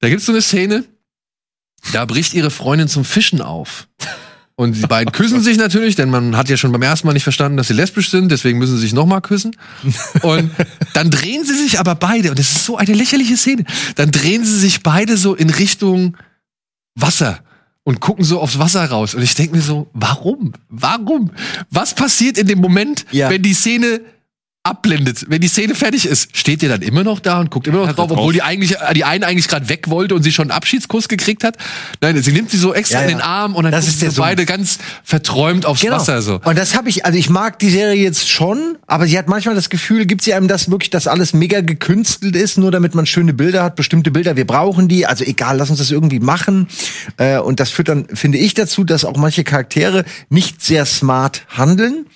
da 0.00 0.08
gibt's 0.08 0.26
so 0.26 0.32
eine 0.32 0.42
Szene, 0.42 0.84
da 1.92 2.04
bricht 2.04 2.34
ihre 2.34 2.50
Freundin 2.50 2.88
zum 2.88 3.04
Fischen 3.04 3.40
auf. 3.40 3.88
Und 4.56 4.72
die 4.76 4.80
beiden 4.88 5.12
küssen 5.12 5.40
sich 5.40 5.56
natürlich, 5.56 5.94
denn 5.94 6.10
man 6.10 6.36
hat 6.36 6.48
ja 6.48 6.56
schon 6.56 6.72
beim 6.72 6.82
ersten 6.82 7.06
Mal 7.06 7.12
nicht 7.12 7.22
verstanden, 7.22 7.56
dass 7.56 7.68
sie 7.68 7.74
lesbisch 7.74 8.10
sind, 8.10 8.32
deswegen 8.32 8.58
müssen 8.58 8.74
sie 8.74 8.80
sich 8.82 8.92
nochmal 8.92 9.20
küssen. 9.20 9.54
Und 10.22 10.50
dann 10.94 11.10
drehen 11.10 11.44
sie 11.44 11.54
sich 11.54 11.78
aber 11.78 11.94
beide, 11.94 12.30
und 12.30 12.38
das 12.40 12.50
ist 12.50 12.64
so 12.64 12.76
eine 12.76 12.92
lächerliche 12.92 13.36
Szene, 13.36 13.64
dann 13.94 14.10
drehen 14.10 14.44
sie 14.44 14.58
sich 14.58 14.82
beide 14.82 15.16
so 15.16 15.36
in 15.36 15.48
Richtung 15.50 16.16
Wasser 16.96 17.38
und 17.84 18.00
gucken 18.00 18.24
so 18.24 18.40
aufs 18.40 18.58
Wasser 18.58 18.84
raus. 18.84 19.14
Und 19.14 19.22
ich 19.22 19.36
denke 19.36 19.54
mir 19.54 19.62
so, 19.62 19.88
warum? 19.92 20.52
Warum? 20.68 21.30
Was 21.70 21.94
passiert 21.94 22.36
in 22.36 22.48
dem 22.48 22.58
Moment, 22.58 23.06
Ja. 23.12 23.30
wenn 23.30 23.42
die 23.42 23.54
Szene 23.54 24.00
abblendet, 24.68 25.26
wenn 25.28 25.40
die 25.40 25.48
Szene 25.48 25.74
fertig 25.74 26.06
ist, 26.06 26.36
steht 26.36 26.62
ihr 26.62 26.68
dann 26.68 26.82
immer 26.82 27.02
noch 27.04 27.20
da 27.20 27.40
und 27.40 27.50
guckt 27.50 27.66
immer 27.66 27.78
noch 27.78 27.86
Ja, 27.86 27.92
drauf, 27.94 28.08
drauf. 28.08 28.18
obwohl 28.18 28.32
die 28.32 28.42
eigentlich, 28.42 28.76
die 28.94 29.04
eine 29.04 29.26
eigentlich 29.26 29.48
gerade 29.48 29.68
weg 29.68 29.88
wollte 29.88 30.14
und 30.14 30.22
sie 30.22 30.32
schon 30.32 30.44
einen 30.50 30.56
Abschiedskuss 30.56 31.08
gekriegt 31.08 31.44
hat. 31.44 31.56
Nein, 32.00 32.20
sie 32.22 32.32
nimmt 32.32 32.50
sie 32.50 32.58
so 32.58 32.74
extra 32.74 32.98
Ja, 32.98 33.04
in 33.04 33.08
den 33.16 33.20
Arm 33.20 33.54
und 33.54 33.64
dann 33.64 33.72
Das 33.72 33.88
ist 33.88 34.00
sie 34.00 34.10
so 34.10 34.22
beide 34.22 34.44
ganz 34.46 34.78
verträumt 35.04 35.66
aufs 35.66 35.84
Wasser 35.88 36.22
so. 36.22 36.40
Und 36.44 36.58
das 36.58 36.76
habe 36.76 36.88
ich, 36.88 37.04
also 37.06 37.18
ich 37.18 37.30
mag 37.30 37.58
die 37.58 37.70
Serie 37.70 38.02
jetzt 38.02 38.28
schon, 38.28 38.76
aber 38.86 39.06
sie 39.06 39.18
hat 39.18 39.28
manchmal 39.28 39.54
das 39.54 39.70
Gefühl, 39.70 40.06
gibt 40.06 40.22
sie 40.22 40.34
einem 40.34 40.48
das 40.48 40.70
wirklich, 40.70 40.90
dass 40.90 41.06
alles 41.06 41.32
mega 41.32 41.60
gekünstelt 41.60 42.36
ist, 42.36 42.58
nur 42.58 42.70
damit 42.70 42.94
man 42.94 43.06
schöne 43.06 43.32
Bilder 43.32 43.62
hat, 43.62 43.76
bestimmte 43.76 44.10
Bilder, 44.10 44.36
wir 44.36 44.46
brauchen 44.46 44.88
die, 44.88 45.06
also 45.06 45.24
egal, 45.24 45.56
lass 45.56 45.70
uns 45.70 45.78
das 45.78 45.90
irgendwie 45.90 46.20
machen. 46.20 46.68
Äh, 47.16 47.38
und 47.38 47.60
das 47.60 47.70
führt 47.70 47.88
dann, 47.88 48.06
finde 48.12 48.38
ich, 48.38 48.54
dazu, 48.54 48.84
dass 48.84 49.04
auch 49.04 49.16
manche 49.16 49.44
Charaktere 49.44 50.04
nicht 50.28 50.62
sehr 50.62 50.84
smart 50.86 51.42
handeln. 51.48 52.06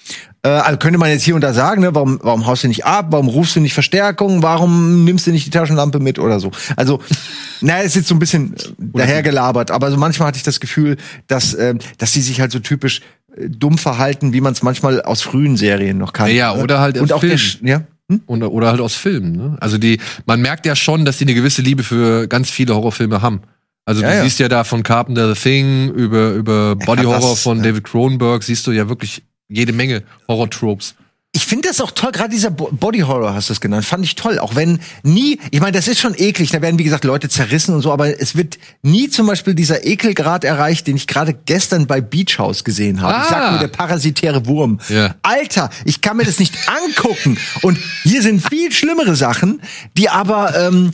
Äh, 0.44 0.48
also 0.48 0.78
könnte 0.78 0.98
man 0.98 1.10
jetzt 1.10 1.22
hier 1.22 1.34
und 1.34 1.40
da 1.42 1.52
sagen, 1.52 1.82
ne, 1.82 1.94
warum, 1.94 2.18
warum 2.22 2.46
haust 2.46 2.64
du 2.64 2.68
nicht 2.68 2.84
ab, 2.84 3.06
warum 3.10 3.28
rufst 3.28 3.54
du 3.56 3.60
nicht 3.60 3.74
Verstärkung, 3.74 4.42
warum 4.42 5.04
nimmst 5.04 5.26
du 5.26 5.30
nicht 5.30 5.46
die 5.46 5.50
Taschenlampe 5.50 6.00
mit 6.00 6.18
oder 6.18 6.40
so. 6.40 6.50
Also, 6.76 7.00
naja, 7.60 7.82
ist 7.82 7.94
jetzt 7.96 8.08
so 8.08 8.14
ein 8.14 8.18
bisschen 8.18 8.54
äh, 8.54 8.58
dahergelabert, 8.98 9.70
aber 9.70 9.90
so 9.90 9.96
manchmal 9.96 10.28
hatte 10.28 10.38
ich 10.38 10.42
das 10.42 10.58
Gefühl, 10.60 10.96
dass, 11.28 11.54
ähm, 11.54 11.78
dass 11.98 12.12
sie 12.12 12.20
sich 12.22 12.40
halt 12.40 12.50
so 12.50 12.58
typisch 12.58 13.02
äh, 13.36 13.48
dumm 13.48 13.78
verhalten, 13.78 14.32
wie 14.32 14.40
man 14.40 14.52
es 14.52 14.62
manchmal 14.62 15.00
aus 15.02 15.22
frühen 15.22 15.56
Serien 15.56 15.98
noch 15.98 16.12
kann. 16.12 16.30
Ja, 16.30 16.54
oder 16.54 16.80
halt 16.80 16.98
und 16.98 17.12
auch 17.12 17.20
der, 17.20 17.38
Film. 17.38 17.40
Sch- 17.40 17.68
ja. 17.68 17.82
Oder, 18.26 18.52
oder 18.52 18.66
halt 18.68 18.80
aus 18.80 18.94
Filmen. 18.94 19.32
Ne? 19.36 19.56
Also 19.60 19.78
die, 19.78 19.98
man 20.26 20.42
merkt 20.42 20.66
ja 20.66 20.76
schon, 20.76 21.04
dass 21.04 21.18
die 21.18 21.24
eine 21.24 21.34
gewisse 21.34 21.62
Liebe 21.62 21.82
für 21.82 22.26
ganz 22.26 22.50
viele 22.50 22.74
Horrorfilme 22.74 23.22
haben. 23.22 23.40
Also 23.86 24.02
Ja, 24.02 24.10
du 24.10 24.16
ja. 24.16 24.22
siehst 24.24 24.38
ja 24.38 24.48
da 24.48 24.64
von 24.64 24.82
Carpenter 24.82 25.34
The 25.34 25.40
Thing 25.40 25.90
über, 25.94 26.32
über 26.32 26.76
Body 26.76 27.04
Horror 27.04 27.20
das, 27.30 27.42
von. 27.42 27.62
David 27.62 27.84
Cronenberg, 27.84 28.42
siehst 28.42 28.66
du 28.66 28.72
ja 28.72 28.88
wirklich 28.88 29.22
jede 29.52 29.72
Menge 29.72 30.02
Horror-Tropes. 30.28 30.94
Ich 31.34 31.46
finde 31.46 31.68
das 31.68 31.80
auch 31.80 31.92
toll, 31.92 32.12
gerade 32.12 32.28
dieser 32.28 32.50
Bo 32.50 32.68
Body 32.72 32.98
Horror 33.00 33.32
hast 33.32 33.48
du 33.48 33.54
es 33.54 33.60
genannt, 33.62 33.86
fand 33.86 34.04
ich 34.04 34.16
toll. 34.16 34.38
Auch 34.38 34.54
wenn 34.54 34.80
nie, 35.02 35.38
ich 35.50 35.60
meine, 35.62 35.72
das 35.72 35.88
ist 35.88 35.98
schon 35.98 36.12
eklig, 36.14 36.50
da 36.50 36.60
werden 36.60 36.78
wie 36.78 36.84
gesagt 36.84 37.04
Leute 37.04 37.30
zerrissen 37.30 37.74
und 37.74 37.80
so, 37.80 37.90
aber 37.90 38.20
es 38.20 38.36
wird 38.36 38.58
nie 38.82 39.08
zum 39.08 39.26
Beispiel 39.28 39.54
dieser 39.54 39.86
Ekelgrad 39.86 40.44
erreicht, 40.44 40.86
den 40.88 40.96
ich 40.96 41.06
gerade 41.06 41.32
gestern 41.32 41.86
bei 41.86 42.02
Beach 42.02 42.38
House 42.38 42.64
gesehen 42.64 43.00
habe. 43.00 43.22
Ich 43.22 43.30
sag 43.30 43.40
Ah. 43.44 43.50
nur 43.52 43.60
der 43.60 43.68
parasitäre 43.68 44.44
Wurm. 44.44 44.78
Ja. 44.90 45.14
Alter, 45.22 45.70
ich 45.86 46.02
kann 46.02 46.18
mir 46.18 46.24
das 46.26 46.38
nicht 46.38 46.54
angucken. 46.68 47.38
Und 47.62 47.78
hier 48.02 48.20
sind 48.20 48.46
viel 48.46 48.70
schlimmere 48.70 49.16
Sachen, 49.16 49.62
die 49.96 50.10
aber 50.10 50.54
ähm, 50.54 50.90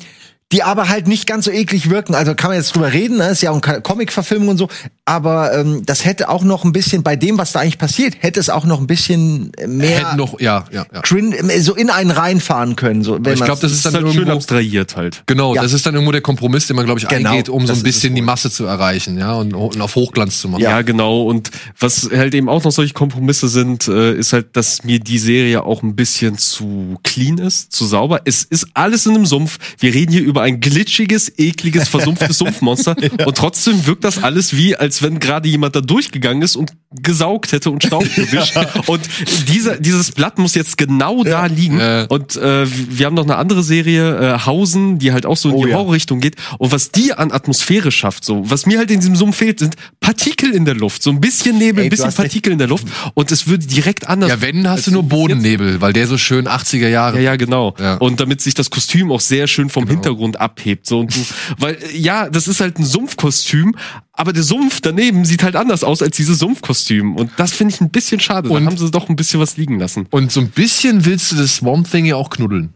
die 0.53 0.62
aber 0.62 0.88
halt 0.88 1.07
nicht 1.09 1.26
ganz 1.26 1.44
so 1.44 1.51
eklig 1.51 1.90
wirken. 1.90 2.14
Also 2.14 2.34
kann 2.34 2.49
man 2.51 2.57
jetzt 2.59 2.74
drüber 2.74 2.90
reden, 2.92 3.18
ne? 3.18 3.28
ist 3.28 3.42
ja 3.42 3.51
auch 3.51 3.61
eine 3.62 3.82
Comic-Verfilmung 3.82 4.49
und 4.49 4.57
so. 4.57 4.68
Aber 5.05 5.53
ähm, 5.55 5.84
das 5.84 6.07
hätte 6.07 6.30
auch 6.30 6.42
noch 6.42 6.64
ein 6.64 6.72
bisschen, 6.72 7.03
bei 7.03 7.16
dem, 7.16 7.36
was 7.36 7.53
da 7.53 7.61
eigentlich 7.61 7.76
passiert, 7.78 8.14
hätte 8.20 8.40
es 8.40 8.49
auch 8.49 8.64
noch 8.64 8.80
ein 8.80 8.86
bisschen 8.86 9.53
mehr 9.66 10.07
Hätten 10.09 10.16
noch, 10.16 10.40
ja, 10.40 10.64
ja, 10.72 10.86
ja. 10.92 11.01
crin 11.03 11.34
so 11.61 11.74
in 11.74 11.90
einen 11.90 12.11
reinfahren 12.11 12.76
können. 12.76 13.03
So, 13.05 13.18
wenn 13.22 13.34
ich 13.34 13.44
glaube, 13.44 13.61
das 13.61 13.72
ist 13.72 13.78
ist 13.78 13.86
dann 13.86 13.94
halt 13.94 14.07
schön 14.07 14.14
irgendwo. 14.22 14.36
abstrahiert 14.36 14.96
halt. 14.96 15.22
Genau, 15.26 15.55
Ja. 15.55 15.62
das 15.62 15.74
ist 15.74 15.84
dann 15.84 15.94
irgendwo 15.94 16.12
der 16.12 16.22
Kompromiss, 16.22 16.66
den 16.66 16.76
man, 16.76 16.86
glaube 16.86 17.01
ich, 17.01 17.09
Genau, 17.09 17.30
eingeht, 17.30 17.49
um 17.51 17.66
so 17.66 17.72
ein 17.74 17.82
bisschen 17.82 18.14
die. 18.14 18.22
Masse 18.22 18.51
zu 18.51 18.64
erreichen, 18.66 19.18
ja, 19.18 19.32
und, 19.34 19.55
und 19.55 19.80
auf 19.80 19.94
Hochglanz 19.96 20.40
zu 20.40 20.49
machen. 20.49 20.62
Ja. 20.62 20.82
genau. 20.82 21.22
Und 21.22 21.51
was 21.78 22.09
halt 22.14 22.34
eben 22.34 22.49
auch 22.49 22.62
noch 22.64 22.72
solche 22.72 22.92
Kompromisse 22.94 23.49
sind, 23.49 23.86
äh, 23.88 24.14
ist 24.14 24.32
halt, 24.32 24.57
dass 24.57 24.84
mir 24.84 24.99
die 25.01 25.18
Serie 25.18 25.64
auch 25.64 25.82
ein 25.82 25.94
bisschen 25.96 26.36
zu 26.38 26.96
clean 27.05 27.38
ist, 27.38 27.72
zu 27.72 27.84
sauber. 27.86 28.20
Es 28.24 28.44
ist 28.44 28.66
alles 28.74 29.07
in 29.07 29.14
einem 29.14 29.26
Sumpf. 29.26 29.59
Wir 29.78 29.94
reden 29.94 30.12
hier 30.12 30.22
über 30.22 30.38
ein 30.43 30.61
glitschiges, 30.61 31.32
ekliges, 31.39 31.89
versumpftes 31.89 32.39
Sumpfmonster. 32.39 32.97
Und 33.26 33.36
trotzdem 33.36 33.86
wirkt 33.86 34.05
das 34.05 34.22
alles 34.22 34.57
wie, 34.57 34.76
als 34.76 35.03
wenn 35.03 35.18
gerade 35.20 35.49
jemand 35.49 35.76
da 35.76 35.80
durchgegangen 35.80 36.43
ist 36.43 36.57
und 36.57 36.72
gesaugt 37.03 37.53
hätte 37.53 37.70
und 37.70 37.84
Staub 37.84 38.05
gewischt. 38.14 38.57
Und 38.86 39.03
dieser, 39.49 39.76
dieses 39.76 40.12
Blatt 40.12 40.39
muss 40.39 40.55
jetzt 40.55 40.78
genau 40.78 41.22
da 41.22 41.45
liegen. 41.47 41.78
Ja. 41.78 42.05
Und 42.05 42.36
äh, 42.36 42.66
wir 42.66 43.05
haben 43.07 43.14
noch 43.14 43.24
eine 43.24 43.36
andere 43.36 43.62
Serie, 43.62 44.36
äh, 44.36 44.39
Hausen, 44.47 44.99
die 44.99 45.12
halt 45.12 45.26
auch 45.26 45.36
so 45.36 45.51
in 45.51 45.55
Oh 45.55 45.64
die 45.64 45.70
ja. 45.70 45.76
Horrorrichtung 45.76 46.20
geht. 46.20 46.36
Und 46.59 46.72
was 46.72 46.91
die 46.91 47.12
an 47.12 47.30
Atmosphäre 47.30 47.91
schafft, 47.93 48.24
so, 48.24 48.49
was 48.49 48.64
mir 48.64 48.78
halt 48.78 48.91
in 48.91 49.01
diesem 49.01 49.16
Sumpf 49.16 49.36
fehlt, 49.36 49.59
sind 49.59 49.76
Partikel 50.01 50.51
in 50.55 50.64
der 50.64 50.74
Luft. 50.74 51.03
So 51.03 51.11
ein 51.11 51.20
bisschen 51.20 51.59
Nebel, 51.59 51.80
Ey, 51.80 51.86
ein 51.86 51.91
bisschen. 51.91 52.12
Partikel 52.12 52.53
in 52.53 52.59
der 52.59 52.68
Luft. 52.68 52.86
Und 53.14 53.30
es 53.32 53.47
würde 53.47 53.66
direkt 53.66 54.09
anders. 54.09 54.30
Ja, 54.30 54.41
wenn, 54.41 54.66
hast 54.68 54.86
du 54.86 54.93
nur. 54.93 55.03
Bodennebel, 55.03 55.80
weil 55.80 55.93
der 55.93 56.07
so 56.07 56.16
schön 56.18 56.47
80er 56.49 56.89
Jahre. 56.89 57.16
Ja, 57.18 57.32
ja, 57.32 57.36
genau. 57.36 57.74
Ja. 57.78 57.97
Und 57.97 58.20
damit 58.20 58.41
sich 58.41 58.55
das 58.55 58.70
Kostüm 58.70 59.12
auch 59.12 59.20
sehr 59.20 59.47
schön 59.47 59.70
vom 59.70 59.84
Genau. 59.84 59.95
Hintergrund 59.95 60.28
abhebt. 60.37 60.87
So 60.87 61.01
und 61.01 61.14
du, 61.14 61.20
weil 61.59 61.79
ja, 61.95 62.29
das 62.29 62.49
ist 62.49 62.61
halt 62.61 62.79
ein 62.79 62.85
Sumpfkostüm, 62.85 63.74
aber 64.12 64.33
der 64.33 64.43
Sumpf 64.43 64.81
daneben 64.81 65.24
sieht 65.24 65.43
halt 65.43 65.57
anders 65.57 65.85
aus 65.85 66.03
als 66.03 66.16
dieses 66.16 66.39
Sumpfkostüm. 66.39 67.16
Und 67.16 67.31
das 67.37 67.53
finde 67.53 67.74
ich 67.74 67.81
ein 67.81 67.91
bisschen 67.91 68.20
schade. 68.20 68.49
Und- 68.49 68.61
da 68.64 68.66
haben 68.70 68.76
sie 68.76 68.91
doch 68.91 69.09
ein 69.09 69.16
bisschen 69.16 69.41
was 69.41 69.57
liegen 69.57 69.79
lassen. 69.79 70.07
Und 70.11 70.31
so 70.33 70.41
ein 70.41 70.51
bisschen 70.51 71.05
willst 71.05 71.33
du 71.33 71.37
das 71.37 71.57
Swamp 71.57 71.91
Thing 71.91 72.05
ja 72.05 72.16
auch 72.16 72.31
knuddeln. 72.31 72.74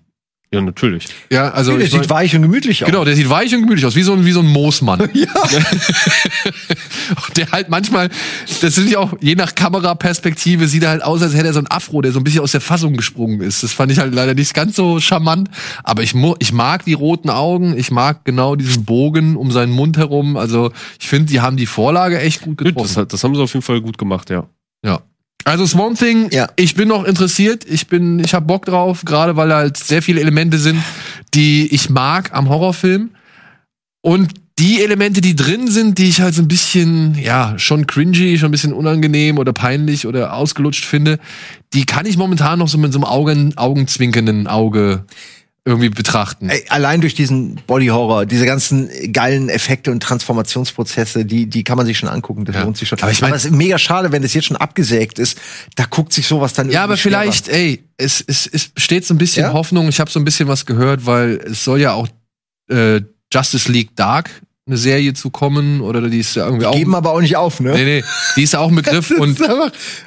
Ja, 0.55 0.61
natürlich. 0.61 1.07
Ja, 1.31 1.51
also. 1.51 1.77
der 1.77 1.87
ich 1.87 1.93
mein- 1.93 2.03
sieht 2.03 2.11
weich 2.11 2.37
und 2.37 2.43
gemütlich 2.43 2.85
aus. 2.85 2.91
Genau, 2.91 3.05
der 3.05 3.17
sieht 3.17 3.29
weich 3.31 3.55
und 3.55 3.63
gemütlich 3.63 3.87
aus, 3.87 3.97
wie 3.97 4.03
so 4.03 4.13
ein, 4.13 4.25
wie 4.27 4.33
so 4.33 4.41
ein 4.41 4.47
Moosmann. 4.47 5.01
Ja. 5.15 5.27
der 7.37 7.51
halt 7.53 7.69
manchmal, 7.69 8.09
das 8.61 8.75
sind 8.75 8.91
ja 8.91 8.99
auch, 8.99 9.13
je 9.21 9.35
nach 9.35 9.55
Kameraperspektive, 9.55 10.67
sieht 10.69 10.83
er 10.83 10.91
halt 10.91 11.03
aus, 11.05 11.23
als 11.23 11.35
hätte 11.35 11.47
er 11.47 11.53
so 11.53 11.61
ein 11.61 11.71
Afro, 11.71 12.01
der 12.03 12.13
so 12.13 12.21
ein 12.21 12.25
bisschen 12.25 12.41
aus 12.41 12.53
der 12.53 12.61
Fassung 12.61 12.95
gesprungen 12.97 13.41
ist. 13.41 13.63
Das 13.63 13.73
fand 13.73 13.93
ich 13.93 13.99
halt 13.99 14.15
leider 14.15 14.35
nicht 14.35 14.55
ganz 14.55 14.77
so 14.77 15.01
charmant. 15.01 15.49
Aber 15.85 16.03
ich, 16.03 16.15
ich 16.39 16.53
mag 16.53 16.85
die 16.85 16.93
roten 16.95 17.31
Augen, 17.31 17.77
ich 17.77 17.91
mag 17.91 18.25
genau 18.25 18.57
diesen 18.57 18.85
Bogen 18.85 19.37
um 19.37 19.51
seinen 19.51 19.73
Mund 19.73 19.97
herum. 19.97 20.37
Also, 20.37 20.73
ich 21.01 21.09
finde, 21.09 21.31
die 21.31 21.41
haben 21.41 21.57
die 21.57 21.67
Vorlage 21.67 22.21
echt 22.21 22.43
gut 22.43 22.61
Das, 22.61 22.67
getroffen. 22.67 22.97
hat- 22.97 23.13
das 23.13 23.25
haben 23.25 23.35
sie 23.35 23.43
auf 23.43 23.53
jeden 23.53 23.65
Fall 23.65 23.81
gut 23.81 23.99
gemacht, 23.99 24.31
ja. 24.31 24.47
Ja. 24.85 25.01
Also 25.45 25.67
Swamp 25.67 25.99
Thing, 25.99 26.29
Ja. 26.31 26.49
ich 26.57 26.75
bin 26.75 26.89
noch 26.89 27.05
interessiert, 27.05 27.65
ich 27.69 27.89
bin, 27.89 28.19
ich 28.21 28.35
habe 28.35 28.47
Bock 28.47 28.67
drauf, 28.67 29.03
gerade 29.05 29.37
weil 29.37 29.49
da 29.49 29.57
halt 29.57 29.77
sehr 29.77 30.03
viele 30.03 30.21
Elemente 30.21 30.59
sind, 30.59 30.83
die 31.35 31.67
ich 31.75 31.91
mag 31.91 32.33
am 32.33 32.49
Horrorfilm. 32.49 33.11
Und 34.03 34.33
die 34.59 34.83
Elemente, 34.83 35.21
die 35.21 35.35
drin 35.35 35.69
sind, 35.69 35.99
die 35.99 36.09
ich 36.09 36.21
halt 36.21 36.35
so 36.35 36.43
ein 36.43 36.49
bisschen, 36.49 37.17
ja, 37.19 37.55
schon 37.59 37.87
cringy, 37.87 38.39
schon 38.39 38.49
ein 38.49 38.53
bisschen 38.53 38.73
unangenehm 38.73 39.39
oder 39.39 39.53
peinlich 39.53 40.07
oder 40.07 40.35
ausgelutscht 40.35 40.85
finde, 40.85 41.19
die 41.73 41.87
kann 41.87 42.07
ich 42.07 42.17
momentan 42.17 42.59
noch 42.59 42.69
so 42.69 42.79
mit 42.79 42.93
so 42.93 42.99
einem 42.99 43.05
Augen, 43.05 43.57
augenzwinkernden 43.57 44.47
Auge 44.47 45.05
irgendwie 45.65 45.91
betrachten. 45.91 46.49
Ey, 46.51 46.65
allein 46.71 47.01
durch 47.01 47.15
diesen 47.15 47.55
Body 47.69 47.87
Horror, 47.87 48.27
diese 48.27 48.47
ganzen 48.47 48.91
geilen 49.13 49.49
Effekte 49.49 49.93
und 49.93 50.03
Transformationsprozesse, 50.03 51.25
die, 51.25 51.47
die 51.47 51.63
kann 51.63 51.77
man 51.77 51.87
sich 51.87 51.99
schon 51.99 52.09
angucken. 52.09 52.45
Das 52.45 52.57
Ja. 52.57 52.63
lohnt 52.65 52.77
sich 52.77 52.89
schon. 52.89 52.99
Aber 53.01 53.13
ich 53.13 53.21
mein- 53.21 53.33
es 53.33 53.45
ist 53.45 53.53
mega 53.53 53.79
schade, 53.79 54.11
wenn 54.13 54.23
das 54.23 54.35
jetzt 54.35 54.47
schon 54.47 54.57
abgesägt 54.57 55.19
ist. 55.21 55.39
Da 55.77 55.85
guckt 55.89 56.13
sich 56.13 56.27
sowas 56.27 56.53
dann 56.55 56.69
Ja, 56.71 56.83
aber 56.85 56.95
irgendwie 56.95 57.11
schwerer. 57.11 57.23
vielleicht, 57.23 57.49
ey, 57.49 57.85
es, 57.97 58.23
es, 58.27 58.47
es 58.53 58.69
besteht 58.69 59.07
so 59.07 59.15
ein 59.15 59.19
bisschen 59.19 59.45
Ja? 59.45 59.53
Hoffnung. 59.53 59.89
Ich 59.89 60.01
habe 60.01 60.11
so 60.11 60.19
ein 60.19 60.25
bisschen 60.25 60.49
was 60.49 60.67
gehört, 60.67 61.07
weil 61.07 61.41
es 61.45 61.63
soll 61.65 61.81
ja 61.81 61.93
auch 61.93 62.09
äh, 62.71 63.01
Justice 63.33 63.71
League 63.71 63.95
Dark 63.97 64.31
eine 64.67 64.77
Serie 64.77 65.13
zu 65.15 65.31
kommen 65.31 65.81
oder 65.81 66.01
die 66.09 66.21
ist 66.21 66.35
ja 66.37 66.45
irgendwie 66.47 66.67
auch. 66.67 66.75
Geben 66.75 66.95
aber 66.95 67.13
auch 67.13 67.21
nicht 67.21 67.37
auf, 67.37 67.61
ne? 67.61 67.73
Nee, 67.73 67.85
nee, 67.85 68.05
die 68.37 68.43
ist 68.45 68.53
ja 68.53 68.61
auch 68.61 68.69
ein 68.69 68.75
Begriff 68.83 69.09
Das 69.09 69.19
und 69.19 69.39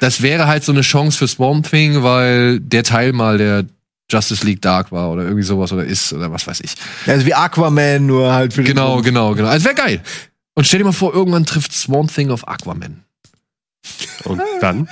das 0.00 0.22
wäre 0.22 0.46
halt 0.46 0.64
so 0.64 0.72
eine 0.72 0.80
Chance 0.82 1.16
für 1.18 1.28
Swamp 1.28 1.68
Thing, 1.70 2.02
weil 2.02 2.60
der 2.60 2.82
Teil 2.82 3.12
mal 3.12 3.36
der 3.38 3.64
Justice 4.10 4.44
League 4.46 4.62
Dark 4.62 4.92
war 4.92 5.10
oder 5.10 5.22
irgendwie 5.24 5.42
sowas 5.42 5.72
oder 5.72 5.84
ist 5.84 6.12
oder 6.12 6.30
was 6.32 6.46
weiß 6.46 6.60
ich. 6.60 6.74
Also 7.06 7.26
wie 7.26 7.34
Aquaman, 7.34 8.06
nur 8.06 8.32
halt 8.32 8.52
für 8.52 8.62
den 8.62 8.74
Genau, 8.74 9.02
genau, 9.02 9.34
genau. 9.34 9.48
Also 9.48 9.64
wäre 9.64 9.74
geil. 9.74 10.00
Und 10.54 10.66
stell 10.66 10.78
dir 10.78 10.84
mal 10.84 10.92
vor, 10.92 11.12
irgendwann 11.12 11.44
trifft 11.44 11.72
Swamp 11.72 12.14
Thing 12.14 12.30
auf 12.30 12.46
Aquaman. 12.46 13.02
Und 14.24 14.40
dann? 14.60 14.78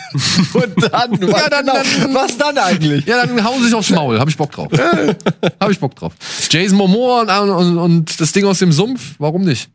Und 0.52 0.92
dann, 0.92 1.10
was, 1.32 1.40
Ja, 1.42 1.48
dann- 1.48 1.66
dann- 1.66 2.14
was 2.14 2.36
dann 2.38 2.58
eigentlich? 2.58 3.04
Ja, 3.06 3.24
dann 3.26 3.42
hauen 3.44 3.58
sie 3.60 3.66
sich 3.66 3.74
aufs 3.74 3.90
Maul. 3.90 4.18
Hab 4.20 4.28
ich 4.28 4.36
Bock 4.36 4.52
drauf. 4.52 4.68
Hab 5.60 5.70
ich 5.70 5.78
Bock 5.80 5.94
drauf. 5.96 6.12
Jason 6.50 6.76
Momoa 6.78 7.22
und, 7.40 7.50
und, 7.50 7.78
und 7.78 8.20
das 8.20 8.32
Ding 8.32 8.44
aus 8.44 8.58
dem 8.60 8.72
Sumpf. 8.72 9.14
Warum 9.18 9.42
nicht? 9.42 9.68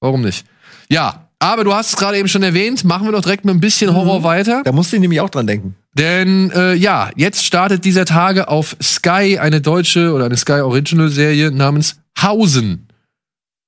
Warum 0.00 0.20
nicht? 0.22 0.44
Ja, 0.90 1.25
aber 1.38 1.64
du 1.64 1.74
hast 1.74 1.90
es 1.90 1.96
gerade 1.96 2.18
eben 2.18 2.28
schon 2.28 2.42
erwähnt. 2.42 2.84
Machen 2.84 3.06
wir 3.06 3.12
doch 3.12 3.22
direkt 3.22 3.44
mit 3.44 3.54
ein 3.54 3.60
bisschen 3.60 3.94
Horror 3.94 4.22
weiter. 4.22 4.62
Da 4.64 4.72
musste 4.72 4.96
ich 4.96 5.00
nämlich 5.00 5.20
auch 5.20 5.30
dran 5.30 5.46
denken. 5.46 5.76
Denn 5.92 6.50
äh, 6.50 6.74
ja, 6.74 7.10
jetzt 7.16 7.44
startet 7.44 7.84
dieser 7.84 8.04
Tage 8.04 8.48
auf 8.48 8.76
Sky 8.82 9.38
eine 9.38 9.60
deutsche 9.60 10.12
oder 10.12 10.26
eine 10.26 10.36
Sky 10.36 10.60
Original 10.60 11.08
Serie 11.08 11.50
namens 11.50 12.00
Hausen. 12.20 12.88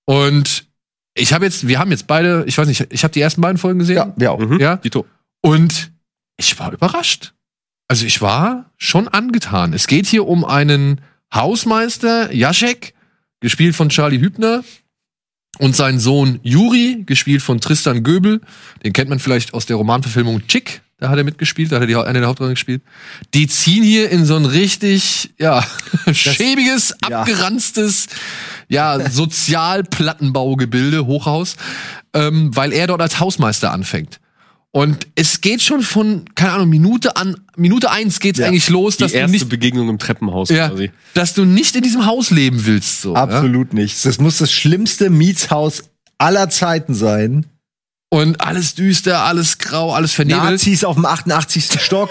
Und 0.07 0.67
ich 1.15 1.33
habe 1.33 1.45
jetzt, 1.45 1.69
wir 1.69 1.79
haben 1.79 1.91
jetzt 1.91 2.07
beide, 2.07 2.45
ich 2.47 2.57
weiß 2.57 2.69
nicht, 2.69 2.87
ich 2.91 3.05
habe 3.05 3.13
die 3.13 3.21
ersten 3.21 3.41
beiden 3.41 3.59
Folgen 3.59 3.79
gesehen. 3.79 3.97
Ja, 3.97 4.13
wir 4.17 4.33
auch. 4.33 4.39
Mhm. 4.39 4.59
Ja? 4.59 4.77
Dito. 4.77 5.07
Und 5.43 5.91
ich 6.37 6.59
war 6.59 6.73
überrascht. 6.73 7.35
Also 7.89 8.07
ich 8.07 8.21
war 8.21 8.71
schon 8.77 9.09
angetan. 9.09 9.73
Es 9.73 9.87
geht 9.87 10.07
hier 10.07 10.27
um 10.27 10.45
einen 10.45 11.01
Hausmeister, 11.35 12.33
Jaschek, 12.33 12.95
gespielt 13.41 13.75
von 13.75 13.89
Charlie 13.89 14.21
Hübner, 14.21 14.63
und 15.59 15.77
seinen 15.77 15.99
Sohn 15.99 16.41
Juri, 16.43 17.03
gespielt 17.07 17.43
von 17.43 17.61
Tristan 17.61 18.03
Göbel. 18.03 18.41
Den 18.85 18.93
kennt 18.93 19.11
man 19.11 19.19
vielleicht 19.19 19.55
aus 19.55 19.67
der 19.67 19.77
Romanverfilmung 19.77 20.47
Chick. 20.47 20.83
Da 21.01 21.11
hat 21.11 21.19
er 21.19 21.25
mitgespielt, 21.25 21.71
da 21.71 21.77
hat 21.77 21.83
er 21.83 21.87
die, 21.87 21.97
eine 21.97 22.19
der 22.19 22.29
Hauptrollen 22.29 22.55
gespielt. 22.55 22.83
Die 23.33 23.47
ziehen 23.47 23.85
hier 23.85 24.11
in 24.11 24.25
so 24.25 24.35
ein 24.35 24.45
richtig, 24.45 25.31
ja, 25.39 25.65
schäbiges, 26.13 26.95
ja. 27.09 27.21
abgeranztes, 27.21 28.09
ja, 28.69 29.09
Sozialplattenbaugebilde, 29.09 31.07
Hochhaus, 31.07 31.57
ähm, 32.15 32.55
weil 32.57 32.73
er 32.73 32.89
dort 32.89 33.01
als 33.01 33.21
Hausmeister 33.21 33.71
anfängt. 33.71 34.19
Und 34.79 35.07
es 35.15 35.41
geht 35.41 35.61
schon 35.63 35.83
von, 35.83 36.25
keine 36.35 36.53
Ahnung, 36.53 36.69
Minute 36.69 37.17
an, 37.17 37.37
Minute 37.57 37.91
eins 37.91 38.21
geht's 38.21 38.39
Ja. 38.39 38.47
eigentlich 38.47 38.69
los, 38.69 38.97
Die 38.97 39.03
dass 39.05 39.13
du 39.13 39.19
erste 39.19 39.33
nicht, 39.33 39.49
Begegnung 39.49 39.89
im 39.89 39.99
Treppenhaus 39.99 40.49
ja, 40.51 40.69
quasi. 40.69 40.91
dass 41.15 41.35
du 41.35 41.45
nicht 41.45 41.75
in 41.77 41.83
diesem 41.83 42.07
Haus 42.07 42.31
leben 42.31 42.65
willst, 42.67 43.03
so. 43.03 43.15
Ja? 43.15 43.23
Absolut 43.23 43.73
nicht. 43.75 44.05
Das 44.05 44.19
muss 44.21 44.39
das 44.39 44.53
schlimmste 44.53 45.11
Mietshaus 45.11 45.85
aller 46.19 46.49
Zeiten 46.51 46.95
sein. 46.95 47.47
Und 48.11 48.41
alles 48.41 48.75
düster, 48.75 49.21
alles 49.25 49.59
grau, 49.59 49.93
alles 49.93 50.15
vernebelt. 50.15 50.53
Nazis 50.53 50.83
auf 50.83 50.95
dem 50.97 51.05
88. 51.05 51.79
Stock. 51.81 52.09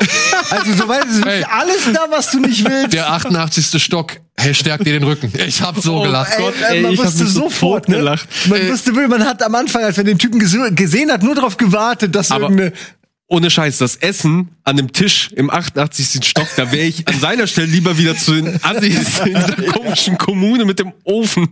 Also 0.51 0.73
soweit 0.73 1.05
ist 1.05 1.25
Hey. 1.25 1.39
wirklich 1.41 1.47
alles 1.47 1.77
da, 1.91 2.05
was 2.11 2.29
du 2.31 2.39
nicht 2.39 2.63
willst. 2.69 2.93
Der 2.93 3.11
88. 3.11 3.81
Stock, 3.81 4.17
hey, 4.37 4.53
stärkt 4.53 4.85
dir 4.85 4.93
den 4.93 5.03
Rücken. 5.03 5.33
Ich 5.47 5.59
hab 5.63 5.75
so 5.79 5.97
Oh 5.97 6.03
gelacht. 6.03 6.33
Ey, 6.35 6.41
Gott, 6.43 6.53
ey, 6.69 6.81
man 6.81 6.97
wusste 6.99 7.25
so 7.25 7.41
sofort, 7.41 7.89
ne? 7.89 7.95
totgelacht. 7.95 8.29
Man 8.47 8.61
Ey. 8.61 8.71
wusste 8.71 8.91
man 9.07 9.25
hat 9.25 9.41
am 9.41 9.55
Anfang, 9.55 9.83
als 9.83 9.97
man 9.97 10.05
den 10.05 10.19
Typen 10.19 10.37
gesehen 10.39 11.11
hat, 11.11 11.23
nur 11.23 11.33
darauf 11.33 11.57
gewartet, 11.57 12.13
dass 12.13 12.29
Aber- 12.31 12.43
irgendeine 12.43 12.73
Ohne 13.29 13.49
Scheiß, 13.49 13.79
das 13.79 13.95
Essen 13.97 14.49
an 14.67 14.75
dem 14.75 14.91
Tisch 14.91 15.29
im 15.33 15.49
88. 15.49 16.25
Stock, 16.25 16.47
da 16.57 16.73
wäre 16.73 16.85
ich 16.85 17.07
an 17.07 17.17
seiner 17.21 17.47
Stelle 17.47 17.67
lieber 17.67 17.97
wieder 17.97 18.17
zu 18.17 18.33
den 18.33 18.59
Assis 18.63 19.19
in 19.25 19.33
dieser 19.33 19.55
komischen 19.71 20.17
Kommune 20.17 20.65
mit 20.65 20.79
dem 20.79 20.91
Ofen 21.05 21.47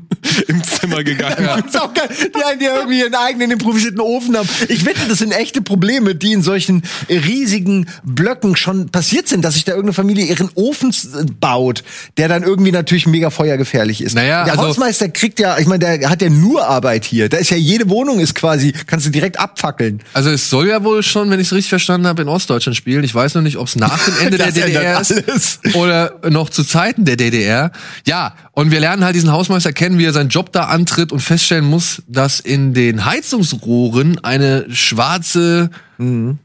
im 0.49 0.61
Zimmer 0.61 1.01
gegangen. 1.01 1.38
Das 1.39 1.66
ist 1.66 1.82
auch 1.82 1.93
geil. 1.93 2.09
Die 2.38 2.43
einen, 2.43 2.59
die 2.59 2.66
irgendwie 2.66 2.99
ihren 2.99 3.16
eigenen 3.16 3.51
improvisierten 3.51 4.01
Ofen 4.01 4.36
haben. 4.36 4.49
Ich 4.68 4.86
wette, 4.86 5.07
das 5.07 5.20
sind 5.20 5.32
echte 5.32 5.61
Probleme, 5.61 6.13
die 6.13 6.34
in 6.34 6.41
solchen 6.41 6.84
riesigen 7.09 7.88
Blöcken 8.03 8.57
schon 8.57 8.89
passiert 8.89 9.30
sind, 9.30 9.45
dass 9.45 9.53
sich 9.53 9.63
da 9.63 9.72
irgendeine 9.72 9.93
Familie 9.93 10.26
ihren 10.26 10.49
Ofen 10.55 10.89
s- 10.89 11.07
baut, 11.39 11.84
der 12.18 12.28
dann 12.28 12.43
irgendwie 12.43 12.74
natürlich 12.74 13.07
mega 13.07 13.30
feuergefährlich 13.30 14.01
ist. 14.01 14.16
Naja, 14.16 14.43
der 14.43 14.53
also- 14.55 14.66
Hausmeister 14.68 15.07
kriegt 15.07 15.39
ja, 15.39 15.57
ich 15.57 15.68
meine, 15.68 15.80
der 15.97 16.09
hat 16.09 16.22
ja 16.22 16.30
nur 16.30 16.68
Arbeit 16.68 17.05
hier. 17.05 17.30
Da 17.30 17.38
ist 17.38 17.49
ja 17.49 17.55
jede 17.57 17.89
Wohnung 17.89 18.20
ist 18.20 18.36
quasi, 18.36 18.74
kannst 18.88 19.05
du 19.05 19.09
direkt 19.09 19.39
abfackeln. 19.39 20.01
Also 20.13 20.32
es 20.32 20.49
soll 20.49 20.68
ja 20.68 20.84
wohl 20.84 21.01
schon, 21.01 21.30
wenn 21.30 21.39
ich 21.39 21.47
es 21.47 21.53
richtig 21.53 21.70
verstanden 21.70 22.07
habe, 22.07 22.22
in 22.22 22.28
Ostdeutschland 22.28 22.76
spielen. 22.76 23.05
Ich 23.06 23.16
weiß 23.16 23.36
noch 23.36 23.41
nicht, 23.41 23.58
ob 23.58 23.68
es 23.68 23.76
nach 23.76 23.97
dem 24.06 24.14
Ende 24.20 24.38
der 24.38 24.51
DDR 24.51 24.99
ist 24.99 25.12
alles. 25.28 25.60
oder 25.76 26.20
noch 26.30 26.49
zu 26.49 26.64
Zeiten 26.64 27.06
der 27.06 27.16
DDR. 27.16 27.72
Ja, 28.06 28.34
und 28.51 28.72
wir 28.72 28.80
lernen 28.80 29.06
halt 29.06 29.16
diesen 29.16 29.32
Hausmeister 29.32 29.74
kennen, 29.74 29.97
wie 29.97 30.06
er 30.06 30.14
seinen 30.14 30.30
Job 30.30 30.51
da 30.51 30.66
antritt 30.66 31.12
und 31.12 31.20
feststellen 31.20 31.66
muss, 31.66 32.03
dass 32.08 32.39
in 32.39 32.74
den 32.74 33.06
Heizungsrohren 33.06 34.24
eine 34.24 34.66
schwarze, 34.70 35.70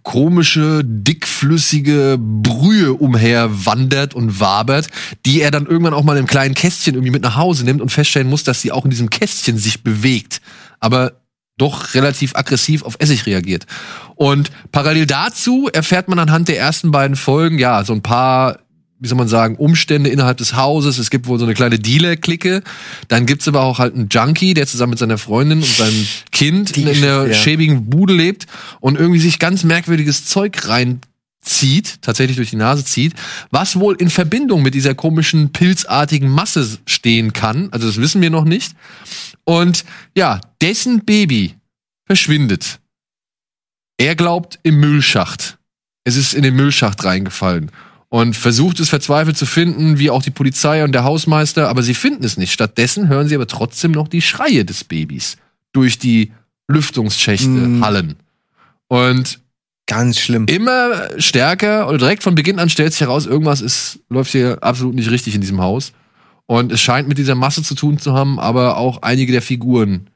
komische, 0.04 0.82
dickflüssige 0.84 2.18
Brühe 2.20 2.92
umherwandert 2.92 4.14
und 4.14 4.38
wabert, 4.38 4.86
die 5.26 5.40
er 5.40 5.50
dann 5.50 5.66
irgendwann 5.66 5.94
auch 5.94 6.04
mal 6.04 6.16
im 6.18 6.26
kleinen 6.26 6.54
Kästchen 6.54 6.94
irgendwie 6.94 7.10
mit 7.10 7.22
nach 7.22 7.36
Hause 7.36 7.64
nimmt 7.64 7.80
und 7.80 7.90
feststellen 7.90 8.28
muss, 8.28 8.44
dass 8.44 8.60
sie 8.60 8.70
auch 8.70 8.84
in 8.84 8.90
diesem 8.90 9.10
Kästchen 9.10 9.58
sich 9.58 9.82
bewegt. 9.82 10.40
Aber 10.78 11.19
doch 11.60 11.94
relativ 11.94 12.34
aggressiv 12.34 12.82
auf 12.82 12.96
Essig 12.98 13.26
reagiert. 13.26 13.66
Und 14.16 14.50
parallel 14.72 15.06
dazu 15.06 15.68
erfährt 15.72 16.08
man 16.08 16.18
anhand 16.18 16.48
der 16.48 16.58
ersten 16.58 16.90
beiden 16.90 17.16
Folgen, 17.16 17.58
ja, 17.58 17.84
so 17.84 17.92
ein 17.92 18.02
paar, 18.02 18.60
wie 18.98 19.08
soll 19.08 19.18
man 19.18 19.28
sagen, 19.28 19.56
Umstände 19.56 20.10
innerhalb 20.10 20.38
des 20.38 20.56
Hauses. 20.56 20.98
Es 20.98 21.10
gibt 21.10 21.26
wohl 21.26 21.38
so 21.38 21.44
eine 21.44 21.54
kleine 21.54 21.78
Dealer-Clique. 21.78 22.62
Dann 23.08 23.26
gibt's 23.26 23.48
aber 23.48 23.62
auch 23.62 23.78
halt 23.78 23.94
einen 23.94 24.08
Junkie, 24.10 24.54
der 24.54 24.66
zusammen 24.66 24.90
mit 24.90 24.98
seiner 24.98 25.18
Freundin 25.18 25.58
und 25.58 25.66
seinem 25.66 26.06
Kind 26.32 26.76
Die 26.76 26.82
in 26.82 26.88
einer 26.88 27.26
ja. 27.28 27.34
schäbigen 27.34 27.88
Bude 27.88 28.14
lebt 28.14 28.46
und 28.80 28.98
irgendwie 28.98 29.20
sich 29.20 29.38
ganz 29.38 29.64
merkwürdiges 29.64 30.26
Zeug 30.26 30.52
reinzieht, 31.40 32.02
tatsächlich 32.02 32.36
durch 32.36 32.50
die 32.50 32.56
Nase 32.56 32.84
zieht, 32.84 33.14
was 33.50 33.78
wohl 33.78 33.96
in 33.96 34.10
Verbindung 34.10 34.62
mit 34.62 34.74
dieser 34.74 34.94
komischen 34.94 35.52
pilzartigen 35.52 36.28
Masse 36.28 36.78
stehen 36.86 37.32
kann. 37.32 37.68
Also 37.72 37.86
das 37.86 37.96
wissen 37.96 38.20
wir 38.22 38.30
noch 38.30 38.44
nicht. 38.44 38.74
Und 39.44 39.84
ja, 40.16 40.40
dessen 40.60 41.04
Baby 41.04 41.54
verschwindet. 42.06 42.80
Er 43.96 44.14
glaubt 44.16 44.58
im 44.62 44.80
Müllschacht. 44.80 45.58
Es 46.04 46.16
ist 46.16 46.34
in 46.34 46.42
den 46.42 46.56
Müllschacht 46.56 47.04
reingefallen 47.04 47.70
und 48.08 48.34
versucht 48.34 48.80
es 48.80 48.88
verzweifelt 48.88 49.36
zu 49.36 49.46
finden, 49.46 49.98
wie 49.98 50.10
auch 50.10 50.22
die 50.22 50.30
Polizei 50.30 50.82
und 50.82 50.92
der 50.92 51.04
Hausmeister, 51.04 51.68
aber 51.68 51.82
sie 51.82 51.94
finden 51.94 52.24
es 52.24 52.36
nicht. 52.36 52.52
Stattdessen 52.52 53.08
hören 53.08 53.28
sie 53.28 53.34
aber 53.34 53.46
trotzdem 53.46 53.92
noch 53.92 54.08
die 54.08 54.22
Schreie 54.22 54.64
des 54.64 54.84
Babys 54.84 55.36
durch 55.72 55.98
die 55.98 56.32
Lüftungsschächte 56.68 57.48
Mm. 57.48 57.84
hallen. 57.84 58.16
Und 58.88 59.39
Ganz 59.90 60.18
schlimm. 60.20 60.46
immer 60.46 61.18
stärker 61.18 61.88
oder 61.88 61.98
direkt 61.98 62.22
von 62.22 62.34
Beginn 62.34 62.58
an 62.58 62.70
stellt 62.70 62.92
sich 62.92 63.00
heraus, 63.00 63.26
irgendwas 63.26 63.60
ist, 63.60 63.98
läuft 64.08 64.30
hier 64.30 64.58
absolut 64.62 64.94
nicht 64.94 65.10
richtig 65.10 65.34
in 65.34 65.40
diesem 65.40 65.60
Haus. 65.60 65.92
Und 66.46 66.72
es 66.72 66.80
scheint 66.80 67.08
mit 67.08 67.18
dieser 67.18 67.34
Masse 67.34 67.62
zu 67.62 67.74
tun 67.74 67.98
zu 67.98 68.12
haben, 68.12 68.40
aber 68.40 68.76
auch 68.76 69.02
einige 69.02 69.32
der 69.32 69.42
Figuren 69.42 70.10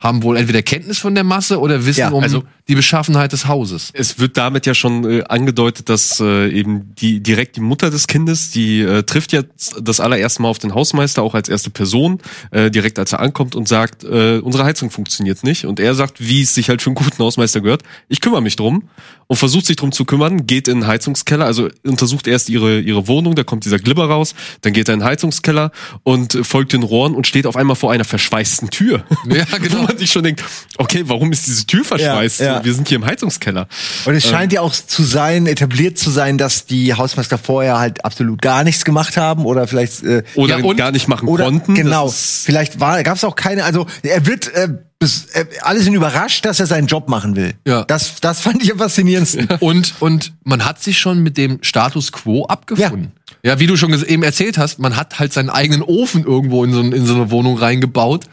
haben 0.00 0.22
wohl 0.22 0.36
entweder 0.36 0.62
Kenntnis 0.62 0.98
von 0.98 1.14
der 1.14 1.24
Masse 1.24 1.58
oder 1.58 1.84
wissen 1.84 2.00
Ja, 2.00 2.10
um 2.10 2.22
also- 2.22 2.44
die 2.68 2.74
Beschaffenheit 2.74 3.32
des 3.32 3.48
Hauses. 3.48 3.90
Es 3.94 4.18
wird 4.20 4.36
damit 4.36 4.66
ja 4.66 4.74
schon 4.74 5.04
äh, 5.10 5.24
angedeutet, 5.24 5.88
dass 5.88 6.20
äh, 6.20 6.50
eben 6.50 6.94
die 6.94 7.20
direkt 7.20 7.56
die 7.56 7.60
Mutter 7.60 7.90
des 7.90 8.06
Kindes, 8.06 8.50
die 8.50 8.82
äh, 8.82 9.02
trifft 9.02 9.32
jetzt 9.32 9.76
das 9.80 9.98
allererste 9.98 10.42
Mal 10.42 10.48
auf 10.48 10.58
den 10.58 10.74
Hausmeister, 10.74 11.22
auch 11.22 11.34
als 11.34 11.48
erste 11.48 11.70
Person, 11.70 12.18
äh, 12.50 12.70
direkt 12.70 12.98
als 12.98 13.12
er 13.12 13.20
ankommt 13.20 13.56
und 13.56 13.66
sagt, 13.66 14.04
äh, 14.04 14.38
unsere 14.38 14.64
Heizung 14.64 14.90
funktioniert 14.90 15.42
nicht. 15.42 15.64
Und 15.64 15.80
er 15.80 15.94
sagt, 15.94 16.20
wie 16.20 16.42
es 16.42 16.54
sich 16.54 16.68
halt 16.68 16.82
für 16.82 16.90
einen 16.90 16.96
guten 16.96 17.18
Hausmeister 17.18 17.60
gehört, 17.60 17.82
ich 18.08 18.20
kümmere 18.20 18.42
mich 18.42 18.54
drum 18.54 18.84
und 19.28 19.36
versucht 19.36 19.66
sich 19.66 19.76
drum 19.76 19.92
zu 19.92 20.04
kümmern, 20.04 20.46
geht 20.46 20.66
in 20.68 20.80
den 20.80 20.86
Heizungskeller, 20.86 21.44
also 21.44 21.68
untersucht 21.84 22.26
erst 22.26 22.48
ihre, 22.48 22.80
ihre 22.80 23.06
Wohnung, 23.08 23.34
da 23.34 23.44
kommt 23.44 23.64
dieser 23.66 23.78
Glibber 23.78 24.06
raus, 24.08 24.34
dann 24.62 24.72
geht 24.72 24.88
er 24.88 24.94
in 24.94 25.00
den 25.00 25.06
Heizungskeller 25.06 25.70
und 26.02 26.38
folgt 26.42 26.72
den 26.72 26.82
Rohren 26.82 27.14
und 27.14 27.26
steht 27.26 27.46
auf 27.46 27.54
einmal 27.54 27.76
vor 27.76 27.92
einer 27.92 28.04
verschweißten 28.04 28.70
Tür. 28.70 29.04
Ja, 29.28 29.44
genau. 29.62 29.78
Wo 29.78 29.82
man 29.84 29.98
sich 29.98 30.10
schon 30.10 30.22
denkt, 30.24 30.42
okay, 30.78 31.02
warum 31.06 31.30
ist 31.30 31.46
diese 31.46 31.66
Tür 31.66 31.84
verschweißt? 31.84 32.40
Ja, 32.40 32.46
ja. 32.58 32.64
Wir 32.64 32.72
sind 32.74 32.88
hier 32.88 32.96
im 32.96 33.04
Heizungskeller. 33.06 33.68
Und 34.06 34.14
es 34.14 34.26
scheint 34.26 34.52
ja 34.52 34.62
auch 34.62 34.72
zu 34.72 35.02
sein, 35.04 35.46
etabliert 35.46 35.98
zu 35.98 36.10
sein, 36.10 36.38
dass 36.38 36.64
die 36.64 36.94
Hausmeister 36.94 37.36
vorher 37.38 37.78
halt 37.78 38.04
absolut 38.04 38.40
gar 38.40 38.64
nichts 38.64 38.84
gemacht 38.86 39.16
haben 39.18 39.44
oder 39.44 39.68
vielleicht 39.68 40.02
äh, 40.02 40.22
Oder 40.36 40.58
Ja, 40.58 40.64
und- 40.64 40.76
gar 40.76 40.90
nicht 40.90 41.06
machen 41.06 41.28
oder 41.28 41.44
konnten. 41.44 41.74
genau. 41.74 42.08
Vielleicht 42.08 42.80
war 42.80 43.02
gab 43.02 43.16
es 43.16 43.24
auch 43.24 43.36
keine. 43.36 43.64
Also 43.64 43.86
er 44.02 44.24
wird 44.26 44.52
äh, 44.54 44.68
bis, 44.98 45.26
äh, 45.26 45.46
alle 45.62 45.80
sind 45.80 45.94
überrascht, 45.94 46.44
dass 46.44 46.58
er 46.58 46.66
seinen 46.66 46.86
Job 46.86 47.08
machen 47.08 47.36
will. 47.36 47.54
Ja. 47.66 47.84
Das 47.84 48.20
das 48.20 48.40
fand 48.40 48.62
ich 48.62 48.72
am 48.72 48.78
faszinierendsten. 48.78 49.48
Und, 49.60 49.94
und 50.00 50.32
man 50.44 50.64
hat 50.64 50.82
sich 50.82 50.98
schon 50.98 51.22
mit 51.22 51.36
dem 51.36 51.58
Status 51.62 52.12
quo 52.12 52.46
abgefunden. 52.46 53.12
Ja, 53.44 53.60
wie 53.60 53.66
du 53.66 53.76
schon 53.76 53.92
eben 54.04 54.22
erzählt 54.22 54.58
hast, 54.58 54.78
man 54.78 54.96
hat 54.96 55.18
halt 55.20 55.32
seinen 55.32 55.50
eigenen 55.50 55.82
Ofen 55.82 56.24
irgendwo 56.24 56.64
in 56.64 56.72
so, 56.72 56.80
in 56.80 57.06
so 57.06 57.14
eine 57.14 57.30
Wohnung 57.30 57.56
reingebaut. 57.58 58.26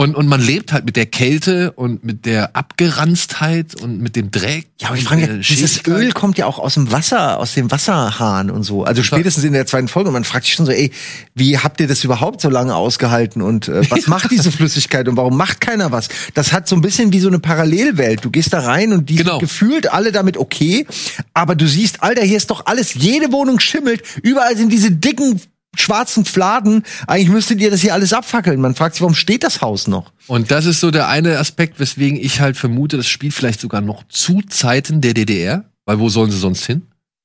Und, 0.00 0.14
und 0.14 0.28
man 0.28 0.40
lebt 0.40 0.72
halt 0.72 0.86
mit 0.86 0.96
der 0.96 1.04
Kälte 1.04 1.72
und 1.72 2.04
mit 2.04 2.24
der 2.24 2.56
Abgeranztheit 2.56 3.78
und 3.82 4.00
mit 4.00 4.16
dem 4.16 4.30
Dreck. 4.30 4.66
Ja, 4.80 4.88
aber 4.88 4.96
ich 4.96 5.04
frage 5.04 5.26
mich, 5.26 5.48
dieses. 5.48 5.86
Öl 5.86 6.12
kommt 6.12 6.38
ja 6.38 6.46
auch 6.46 6.58
aus 6.58 6.72
dem 6.72 6.90
Wasser, 6.90 7.38
aus 7.38 7.52
dem 7.52 7.70
Wasserhahn 7.70 8.50
und 8.50 8.62
so. 8.62 8.84
Also 8.84 9.02
spätestens 9.02 9.44
in 9.44 9.52
der 9.52 9.66
zweiten 9.66 9.88
Folge. 9.88 10.08
Und 10.08 10.14
man 10.14 10.24
fragt 10.24 10.46
sich 10.46 10.54
schon 10.54 10.64
so, 10.64 10.72
ey, 10.72 10.90
wie 11.34 11.58
habt 11.58 11.82
ihr 11.82 11.86
das 11.86 12.02
überhaupt 12.02 12.40
so 12.40 12.48
lange 12.48 12.74
ausgehalten? 12.74 13.42
Und 13.42 13.68
äh, 13.68 13.90
was 13.90 14.06
macht 14.06 14.30
diese 14.30 14.50
Flüssigkeit 14.50 15.06
und 15.06 15.18
warum 15.18 15.36
macht 15.36 15.60
keiner 15.60 15.92
was? 15.92 16.08
Das 16.32 16.54
hat 16.54 16.66
so 16.66 16.76
ein 16.76 16.80
bisschen 16.80 17.12
wie 17.12 17.20
so 17.20 17.28
eine 17.28 17.38
Parallelwelt. 17.38 18.24
Du 18.24 18.30
gehst 18.30 18.54
da 18.54 18.60
rein 18.60 18.94
und 18.94 19.10
die 19.10 19.16
Genau. 19.16 19.32
sind 19.32 19.40
gefühlt 19.40 19.92
alle 19.92 20.12
damit 20.12 20.38
okay. 20.38 20.86
Aber 21.34 21.54
du 21.54 21.68
siehst, 21.68 22.02
Alter, 22.02 22.22
hier 22.22 22.38
ist 22.38 22.50
doch 22.50 22.64
alles, 22.64 22.94
jede 22.94 23.32
Wohnung 23.32 23.60
schimmelt. 23.60 24.02
Überall 24.22 24.56
sind 24.56 24.72
diese 24.72 24.92
dicken 24.92 25.42
schwarzen 25.76 26.24
Fladen. 26.24 26.84
Eigentlich 27.06 27.28
müsstet 27.28 27.60
ihr 27.60 27.70
das 27.70 27.80
hier 27.80 27.94
alles 27.94 28.12
abfackeln. 28.12 28.60
Man 28.60 28.74
fragt 28.74 28.94
sich, 28.94 29.02
warum 29.02 29.14
steht 29.14 29.44
das 29.44 29.60
Haus 29.60 29.86
noch? 29.86 30.12
Und 30.26 30.50
das 30.50 30.66
ist 30.66 30.80
so 30.80 30.90
der 30.90 31.08
eine 31.08 31.38
Aspekt, 31.38 31.78
weswegen 31.80 32.18
ich 32.18 32.40
halt 32.40 32.56
vermute, 32.56 32.96
das 32.96 33.08
spielt 33.08 33.34
vielleicht 33.34 33.60
sogar 33.60 33.80
noch 33.80 34.04
zu 34.08 34.42
Zeiten 34.42 35.00
der 35.00 35.14
DDR, 35.14 35.64
weil 35.84 35.98
wo 35.98 36.08
sollen 36.08 36.30
sie 36.30 36.38
sonst 36.38 36.64
hin? 36.64 36.82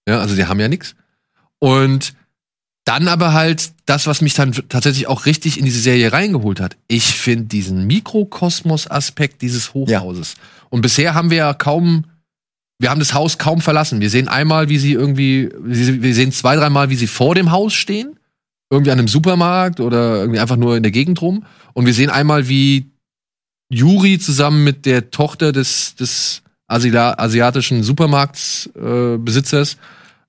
Ja, 0.07 0.19
also 0.19 0.35
die 0.35 0.45
haben 0.45 0.59
ja 0.59 0.67
nichts. 0.67 0.95
Und 1.59 2.13
dann 2.85 3.07
aber 3.07 3.33
halt 3.33 3.71
das, 3.87 4.05
was 4.05 4.21
mich 4.21 4.35
dann 4.35 4.51
tatsächlich 4.69 5.07
auch 5.07 5.25
richtig 5.25 5.57
in 5.57 5.65
diese 5.65 5.79
Serie 5.79 6.13
reingeholt 6.13 6.59
hat. 6.59 6.77
Ich 6.87 7.05
finde 7.15 7.45
diesen 7.45 7.87
Mikrokosmos-Aspekt 7.87 9.41
dieses 9.41 9.73
Hochhauses. 9.73 10.35
Und 10.69 10.81
bisher 10.81 11.15
haben 11.15 11.31
wir 11.31 11.37
ja 11.37 11.53
kaum, 11.55 12.05
wir 12.77 12.91
haben 12.91 12.99
das 12.99 13.15
Haus 13.15 13.39
kaum 13.39 13.61
verlassen. 13.61 14.01
Wir 14.01 14.11
sehen 14.11 14.27
einmal, 14.27 14.69
wie 14.69 14.77
sie 14.77 14.91
irgendwie, 14.91 15.49
wir 15.59 16.03
wir 16.03 16.13
sehen 16.13 16.31
zwei, 16.31 16.55
dreimal, 16.55 16.91
wie 16.91 16.95
sie 16.95 17.07
vor 17.07 17.33
dem 17.33 17.51
Haus 17.51 17.73
stehen. 17.73 18.19
Irgendwie 18.69 18.91
an 18.91 18.99
einem 18.99 19.07
Supermarkt 19.07 19.79
oder 19.79 20.21
irgendwie 20.21 20.39
einfach 20.39 20.55
nur 20.55 20.75
in 20.75 20.83
der 20.83 20.91
Gegend 20.91 21.21
rum. 21.21 21.45
Und 21.73 21.85
wir 21.85 21.93
sehen 21.93 22.09
einmal, 22.09 22.49
wie 22.49 22.91
Juri 23.69 24.19
zusammen 24.19 24.63
mit 24.63 24.85
der 24.85 25.11
Tochter 25.11 25.51
des, 25.51 25.95
des 25.95 26.41
Asila 26.67 27.15
asiatischen 27.17 27.83
Supermarktsbesitzers 27.83 29.73
äh, 29.73 29.77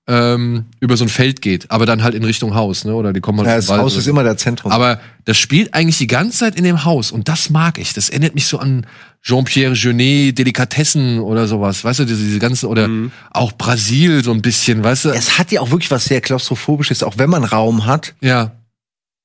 ähm, 0.08 0.66
über 0.80 0.96
so 0.96 1.04
ein 1.04 1.08
Feld 1.08 1.42
geht, 1.42 1.70
aber 1.70 1.84
dann 1.84 2.02
halt 2.02 2.14
in 2.14 2.22
Richtung 2.24 2.54
Haus, 2.54 2.84
ne? 2.84 2.94
Oder 2.94 3.12
die 3.12 3.20
kommen 3.20 3.38
halt 3.38 3.48
Ja, 3.48 3.56
das 3.56 3.68
Wald 3.68 3.82
Haus 3.82 3.96
ist 3.96 4.04
so. 4.04 4.10
immer 4.10 4.22
der 4.22 4.36
Zentrum. 4.36 4.70
Aber 4.70 5.00
das 5.24 5.36
spielt 5.36 5.74
eigentlich 5.74 5.98
die 5.98 6.06
ganze 6.06 6.38
Zeit 6.38 6.54
in 6.54 6.62
dem 6.62 6.84
Haus 6.84 7.10
und 7.10 7.28
das 7.28 7.50
mag 7.50 7.78
ich. 7.78 7.92
Das 7.92 8.08
erinnert 8.08 8.34
mich 8.34 8.46
so 8.46 8.58
an 8.58 8.86
Jean-Pierre 9.26 9.74
Jeunet, 9.74 10.38
Delikatessen 10.38 11.18
oder 11.18 11.48
sowas, 11.48 11.82
weißt 11.82 12.00
du, 12.00 12.04
diese, 12.04 12.22
diese 12.22 12.38
ganzen, 12.38 12.66
oder 12.66 12.88
auch 13.32 13.52
Brasil 13.52 14.22
so 14.22 14.30
ein 14.30 14.40
bisschen, 14.40 14.84
weißt 14.84 15.06
du? 15.06 15.08
es 15.10 15.36
hat 15.36 15.50
ja 15.50 15.60
auch 15.60 15.70
wirklich 15.72 15.90
was 15.90 16.04
sehr 16.04 16.20
klaustrophobisches, 16.20 17.02
auch 17.02 17.14
wenn 17.18 17.30
man 17.30 17.42
Raum 17.42 17.86
hat. 17.86 18.14
ja. 18.20 18.52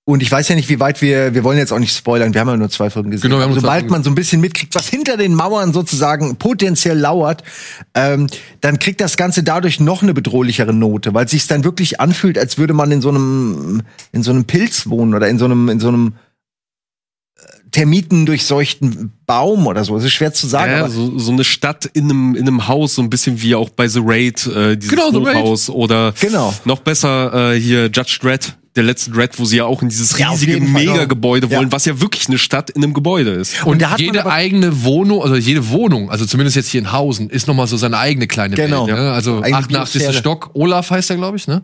Und 0.03 0.23
ich 0.23 0.31
weiß 0.31 0.49
ja 0.49 0.55
nicht, 0.55 0.67
wie 0.67 0.79
weit 0.79 1.03
wir, 1.03 1.35
wir 1.35 1.43
wollen 1.43 1.59
jetzt 1.59 1.71
auch 1.71 1.77
nicht 1.77 1.95
spoilern, 1.95 2.33
wir 2.33 2.41
haben 2.41 2.47
ja 2.47 2.57
nur 2.57 2.71
zwei 2.71 2.89
Folgen 2.89 3.11
gesehen. 3.11 3.29
Genau, 3.29 3.45
zwei 3.45 3.53
sobald 3.53 3.89
man 3.91 4.03
so 4.03 4.09
ein 4.09 4.15
bisschen 4.15 4.41
mitkriegt, 4.41 4.73
was 4.73 4.89
hinter 4.89 5.15
den 5.15 5.35
Mauern 5.35 5.73
sozusagen 5.73 6.37
potenziell 6.37 6.97
lauert, 6.97 7.43
ähm, 7.93 8.25
dann 8.61 8.79
kriegt 8.79 8.99
das 8.99 9.15
Ganze 9.15 9.43
dadurch 9.43 9.79
noch 9.79 10.01
eine 10.01 10.15
bedrohlichere 10.15 10.73
Note, 10.73 11.13
weil 11.13 11.25
es 11.25 11.31
sich 11.31 11.45
dann 11.45 11.63
wirklich 11.63 12.01
anfühlt, 12.01 12.39
als 12.39 12.57
würde 12.57 12.73
man 12.73 12.91
in 12.91 13.01
so 13.01 13.09
einem, 13.09 13.83
in 14.11 14.23
so 14.23 14.31
einem 14.31 14.45
Pilz 14.45 14.89
wohnen 14.89 15.13
oder 15.13 15.29
in 15.29 15.37
so 15.37 15.45
einem, 15.45 15.69
in 15.69 15.79
so 15.79 15.89
einem 15.89 16.13
äh, 17.71 18.31
termitendurchseuchten 18.31 19.11
Baum 19.25 19.67
oder 19.67 19.83
so. 19.83 19.95
Es 19.97 20.03
ist 20.03 20.13
schwer 20.13 20.33
zu 20.33 20.47
sagen. 20.47 20.71
Ja, 20.71 20.79
aber 20.79 20.89
so, 20.89 21.17
so 21.17 21.31
eine 21.31 21.43
Stadt 21.43 21.85
in 21.93 22.05
einem, 22.05 22.35
in 22.35 22.47
einem 22.47 22.67
Haus, 22.67 22.95
so 22.95 23.01
ein 23.01 23.09
bisschen 23.09 23.41
wie 23.41 23.55
auch 23.55 23.69
bei 23.69 23.87
The 23.87 24.01
Raid, 24.03 24.45
äh, 24.47 24.75
dieses 24.77 24.89
Genau, 24.91 25.11
The 25.11 25.17
Raid. 25.25 25.69
Oder 25.69 26.13
Genau. 26.19 26.53
noch 26.65 26.79
besser 26.79 27.53
äh, 27.53 27.59
hier 27.59 27.85
Judge 27.87 28.19
Dredd 28.21 28.57
der 28.77 28.83
letzten 28.83 29.13
Red, 29.13 29.37
wo 29.37 29.43
sie 29.43 29.57
ja 29.57 29.65
auch 29.65 29.81
in 29.81 29.89
dieses 29.89 30.17
Ja, 30.17 30.29
riesige 30.29 30.53
Fall. 30.53 30.61
Megagebäude 30.67 31.47
Ja. 31.47 31.57
wollen, 31.57 31.71
was 31.73 31.83
ja 31.85 31.99
wirklich 31.99 32.29
eine 32.29 32.37
Stadt 32.37 32.69
in 32.69 32.81
einem 32.83 32.93
Gebäude 32.93 33.31
ist. 33.31 33.65
Und, 33.65 33.81
da 33.81 33.89
hat 33.91 33.99
man 33.99 34.05
jede 34.05 34.25
eigene 34.31 34.83
Wohnung, 34.85 35.21
also 35.21 35.35
jede 35.35 35.67
Wohnung, 35.69 36.09
also 36.09 36.25
zumindest 36.25 36.55
jetzt 36.55 36.69
hier 36.69 36.79
in 36.79 36.91
Hausen, 36.93 37.29
ist 37.29 37.47
nochmal 37.47 37.67
so 37.67 37.75
seine 37.75 37.97
eigene 37.97 38.27
kleine 38.27 38.55
Genau. 38.55 38.87
Welt. 38.87 38.95
Ne? 38.97 39.11
Also 39.11 39.41
Eigene 39.41 39.57
88. 39.57 39.99
Biosphäre. 39.99 40.13
Stock, 40.13 40.51
Olaf 40.53 40.89
heißt 40.89 41.09
er, 41.09 41.17
glaube 41.17 41.35
ich, 41.35 41.47
ne? 41.47 41.63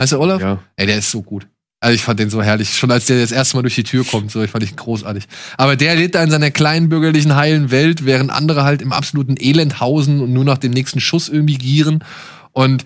Heißt 0.00 0.12
er 0.12 0.20
Olaf? 0.20 0.40
Ja. 0.42 0.58
Ey, 0.74 0.86
der 0.86 0.98
ist 0.98 1.12
so 1.12 1.22
gut. 1.22 1.46
Also 1.82 1.96
ich 1.96 2.02
fand 2.02 2.20
den 2.20 2.30
so 2.30 2.40
herrlich. 2.40 2.78
Schon 2.78 2.92
als 2.92 3.06
der 3.06 3.20
das 3.20 3.32
erste 3.32 3.56
Mal 3.56 3.62
durch 3.62 3.74
die 3.74 3.82
Tür 3.82 4.04
kommt, 4.04 4.30
so, 4.30 4.40
ich 4.40 4.52
fand 4.52 4.62
ihn 4.62 4.76
großartig. 4.76 5.24
Aber 5.56 5.74
der 5.74 5.96
lebt 5.96 6.14
da 6.14 6.22
in 6.22 6.30
seiner 6.30 6.52
kleinen 6.52 6.88
bürgerlichen 6.88 7.34
heilen 7.34 7.72
Welt, 7.72 8.06
während 8.06 8.30
andere 8.30 8.62
halt 8.62 8.82
im 8.82 8.92
absoluten 8.92 9.34
Elend 9.36 9.80
hausen 9.80 10.20
und 10.20 10.32
nur 10.32 10.44
nach 10.44 10.58
dem 10.58 10.70
nächsten 10.70 11.00
Schuss 11.00 11.28
irgendwie 11.28 11.58
gieren. 11.58 12.04
Und 12.52 12.84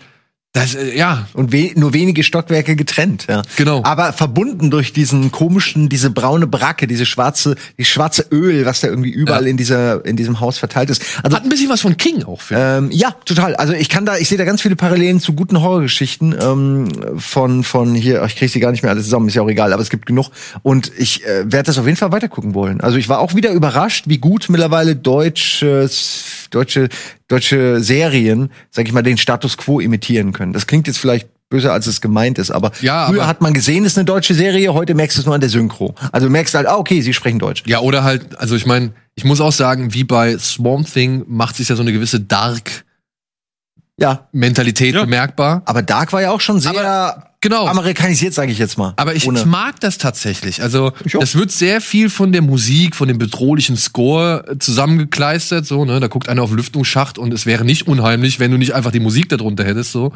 das, 0.57 0.75
äh, 0.75 0.97
ja, 0.97 1.29
Und 1.35 1.53
we 1.53 1.73
nur 1.77 1.93
wenige 1.93 2.23
Stockwerke 2.23 2.77
getrennt, 2.77 3.27
ja. 3.29 3.43
Genau. 3.57 3.83
Aber 3.85 4.13
verbunden 4.13 4.71
durch 4.71 4.93
diesen 4.93 5.31
komischen, 5.31 5.89
diese 5.89 6.11
braune 6.11 6.47
Bracke, 6.47 6.87
diese 6.87 7.05
schwarze, 7.05 7.57
die 7.79 7.85
schwarze 7.85 8.25
Öl, 8.33 8.65
was 8.65 8.81
da 8.81 8.89
irgendwie 8.89 9.11
überall 9.11 9.45
Ja. 9.45 9.51
in 9.51 9.57
dieser, 9.59 10.05
in 10.07 10.17
diesem 10.17 10.41
Haus 10.41 10.57
verteilt 10.59 10.89
ist. 10.91 11.03
Also 11.23 11.37
hat 11.37 11.43
ein 11.45 11.51
bisschen 11.51 11.69
was 11.69 11.83
von 11.83 11.97
King 11.97 12.25
auch, 12.25 12.41
Ähm, 12.51 12.91
ja, 12.91 13.15
total. 13.27 13.55
Also 13.57 13.75
ich 13.75 13.89
kann 13.89 14.07
da, 14.07 14.17
ich 14.17 14.29
sehe 14.29 14.39
da 14.39 14.45
ganz 14.45 14.63
viele 14.63 14.77
Parallelen 14.77 15.21
zu 15.21 15.35
guten 15.35 15.61
Horrorgeschichten 15.61 16.35
ähm, 16.41 16.89
von 17.19 17.63
von 17.63 17.95
hier. 17.95 18.25
Ich 18.25 18.37
kriege 18.37 18.51
sie 18.51 18.61
gar 18.61 18.71
nicht 18.73 18.83
mehr 18.83 18.93
alle 18.93 19.03
zusammen, 19.03 19.29
ist 19.29 19.35
ja 19.35 19.43
auch 19.43 19.49
egal, 19.51 19.73
aber 19.75 19.83
es 19.83 19.91
gibt 19.91 20.07
genug. 20.07 20.31
Und 20.63 20.91
ich 20.97 21.25
äh, 21.27 21.45
werde 21.53 21.65
das 21.65 21.77
auf 21.79 21.85
jeden 21.85 21.99
Fall 21.99 22.13
weitergucken 22.13 22.55
wollen. 22.55 22.81
Also 22.81 22.97
ich 22.97 23.09
war 23.11 23.19
auch 23.19 23.35
wieder 23.35 23.51
überrascht, 23.53 24.05
wie 24.09 24.19
gut 24.19 24.47
mittlerweile 24.49 24.97
deutsches, 24.97 26.25
deutsche 26.51 26.89
deutsche 27.29 27.81
Serien, 27.81 28.51
sag 28.71 28.87
ich 28.87 28.93
mal, 28.93 29.03
den 29.03 29.19
Status 29.19 29.57
Quo 29.57 29.81
imitieren 29.81 30.33
können. 30.33 30.53
Das 30.53 30.67
klingt 30.67 30.87
jetzt 30.87 30.99
vielleicht 30.99 31.29
böser, 31.49 31.73
als 31.73 31.87
es 31.87 32.01
gemeint 32.01 32.39
ist, 32.39 32.51
aber 32.51 32.73
Ja, 32.81 33.07
früher 33.07 33.21
aber- 33.23 33.29
hat 33.29 33.41
man 33.41 33.55
gesehen, 33.55 33.85
es 33.85 33.93
ist 33.93 33.99
eine 33.99 34.05
deutsche 34.05 34.35
Serie, 34.35 34.75
heute 34.75 34.95
merkst 34.95 35.17
du 35.17 35.21
es 35.21 35.27
nur 35.27 35.35
an 35.37 35.41
der 35.41 35.51
Synchro. 35.51 35.95
Also 36.11 36.27
du 36.27 36.33
merkst 36.33 36.55
halt, 36.55 36.67
ah, 36.67 36.77
okay, 36.77 37.01
sie 37.03 37.13
sprechen 37.15 37.39
Deutsch. 37.39 37.63
Ja, 37.67 37.79
oder 37.81 38.03
halt, 38.03 38.37
also 38.41 38.57
ich 38.57 38.67
meine, 38.67 38.93
ich 39.15 39.25
muss 39.25 39.41
auch 39.41 39.53
sagen, 39.53 39.95
wie 39.95 40.03
bei 40.05 40.37
Swamp 40.39 40.93
Thing 40.93 41.25
macht 41.29 41.55
sich 41.57 41.69
ja 41.69 41.77
so 41.77 41.83
eine 41.83 41.93
gewisse 41.93 42.19
Dark-Mentalität 42.21 44.95
Ja, 44.95 45.01
Ja. 45.01 45.05
bemerkbar. 45.05 45.63
aber 45.67 45.83
Dark 45.83 46.13
war 46.13 46.21
ja 46.23 46.31
auch 46.33 46.41
schon 46.41 46.59
sehr 46.61 47.33
Genau. 47.49 47.69
amerikanisiert, 47.69 48.35
sage 48.35 48.51
ich 48.51 48.59
jetzt 48.59 48.77
mal. 48.77 48.93
Aber 48.97 49.15
ich, 49.15 49.25
ich 49.25 49.45
mag 49.45 49.79
das 49.79 49.99
tatsächlich. 49.99 50.63
Also 50.63 50.93
es 51.21 51.37
wird 51.37 51.53
sehr 51.53 51.81
viel 51.81 52.11
von 52.11 52.33
der 52.33 52.43
Musik, 52.43 52.97
von 52.97 53.07
dem 53.07 53.19
bedrohlichen 53.19 53.77
Score 53.77 54.45
äh, 54.49 54.59
zusammengekleistert. 54.59 55.65
So, 55.65 55.85
ne, 55.85 56.01
da 56.01 56.09
guckt 56.09 56.29
einer 56.29 56.43
auf 56.43 56.51
Lüftungsschacht 56.51 57.19
und 57.19 57.33
es 57.33 57.47
wäre 57.47 57.65
nicht 57.65 57.87
unheimlich, 57.87 58.41
wenn 58.41 58.51
du 58.51 58.57
nicht 58.57 58.75
einfach 58.75 58.91
die 58.91 58.99
Musik 58.99 59.29
darunter 59.29 59.65
hättest. 59.65 59.93
So, 59.93 60.13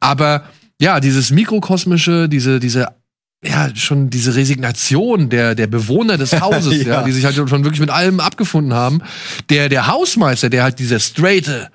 aber 0.00 0.42
ja, 0.78 1.00
dieses 1.00 1.30
mikrokosmische, 1.30 2.28
diese 2.28 2.60
diese 2.60 2.88
ja 3.42 3.74
schon 3.74 4.10
diese 4.10 4.34
Resignation 4.34 5.30
der 5.30 5.54
der 5.54 5.68
Bewohner 5.68 6.18
des 6.18 6.32
Hauses, 6.42 6.84
ja. 6.84 6.92
Ja. 6.92 7.02
die 7.04 7.12
sich 7.12 7.24
halt 7.24 7.36
schon 7.36 7.64
wirklich 7.64 7.80
mit 7.80 7.90
allem 7.90 8.20
abgefunden 8.20 8.74
haben. 8.74 9.00
Der 9.48 9.70
der 9.70 9.86
Hausmeister, 9.86 10.50
der 10.50 10.62
halt 10.62 10.78
dieser 10.78 11.00
straighte, 11.00 11.70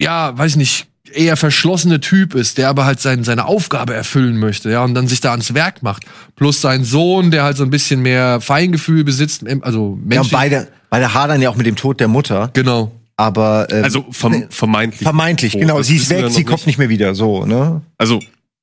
ja, 0.00 0.38
weiß 0.38 0.52
ich 0.52 0.56
nicht, 0.56 0.91
eher 1.14 1.36
verschlossene 1.36 2.00
Typ 2.00 2.34
ist, 2.34 2.58
der 2.58 2.68
aber 2.68 2.84
halt 2.84 3.00
sein, 3.00 3.24
seine 3.24 3.46
Aufgabe 3.46 3.94
erfüllen 3.94 4.38
möchte, 4.38 4.70
ja, 4.70 4.84
und 4.84 4.94
dann 4.94 5.08
sich 5.08 5.20
da 5.20 5.30
ans 5.32 5.54
Werk 5.54 5.82
macht. 5.82 6.04
Plus 6.36 6.60
sein 6.60 6.84
Sohn, 6.84 7.30
der 7.30 7.44
halt 7.44 7.56
so 7.56 7.64
ein 7.64 7.70
bisschen 7.70 8.00
mehr 8.02 8.40
Feingefühl 8.40 9.04
besitzt, 9.04 9.44
also 9.62 9.78
Ja, 9.80 9.84
und 9.92 10.06
menschlich. 10.08 10.32
beide, 10.32 10.68
beide 10.90 11.14
hadern 11.14 11.40
ja 11.42 11.50
auch 11.50 11.56
mit 11.56 11.66
dem 11.66 11.76
Tod 11.76 12.00
der 12.00 12.08
Mutter. 12.08 12.50
Genau. 12.54 12.92
Aber 13.16 13.68
ähm, 13.70 13.84
Also 13.84 14.06
verm 14.10 14.44
vermeintlich. 14.48 15.02
vermeintlich, 15.02 15.54
Oh, 15.56 15.60
genau. 15.60 15.82
Sie 15.82 15.96
ist 15.96 16.10
weg, 16.10 16.24
sie 16.30 16.44
kommt 16.44 16.66
nicht 16.66 16.78
mehr 16.78 16.88
wieder. 16.88 17.14
So, 17.14 17.44
ne? 17.44 17.82
Also 17.98 18.20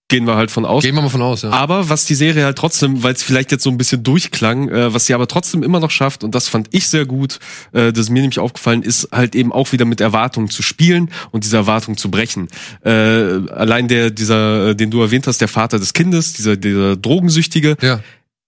gehen 0.10 0.26
wir 0.26 0.36
halt 0.36 0.52
von 0.52 0.66
aus. 0.66 0.84
Gehen 0.84 0.96
wir 0.96 1.02
mal 1.02 1.10
von 1.10 1.22
aus, 1.22 1.44
ja. 1.44 1.52
Aber 1.52 1.88
was 1.88 2.06
die 2.06 2.16
Serie 2.16 2.44
halt 2.44 2.58
trotzdem, 2.58 3.04
weil 3.04 3.14
es 3.14 3.24
vielleicht 3.24 3.52
jetzt 3.52 3.64
so 3.64 3.70
ein 3.70 3.78
bisschen 3.78 4.04
durchklang, 4.04 4.68
äh, 4.68 4.94
was 4.94 5.06
sie 5.06 5.14
aber 5.14 5.28
trotzdem 5.28 5.64
immer 5.64 5.80
noch 5.80 5.92
schafft, 5.92 6.24
und 6.24 6.36
das 6.36 6.50
fand 6.50 6.68
ich 6.72 6.90
sehr 6.90 7.06
gut, 7.06 7.40
äh, 7.72 7.94
das 7.94 8.06
ist 8.06 8.10
mir 8.10 8.22
nämlich 8.22 8.40
aufgefallen, 8.40 8.84
ist 8.84 9.10
halt 9.12 9.36
eben 9.36 9.54
auch 9.54 9.72
wieder 9.72 9.86
mit 9.86 10.02
Erwartungen 10.02 10.50
zu 10.50 10.64
spielen 10.64 11.12
und 11.32 11.46
diese 11.46 11.58
Erwartungen 11.58 11.96
zu 11.96 12.12
brechen. 12.12 12.50
Äh, 12.84 12.90
allein 12.90 13.88
der, 13.88 14.10
dieser, 14.10 14.70
äh, 14.70 14.76
den 14.76 14.92
du 14.92 15.02
erwähnt 15.02 15.28
hast, 15.28 15.40
der 15.40 15.48
Vater 15.48 15.80
des 15.80 15.94
Kindes, 15.94 16.34
dieser, 16.34 16.58
dieser 16.58 16.98
Drogensüchtige, 16.98 17.78
ja. 17.82 18.02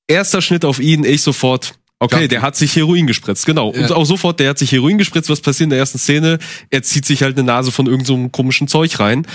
erster 0.07 0.41
Schnitt 0.41 0.65
auf 0.65 0.79
ihn, 0.79 1.05
ich 1.05 1.21
sofort. 1.21 1.75
Okay, 1.99 2.27
der 2.27 2.41
hat 2.41 2.55
sich 2.55 2.75
Heroin 2.75 3.05
gespritzt, 3.05 3.45
genau. 3.45 3.71
Ja. 3.75 3.81
Und 3.81 3.91
auch 3.91 4.05
sofort, 4.05 4.39
der 4.39 4.49
hat 4.49 4.57
sich 4.57 4.71
Heroin 4.71 4.97
gespritzt. 4.97 5.29
Was 5.29 5.39
passiert 5.39 5.65
in 5.65 5.69
der 5.69 5.77
ersten 5.77 5.99
Szene? 5.99 6.39
Er 6.71 6.81
zieht 6.81 7.05
sich 7.05 7.21
halt 7.21 7.37
eine 7.37 7.45
Nase 7.45 7.71
von 7.71 7.85
irgendeinem 7.85 8.23
so 8.23 8.29
komischen 8.29 8.67
Zeug 8.67 8.99
rein. 8.99 9.27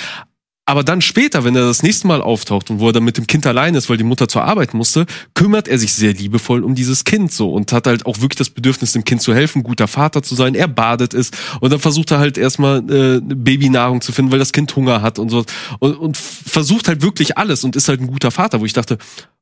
Aber 0.69 0.83
dann 0.83 1.01
später, 1.01 1.45
wenn 1.45 1.55
er 1.55 1.65
das 1.65 1.85
nächste 1.85 2.09
Mal 2.09 2.21
auftaucht 2.21 2.71
und 2.71 2.81
wo 2.81 2.89
er 2.89 2.93
dann 2.93 3.05
mit 3.05 3.17
dem 3.17 3.29
Kind 3.29 3.47
allein 3.47 3.77
ist, 3.77 3.89
weil 3.89 3.99
die 3.99 4.05
Mutter 4.05 4.27
zur 4.27 4.43
Arbeit 4.43 4.75
musste, 4.75 5.07
kümmert 5.33 5.69
er 5.69 5.79
sich 5.79 5.95
sehr 5.95 6.13
liebevoll 6.13 6.65
um 6.65 6.75
dieses 6.75 7.05
Kind 7.05 7.31
so 7.31 7.53
und 7.53 7.73
hat 7.73 7.87
halt 7.87 8.05
auch 8.05 8.21
wirklich 8.21 8.37
das 8.37 8.51
Bedürfnis, 8.51 8.93
dem 8.93 9.05
Kind 9.05 9.23
zu 9.23 9.33
helfen, 9.33 9.63
guter 9.63 9.87
Vater 9.87 10.25
zu 10.25 10.35
sein. 10.35 10.57
Er 10.57 10.67
badet 10.67 11.15
es 11.15 11.31
und 11.61 11.73
dann 11.73 11.79
versucht 11.79 12.11
er 12.11 12.19
halt 12.19 12.37
erstmal 12.37 12.79
äh, 12.91 13.21
Babynahrung 13.23 14.01
zu 14.01 14.11
finden, 14.11 14.33
weil 14.33 14.41
das 14.41 14.53
Kind 14.53 14.75
Hunger 14.75 15.03
hat 15.03 15.21
und 15.21 15.29
so 15.29 15.45
und, 15.79 15.95
und 15.95 16.17
versucht 16.17 16.89
halt 16.89 17.01
wirklich 17.01 17.39
alles 17.39 17.63
und 17.63 17.77
ist 17.77 17.89
halt 17.89 18.01
ein 18.01 18.09
guter 18.09 18.33
Vater, 18.33 18.61
wo 18.61 18.65
ich 18.65 18.73
dachte, 18.73 18.99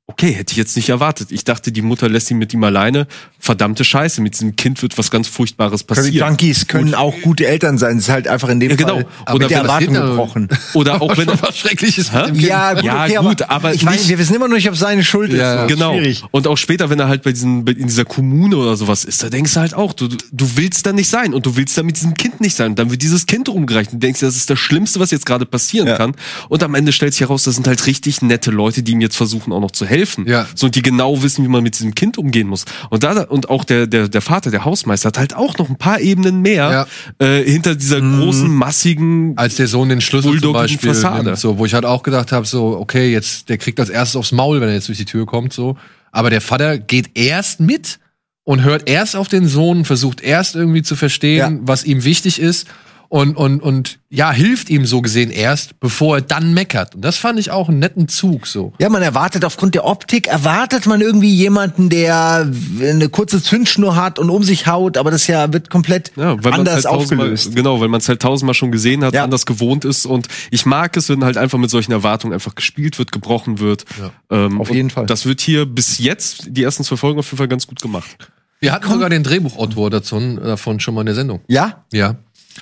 okay, 0.06 0.32
hätte 0.32 0.52
ich 0.52 0.58
jetzt 0.58 0.76
nicht 0.76 0.90
erwartet. 0.90 1.32
Ich 1.32 1.44
dachte, 1.44 1.72
die 1.72 1.80
Mutter 1.82 2.08
lässt 2.10 2.30
ihn 2.30 2.36
mit 2.38 2.52
ihm 2.52 2.62
alleine. 2.62 3.06
Verdammte 3.38 3.84
Scheiße, 3.84 4.20
mit 4.20 4.34
diesem 4.34 4.54
Kind 4.54 4.80
wird 4.82 4.96
was 4.98 5.10
ganz 5.10 5.28
Furchtbares 5.28 5.82
passieren. 5.84 6.28
Junkies 6.28 6.66
können 6.66 6.94
auch 6.94 7.14
gute 7.22 7.46
Eltern 7.46 7.78
sein. 7.78 7.96
Es 7.98 8.04
ist 8.04 8.10
halt 8.10 8.28
einfach 8.28 8.48
in 8.50 8.60
dem 8.60 8.70
Ja, 8.70 8.76
genau. 8.76 8.96
Fall 8.96 9.06
Aber 9.24 9.38
mit 9.38 9.50
der 9.50 9.62
das 9.62 9.68
Erwartung 9.68 9.94
gebrochen. 9.94 10.48
Oder 10.74 11.00
auch 11.00 11.16
wenn 11.16 11.28
er, 11.28 11.40
was 11.42 11.56
Schreckliches. 11.58 12.10
Ja, 12.12 12.26
gut, 12.28 12.40
Ja, 12.42 13.04
okay, 13.04 13.16
gut, 13.20 13.42
aber 13.48 13.74
ich 13.74 13.84
weiß, 13.84 13.98
nicht- 14.00 14.08
wir 14.10 14.18
wissen 14.18 14.34
immer 14.36 14.46
noch 14.48 14.56
nicht, 14.56 14.68
ob 14.68 14.76
seine 14.76 15.02
Schuld 15.04 15.32
Ja, 15.32 15.54
ist. 15.54 15.60
Das 15.62 15.68
Genau. 15.78 15.94
Schwierig. 15.94 16.22
Und 16.30 16.46
auch 16.48 16.56
später, 16.58 16.90
wenn 16.90 17.00
er 17.00 17.08
halt 17.08 17.22
bei 17.22 17.32
diesen, 17.32 17.66
in 17.66 17.86
dieser 17.86 18.04
Kommune 18.04 18.56
oder 18.56 18.76
sowas 18.76 19.04
ist, 19.04 19.22
da 19.22 19.30
denkst 19.30 19.54
du 19.54 19.60
halt 19.60 19.74
auch, 19.74 19.94
du, 19.94 20.08
du 20.08 20.50
willst 20.56 20.84
da 20.86 20.92
nicht 20.92 21.08
sein 21.08 21.32
und 21.34 21.46
du 21.46 21.56
willst 21.56 21.76
da 21.78 21.82
mit 21.82 21.96
diesem 21.96 22.14
Kind 22.14 22.40
nicht 22.42 22.54
sein. 22.56 22.70
Und 22.72 22.78
dann 22.78 22.90
wird 22.90 23.00
dieses 23.02 23.24
Kind 23.26 23.48
rumgereicht 23.48 23.92
und 23.92 24.02
du 24.02 24.06
denkst, 24.06 24.20
das 24.20 24.36
ist 24.36 24.50
das 24.50 24.58
Schlimmste, 24.58 25.00
was 25.00 25.10
jetzt 25.10 25.24
gerade 25.26 25.46
passieren 25.46 25.88
Ja. 25.88 25.96
kann. 25.96 26.14
Und 26.50 26.62
am 26.62 26.74
Ende 26.74 26.92
stellt 26.92 27.14
sich 27.14 27.22
heraus, 27.22 27.44
das 27.44 27.54
sind 27.54 27.66
halt 27.66 27.86
richtig 27.86 28.20
nette 28.22 28.50
Leute, 28.50 28.82
die 28.82 28.92
ihm 28.92 29.00
jetzt 29.00 29.16
versuchen 29.16 29.52
auch 29.52 29.60
noch 29.60 29.70
zu 29.70 29.84
helfen. 29.86 29.93
Ja. 30.26 30.46
So, 30.54 30.66
und 30.66 30.74
die 30.74 30.82
genau 30.82 31.22
wissen, 31.22 31.44
wie 31.44 31.48
man 31.48 31.62
mit 31.62 31.78
diesem 31.78 31.94
Kind 31.94 32.18
umgehen 32.18 32.46
muss. 32.48 32.64
Und 32.90 33.02
da, 33.04 33.22
und 33.22 33.48
auch 33.50 33.64
der, 33.64 33.86
der, 33.86 34.08
der 34.08 34.20
Vater, 34.20 34.50
der 34.50 34.64
Hausmeister, 34.64 35.08
hat 35.08 35.18
halt 35.18 35.34
auch 35.36 35.58
noch 35.58 35.68
ein 35.68 35.76
paar 35.76 36.00
Ebenen 36.00 36.40
mehr 36.42 36.86
äh, 37.18 37.42
hinter 37.42 37.74
dieser 37.74 38.00
großen, 38.00 38.48
massigen, 38.48 39.36
als 39.36 39.56
der 39.56 39.68
Sohn 39.68 39.88
den 39.88 40.00
Schlüssel 40.00 40.40
zum 40.40 40.52
Beispiel 40.52 40.94
Fassade. 40.94 41.24
nimmt, 41.24 41.38
so, 41.38 41.58
wo 41.58 41.66
ich 41.66 41.74
halt 41.74 41.84
auch 41.84 42.02
gedacht 42.02 42.32
habe, 42.32 42.46
so, 42.46 42.76
okay, 42.78 43.12
jetzt, 43.12 43.48
der 43.48 43.58
kriegt 43.58 43.78
als 43.80 43.90
erstes 43.90 44.16
aufs 44.16 44.32
Maul, 44.32 44.60
wenn 44.60 44.68
er 44.68 44.74
jetzt 44.74 44.88
durch 44.88 44.98
die 44.98 45.04
Tür 45.04 45.26
kommt, 45.26 45.52
so. 45.52 45.76
Aber 46.12 46.30
der 46.30 46.40
Vater 46.40 46.78
geht 46.78 47.10
erst 47.18 47.60
mit 47.60 47.98
und 48.44 48.62
hört 48.62 48.88
erst 48.88 49.16
auf 49.16 49.28
den 49.28 49.46
Sohn, 49.48 49.84
versucht 49.84 50.20
erst 50.20 50.54
irgendwie 50.54 50.82
zu 50.82 50.96
verstehen, 50.96 51.38
Ja. 51.56 51.58
was 51.62 51.84
ihm 51.84 52.04
wichtig 52.04 52.40
ist 52.40 52.66
und, 53.08 53.36
und, 53.36 53.60
und, 53.60 53.98
ja, 54.10 54.30
hilft 54.32 54.70
ihm 54.70 54.86
so 54.86 55.00
gesehen 55.02 55.30
erst, 55.30 55.78
bevor 55.80 56.16
er 56.16 56.20
dann 56.22 56.54
meckert. 56.54 56.94
Und 56.94 57.02
das 57.04 57.16
fand 57.16 57.38
ich 57.38 57.50
auch 57.50 57.68
einen 57.68 57.78
netten 57.80 58.08
Zug, 58.08 58.46
so. 58.46 58.72
Ja, 58.78 58.88
man 58.88 59.02
erwartet 59.02 59.44
aufgrund 59.44 59.74
der 59.74 59.84
Optik, 59.86 60.26
erwartet 60.28 60.86
man 60.86 61.00
irgendwie 61.00 61.34
jemanden, 61.34 61.88
der 61.88 62.48
eine 62.80 63.08
kurze 63.08 63.42
Zündschnur 63.42 63.96
hat 63.96 64.18
und 64.18 64.30
um 64.30 64.42
sich 64.44 64.66
haut, 64.66 64.96
aber 64.96 65.10
das 65.10 65.26
ja 65.26 65.52
wird 65.52 65.70
komplett 65.70 66.12
Ja, 66.16 66.32
weil 66.42 66.50
man 66.52 66.60
anders 66.60 66.74
halt 66.74 66.84
tausendmal, 66.84 67.26
aufgelöst. 67.32 67.56
genau, 67.56 67.80
weil 67.80 67.88
man 67.88 67.98
es 68.00 68.08
halt 68.08 68.20
tausendmal 68.22 68.54
schon 68.54 68.70
gesehen 68.72 69.04
hat, 69.04 69.14
Ja. 69.14 69.24
anders 69.24 69.46
gewohnt 69.46 69.84
ist 69.84 70.06
und 70.06 70.28
ich 70.50 70.64
mag 70.66 70.96
es, 70.96 71.08
wenn 71.08 71.24
halt 71.24 71.36
einfach 71.36 71.58
mit 71.58 71.70
solchen 71.70 71.92
Erwartungen 71.92 72.32
einfach 72.34 72.54
gespielt 72.54 72.98
wird, 72.98 73.10
gebrochen 73.12 73.58
wird. 73.58 73.84
Ähm, 74.30 74.60
Auf 74.60 74.70
jeden 74.72 74.90
Fall. 74.90 75.06
Das 75.06 75.26
wird 75.26 75.40
hier 75.40 75.66
bis 75.66 75.98
jetzt 75.98 76.46
die 76.50 76.62
ersten 76.62 76.84
zwei 76.84 76.96
Folgen 76.96 77.18
auf 77.18 77.26
jeden 77.26 77.38
Fall 77.38 77.48
ganz 77.48 77.66
gut 77.66 77.80
gemacht. 77.80 78.16
Wir 78.60 78.72
hatten 78.72 78.88
sogar 78.90 79.10
den 79.10 79.22
Drehbuchautor 79.24 79.90
davon, 79.90 80.36
davon 80.36 80.80
schon 80.80 80.94
mal 80.94 81.00
in 81.02 81.06
der 81.06 81.14
Sendung. 81.14 81.40
Ja, 81.48 81.84
Ja. 81.92 82.14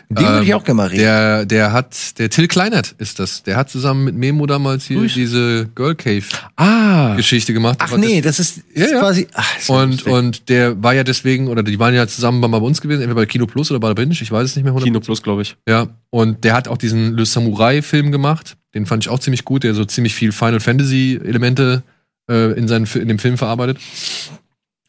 Den 0.08 0.26
würde 0.26 0.42
ich 0.44 0.48
Ähm, 0.50 0.54
auch 0.56 0.64
gerne 0.64 0.76
mal 0.78 0.86
reden. 0.88 1.00
Der, 1.02 1.46
der 1.46 1.72
hat, 1.72 2.18
der 2.18 2.30
Till 2.30 2.48
Kleinert 2.48 2.94
ist 2.98 3.18
das. 3.18 3.42
Der 3.42 3.56
hat 3.56 3.70
zusammen 3.70 4.04
mit 4.04 4.14
Memo 4.14 4.46
damals 4.46 4.84
hier 4.86 5.00
diese 5.02 5.68
Girl 5.74 5.94
Cave 5.94 6.24
Ah, 6.56 7.14
Geschichte 7.16 7.52
gemacht. 7.52 7.78
Ach 7.80 7.96
nee, 7.96 8.20
das, 8.20 8.36
das 8.38 8.50
ist, 8.56 8.62
Ja, 8.74 8.84
ist 8.84 8.92
ja. 8.92 9.00
quasi. 9.00 9.26
Ach, 9.34 9.58
ist 9.58 9.68
und, 9.70 9.90
lustig. 9.90 10.12
und 10.12 10.48
der 10.48 10.82
war 10.82 10.94
ja 10.94 11.04
deswegen, 11.04 11.48
oder 11.48 11.62
die 11.62 11.78
waren 11.78 11.94
ja 11.94 12.06
zusammen 12.06 12.40
bei, 12.40 12.48
bei 12.48 12.58
uns 12.58 12.80
gewesen, 12.80 13.02
entweder 13.02 13.20
bei 13.20 13.26
Kino 13.26 13.46
Plus 13.46 13.70
oder 13.70 13.80
bei 13.80 13.88
der 13.88 13.94
Binge, 13.94 14.12
ich 14.12 14.30
weiß 14.32 14.44
es 14.50 14.56
nicht 14.56 14.64
mehr. 14.64 14.72
100%. 14.74 14.82
Kino 14.84 15.00
Plus, 15.00 15.22
glaube 15.22 15.42
ich. 15.42 15.56
Ja. 15.68 15.88
Und 16.10 16.44
der 16.44 16.54
hat 16.54 16.68
auch 16.68 16.78
diesen 16.78 17.14
Le 17.16 17.26
Samurai-Film 17.26 18.12
gemacht. 18.12 18.56
Den 18.74 18.86
fand 18.86 19.04
ich 19.04 19.10
auch 19.10 19.18
ziemlich 19.18 19.44
gut, 19.44 19.64
der 19.64 19.74
so 19.74 19.84
ziemlich 19.84 20.14
viel 20.14 20.32
Final 20.32 20.60
Fantasy-Elemente 20.60 21.82
äh, 22.30 22.52
in, 22.52 22.68
seinen, 22.68 22.86
in 22.94 23.08
dem 23.08 23.18
Film 23.18 23.36
verarbeitet. 23.36 23.78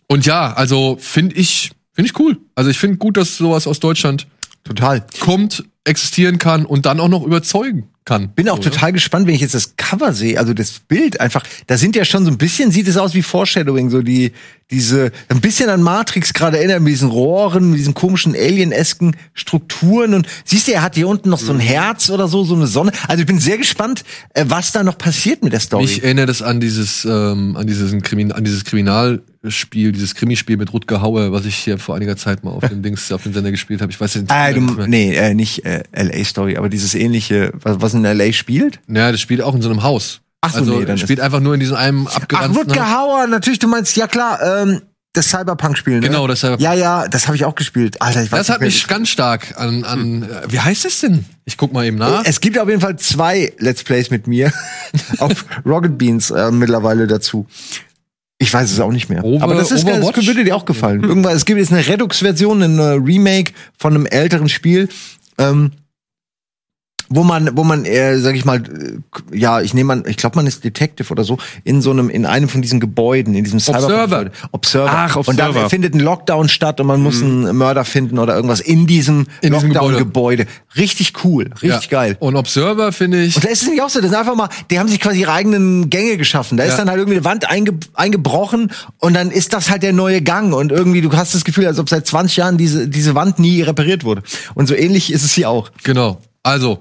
Und 0.08 0.26
ja, 0.26 0.54
also 0.54 0.98
finde 1.00 1.36
ich, 1.36 1.72
finde 1.94 2.10
ich 2.12 2.20
cool. 2.20 2.38
Also 2.56 2.70
ich 2.70 2.78
finde 2.78 2.98
gut, 2.98 3.18
dass 3.18 3.38
sowas 3.38 3.68
aus 3.68 3.80
Deutschland 3.80 4.28
total. 4.64 5.06
kommt, 5.20 5.64
existieren 5.86 6.38
kann 6.40 6.66
und 6.66 6.86
dann 6.86 7.00
auch 7.00 7.10
noch 7.10 7.24
überzeugen 7.26 7.90
kann. 8.06 8.30
Bin 8.34 8.50
auch 8.50 8.58
So, 8.58 8.64
total 8.70 8.92
gespannt, 8.92 9.28
wenn 9.28 9.36
ich 9.36 9.42
jetzt 9.42 9.54
das 9.54 9.76
Cover 9.78 10.14
sehe, 10.14 10.38
also 10.38 10.54
das 10.54 10.80
Bild 10.80 11.20
einfach, 11.22 11.44
da 11.68 11.78
sind 11.78 11.96
ja 11.96 12.04
schon 12.06 12.26
so 12.26 12.32
ein 12.32 12.38
bisschen, 12.38 12.72
sieht 12.72 12.88
es 12.88 12.98
aus 12.98 13.14
wie 13.14 13.22
Foreshadowing, 13.22 13.90
so 13.90 14.02
die, 14.02 14.32
diese, 14.72 15.12
ein 15.30 15.40
bisschen 15.42 15.70
an 15.70 15.82
Matrix 15.82 16.34
gerade 16.34 16.58
erinnern, 16.58 16.84
mit 16.84 16.92
diesen 16.92 17.10
Rohren, 17.10 17.70
mit 17.72 17.80
diesen 17.80 17.94
komischen 17.94 18.36
alien-esken 18.36 19.16
Strukturen 19.34 20.14
und 20.14 20.28
siehst 20.46 20.68
du, 20.68 20.74
er 20.74 20.82
hat 20.82 20.96
hier 20.96 21.08
unten 21.08 21.30
noch 21.30 21.40
so 21.40 21.54
Mhm. 21.54 21.60
ein 21.60 21.66
Herz 21.66 22.10
oder 22.10 22.28
so, 22.28 22.44
so 22.44 22.56
eine 22.56 22.68
Sonne. 22.68 22.92
Also 23.08 23.22
ich 23.22 23.28
bin 23.28 23.40
sehr 23.40 23.58
gespannt, 23.58 24.04
äh, 24.34 24.46
was 24.48 24.72
da 24.74 24.84
noch 24.84 24.98
passiert 24.98 25.44
mit 25.44 25.54
der 25.54 25.60
Story. 25.62 25.84
Mich 25.84 26.04
erinnert 26.04 26.30
es 26.30 26.42
an 26.42 26.60
dieses, 26.60 27.06
ähm, 27.06 27.56
an 27.56 27.68
dieses, 27.68 27.94
Krimin 28.04 28.32
an 28.34 28.44
dieses 28.44 28.64
Kriminalspiel, 29.48 29.92
dieses 29.92 30.16
Krimispiel 30.16 30.56
mit 30.58 30.72
Rutger 30.72 31.02
Hauer, 31.02 31.32
was 31.34 31.46
ich 31.46 31.56
hier 31.56 31.78
vor 31.78 31.96
einiger 31.96 32.16
Zeit 32.16 32.44
mal 32.46 32.52
auf 32.52 32.66
dem 32.68 32.82
Dings, 32.82 33.12
auf 33.12 33.24
dem 33.24 33.34
Sender 33.34 33.52
gespielt 33.52 33.82
habe. 33.82 33.92
Ich 33.92 34.00
weiß 34.00 34.18
Ah, 34.30 34.48
nicht 34.52 34.58
du, 34.58 34.62
mehr. 34.62 34.88
nee, 34.88 35.14
äh, 35.16 35.34
nicht 35.34 35.66
äh, 35.66 35.84
LA 35.94 36.24
Story, 36.24 36.56
aber 36.58 36.70
dieses 36.70 36.96
ähnliche, 36.96 37.52
was, 37.62 37.82
was 37.82 37.94
in 37.94 38.04
LA 38.04 38.32
spielt. 38.32 38.80
Ja, 38.88 39.12
das 39.12 39.20
spielt 39.20 39.42
auch 39.42 39.54
in 39.54 39.62
so 39.62 39.70
einem 39.70 39.84
Haus. 39.84 40.22
Ach 40.42 40.52
so, 40.54 40.60
also 40.60 40.80
nee, 40.80 40.86
dann 40.86 40.98
spielt 40.98 41.20
einfach 41.20 41.40
nur 41.42 41.54
in 41.56 41.60
diesem 41.60 41.76
einem 41.76 42.08
Ach, 42.10 42.16
abgeranzten 42.18 42.58
Rutger 42.70 42.90
Haus. 42.90 42.98
Hauer, 42.98 43.28
natürlich, 43.28 43.60
du 43.60 43.68
meinst, 43.68 43.96
ja 43.98 44.08
klar, 44.08 44.40
ähm, 44.62 44.82
das 45.14 45.30
Cyberpunk-Spiel, 45.30 45.96
ne? 46.00 46.08
Genau, 46.08 46.26
das 46.26 46.40
Cyberpunk. 46.40 46.62
Ja, 46.62 46.74
ja, 46.74 47.08
das 47.10 47.28
habe 47.28 47.36
ich 47.36 47.44
auch 47.46 47.56
gespielt. 47.56 48.02
Alter, 48.02 48.24
ich 48.24 48.32
weiß 48.32 48.40
Das 48.48 48.50
hat 48.50 48.62
mich 48.62 48.88
ganz 48.88 49.10
stark 49.10 49.56
an, 49.58 49.84
an 49.84 50.24
äh, 50.24 50.28
wie 50.52 50.60
heißt 50.60 50.86
es 50.86 51.02
denn? 51.02 51.26
Ich 51.46 51.58
guck 51.58 51.72
mal 51.74 51.86
eben 51.86 51.98
nach. 51.98 52.24
Es 52.26 52.40
gibt 52.42 52.58
auf 52.58 52.68
jeden 52.70 52.82
Fall 52.82 52.98
zwei 52.98 53.54
Let's 53.60 53.84
Plays 53.84 54.10
mit 54.10 54.26
mir 54.28 54.52
auf 55.20 55.46
Rocket 55.66 55.98
Beans 55.98 56.32
äh, 56.32 56.50
mittlerweile 56.52 57.08
dazu. 57.08 57.46
Ich 58.44 58.54
weiß 58.54 58.70
es 58.72 58.80
auch 58.82 58.92
nicht 58.92 59.10
mehr. 59.10 59.24
Over- 59.24 59.42
Aber 59.44 59.56
das 59.56 59.72
ist 59.72 59.88
das 59.88 60.00
Overwatch? 60.02 60.28
würde 60.28 60.44
dir 60.44 60.54
auch 60.56 60.66
gefallen. 60.66 61.02
Irgendwann, 61.02 61.34
es 61.36 61.46
gibt 61.46 61.60
jetzt 61.60 61.72
eine 61.72 61.88
Redux-Version, 61.88 62.62
ein 62.62 62.78
Remake 62.80 63.54
von 63.78 63.96
einem 63.96 64.06
älteren 64.06 64.50
Spiel. 64.50 64.90
Ähm, 65.38 65.72
wo 67.16 67.24
man, 67.24 67.56
wo 67.58 67.64
man, 67.64 67.86
äh, 67.86 68.18
sag 68.20 68.36
ich 68.36 68.46
mal, 68.46 68.58
äh, 68.64 69.38
ja, 69.38 69.62
ich 69.62 69.74
nehme 69.74 69.94
an, 69.94 70.04
ich 70.08 70.18
glaube, 70.18 70.36
man 70.38 70.48
ist 70.48 70.64
Detective 70.64 71.12
oder 71.12 71.24
so, 71.24 71.38
in 71.64 71.82
so 71.82 71.92
einem, 71.92 72.10
in 72.10 72.26
einem 72.26 72.50
von 72.50 72.62
diesen 72.62 72.80
Gebäuden, 72.80 73.34
in 73.36 73.44
diesem 73.44 73.58
Observer. 73.58 73.88
Cyberpunk- 73.88 74.32
Observer. 74.52 74.90
Ach, 74.92 75.16
Und 75.18 75.40
dann 75.40 75.50
Observer. 75.50 75.70
findet 75.70 75.94
ein 75.96 76.00
Lockdown 76.00 76.50
statt 76.50 76.80
und 76.80 76.88
man 76.88 77.02
muss 77.02 77.22
einen 77.22 77.56
Mörder 77.56 77.86
finden 77.86 78.20
oder 78.20 78.36
irgendwas 78.36 78.60
in 78.60 78.88
diesem 78.88 79.28
In 79.42 79.54
Lockdown-Gebäude. 79.54 80.46
Richtig 80.76 81.14
cool, 81.24 81.50
richtig 81.62 81.70
Ja. 81.92 82.00
geil. 82.00 82.18
Und 82.20 82.36
Observer 82.36 82.92
finde 82.92 83.22
ich. 83.24 83.36
Und 83.36 83.46
da 83.46 83.50
ist 83.50 83.62
es 83.64 83.70
nicht 83.70 83.82
auch 83.82 83.90
so, 83.90 84.00
das 84.02 84.10
sind 84.10 84.20
einfach 84.20 84.36
mal, 84.36 84.50
die 84.72 84.80
haben 84.80 84.88
sich 84.90 85.00
quasi 85.00 85.22
ihre 85.22 85.32
eigenen 85.34 85.90
Gänge 85.90 86.18
geschaffen. 86.18 86.58
Da 86.58 86.64
ist 86.64 86.72
Ja. 86.72 86.78
dann 86.78 86.90
halt 86.90 87.00
irgendwie 87.00 87.18
eine 87.18 87.26
Wand 87.26 87.50
einge, 87.50 87.74
eingebrochen 87.94 88.72
und 89.00 89.14
dann 89.14 89.32
ist 89.32 89.54
das 89.54 89.70
halt 89.70 89.84
der 89.84 89.94
neue 89.94 90.22
Gang 90.22 90.54
und 90.54 90.72
irgendwie, 90.72 91.02
du 91.02 91.12
hast 91.14 91.34
das 91.36 91.44
Gefühl, 91.44 91.68
als 91.68 91.80
ob 91.80 91.90
seit 91.90 92.08
20 92.08 92.38
Jahren 92.38 92.58
diese, 92.58 92.88
diese 92.88 93.16
Wand 93.16 93.40
nie 93.40 93.62
repariert 93.62 94.04
wurde. 94.04 94.24
Und 94.56 94.68
so 94.68 94.76
ähnlich 94.76 95.12
ist 95.12 95.24
es 95.24 95.34
hier 95.34 95.50
auch. 95.50 95.70
Genau. 95.84 96.20
Also, 96.44 96.80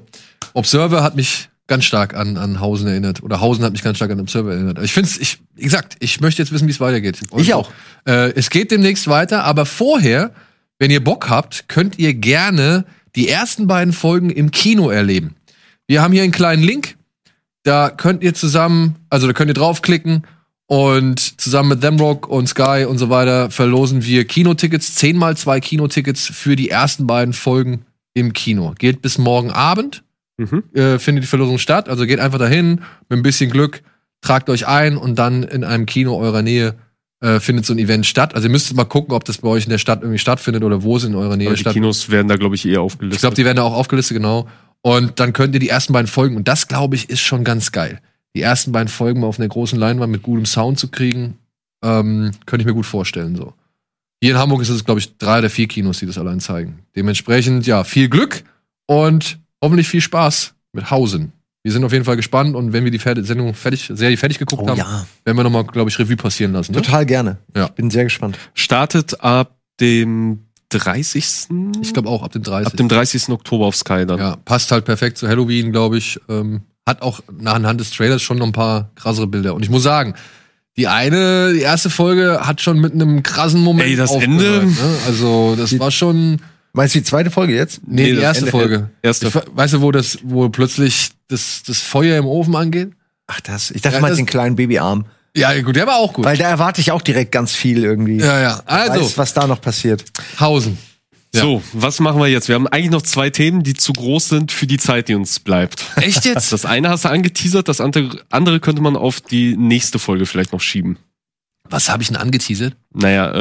Observer 0.55 1.02
hat 1.02 1.16
mich 1.16 1.48
ganz 1.66 1.85
stark 1.85 2.14
an, 2.14 2.36
an 2.36 2.60
Hausen 2.60 2.89
erinnert. 2.89 3.23
Oder 3.23 3.40
Hausen 3.40 3.64
hat 3.64 3.73
mich 3.73 3.82
ganz 3.82 3.97
stark 3.97 4.10
an 4.10 4.20
Observer 4.20 4.52
erinnert. 4.52 4.78
Ich 4.82 4.93
finde 4.93 5.09
es, 5.09 5.19
ich, 5.19 5.39
wie 5.55 5.62
gesagt, 5.62 5.97
ich 6.01 6.20
möchte 6.20 6.43
jetzt 6.43 6.52
wissen, 6.52 6.66
wie 6.66 6.73
es 6.73 6.81
weitergeht. 6.81 7.20
Ich 7.36 7.55
auch. 7.55 7.70
Äh, 8.06 8.32
es 8.32 8.51
geht 8.51 8.70
demnächst 8.70 9.09
weiter, 9.09 9.44
aber 9.44 9.64
vorher, 9.64 10.32
wenn 10.78 10.90
ihr 10.90 11.02
Bock 11.02 11.31
habt, 11.31 11.69
könnt 11.69 11.98
ihr 11.98 12.14
gerne 12.14 12.85
die 13.14 13.28
ersten 13.28 13.66
beiden 13.66 13.93
Folgen 13.93 14.31
im 14.31 14.51
Kino 14.51 14.90
erleben. 14.90 15.36
Wir 15.86 16.02
haben 16.02 16.12
hier 16.12 16.23
einen 16.23 16.32
kleinen 16.32 16.62
Link. 16.62 16.97
Da 17.62 17.90
könnt 17.90 18.23
ihr 18.23 18.35
zusammen, 18.35 18.97
also 19.09 19.27
da 19.27 19.32
könnt 19.32 19.51
ihr 19.51 19.55
draufklicken 19.55 20.27
und 20.66 21.40
zusammen 21.40 21.69
mit 21.69 21.81
Themrock 21.81 22.27
und 22.28 22.48
Sky 22.48 22.86
und 22.89 22.98
so 22.98 23.09
weiter 23.09 23.51
verlosen 23.51 24.05
wir 24.05 24.24
Kinotickets, 24.24 24.94
zehnmal 24.94 25.36
zwei 25.36 25.60
Kinotickets 25.60 26.27
für 26.27 26.56
die 26.56 26.70
ersten 26.70 27.06
beiden 27.06 27.35
Folgen 27.35 27.85
im 28.14 28.32
Kino. 28.32 28.74
Geht 28.78 29.01
bis 29.01 29.19
morgen 29.19 29.51
Abend, 29.51 30.02
Mhm. 30.51 30.64
äh, 30.74 30.98
findet 30.98 31.24
die 31.24 31.28
Verlosung 31.28 31.59
statt. 31.59 31.89
Also 31.89 32.06
geht 32.06 32.20
einfach 32.20 32.39
dahin, 32.39 32.82
mit 33.09 33.19
ein 33.19 33.23
bisschen 33.23 33.51
Glück, 33.51 33.82
tragt 34.20 34.51
euch 34.51 34.66
ein 34.66 34.97
und 34.97 35.19
dann 35.19 35.43
in 35.43 35.64
einem 35.64 35.86
Kino 35.86 36.16
eurer 36.16 36.43
Nähe 36.43 36.74
äh, 37.20 37.40
findet 37.40 37.64
so 37.64 37.73
ein 37.73 37.78
Event 37.78 38.05
statt. 38.05 38.35
Also 38.35 38.48
ihr 38.48 38.52
müsst 38.52 38.74
mal 38.74 38.85
gucken, 38.85 39.14
ob 39.14 39.24
das 39.24 39.39
bei 39.39 39.48
euch 39.48 39.64
in 39.64 39.70
der 39.70 39.78
Stadt 39.78 40.02
irgendwie 40.02 40.19
stattfindet 40.19 40.64
oder 40.64 40.82
wo 40.82 40.97
es 40.97 41.05
in 41.05 41.14
eurer 41.14 41.36
Nähe 41.36 41.48
Aber 41.48 41.55
die 41.55 41.60
stattfindet. 41.60 41.93
Kinos 41.93 42.10
werden 42.10 42.28
da, 42.28 42.36
glaube 42.36 42.55
ich, 42.55 42.66
eher 42.66 42.81
aufgelistet. 42.81 43.16
Ich 43.16 43.20
glaube, 43.20 43.36
die 43.36 43.44
werden 43.44 43.56
da 43.56 43.62
auch 43.62 43.74
aufgelistet, 43.74 44.16
genau. 44.16 44.48
Und 44.82 45.20
dann 45.20 45.32
könnt 45.32 45.55
ihr 45.55 45.60
die 45.60 45.69
ersten 45.69 45.93
beiden 45.93 46.09
Folgen, 46.09 46.36
und 46.36 46.48
das, 46.48 46.66
glaube 46.66 46.97
ich, 46.97 47.09
ist 47.09 47.20
schon 47.20 47.44
ganz 47.44 47.70
geil. 47.70 48.01
Die 48.35 48.43
ersten 48.43 48.73
beiden 48.73 48.89
Folgen 48.89 49.20
mal 49.20 49.28
auf 49.28 49.39
einer 49.39 49.48
großen 49.48 49.78
Leinwand 49.78 50.10
mit 50.10 50.23
gutem 50.23 50.47
Sound 50.47 50.78
zu 50.78 50.89
kriegen, 50.89 51.39
ähm, 51.85 52.32
könnte 52.47 52.62
ich 52.62 52.66
mir 52.66 52.74
gut 52.74 52.86
vorstellen, 52.86 53.36
so. 53.36 53.55
Hier 54.20 54.32
in 54.32 54.39
Hamburg 54.39 54.62
ist 54.62 54.69
es, 54.69 54.85
glaube 54.85 55.01
ich, 55.01 55.16
drei 55.19 55.39
oder 55.39 55.51
vier 55.51 55.69
Kinos, 55.69 55.98
die 55.98 56.06
das 56.06 56.19
allein 56.19 56.40
zeigen. 56.40 56.81
Dementsprechend, 56.97 57.66
ja, 57.66 57.85
viel 57.85 58.09
Glück 58.09 58.44
und 58.86 59.39
hoffentlich 59.63 59.89
viel 59.89 60.01
Spaß 60.03 60.55
mit 60.73 60.91
Hausen. 60.91 61.33
Wir 61.63 61.71
sind 61.71 61.85
auf 61.85 61.93
jeden 61.93 62.05
Fall 62.05 62.17
gespannt 62.17 62.57
und 62.57 62.73
wenn 62.73 62.85
wir 62.85 62.91
die 62.91 62.99
Sendung 62.99 63.55
fertig, 63.55 63.89
Serie 63.95 64.17
fertig 64.17 64.39
geguckt 64.39 64.63
Oh 64.65 64.69
haben, 64.69 64.79
ja, 64.79 65.07
werden 65.25 65.37
wir 65.37 65.45
nochmal, 65.45 65.65
glaube 65.65 65.91
ich, 65.91 65.99
Revue 65.99 66.17
passieren 66.17 66.53
lassen. 66.53 66.73
Ne? 66.73 66.83
total 66.83 67.07
gerne. 67.07 67.39
Ja. 67.55 67.67
Ich 67.67 67.73
bin 67.73 67.89
sehr 67.89 68.05
gespannt. 68.05 68.37
Startet 68.55 69.21
ab 69.21 69.57
dem 69.81 70.41
30. 70.71 71.49
Ich 71.81 71.93
glaube 71.93 72.09
auch 72.09 72.25
ab 72.25 72.33
dem 72.33 72.43
30. 72.43 72.67
ab 72.67 72.77
dem 72.77 72.89
30. 72.89 73.29
Oktober 73.29 73.67
auf 73.67 73.77
Sky 73.77 74.05
dann. 74.07 74.19
Ja, 74.19 74.37
passt 74.45 74.73
halt 74.73 74.85
perfekt 74.85 75.19
zu 75.19 75.29
Halloween, 75.29 75.71
glaube 75.71 75.99
ich. 75.99 76.19
Ähm, 76.29 76.63
hat 76.85 77.01
auch 77.03 77.21
nach 77.31 77.55
anhand 77.55 77.81
des 77.81 77.93
Trailers 77.93 78.23
schon 78.23 78.39
noch 78.39 78.47
ein 78.47 78.53
paar 78.53 78.91
krassere 78.97 79.29
Bilder. 79.29 79.55
Und 79.55 79.63
ich 79.63 79.71
muss 79.71 79.85
sagen, 79.85 80.15
die 80.77 80.89
eine, 80.89 81.53
die 81.53 81.61
erste 81.61 81.91
Folge 81.91 82.41
hat 82.43 82.61
schon 82.61 82.81
mit 82.81 82.93
einem 82.93 83.23
krassen 83.23 83.61
Moment. 83.61 83.89
Ey, 83.89 83.95
das 83.95 84.11
Ende? 84.11 84.65
Ne? 84.65 84.97
Also, 85.07 85.55
das 85.57 85.79
war 85.79 85.91
schon. 85.91 86.41
Meinst 86.74 86.94
du 86.94 87.01
die 87.01 87.05
zweite 87.05 87.31
Folge 87.31 87.55
jetzt? 87.55 87.81
Nee, 87.86 88.05
Nee, 88.05 88.12
die 88.12 88.19
erste 88.20 88.40
Ende- 88.40 88.51
Folge. 88.51 88.90
erste. 89.03 89.27
Ich, 89.28 89.35
we- 89.35 89.44
weißt 89.53 89.74
du, 89.74 89.81
wo 89.82 89.90
das, 89.93 90.19
wo 90.23 90.49
plötzlich 90.49 91.11
das, 91.28 91.62
das 91.66 91.78
Feuer 91.78 92.16
im 92.19 92.27
Ofen 92.27 92.57
angeht? 92.57 92.93
Ach, 93.27 93.40
das. 93.40 93.70
Ich 93.70 93.82
dachte, 93.82 94.01
Ja, 94.01 94.09
das- 94.09 94.16
den 94.16 94.27
kleinen 94.27 94.57
Babyarm. 94.57 95.05
Ja, 95.36 95.59
gut, 95.62 95.77
der 95.77 95.86
war 95.86 95.97
auch 95.97 96.12
gut. 96.12 96.24
Weil 96.24 96.36
da 96.36 96.49
erwarte 96.49 96.81
ich 96.82 96.90
auch 96.93 97.01
direkt 97.03 97.32
ganz 97.32 97.53
viel 97.53 97.82
irgendwie. 97.85 98.19
ja, 98.19 98.40
ja. 98.40 98.62
Also, 98.66 99.01
Weiß, 99.05 99.19
was 99.19 99.32
da 99.35 99.47
noch 99.47 99.61
passiert. 99.61 100.05
Hausen. 100.39 100.77
Ja. 101.35 101.40
So, 101.40 101.62
was 101.73 102.01
machen 102.01 102.20
wir 102.20 102.27
jetzt? 102.28 102.49
Wir 102.49 102.55
haben 102.57 102.66
eigentlich 102.66 102.90
noch 102.90 103.01
zwei 103.01 103.31
Themen, 103.31 103.62
die 103.62 103.73
zu 103.73 103.94
groß 103.94 104.28
sind 104.28 104.53
für 104.53 104.66
die 104.66 104.77
Zeit, 104.77 105.09
die 105.09 105.15
uns 105.15 105.40
bleibt. 105.40 105.86
Echt 105.97 106.27
jetzt? 106.27 106.53
Das 106.53 106.66
eine 106.66 106.90
hast 106.90 107.07
du 107.07 107.09
angeteasert, 107.09 107.69
das 107.69 107.81
andere, 107.81 108.19
andere 108.28 108.61
könnte 108.61 108.82
man 108.82 108.97
auf 108.97 109.23
die 109.23 109.57
nächste 109.57 109.99
Folge 109.99 110.27
vielleicht 110.27 110.53
noch 110.53 110.61
schieben. 110.61 110.99
Was 111.73 111.89
habe 111.89 112.03
ich 112.03 112.09
denn 112.09 112.16
angeteasert? 112.19 112.77
Naja, 112.93 113.32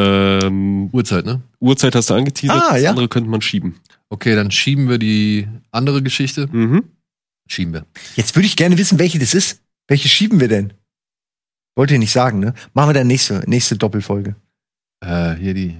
ähm, 0.43 0.89
Uhrzeit, 0.91 1.25
ne? 1.25 1.41
Uhrzeit 1.59 1.93
hast 1.95 2.09
du 2.09 2.13
angeteasert, 2.13 2.61
Ah, 2.69 2.73
das 2.73 2.81
ja. 2.81 2.89
andere 2.89 3.07
könnte 3.09 3.29
man 3.29 3.41
schieben. 3.41 3.75
Okay, 4.09 4.35
dann 4.35 4.51
schieben 4.51 4.89
wir 4.89 4.97
die 4.97 5.47
andere 5.71 6.01
Geschichte. 6.01 6.47
Mhm. 6.51 6.83
Schieben 7.47 7.73
wir. 7.73 7.85
Jetzt 8.15 8.35
würde 8.35 8.45
ich 8.45 8.55
gerne 8.55 8.77
wissen, 8.77 8.99
welche 8.99 9.19
das 9.19 9.33
ist. 9.33 9.61
Welche 9.87 10.07
schieben 10.07 10.39
wir 10.39 10.47
denn? 10.47 10.73
Wollt 11.75 11.91
ihr 11.91 11.99
nicht 11.99 12.11
sagen, 12.11 12.39
ne? 12.39 12.53
Machen 12.73 12.89
wir 12.89 12.93
dann 12.93 13.07
nächste, 13.07 13.43
nächste 13.47 13.75
Doppelfolge. 13.77 14.35
Äh, 15.03 15.35
hier 15.35 15.53
die. 15.53 15.77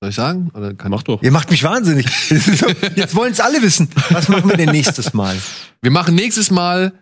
Soll 0.00 0.10
ich 0.10 0.16
sagen? 0.16 0.50
Oder 0.54 0.74
kann 0.74 0.90
Mach 0.90 1.02
doch. 1.02 1.22
Ihr 1.22 1.30
macht 1.30 1.50
mich 1.50 1.62
wahnsinnig. 1.62 2.06
Jetzt 2.96 3.14
wollen 3.14 3.32
es 3.32 3.40
alle 3.40 3.62
wissen. 3.62 3.88
Was 4.10 4.28
machen 4.28 4.48
wir 4.50 4.56
denn 4.56 4.70
nächstes 4.70 5.12
Mal? 5.14 5.36
Wir 5.80 5.90
machen 5.90 6.14
nächstes 6.14 6.50
Mal, 6.50 6.92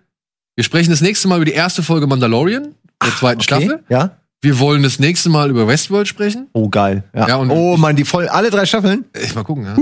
wir 0.56 0.64
sprechen 0.64 0.90
das 0.90 1.00
nächste 1.00 1.28
Mal 1.28 1.36
über 1.36 1.44
die 1.46 1.52
erste 1.52 1.82
Folge 1.82 2.06
Mandalorian, 2.06 2.74
der 3.02 3.16
zweiten 3.16 3.40
Staffel. 3.40 3.82
Ja? 3.88 4.16
Wir 4.42 4.58
wollen 4.58 4.82
das 4.82 4.98
nächste 4.98 5.28
Mal 5.28 5.50
über 5.50 5.66
Westworld 5.68 6.08
sprechen. 6.08 6.48
Oh, 6.54 6.68
geil. 6.70 7.04
Ja. 7.14 7.28
Ja, 7.28 7.36
und- 7.36 7.50
oh 7.50 7.76
man, 7.76 7.94
die 7.96 8.04
voll, 8.04 8.26
alle 8.28 8.50
drei 8.50 8.64
Staffeln? 8.64 9.04
Ich 9.22 9.34
mal 9.34 9.44
gucken, 9.44 9.64
ja. 9.66 9.76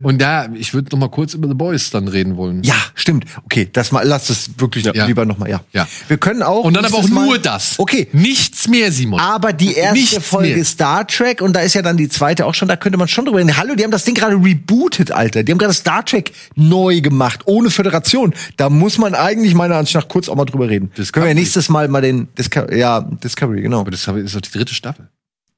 Und 0.00 0.20
da, 0.22 0.48
ich 0.54 0.74
würde 0.74 0.90
noch 0.92 0.98
mal 1.00 1.10
kurz 1.10 1.34
über 1.34 1.48
The 1.48 1.54
Boys 1.54 1.90
dann 1.90 2.06
reden 2.06 2.36
wollen. 2.36 2.62
Ja, 2.62 2.76
stimmt. 2.94 3.24
Okay, 3.44 3.68
das 3.72 3.90
mal, 3.90 4.06
lass 4.06 4.30
es 4.30 4.50
wirklich 4.56 4.84
Ja. 4.84 5.06
lieber 5.06 5.26
nochmal, 5.26 5.50
ja. 5.50 5.60
Ja. 5.72 5.88
Wir 6.06 6.18
können 6.18 6.44
auch. 6.44 6.62
Und 6.62 6.74
dann 6.74 6.84
aber 6.84 6.98
auch 6.98 7.08
Mal- 7.08 7.24
nur 7.26 7.38
das. 7.40 7.80
Okay. 7.80 8.06
Nichts 8.12 8.68
mehr, 8.68 8.92
Simon. 8.92 9.18
Aber 9.18 9.52
die 9.52 9.74
erste 9.74 9.98
Nichts 9.98 10.24
Folge 10.24 10.54
mehr. 10.54 10.64
Star 10.64 11.04
Trek 11.04 11.42
und 11.42 11.52
da 11.54 11.62
ist 11.62 11.74
ja 11.74 11.82
dann 11.82 11.96
die 11.96 12.08
zweite 12.08 12.46
auch 12.46 12.54
schon, 12.54 12.68
da 12.68 12.76
könnte 12.76 12.96
man 12.96 13.08
schon 13.08 13.24
drüber 13.24 13.38
reden. 13.38 13.56
Hallo, 13.56 13.74
die 13.74 13.82
haben 13.82 13.90
das 13.90 14.04
Ding 14.04 14.14
gerade 14.14 14.36
rebootet, 14.36 15.10
Alter. 15.10 15.42
Die 15.42 15.50
haben 15.50 15.58
gerade 15.58 15.74
Star 15.74 16.04
Trek 16.04 16.30
neu 16.54 17.00
gemacht, 17.00 17.40
ohne 17.46 17.68
Föderation. 17.70 18.34
Da 18.56 18.70
muss 18.70 18.98
man 18.98 19.16
eigentlich 19.16 19.54
meiner 19.54 19.74
Ansicht 19.74 19.96
nach 19.96 20.06
kurz 20.06 20.28
auch 20.28 20.36
mal 20.36 20.44
drüber 20.44 20.68
reden. 20.68 20.92
Discovery. 20.96 21.10
Können 21.12 21.24
wir 21.24 21.30
ja 21.30 21.34
nächstes 21.34 21.68
Mal 21.70 21.88
mal 21.88 22.02
den 22.02 22.28
Disco 22.38 22.70
ja, 22.72 23.00
Discovery, 23.00 23.62
genau. 23.62 23.80
aber 23.80 23.90
das 23.90 24.06
ist 24.06 24.36
doch 24.36 24.40
die 24.40 24.50
dritte 24.52 24.74
Staffel. 24.74 25.08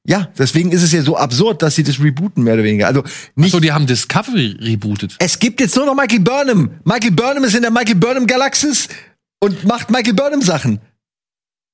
Ja, 0.07 0.29
deswegen 0.37 0.71
ist 0.71 0.81
es 0.81 0.91
ja 0.93 1.03
so 1.03 1.15
absurd, 1.15 1.61
dass 1.61 1.75
sie 1.75 1.83
das 1.83 1.99
rebooten, 1.99 2.43
mehr 2.43 2.55
oder 2.55 2.63
weniger. 2.63 2.87
Also 2.87 3.03
nicht. 3.35 3.51
So, 3.51 3.59
die 3.59 3.71
haben 3.71 3.85
Discovery 3.85 4.57
rebootet. 4.59 5.15
es 5.19 5.37
gibt 5.37 5.61
jetzt 5.61 5.75
nur 5.75 5.85
noch 5.85 5.93
Michael 5.95 6.21
Burnham. 6.21 6.71
Michael 6.83 7.11
Burnham 7.11 7.43
ist 7.43 7.53
in 7.55 7.61
der 7.61 7.69
Michael 7.71 7.95
Burnham 7.95 8.25
Galaxis 8.25 8.87
und 9.39 9.63
macht 9.65 9.91
Michael 9.91 10.13
Burnham 10.13 10.41
Sachen. 10.41 10.79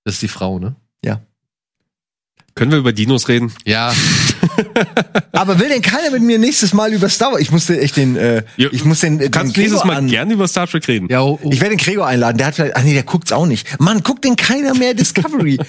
Das 0.04 0.16
ist 0.16 0.22
die 0.24 0.28
Frau, 0.28 0.60
ne? 0.60 0.76
Ja. 1.06 1.22
Können 2.56 2.72
wir 2.72 2.80
über 2.80 2.92
Dinos 2.92 3.28
reden? 3.30 3.54
Ja. 3.66 3.94
Aber 5.32 5.60
will 5.60 5.70
denn 5.70 5.82
keiner 5.82 6.12
mit 6.12 6.24
mir 6.24 6.40
nächstes 6.40 6.74
Mal 6.74 6.92
über 6.92 7.08
Star 7.08 7.32
Wars? 7.32 7.42
Ich 7.42 7.52
musste 7.52 7.80
echt 7.80 7.96
den, 7.98 8.16
äh, 8.18 8.44
Ja, 8.58 8.70
ich 8.72 8.84
muss 8.84 9.00
den, 9.02 9.20
Du 9.20 9.26
den 9.26 9.32
kannst 9.32 9.54
Gregor 9.54 9.70
nächstes 9.70 9.86
Mal 9.88 9.96
an- 9.98 10.08
gerne 10.08 10.34
über 10.34 10.48
Star 10.48 10.68
Trek 10.68 10.86
reden. 10.88 11.08
ja 11.10 11.22
oh, 11.22 11.40
oh. 11.42 11.50
Ich 11.52 11.62
werde 11.62 11.76
den 11.78 11.84
Gregor 11.84 12.08
einladen. 12.08 12.38
Der 12.40 12.48
hat 12.48 12.56
vielleicht, 12.56 12.76
ach 12.76 12.84
nee, 12.84 12.94
der 12.94 13.04
guckt's 13.04 13.32
auch 13.32 13.46
nicht. 13.46 13.80
Mann, 13.80 14.02
guckt 14.04 14.26
denn 14.26 14.36
keiner 14.36 14.74
mehr 14.74 14.94
Discovery? 14.94 15.60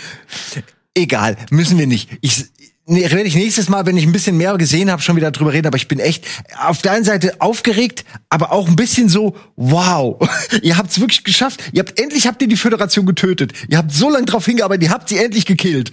Egal, 0.99 1.37
müssen 1.51 1.79
wir 1.79 1.87
nicht. 1.87 2.11
Ich, 2.23 2.47
nee, 2.87 3.03
werde 3.03 3.23
ich 3.23 3.37
nächstes 3.37 3.69
Mal, 3.69 3.87
wenn 3.87 3.97
ich 3.97 4.05
ein 4.05 4.11
bisschen 4.11 4.37
mehr 4.37 4.59
gesehen 4.59 4.91
habe, 4.91 5.01
schon 5.01 5.15
wieder 5.15 5.31
drüber 5.31 5.53
reden. 5.53 5.69
Aber 5.69 5.77
ich 5.77 5.87
bin 5.87 6.01
echt 6.01 6.27
auf 6.61 6.83
der 6.83 6.91
einen 6.91 7.05
Seite 7.05 7.41
aufgeregt, 7.41 8.05
aber 8.31 8.51
auch 8.51 8.67
ein 8.67 8.75
bisschen 8.75 9.09
so, 9.09 9.37
wow, 9.55 10.19
ihr 10.63 10.77
habt's 10.77 10.99
wirklich 10.99 11.23
geschafft. 11.23 11.63
Ihr 11.73 11.79
habt 11.81 12.01
endlich 12.01 12.27
habt 12.27 12.43
ihr 12.43 12.49
die 12.49 12.57
Föderation 12.57 13.07
getötet. 13.07 13.53
Ihr 13.69 13.79
habt 13.79 13.93
so 13.93 14.11
lange 14.11 14.27
drauf 14.27 14.45
hingearbeitet, 14.45 14.89
ihr 14.89 14.91
habt 14.91 15.09
sie 15.09 15.19
endlich 15.19 15.47
gekillt. 15.47 15.93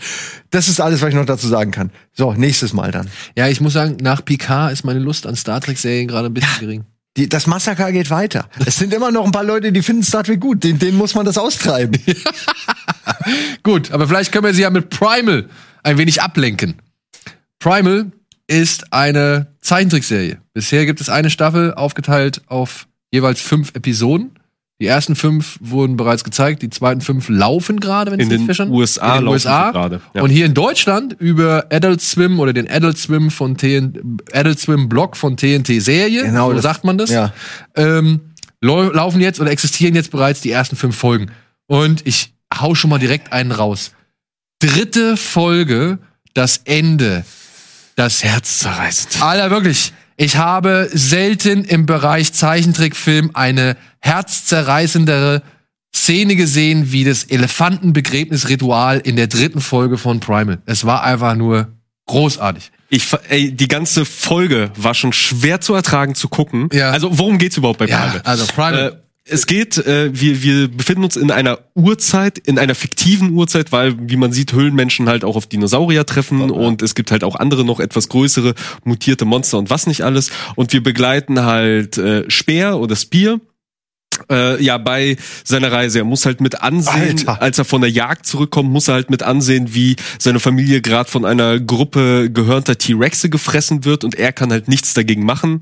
Das 0.49 0.69
ist 0.69 0.81
alles, 0.81 1.03
was 1.03 1.09
ich 1.09 1.15
noch 1.15 1.25
dazu 1.27 1.47
sagen 1.47 1.69
kann. 1.69 1.91
So, 2.11 2.33
nächstes 2.33 2.73
Mal 2.73 2.91
dann. 2.91 3.07
Ja, 3.37 3.47
ich 3.47 3.61
muss 3.61 3.73
sagen, 3.73 3.97
nach 4.01 4.25
Picard 4.25 4.73
ist 4.73 4.85
meine 4.85 4.99
Lust 4.99 5.27
an 5.27 5.35
Star 5.35 5.61
Trek-Serien 5.61 6.07
gerade 6.07 6.29
ein 6.29 6.33
bisschen 6.33 6.59
gering. 6.59 6.83
Die, 7.17 7.29
das 7.29 7.47
Massaker 7.47 7.91
geht 7.91 8.09
weiter. 8.09 8.49
Es 8.65 8.77
sind 8.77 8.93
immer 8.93 9.09
noch 9.09 9.25
ein 9.25 9.31
paar 9.31 9.43
Leute, 9.43 9.71
die 9.71 9.81
finden 9.81 10.03
Star 10.03 10.23
Trek 10.23 10.41
gut. 10.41 10.63
Den, 10.63 10.79
denen 10.79 10.97
muss 10.97 11.15
man 11.15 11.25
das 11.25 11.37
austreiben. 11.37 11.97
Gut, 13.63 13.91
aber 13.91 14.07
vielleicht 14.07 14.31
können 14.31 14.43
wir 14.43 14.53
sie 14.53 14.63
ja 14.63 14.69
mit 14.69 14.89
Primal 14.89 15.49
ein 15.83 15.97
wenig 15.97 16.21
ablenken. 16.21 16.81
Primal 17.59 18.11
ist 18.47 18.93
eine 18.93 19.47
Zeichentrickserie. 19.61 20.37
Bisher 20.53 20.85
gibt 20.85 21.01
es 21.01 21.09
eine 21.09 21.29
Staffel, 21.29 21.73
aufgeteilt 21.73 22.41
auf 22.47 22.87
jeweils 23.11 23.41
fünf 23.41 23.73
Episoden. 23.75 24.34
Die 24.81 24.87
ersten 24.87 25.15
fünf 25.15 25.57
wurden 25.61 25.95
bereits 25.95 26.25
gezeigt, 26.25 26.61
die 26.61 26.69
zweiten 26.69 26.99
fünf 26.99 27.29
laufen 27.29 27.79
gerade, 27.79 28.11
wenn 28.11 28.19
ich 28.19 28.23
In 28.25 28.29
nicht 28.29 28.39
den 28.41 28.45
verstanden 28.45 28.73
USA 28.73 29.07
In 29.07 29.13
den 29.19 29.23
laufen 29.25 29.33
USA. 29.35 29.65
sie 29.67 29.71
gerade, 29.71 30.01
ja. 30.13 30.21
Und 30.21 30.29
hier 30.31 30.45
in 30.45 30.53
Deutschland 30.53 31.15
über 31.17 31.67
Adult 31.71 32.01
Swim 32.01 32.39
oder 32.41 32.51
den 32.51 32.69
Adult 32.69 32.97
Swim 32.97 33.31
von 33.31 33.55
TN, 33.55 34.17
Adult 34.33 34.59
Swim 34.59 34.89
Blog 34.89 35.15
von 35.15 35.37
TNT 35.37 35.79
Serie, 35.81 36.23
Genau, 36.23 36.49
so 36.49 36.55
das- 36.55 36.63
sagt 36.63 36.83
man 36.83 36.97
das. 36.97 37.09
ja. 37.09 37.31
Ähm, 37.77 38.19
lau- 38.59 38.91
laufen 38.91 39.21
jetzt 39.21 39.39
oder 39.39 39.49
existieren 39.51 39.95
jetzt 39.95 40.11
bereits 40.11 40.41
die 40.41 40.51
ersten 40.51 40.75
fünf 40.75 40.97
Folgen. 40.97 41.31
Und 41.67 42.05
ich 42.05 42.33
hau 42.53 42.75
schon 42.75 42.89
mal 42.89 42.99
direkt 42.99 43.31
einen 43.31 43.51
raus. 43.53 43.91
Dritte 44.59 45.15
Folge, 45.15 45.99
das 46.33 46.57
Ende. 46.65 47.23
Das 47.95 48.25
Herz 48.25 48.59
zerreißt. 48.59 49.21
Alter, 49.21 49.51
wirklich. 49.51 49.93
Ich 50.17 50.37
habe 50.37 50.89
selten 50.93 51.65
im 51.65 51.85
Bereich 51.85 52.31
Zeichentrickfilm 52.33 53.31
eine 53.33 53.75
herzzerreißendere 53.99 55.41
Szene 55.93 56.35
gesehen 56.35 56.91
wie 56.91 57.03
das 57.03 57.23
Elefantenbegräbnisritual 57.25 58.99
in 58.99 59.15
der 59.15 59.27
dritten 59.27 59.61
Folge 59.61 59.97
von 59.97 60.19
Primal. 60.19 60.59
Es 60.65 60.85
war 60.85 61.03
einfach 61.03 61.35
nur 61.35 61.69
großartig. 62.07 62.71
Ich, 62.89 63.05
ey, 63.29 63.51
die 63.51 63.67
ganze 63.67 64.05
Folge 64.05 64.71
war 64.75 64.93
schon 64.93 65.11
schwer 65.11 65.59
zu 65.59 65.73
ertragen 65.73 66.15
zu 66.15 66.29
gucken. 66.29 66.69
Ja. 66.71 66.91
Also 66.91 67.17
worum 67.17 67.37
geht's 67.37 67.57
überhaupt 67.57 67.79
bei 67.79 67.87
Ja, 67.87 67.99
Primal? 68.01 68.21
also 68.23 68.45
Primal. 68.47 68.87
Äh, 68.87 69.04
es 69.27 69.47
geht, 69.47 69.77
äh, 69.77 70.09
wir, 70.13 70.43
wir 70.43 70.67
befinden 70.67 71.03
uns 71.03 71.15
in 71.15 71.31
einer 71.31 71.59
Uhrzeit, 71.73 72.37
in 72.37 72.59
einer 72.59 72.75
fiktiven 72.75 73.31
Uhrzeit, 73.31 73.71
weil, 73.71 73.95
wie 74.09 74.17
man 74.17 74.31
sieht, 74.31 74.53
Höhlenmenschen 74.53 75.09
halt 75.09 75.23
auch 75.23 75.35
auf 75.35 75.47
Dinosaurier 75.47 76.05
treffen 76.05 76.51
und 76.51 76.83
es 76.83 76.93
gibt 76.93 77.11
halt 77.11 77.23
auch 77.23 77.35
andere 77.35 77.65
noch 77.65 77.79
etwas 77.79 78.07
größere 78.09 78.53
mutierte 78.83 79.25
Monster 79.25 79.57
und 79.57 79.71
was 79.71 79.87
nicht 79.87 80.03
alles. 80.03 80.29
Und 80.55 80.73
wir 80.73 80.83
begleiten 80.83 81.41
halt 81.41 81.97
äh, 81.97 82.29
Speer 82.29 82.79
oder 82.79 82.95
Spear. 82.95 83.39
Äh, 84.31 84.63
ja, 84.63 84.77
bei 84.77 85.17
seiner 85.43 85.71
Reise. 85.71 85.99
Er 85.99 86.05
muss 86.05 86.25
halt 86.25 86.41
mit 86.41 86.61
ansehen, 86.61 87.17
Alter. 87.19 87.41
als 87.41 87.57
er 87.57 87.65
von 87.65 87.81
der 87.81 87.89
Jagd 87.89 88.25
zurückkommt, 88.25 88.71
muss 88.71 88.87
er 88.87 88.95
halt 88.95 89.09
mit 89.09 89.23
ansehen, 89.23 89.73
wie 89.73 89.95
seine 90.19 90.39
Familie 90.39 90.81
gerade 90.81 91.09
von 91.09 91.25
einer 91.25 91.59
Gruppe 91.59 92.29
gehörnter 92.31 92.77
T-Rexe 92.77 93.29
gefressen 93.29 93.85
wird 93.85 94.03
und 94.03 94.15
er 94.15 94.31
kann 94.31 94.51
halt 94.51 94.67
nichts 94.67 94.93
dagegen 94.93 95.25
machen, 95.25 95.59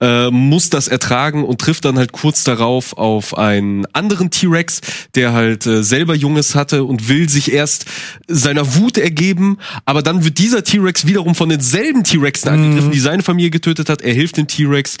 äh, 0.00 0.30
muss 0.30 0.70
das 0.70 0.88
ertragen 0.88 1.44
und 1.44 1.60
trifft 1.60 1.84
dann 1.84 1.98
halt 1.98 2.12
kurz 2.12 2.44
darauf 2.44 2.96
auf 2.96 3.36
einen 3.36 3.86
anderen 3.92 4.30
T-Rex, 4.30 4.80
der 5.14 5.32
halt 5.32 5.66
äh, 5.66 5.82
selber 5.82 6.14
Junges 6.14 6.54
hatte 6.54 6.84
und 6.84 7.08
will 7.08 7.28
sich 7.28 7.52
erst 7.52 7.86
seiner 8.28 8.76
Wut 8.76 8.98
ergeben, 8.98 9.58
aber 9.84 10.02
dann 10.02 10.24
wird 10.24 10.38
dieser 10.38 10.64
T-Rex 10.64 11.06
wiederum 11.06 11.34
von 11.34 11.48
denselben 11.48 12.04
T-Rexen 12.04 12.50
angegriffen, 12.50 12.90
die 12.92 13.00
seine 13.00 13.22
Familie 13.22 13.50
getötet 13.50 13.88
hat. 13.88 14.02
Er 14.02 14.14
hilft 14.14 14.36
dem 14.36 14.46
T-Rex, 14.46 14.96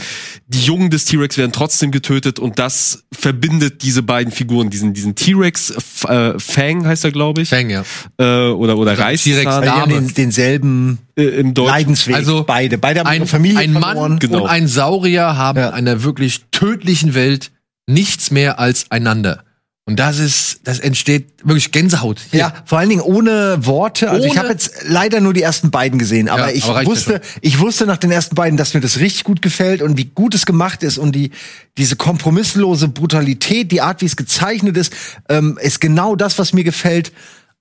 die 0.48 0.60
Jungen 0.60 0.90
des 0.90 1.04
T-Rex 1.04 1.38
werden 1.38 1.52
trotzdem 1.52 1.90
getötet 1.90 2.38
und 2.38 2.58
das 2.58 2.95
verbindet 3.12 3.82
diese 3.82 4.02
beiden 4.02 4.32
Figuren, 4.32 4.70
diesen 4.70 4.92
diesen 4.94 5.14
T-Rex 5.14 5.70
F- 5.70 6.04
äh, 6.04 6.38
Fang 6.38 6.86
heißt 6.86 7.04
er, 7.04 7.12
glaube 7.12 7.42
ich, 7.42 7.48
Fang, 7.48 7.70
ja. 7.70 7.82
äh, 8.18 8.48
oder 8.50 8.76
oder 8.76 8.94
T-Rex 8.96 9.22
die 9.24 9.34
haben 9.36 9.64
Dame. 9.64 9.92
den, 9.94 10.14
denselben 10.14 10.98
äh, 11.16 11.22
im 11.24 11.54
Deutschen. 11.54 11.72
Leidensweg. 11.72 12.14
Also, 12.16 12.44
beide. 12.46 12.78
Beide 12.78 13.00
haben 13.00 13.06
ihre 13.12 13.22
Ein, 13.22 13.26
Familie 13.28 13.58
ein 13.58 13.72
verloren. 13.72 14.10
Mann 14.12 14.18
Genau. 14.18 14.42
und 14.42 14.48
ein 14.50 14.68
Saurier 14.68 15.36
haben 15.36 15.58
Ja. 15.58 15.68
in 15.68 15.74
einer 15.74 16.02
wirklich 16.02 16.44
tödlichen 16.50 17.14
Welt 17.14 17.50
nichts 17.88 18.30
mehr 18.30 18.58
als 18.58 18.90
einander. 18.90 19.44
Und 19.88 20.00
das 20.00 20.18
ist, 20.18 20.62
das 20.64 20.80
entsteht 20.80 21.28
wirklich 21.44 21.70
Gänsehaut. 21.70 22.20
Hier. 22.32 22.40
Ja, 22.40 22.54
vor 22.64 22.78
allen 22.78 22.88
Dingen 22.88 23.02
ohne 23.02 23.64
Worte. 23.64 24.10
Also 24.10 24.24
ich 24.24 24.32
Ohne- 24.32 24.40
habe 24.40 24.48
jetzt 24.50 24.72
leider 24.88 25.20
nur 25.20 25.32
die 25.32 25.42
ersten 25.42 25.70
beiden 25.70 25.96
gesehen, 25.96 26.28
aber 26.28 26.48
Ja, 26.48 26.56
ich 26.56 26.64
aber 26.64 26.84
wusste, 26.86 27.20
ich 27.40 27.60
wusste 27.60 27.86
nach 27.86 27.96
den 27.96 28.10
ersten 28.10 28.34
beiden, 28.34 28.56
dass 28.56 28.74
mir 28.74 28.80
das 28.80 28.98
richtig 28.98 29.22
gut 29.22 29.42
gefällt 29.42 29.82
und 29.82 29.96
wie 29.96 30.06
gut 30.06 30.34
es 30.34 30.44
gemacht 30.44 30.82
ist 30.82 30.98
und 30.98 31.12
die 31.12 31.30
diese 31.78 31.94
kompromisslose 31.94 32.88
Brutalität, 32.88 33.70
die 33.70 33.80
Art, 33.80 34.00
wie 34.00 34.06
es 34.06 34.16
gezeichnet 34.16 34.76
ist, 34.76 34.92
ähm, 35.28 35.56
ist 35.62 35.80
genau 35.80 36.16
das, 36.16 36.36
was 36.40 36.52
mir 36.52 36.64
gefällt. 36.64 37.12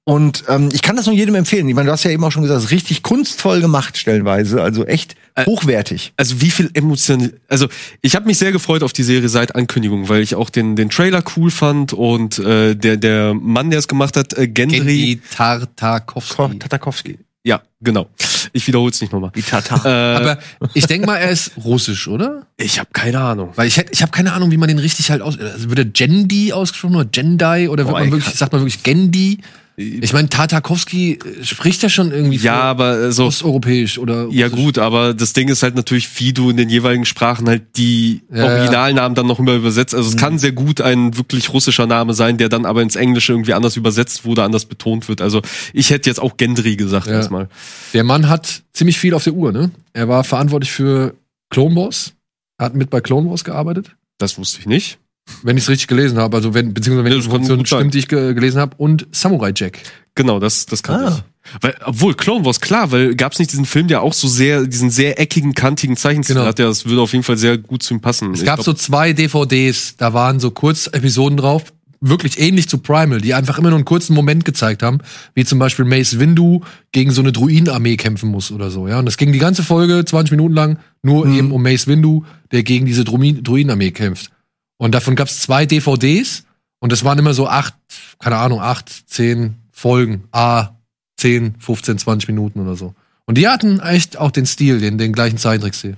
Und 0.07 0.44
ähm, 0.48 0.69
ich 0.72 0.84
kann 0.84 0.95
das 0.95 1.07
nur 1.07 1.15
jedem 1.15 1.34
empfehlen. 1.34 1.68
Ich 1.68 1.73
meine, 1.73 1.88
du 1.88 1.91
hast 1.91 2.03
ja 2.03 2.11
eben 2.11 2.23
auch 2.23 2.32
schon 2.32 2.44
gesagt, 2.44 2.60
es 2.60 2.65
ist 2.65 2.72
richtig 2.72 3.02
kunstvoll 3.02 3.60
gemacht 3.60 3.98
stellenweise, 3.98 4.61
also 4.61 4.86
echt 4.86 5.15
hochwertig. 5.48 6.14
also 6.15 6.41
wie 6.41 6.52
viel 6.52 6.69
Emotion, 6.76 7.34
also 7.49 7.68
ich 8.02 8.15
habe 8.15 8.27
mich 8.27 8.38
sehr 8.38 8.52
gefreut 8.52 8.84
auf 8.84 8.94
die 8.94 9.02
Serie 9.02 9.30
seit 9.30 9.56
Ankündigung, 9.56 10.07
weil 10.07 10.22
ich 10.22 10.36
auch 10.36 10.52
den 10.52 10.76
den 10.76 10.91
Trailer 10.91 11.23
cool 11.36 11.49
fand 11.49 11.91
und 11.91 12.38
äh, 12.38 12.76
der 12.76 12.98
der 12.98 13.34
Mann, 13.34 13.72
der 13.72 13.80
es 13.80 13.88
gemacht 13.88 14.15
hat, 14.15 14.38
äh, 14.38 14.48
Gendry, 14.48 14.77
Gendy 14.77 15.22
Tartakovsky. 15.36 16.60
Tatarkowski. 16.60 17.18
ja 17.44 17.64
genau, 17.82 18.07
ich 18.53 18.68
wiederhole 18.68 18.91
es 18.91 19.02
nicht 19.02 19.11
nochmal. 19.11 19.32
Wie 19.34 19.41
Tatar. 19.41 19.84
Äh, 19.86 20.15
Aber 20.18 20.40
ich 20.76 20.86
denke 20.86 21.07
mal, 21.07 21.18
er 21.18 21.32
ist 21.32 21.52
russisch, 21.57 22.07
oder? 22.07 22.45
ich 22.57 22.80
habe 22.80 22.90
keine 22.94 23.19
Ahnung. 23.19 23.52
Weil 23.56 23.68
ich 23.68 23.77
hätte, 23.77 23.91
ich 23.91 24.03
habe 24.03 24.11
keine 24.11 24.34
Ahnung, 24.34 24.52
wie 24.52 24.57
man 24.57 24.68
den 24.68 24.80
richtig 24.80 25.10
halt 25.10 25.22
aus. 25.22 25.38
Also 25.40 25.69
würde 25.69 25.86
Gendi 25.86 26.53
ausgesprochen 26.53 26.95
oder 26.95 27.06
Gendai 27.06 27.69
oder 27.69 27.86
wird 27.86 27.94
Boah, 27.94 27.99
man 27.99 28.07
ich 28.07 28.11
wirklich, 28.14 28.36
sagt 28.36 28.53
man 28.53 28.61
wirklich 28.61 28.84
Gendi? 28.84 29.40
Ich 29.77 30.14
meine, 30.14 30.30
Tartakovsky 30.30 31.14
äh, 31.19 31.43
spricht 31.43 31.84
ja 31.84 31.89
schon 31.89 32.11
irgendwie 32.11 32.38
Ja, 32.38 32.61
aber 32.61 32.97
äh, 32.97 33.11
so 33.11 33.26
osteuropäisch 33.26 33.97
oder. 33.97 34.27
Ja 34.31 34.47
russisch. 34.47 34.52
gut, 34.64 34.77
aber 34.77 35.14
das 35.14 35.34
Ding 35.34 35.49
ist 35.49 35.64
halt 35.64 35.76
natürlich, 35.76 36.07
wie 36.19 36.31
du 36.31 36.49
in 36.49 36.56
den 36.56 36.69
jeweiligen 36.69 37.03
Sprachen 37.03 37.47
halt 37.49 37.64
die 37.76 38.22
Ja, 38.34 38.45
Originalnamen 38.45 39.15
dann 39.15 39.27
noch 39.27 39.38
immer 39.39 39.53
übersetzt. 39.53 39.93
Also 39.93 40.07
es 40.10 40.15
kann 40.15 40.39
sehr 40.39 40.53
gut 40.53 40.80
ein 40.80 41.18
wirklich 41.18 41.52
russischer 41.52 41.88
Name 41.88 42.14
sein, 42.14 42.38
der 42.38 42.47
dann 42.47 42.65
aber 42.65 42.81
ins 42.84 42.95
Englische 42.95 43.34
irgendwie 43.34 43.53
anders 43.53 43.76
übersetzt 43.76 44.23
wurde, 44.23 44.43
anders 44.43 44.64
betont 44.65 45.10
wird. 45.10 45.19
Also 45.22 45.41
ich 45.73 45.89
hätte 45.89 46.10
jetzt 46.10 46.22
auch 46.22 46.38
Gendry 46.38 46.77
gesagt 46.77 47.07
Ja. 47.07 47.14
erstmal. 47.14 47.49
Der 47.93 48.06
Mann 48.06 48.30
hat 48.30 48.64
ziemlich 48.72 48.97
viel 48.97 49.14
auf 49.14 49.26
der 49.26 49.34
Uhr, 49.34 49.52
ne? 49.52 49.72
Er 49.91 50.07
war 50.07 50.23
verantwortlich 50.23 50.72
für 50.72 51.15
Clone 51.49 51.76
Wars, 51.76 52.14
hat 52.57 52.76
mit 52.76 52.89
bei 52.89 53.02
Clone 53.02 53.30
Wars 53.30 53.43
gearbeitet, 53.43 53.91
Das 54.19 54.38
wusste 54.38 54.60
ich 54.61 54.65
nicht. 54.68 54.99
Wenn 55.43 55.57
ich 55.57 55.64
es 55.64 55.69
richtig 55.69 55.88
gelesen 55.88 56.18
habe, 56.18 56.38
also 56.38 56.53
wenn 56.53 56.73
beziehungsweise 56.73 57.06
wenn 57.06 57.11
Ja, 57.14 57.19
die 57.19 57.26
Information 57.26 57.65
stimmt, 57.65 57.93
die 57.93 57.99
ich 57.99 58.07
ge 58.07 58.34
gelesen 58.34 58.60
habe 58.60 58.76
und 58.77 59.07
Samurai 59.11 59.52
Jack. 59.56 59.80
Genau, 60.15 60.39
das, 60.39 60.65
das 60.65 60.81
kann 60.84 61.03
Ah. 61.03 61.15
ich. 61.18 61.23
Weil, 61.61 61.76
obwohl, 61.85 62.15
Clone 62.15 62.43
Wars, 62.45 62.60
klar, 62.60 62.91
weil 62.91 63.14
gab's 63.15 63.38
nicht 63.38 63.52
diesen 63.52 63.65
Film, 63.65 63.88
der 63.88 64.02
auch 64.02 64.14
so 64.14 64.27
sehr, 64.27 64.65
diesen 64.65 64.89
sehr 64.89 65.19
eckigen, 65.19 65.53
kantigen 65.53 65.95
Zeichenstil 65.95 66.35
Genau. 66.35 66.47
hat, 66.47 66.57
ja, 66.57 66.65
das 66.65 66.85
würde 66.85 67.02
auf 67.02 67.11
jeden 67.11 67.23
Fall 67.23 67.38
sehr 67.38 67.57
gut 67.60 67.84
zu 67.84 67.93
ihm 67.93 68.02
passen. 68.02 68.31
Es 68.34 68.43
gab 68.43 68.64
so 68.64 68.73
zwei 68.73 69.14
DVDs, 69.14 69.95
da 69.97 70.14
waren 70.14 70.39
so 70.39 70.49
Kurzepisoden 70.49 71.38
drauf, 71.38 71.72
wirklich 72.02 72.39
ähnlich 72.39 72.68
zu 72.68 72.80
Primal, 72.80 73.22
die 73.22 73.34
einfach 73.35 73.60
immer 73.60 73.69
nur 73.69 73.77
einen 73.77 73.85
kurzen 73.85 74.14
Moment 74.15 74.43
gezeigt 74.45 74.81
haben, 74.81 74.99
wie 75.35 75.45
zum 75.45 75.60
Beispiel 75.60 75.85
Mace 75.85 76.18
Windu 76.19 76.61
gegen 76.91 77.11
so 77.11 77.22
eine 77.22 77.31
Druidenarmee 77.31 77.97
kämpfen 77.97 78.30
muss 78.31 78.52
oder 78.52 78.72
so, 78.72 78.88
ja. 78.88 78.97
Und 78.99 79.06
das 79.06 79.18
ging 79.18 79.31
die 79.31 79.39
ganze 79.39 79.61
Folge, 79.64 80.03
20 80.03 80.31
Minuten 80.31 80.53
lang, 80.56 80.80
nur 81.03 81.27
eben 81.27 81.52
um 81.52 81.61
Mace 81.61 81.88
Windu, 81.88 82.23
der 82.52 82.64
gegen 82.64 82.85
diese 82.88 83.03
Drui- 83.03 83.41
Druidenarmee 83.41 83.91
kämpft. 83.91 84.31
Und 84.77 84.93
davon 84.93 85.15
gab's 85.15 85.39
zwei 85.39 85.65
DVDs 85.65 86.45
und 86.80 86.91
das 86.91 87.03
waren 87.03 87.18
immer 87.18 87.34
so 87.34 87.47
acht, 87.47 87.73
keine 88.19 88.38
Ahnung, 88.38 88.61
acht, 88.61 89.10
zehn 89.10 89.56
Folgen, 89.72 90.27
a 90.31 90.76
10, 91.18 91.56
15, 91.60 91.97
20 91.97 92.30
Minuten 92.30 92.60
oder 92.60 92.76
so. 92.76 92.93
Und 93.26 93.38
die 93.38 93.47
hatten 93.47 93.80
echt 93.80 94.18
auch 94.18 94.31
den 94.31 94.45
Stil, 94.45 94.80
den, 94.80 94.97
den 94.97 95.14
gleichen 95.14 95.38
Zeichentrickstil. 95.38 95.97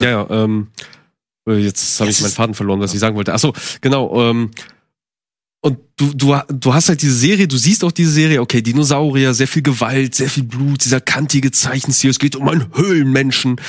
Ja, 0.00 0.10
ja, 0.10 0.30
ähm, 0.30 0.68
äh, 1.46 1.56
jetzt 1.56 2.00
habe 2.00 2.10
ich 2.10 2.20
meinen 2.20 2.30
Faden 2.30 2.54
verloren, 2.54 2.80
was 2.80 2.94
ich 2.94 3.00
sagen 3.00 3.16
wollte. 3.16 3.34
Achso, 3.34 3.52
genau, 3.80 4.30
ähm, 4.30 4.50
und 5.62 5.78
du, 5.96 6.14
du, 6.14 6.34
du 6.48 6.72
hast 6.72 6.88
halt 6.88 7.02
diese 7.02 7.14
Serie, 7.14 7.46
du 7.46 7.58
siehst 7.58 7.84
auch 7.84 7.92
diese 7.92 8.12
Serie, 8.12 8.40
okay, 8.40 8.62
Dinosaurier, 8.62 9.34
sehr 9.34 9.48
viel 9.48 9.62
Gewalt, 9.62 10.14
sehr 10.14 10.30
viel 10.30 10.44
Blut, 10.44 10.82
dieser 10.84 11.02
kantige 11.02 11.50
Zeichenstil, 11.50 12.10
es 12.10 12.18
geht 12.18 12.34
um 12.34 12.48
einen 12.48 12.74
Höhlenmenschen. 12.74 13.60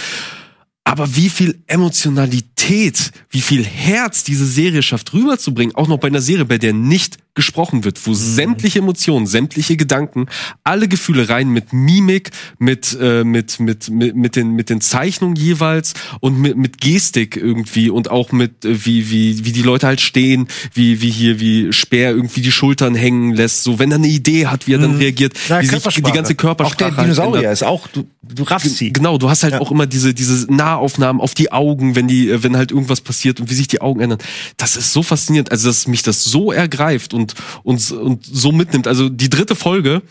Aber 0.84 1.16
wie 1.16 1.30
viel 1.30 1.64
Emotionalität, 1.68 3.12
wie 3.30 3.42
viel 3.42 3.64
Herz 3.64 4.24
diese 4.24 4.46
Serie 4.46 4.82
schafft 4.82 5.14
rüberzubringen, 5.14 5.76
auch 5.76 5.88
noch 5.88 6.00
bei 6.00 6.08
einer 6.08 6.22
Serie, 6.22 6.46
bei 6.46 6.58
der 6.58 6.74
nicht 6.74 7.18
gesprochen 7.34 7.84
wird, 7.86 8.06
wo 8.06 8.14
sämtliche 8.14 8.80
Emotionen, 8.80 9.26
sämtliche 9.26 9.78
Gedanken, 9.78 10.26
alle 10.64 10.88
Gefühle 10.88 11.30
rein 11.30 11.50
mit 11.50 11.72
Mimik, 11.72 12.32
mit 12.60 12.98
äh, 13.00 13.24
mit 13.24 13.60
mit 13.60 13.90
mit 13.90 14.16
mit 14.16 14.36
den 14.36 14.52
mit 14.52 14.70
den 14.70 14.82
Zeichnungen 14.82 15.36
jeweils 15.38 15.94
und 16.20 16.40
mit 16.40 16.58
mit 16.58 16.82
Gestik 16.82 17.38
irgendwie 17.38 17.90
und 17.90 18.12
auch 18.12 18.32
mit 18.34 18.66
äh, 18.66 18.86
wie 18.86 19.10
wie 19.10 19.46
wie 19.46 19.52
die 19.54 19.62
Leute 19.62 19.88
halt 19.88 20.02
stehen, 20.02 20.48
wie 20.74 21.02
wie 21.02 21.10
hier 21.10 21.40
wie 21.40 21.72
Speer 21.72 22.12
irgendwie 22.12 22.42
die 22.42 22.52
Schultern 22.52 22.96
hängen 22.96 23.34
lässt, 23.34 23.64
so 23.64 23.80
wenn 23.80 23.92
er 23.92 23.96
eine 23.98 24.08
Idee 24.08 24.48
hat, 24.48 24.68
wie 24.68 24.74
er 24.74 24.80
dann 24.80 24.96
reagiert, 24.98 25.34
Ja, 25.48 25.62
wie 25.62 25.68
sich 25.68 25.84
die 25.96 26.02
ganze 26.02 26.36
Körpersprache 26.36 26.74
Auch 26.74 26.90
der 26.90 26.98
halt 26.98 27.06
Dinosaurier 27.06 27.36
ändert. 27.44 27.54
ist 27.54 27.64
auch, 27.64 27.88
du, 27.88 28.08
du 28.24 28.44
raffst 28.44 28.76
sie. 28.78 28.92
Genau, 28.92 29.18
du 29.18 29.30
hast 29.30 29.44
halt 29.44 29.54
Ja. 29.54 29.62
auch 29.62 29.72
immer 29.72 29.88
diese 29.88 30.14
diese 30.14 30.52
Nahaufnahmen 30.54 31.22
auf 31.22 31.34
die 31.34 31.52
Augen, 31.52 31.96
wenn 31.96 32.08
die 32.08 32.30
äh, 32.30 32.44
wenn 32.44 32.58
halt 32.58 32.72
irgendwas 32.72 33.00
passiert 33.02 33.40
und 33.40 33.50
wie 33.50 33.54
sich 33.54 33.68
die 33.68 33.80
Augen 33.82 34.02
ändern. 34.02 34.20
Das 34.58 34.76
ist 34.76 34.92
so 34.92 35.02
faszinierend, 35.02 35.52
also 35.52 35.70
dass 35.70 35.88
mich 35.88 36.02
das 36.04 36.24
so 36.26 36.52
ergreift 36.52 37.14
und 37.14 37.21
und 37.64 37.92
und 37.92 38.26
so 38.26 38.52
mitnimmt. 38.52 38.88
Also 38.88 39.10
die 39.10 39.30
dritte 39.30 39.56
Folge, 39.56 40.02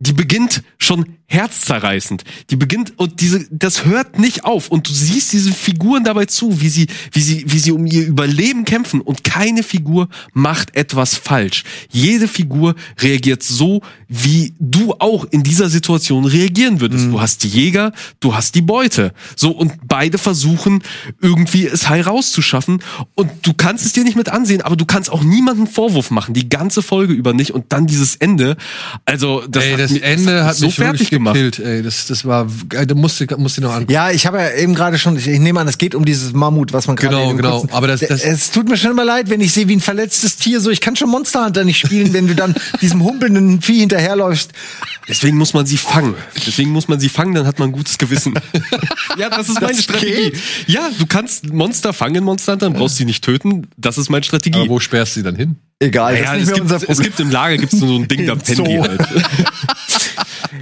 die 0.00 0.14
beginnt 0.14 0.62
schon 0.78 1.04
herzzerreißend. 1.26 2.24
Die 2.48 2.56
beginnt 2.56 2.98
und 2.98 3.20
diese 3.20 3.46
das 3.50 3.84
hört 3.84 4.18
nicht 4.18 4.44
auf 4.44 4.68
und 4.68 4.88
du 4.88 4.92
siehst 4.92 5.32
diese 5.32 5.52
Figuren 5.52 6.02
dabei 6.02 6.24
zu, 6.24 6.60
wie 6.60 6.68
sie 6.70 6.88
wie 7.12 7.20
sie 7.20 7.44
wie 7.46 7.58
sie 7.58 7.70
um 7.70 7.86
ihr 7.86 8.04
Überleben 8.04 8.64
kämpfen 8.64 9.00
und 9.00 9.22
keine 9.22 9.62
Figur 9.62 10.08
macht 10.32 10.74
etwas 10.74 11.14
falsch. 11.14 11.62
Jede 11.90 12.26
Figur 12.26 12.74
reagiert 12.98 13.44
so, 13.44 13.82
wie 14.08 14.54
du 14.58 14.94
auch 14.98 15.24
in 15.30 15.44
dieser 15.44 15.68
Situation 15.68 16.24
reagieren 16.24 16.80
würdest. 16.80 17.06
Du 17.06 17.20
hast 17.20 17.44
die 17.44 17.48
Jäger, 17.48 17.92
du 18.18 18.34
hast 18.34 18.54
die 18.54 18.62
Beute. 18.62 19.12
So 19.36 19.52
und 19.52 19.86
beide 19.86 20.18
versuchen 20.18 20.82
irgendwie 21.20 21.66
es 21.66 21.88
heil 21.88 22.00
rauszuschaffen 22.02 22.82
und 23.14 23.30
du 23.42 23.52
kannst 23.52 23.84
es 23.84 23.92
dir 23.92 24.02
nicht 24.02 24.16
mit 24.16 24.30
ansehen, 24.30 24.62
aber 24.62 24.76
du 24.76 24.86
kannst 24.86 25.10
auch 25.10 25.22
niemanden 25.22 25.66
Vorwurf 25.66 26.10
machen, 26.10 26.34
die 26.34 26.48
ganze 26.48 26.82
Folge 26.82 27.12
über 27.12 27.34
nicht 27.34 27.52
und 27.52 27.66
dann 27.72 27.86
dieses 27.86 28.16
Ende. 28.16 28.56
Also 29.04 29.44
das, 29.46 29.64
ey, 29.64 29.76
hat 29.76 29.89
das 29.94 30.02
Ende 30.02 30.44
hat 30.44 30.56
so 30.56 30.66
mich 30.66 30.74
fertig 30.76 31.10
gemacht. 31.10 31.34
gekillt, 31.34 31.58
ey. 31.58 31.82
Das, 31.82 32.06
das 32.06 32.24
war, 32.24 32.46
ey, 32.74 32.86
du 32.86 32.94
musst, 32.94 33.18
dir- 33.20 33.36
musst 33.38 33.56
dir 33.56 33.62
noch 33.62 33.72
angucken. 33.72 33.92
Ja, 33.92 34.10
ich 34.10 34.26
habe 34.26 34.38
ja 34.38 34.50
eben 34.52 34.74
gerade 34.74 34.98
schon, 34.98 35.16
ich, 35.16 35.26
ich 35.26 35.40
nehme 35.40 35.60
an, 35.60 35.66
es 35.68 35.78
geht 35.78 35.94
um 35.94 36.04
dieses 36.04 36.32
Mammut, 36.32 36.72
was 36.72 36.86
man 36.86 36.96
gerade 36.96 37.16
Genau, 37.16 37.34
genau. 37.34 37.60
kurzen- 37.60 37.74
Aber 37.74 37.86
das- 37.86 38.00
das- 38.00 38.22
es 38.22 38.50
tut 38.50 38.68
mir 38.68 38.76
schon 38.76 38.92
immer 38.92 39.04
leid, 39.04 39.30
wenn 39.30 39.40
ich 39.40 39.52
sehe, 39.52 39.68
wie 39.68 39.76
ein 39.76 39.80
verletztes 39.80 40.36
Tier 40.36 40.60
so, 40.60 40.70
ich 40.70 40.80
kann 40.80 40.96
schon 40.96 41.08
Monster 41.10 41.44
Hunter 41.44 41.64
nicht 41.64 41.78
spielen, 41.78 42.12
wenn 42.12 42.26
du 42.26 42.34
dann 42.34 42.54
diesem 42.80 43.02
humpelnden 43.04 43.62
Vieh 43.62 43.80
hinterherläufst. 43.80 44.52
Deswegen 45.08 45.36
muss 45.38 45.54
man 45.54 45.66
sie 45.66 45.76
fangen. 45.76 46.14
Deswegen 46.46 46.70
muss 46.70 46.86
man 46.86 47.00
sie 47.00 47.08
fangen, 47.08 47.34
dann 47.34 47.46
hat 47.46 47.58
man 47.58 47.70
ein 47.70 47.72
gutes 47.72 47.98
Gewissen. 47.98 48.34
ja, 49.18 49.28
das 49.28 49.48
ist 49.48 49.60
meine 49.60 49.74
Das 49.74 49.82
Strategie. 49.82 50.30
geht? 50.30 50.38
Ja, 50.68 50.88
du 50.96 51.06
kannst 51.06 51.52
Monster 51.52 51.92
fangen 51.92 52.14
in 52.16 52.24
Monster 52.24 52.52
Hunter, 52.52 52.66
dann 52.66 52.74
brauchst 52.78 52.94
du 52.94 52.98
sie 52.98 53.04
nicht 53.06 53.24
töten. 53.24 53.66
Das 53.76 53.98
ist 53.98 54.08
meine 54.08 54.22
Strategie. 54.24 54.58
Aber 54.60 54.68
wo 54.68 54.78
sperrst 54.78 55.16
du 55.16 55.20
sie 55.20 55.24
dann 55.24 55.34
hin? 55.34 55.56
Egal, 55.80 56.14
ja, 56.16 56.36
es, 56.36 56.52
gibt, 56.52 56.70
es 56.70 57.00
gibt 57.00 57.18
im 57.20 57.30
Lager 57.30 57.56
gibt's 57.56 57.74
nur 57.80 57.88
so 57.88 57.96
ein 57.96 58.06
Ding, 58.06 58.26
da 58.26 58.34
pennen 58.36 58.64
die 58.66 58.78
halt. 58.80 59.00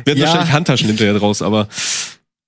Wird 0.05 0.18
Ja. 0.18 0.26
wahrscheinlich 0.26 0.52
Handtaschen 0.52 0.86
hinterher 0.89 1.14
draus, 1.14 1.43
aber 1.43 1.68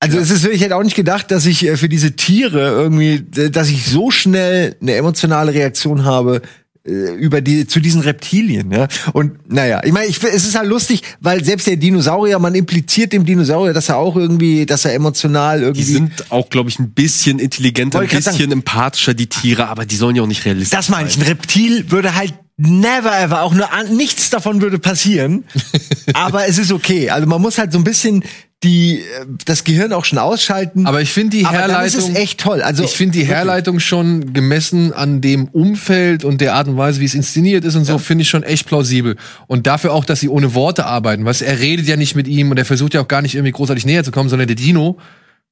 Also 0.00 0.18
es 0.18 0.30
ist, 0.30 0.46
ich 0.46 0.62
hätte 0.62 0.76
auch 0.76 0.82
nicht 0.82 0.96
gedacht, 0.96 1.30
dass 1.30 1.46
ich 1.46 1.66
äh, 1.66 1.76
für 1.76 1.88
diese 1.88 2.16
Tiere 2.16 2.70
irgendwie, 2.70 3.22
dass 3.50 3.68
ich 3.68 3.84
so 3.86 4.10
schnell 4.10 4.76
eine 4.80 4.94
emotionale 4.94 5.52
Reaktion 5.52 6.04
habe 6.04 6.42
über 6.82 7.43
die 7.43 7.66
zu 7.66 7.78
diesen 7.78 8.01
Reptilien, 8.01 8.73
ja. 8.73 8.89
Und 9.12 9.52
naja, 9.52 9.82
ich 9.85 9.93
meine, 9.93 10.07
ich, 10.07 10.23
es 10.23 10.47
ist 10.47 10.57
halt 10.57 10.69
lustig, 10.69 11.02
weil 11.20 11.44
selbst 11.44 11.66
der 11.66 11.77
Dinosaurier, 11.77 12.39
man 12.39 12.55
impliziert 12.55 13.12
dem 13.12 13.27
Dinosaurier, 13.27 13.74
dass 13.74 13.90
er 13.90 13.98
auch 13.98 14.16
irgendwie, 14.16 14.65
dass 14.65 14.86
er 14.86 14.94
emotional 14.94 15.61
irgendwie. 15.61 15.85
die 15.85 15.93
sind 15.93 16.31
auch, 16.31 16.48
glaube 16.48 16.70
ich, 16.70 16.78
ein 16.78 16.90
bisschen 16.93 17.39
intelligenter, 17.39 18.01
ein 18.01 18.09
bisschen 18.09 18.51
empathischer, 18.51 19.12
die 19.12 19.27
Tiere, 19.27 19.69
aber 19.69 19.85
die 19.85 19.97
sollen 19.97 20.16
ja 20.16 20.23
auch 20.23 20.27
nicht 20.27 20.44
realistisch 20.47 20.70
das 20.70 20.89
meine 20.89 21.09
ich. 21.09 21.19
Ein 21.19 21.23
Reptil 21.23 21.90
würde 21.90 22.15
halt 22.15 22.35
never 22.57 23.19
ever, 23.19 23.43
auch 23.43 23.55
nur 23.55 23.73
an, 23.73 23.94
nichts 23.97 24.31
davon 24.31 24.62
würde 24.62 24.78
passieren. 24.78 25.44
aber 26.15 26.47
es 26.47 26.59
ist 26.59 26.73
okay. 26.73 27.11
Also 27.11 27.27
man 27.27 27.40
muss 27.40 27.59
halt 27.59 27.73
so 27.73 27.78
ein 27.78 27.85
bisschen 27.85 28.24
die 28.62 28.98
äh, 29.00 29.26
das 29.46 29.64
Gehirn 29.64 29.92
auch 29.92 30.04
schon 30.04 30.18
ausschalten. 30.18 30.86
Aber 30.86 31.00
ich 31.00 31.12
finde 31.12 31.38
die 31.38 31.46
Aber 31.46 31.56
dann 31.58 31.84
ist 31.84 31.94
Herleitung. 31.94 32.10
es 32.12 32.18
echt 32.18 32.40
toll. 32.40 32.62
Also 32.62 32.84
ich 32.84 32.90
finde 32.90 33.12
die 33.12 33.18
wirklich. 33.20 33.36
Herleitung 33.36 33.80
schon 33.80 34.32
gemessen 34.32 34.92
an 34.92 35.20
dem 35.20 35.48
Umfeld 35.48 36.24
und 36.24 36.40
der 36.40 36.54
Art 36.54 36.68
und 36.68 36.76
Weise, 36.76 37.00
wie 37.00 37.06
es 37.06 37.14
inszeniert 37.14 37.64
ist 37.64 37.76
und 37.76 37.84
so, 37.84 37.98
finde 37.98 38.22
ich 38.22 38.28
schon 38.28 38.42
echt 38.42 38.66
plausibel. 38.66 39.16
Und 39.46 39.66
dafür 39.66 39.92
auch, 39.92 40.04
dass 40.04 40.20
sie 40.20 40.28
ohne 40.28 40.54
Worte 40.54 40.84
arbeiten. 40.84 41.24
Was 41.24 41.40
er 41.40 41.58
redet 41.58 41.86
ja 41.86 41.96
nicht 41.96 42.14
mit 42.14 42.28
ihm 42.28 42.50
und 42.50 42.58
er 42.58 42.66
versucht 42.66 42.92
ja 42.94 43.00
auch 43.00 43.08
gar 43.08 43.22
nicht 43.22 43.34
irgendwie 43.34 43.52
großartig 43.52 43.86
näher 43.86 44.04
zu 44.04 44.10
kommen, 44.10 44.28
sondern 44.28 44.48
der 44.48 44.56
Dino 44.56 44.98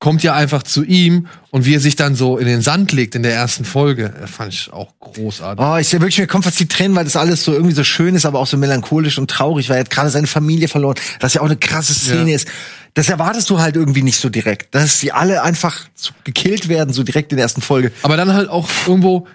kommt 0.01 0.23
ja 0.23 0.35
einfach 0.35 0.63
zu 0.63 0.85
ihm 0.85 1.27
und 1.51 1.67
wie 1.67 1.75
er 1.75 1.81
sich 1.81 1.97
dann 1.97 2.15
so 2.15 2.39
in 2.39 2.47
den 2.47 2.63
Sand 2.63 2.93
legt 2.93 3.15
in 3.17 3.23
der 3.25 3.35
ersten 3.35 3.65
Folge, 3.65 4.13
äh, 4.23 4.27
fand 4.29 4.53
ich 4.53 4.73
auch 4.73 4.93
großartig. 5.01 5.65
Oh, 5.65 5.77
ich 5.77 5.89
sehe 5.89 6.01
wirklich, 6.01 6.19
mir 6.19 6.27
kommt 6.29 6.45
fast 6.45 6.61
die 6.61 6.69
Tränen, 6.69 6.97
weil 6.97 7.05
das 7.05 7.17
alles 7.17 7.43
so 7.43 7.53
irgendwie 7.53 7.75
so 7.75 7.83
schön 7.85 8.15
ist, 8.15 8.25
aber 8.25 8.39
auch 8.39 8.47
so 8.47 8.57
melancholisch 8.57 9.19
und 9.19 9.29
traurig, 9.31 9.69
weil 9.69 9.77
er 9.77 9.81
hat 9.81 9.91
gerade 9.91 10.11
seine 10.11 10.27
Familie 10.29 10.69
verloren. 10.69 10.97
Das 11.21 11.35
ja 11.35 11.41
auch 11.41 11.47
eine 11.47 11.57
krasse 11.57 11.95
Szene 11.95 12.31
Ja. 12.31 12.37
ist. 12.37 12.49
Das 12.95 13.09
erwartest 13.09 13.51
du 13.51 13.61
halt 13.61 13.77
irgendwie 13.77 14.03
nicht 14.03 14.19
so 14.19 14.29
direkt. 14.29 14.75
Dass 14.75 14.99
sie 15.01 15.13
alle 15.13 15.43
einfach 15.43 15.87
so 15.95 16.11
gekillt 16.25 16.69
werden, 16.69 16.93
so 16.93 17.03
direkt 17.03 17.33
in 17.33 17.37
der 17.37 17.45
ersten 17.45 17.61
Folge. 17.61 17.93
Aber 18.03 18.17
dann 18.17 18.33
halt 18.33 18.49
auch 18.49 18.69
irgendwo, 18.87 19.27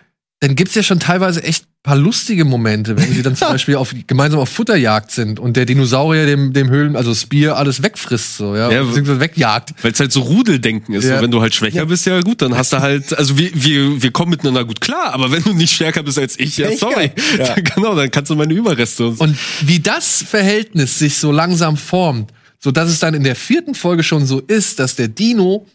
dann 0.44 0.56
gibt's 0.56 0.76
ja 0.76 0.84
schon 0.84 1.00
teilweise 1.00 1.42
echt 1.42 1.68
paar 1.84 1.96
lustige 1.96 2.44
Momente, 2.44 2.98
wenn 2.98 3.14
sie 3.14 3.22
dann 3.22 3.34
zum 3.34 3.48
Beispiel 3.52 3.78
auf, 3.78 3.96
gemeinsam 4.08 4.42
auf 4.42 4.50
Futterjagd 4.50 5.10
sind 5.10 5.40
und 5.40 5.56
der 5.56 5.66
Dinosaurier 5.66 6.26
dem, 6.26 6.52
dem 6.52 6.70
Höhlen, 6.70 6.98
also 6.98 7.16
Spear, 7.16 7.56
alles 7.56 7.82
wegfrisst, 7.82 8.36
so, 8.36 8.54
ja, 8.54 8.70
Ja, 8.70 8.84
beziehungsweise 8.84 9.22
wegjagt. 9.22 9.74
Weil 9.82 9.94
es 9.94 10.02
halt 10.02 10.12
so 10.12 10.20
Rudeldenken 10.20 10.96
ist. 10.96 11.06
Ja. 11.06 11.16
So, 11.16 11.24
wenn 11.24 11.32
du 11.32 11.40
halt 11.40 11.56
schwächer 11.56 11.86
bist, 11.86 12.06
ja 12.06 12.20
gut, 12.20 12.42
dann 12.42 12.58
hast 12.58 12.74
du 12.74 12.82
halt, 12.82 13.18
also 13.18 13.38
wir, 13.38 13.52
wir, 13.54 14.04
wir 14.04 14.12
kommen 14.12 14.32
miteinander 14.32 14.66
gut 14.66 14.82
klar, 14.82 15.14
aber 15.14 15.32
wenn 15.32 15.44
du 15.44 15.54
nicht 15.54 15.74
stärker 15.74 16.04
bist 16.04 16.20
als 16.20 16.38
ich, 16.38 16.58
ja 16.58 16.76
sorry. 16.76 17.12
Ja. 17.38 17.56
genau, 17.76 17.96
dann 17.96 18.12
kannst 18.12 18.30
du 18.30 18.36
meine 18.36 18.54
Überreste 18.54 19.08
und, 19.08 19.22
Und 19.22 19.38
wie 19.62 19.80
das 19.80 20.26
Verhältnis 20.28 21.00
sich 21.00 21.20
so 21.20 21.32
langsam 21.32 21.78
formt, 21.78 22.34
so 22.60 22.72
dass 22.72 22.90
es 22.90 23.00
dann 23.00 23.14
in 23.14 23.24
der 23.24 23.38
vierten 23.38 23.76
Folge 23.76 24.04
schon 24.04 24.26
so 24.26 24.42
ist, 24.42 24.80
dass 24.80 24.98
der 24.98 25.08
Dino 25.08 25.68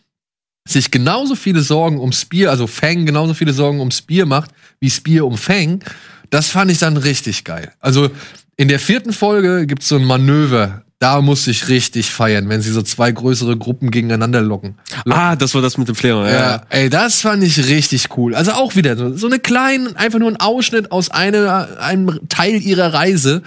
sich 0.70 0.90
genauso 0.90 1.34
viele 1.34 1.60
Sorgen 1.60 1.98
um 1.98 2.12
Spear, 2.12 2.50
also 2.50 2.66
Fang 2.66 3.06
genauso 3.06 3.34
viele 3.34 3.52
Sorgen 3.52 3.80
um 3.80 3.90
Spear 3.90 4.26
macht, 4.26 4.50
wie 4.80 4.90
Spear 4.90 5.26
um 5.26 5.38
Fang, 5.38 5.82
das 6.30 6.48
fand 6.48 6.70
ich 6.70 6.78
dann 6.78 6.96
richtig 6.96 7.44
geil. 7.44 7.72
Also 7.80 8.10
in 8.56 8.68
der 8.68 8.78
vierten 8.78 9.12
Folge 9.12 9.66
gibt's 9.66 9.88
so 9.88 9.96
ein 9.96 10.04
Manöver, 10.04 10.82
da 10.98 11.20
muss 11.22 11.46
ich 11.46 11.68
richtig 11.68 12.10
feiern, 12.10 12.48
wenn 12.48 12.60
sie 12.60 12.72
so 12.72 12.82
zwei 12.82 13.12
größere 13.12 13.56
Gruppen 13.56 13.90
gegeneinander 13.90 14.42
locken. 14.42 14.74
Ah, 15.08 15.36
das 15.36 15.54
war 15.54 15.62
das 15.62 15.78
mit 15.78 15.86
dem 15.86 15.94
Flair. 15.94 16.16
Ja. 16.16 16.30
Ja, 16.30 16.62
ey, 16.70 16.90
das 16.90 17.20
fand 17.20 17.44
ich 17.44 17.68
richtig 17.68 18.08
cool. 18.16 18.34
Also 18.34 18.52
auch 18.52 18.74
wieder 18.74 18.96
so, 18.96 19.16
so 19.16 19.28
eine 19.28 19.38
kleine, 19.38 19.96
einfach 19.96 20.18
nur 20.18 20.28
ein 20.28 20.38
Ausschnitt 20.38 20.90
aus 20.90 21.10
einer, 21.10 21.78
einem 21.80 22.28
Teil 22.28 22.60
ihrer 22.60 22.92
Reise, 22.94 23.42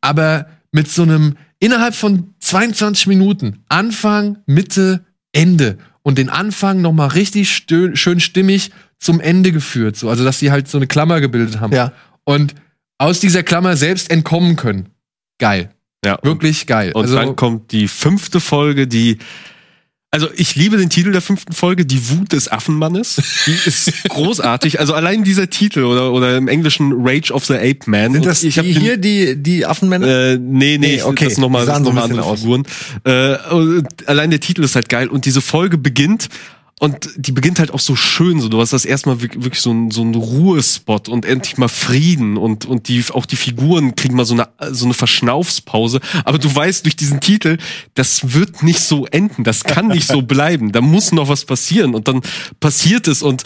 aber 0.00 0.46
mit 0.72 0.90
so 0.90 1.02
einem 1.02 1.36
innerhalb 1.58 1.94
von 1.94 2.34
22 2.40 3.06
Minuten 3.08 3.62
Anfang, 3.68 4.38
Mitte, 4.46 5.04
Ende 5.32 5.78
und 6.06 6.18
den 6.18 6.28
Anfang 6.28 6.80
noch 6.82 6.92
mal 6.92 7.08
richtig 7.08 7.50
stö- 7.50 7.96
schön 7.96 8.20
stimmig 8.20 8.70
zum 9.00 9.18
Ende 9.20 9.50
geführt, 9.50 9.96
so 9.96 10.08
also 10.08 10.22
dass 10.22 10.38
sie 10.38 10.52
halt 10.52 10.68
so 10.68 10.78
eine 10.78 10.86
Klammer 10.86 11.20
gebildet 11.20 11.58
haben 11.58 11.72
Ja. 11.74 11.92
und 12.22 12.54
aus 12.96 13.18
dieser 13.18 13.42
Klammer 13.42 13.76
selbst 13.76 14.08
entkommen 14.08 14.54
können. 14.54 14.90
Geil, 15.40 15.70
ja. 16.04 16.16
wirklich 16.22 16.68
geil. 16.68 16.92
Und 16.92 17.02
also 17.06 17.16
dann 17.16 17.34
kommt 17.34 17.72
die 17.72 17.88
fünfte 17.88 18.38
Folge, 18.38 18.86
die 18.86 19.18
also 20.12 20.28
ich 20.34 20.54
liebe 20.56 20.76
den 20.78 20.88
Titel 20.88 21.12
der 21.12 21.20
fünften 21.20 21.52
Folge, 21.52 21.84
die 21.84 22.08
Wut 22.10 22.32
des 22.32 22.50
Affenmannes. 22.50 23.20
Die 23.46 23.68
ist 23.68 23.92
großartig. 24.08 24.80
Also 24.80 24.94
allein 24.94 25.24
dieser 25.24 25.50
Titel 25.50 25.84
oder 25.84 26.12
oder 26.12 26.36
im 26.38 26.48
Englischen 26.48 26.92
Rage 26.96 27.32
of 27.32 27.44
the 27.44 27.54
Ape 27.54 27.80
Man. 27.86 28.12
Sind 28.12 28.24
das 28.24 28.40
die 28.40 28.50
den- 28.50 28.64
hier, 28.64 28.96
die, 28.96 29.36
die 29.36 29.66
Affenmänner? 29.66 30.06
Äh, 30.06 30.36
nee, 30.38 30.78
nee, 30.78 30.78
Nee, 30.78 30.94
ich- 30.96 31.04
okay. 31.04 31.24
das 31.24 31.34
ist 31.34 31.38
nochmal 31.38 31.62
Die 31.62 31.66
das 31.66 31.74
sahen 31.76 31.82
ist 31.82 31.88
noch 31.88 31.94
mal 31.94 32.02
andere 32.04 32.36
Figuren. 32.36 32.62
Äh, 33.04 33.36
allein 34.06 34.30
der 34.30 34.40
Titel 34.40 34.62
ist 34.64 34.74
halt 34.74 34.88
geil 34.88 35.08
und 35.08 35.26
diese 35.26 35.40
Folge 35.42 35.76
beginnt 35.76 36.28
und 36.78 37.08
die 37.16 37.32
beginnt 37.32 37.58
halt 37.58 37.70
auch 37.70 37.80
so 37.80 37.96
schön, 37.96 38.38
so 38.40 38.50
du 38.50 38.60
hast 38.60 38.74
das 38.74 38.84
erstmal 38.84 39.16
wirk- 39.22 39.42
wirklich 39.42 39.62
so 39.62 39.72
ein 39.72 39.90
so 39.90 40.02
ein 40.02 40.14
Ruhespot 40.14 41.08
und 41.08 41.24
endlich 41.24 41.56
mal 41.56 41.68
Frieden 41.68 42.36
und 42.36 42.66
und 42.66 42.88
die 42.88 43.02
auch 43.12 43.24
die 43.24 43.36
Figuren 43.36 43.96
kriegen 43.96 44.14
mal 44.14 44.26
so 44.26 44.34
eine 44.34 44.48
so 44.74 44.84
eine 44.84 44.92
Verschnaufspause, 44.92 46.00
aber 46.24 46.38
du 46.38 46.54
weißt 46.54 46.84
durch 46.84 46.94
diesen 46.96 47.20
Titel, 47.20 47.56
das 47.94 48.34
wird 48.34 48.62
nicht 48.62 48.80
so 48.80 49.06
enden, 49.06 49.42
das 49.42 49.64
kann 49.64 49.88
nicht 49.88 50.06
so 50.06 50.20
bleiben, 50.34 50.72
da 50.72 50.82
muss 50.82 51.12
noch 51.12 51.28
was 51.28 51.46
passieren 51.46 51.94
und 51.94 52.08
dann 52.08 52.20
passiert 52.60 53.08
es 53.08 53.22
und 53.22 53.44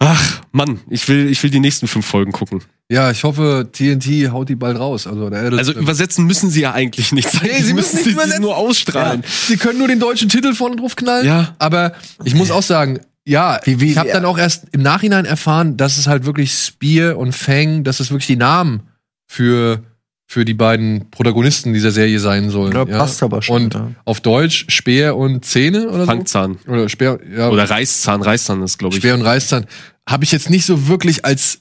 ach 0.00 0.40
Mann, 0.50 0.80
ich 0.90 1.06
will 1.08 1.28
ich 1.30 1.40
will 1.42 1.50
die 1.50 1.60
nächsten 1.60 1.86
fünf 1.86 2.04
Folgen 2.06 2.32
gucken. 2.32 2.62
ja, 2.90 3.10
ich 3.12 3.22
hoffe 3.22 3.68
TNT 3.70 4.32
haut 4.32 4.48
die 4.48 4.56
bald 4.56 4.78
raus, 4.78 5.06
also 5.06 5.26
Also 5.26 5.72
übersetzen 5.72 6.26
müssen 6.26 6.50
sie 6.50 6.62
ja 6.62 6.72
eigentlich 6.72 7.12
nicht 7.12 7.30
sein. 7.30 7.42
Nee, 7.52 7.62
sie 7.62 7.74
müssen 7.74 7.96
nicht 8.04 8.18
sie 8.18 8.40
nur 8.40 8.56
ausstrahlen. 8.56 9.20
Ja, 9.22 9.28
sie 9.28 9.56
können 9.56 9.78
nur 9.78 9.86
den 9.88 10.00
deutschen 10.00 10.28
Titel 10.28 10.54
vorne 10.54 10.74
drauf 10.76 10.96
knallen. 10.96 11.24
Ja. 11.26 11.54
Aber 11.60 11.92
ich 12.24 12.34
muss 12.34 12.50
auch 12.50 12.62
sagen, 12.64 12.98
ja, 13.24 13.60
Wie- 13.64 13.78
wie- 13.80 13.90
ich 13.92 13.98
habe 13.98 14.08
ja. 14.08 14.14
dann 14.14 14.24
auch 14.24 14.38
erst 14.38 14.64
im 14.72 14.82
Nachhinein 14.82 15.24
erfahren, 15.26 15.76
dass 15.76 15.98
es 15.98 16.06
halt 16.08 16.24
wirklich 16.24 16.52
Spear 16.52 17.16
und 17.16 17.32
Fang, 17.32 17.84
dass 17.84 18.00
es 18.00 18.10
wirklich 18.10 18.26
die 18.26 18.36
Namen 18.36 18.82
für 19.28 19.84
für 20.26 20.44
die 20.44 20.54
beiden 20.54 21.10
Protagonisten 21.10 21.72
dieser 21.72 21.90
Serie 21.90 22.20
sein 22.20 22.50
sollen. 22.50 22.72
Ja, 22.72 22.84
passt 22.84 23.20
aber 23.24 23.42
schon, 23.42 23.64
Und 23.64 23.74
ja. 23.74 23.90
auf 24.04 24.20
Deutsch 24.20 24.64
Speer 24.68 25.16
und 25.16 25.44
Zähne 25.44 25.88
oder 25.90 26.06
Fangzahn. 26.06 26.56
so? 26.64 26.70
Oder 26.70 26.88
Speer, 26.88 27.18
ja, 27.36 27.48
Oder 27.48 27.68
Reißzahn, 27.68 28.22
Reißzahn 28.22 28.62
ist, 28.62 28.78
glaube 28.78 28.94
ich. 28.94 29.00
Speer 29.02 29.14
und 29.14 29.22
Reißzahn 29.22 29.66
habe 30.08 30.24
ich 30.24 30.32
jetzt 30.32 30.50
nicht 30.50 30.66
so 30.66 30.88
wirklich 30.88 31.24
als 31.24 31.60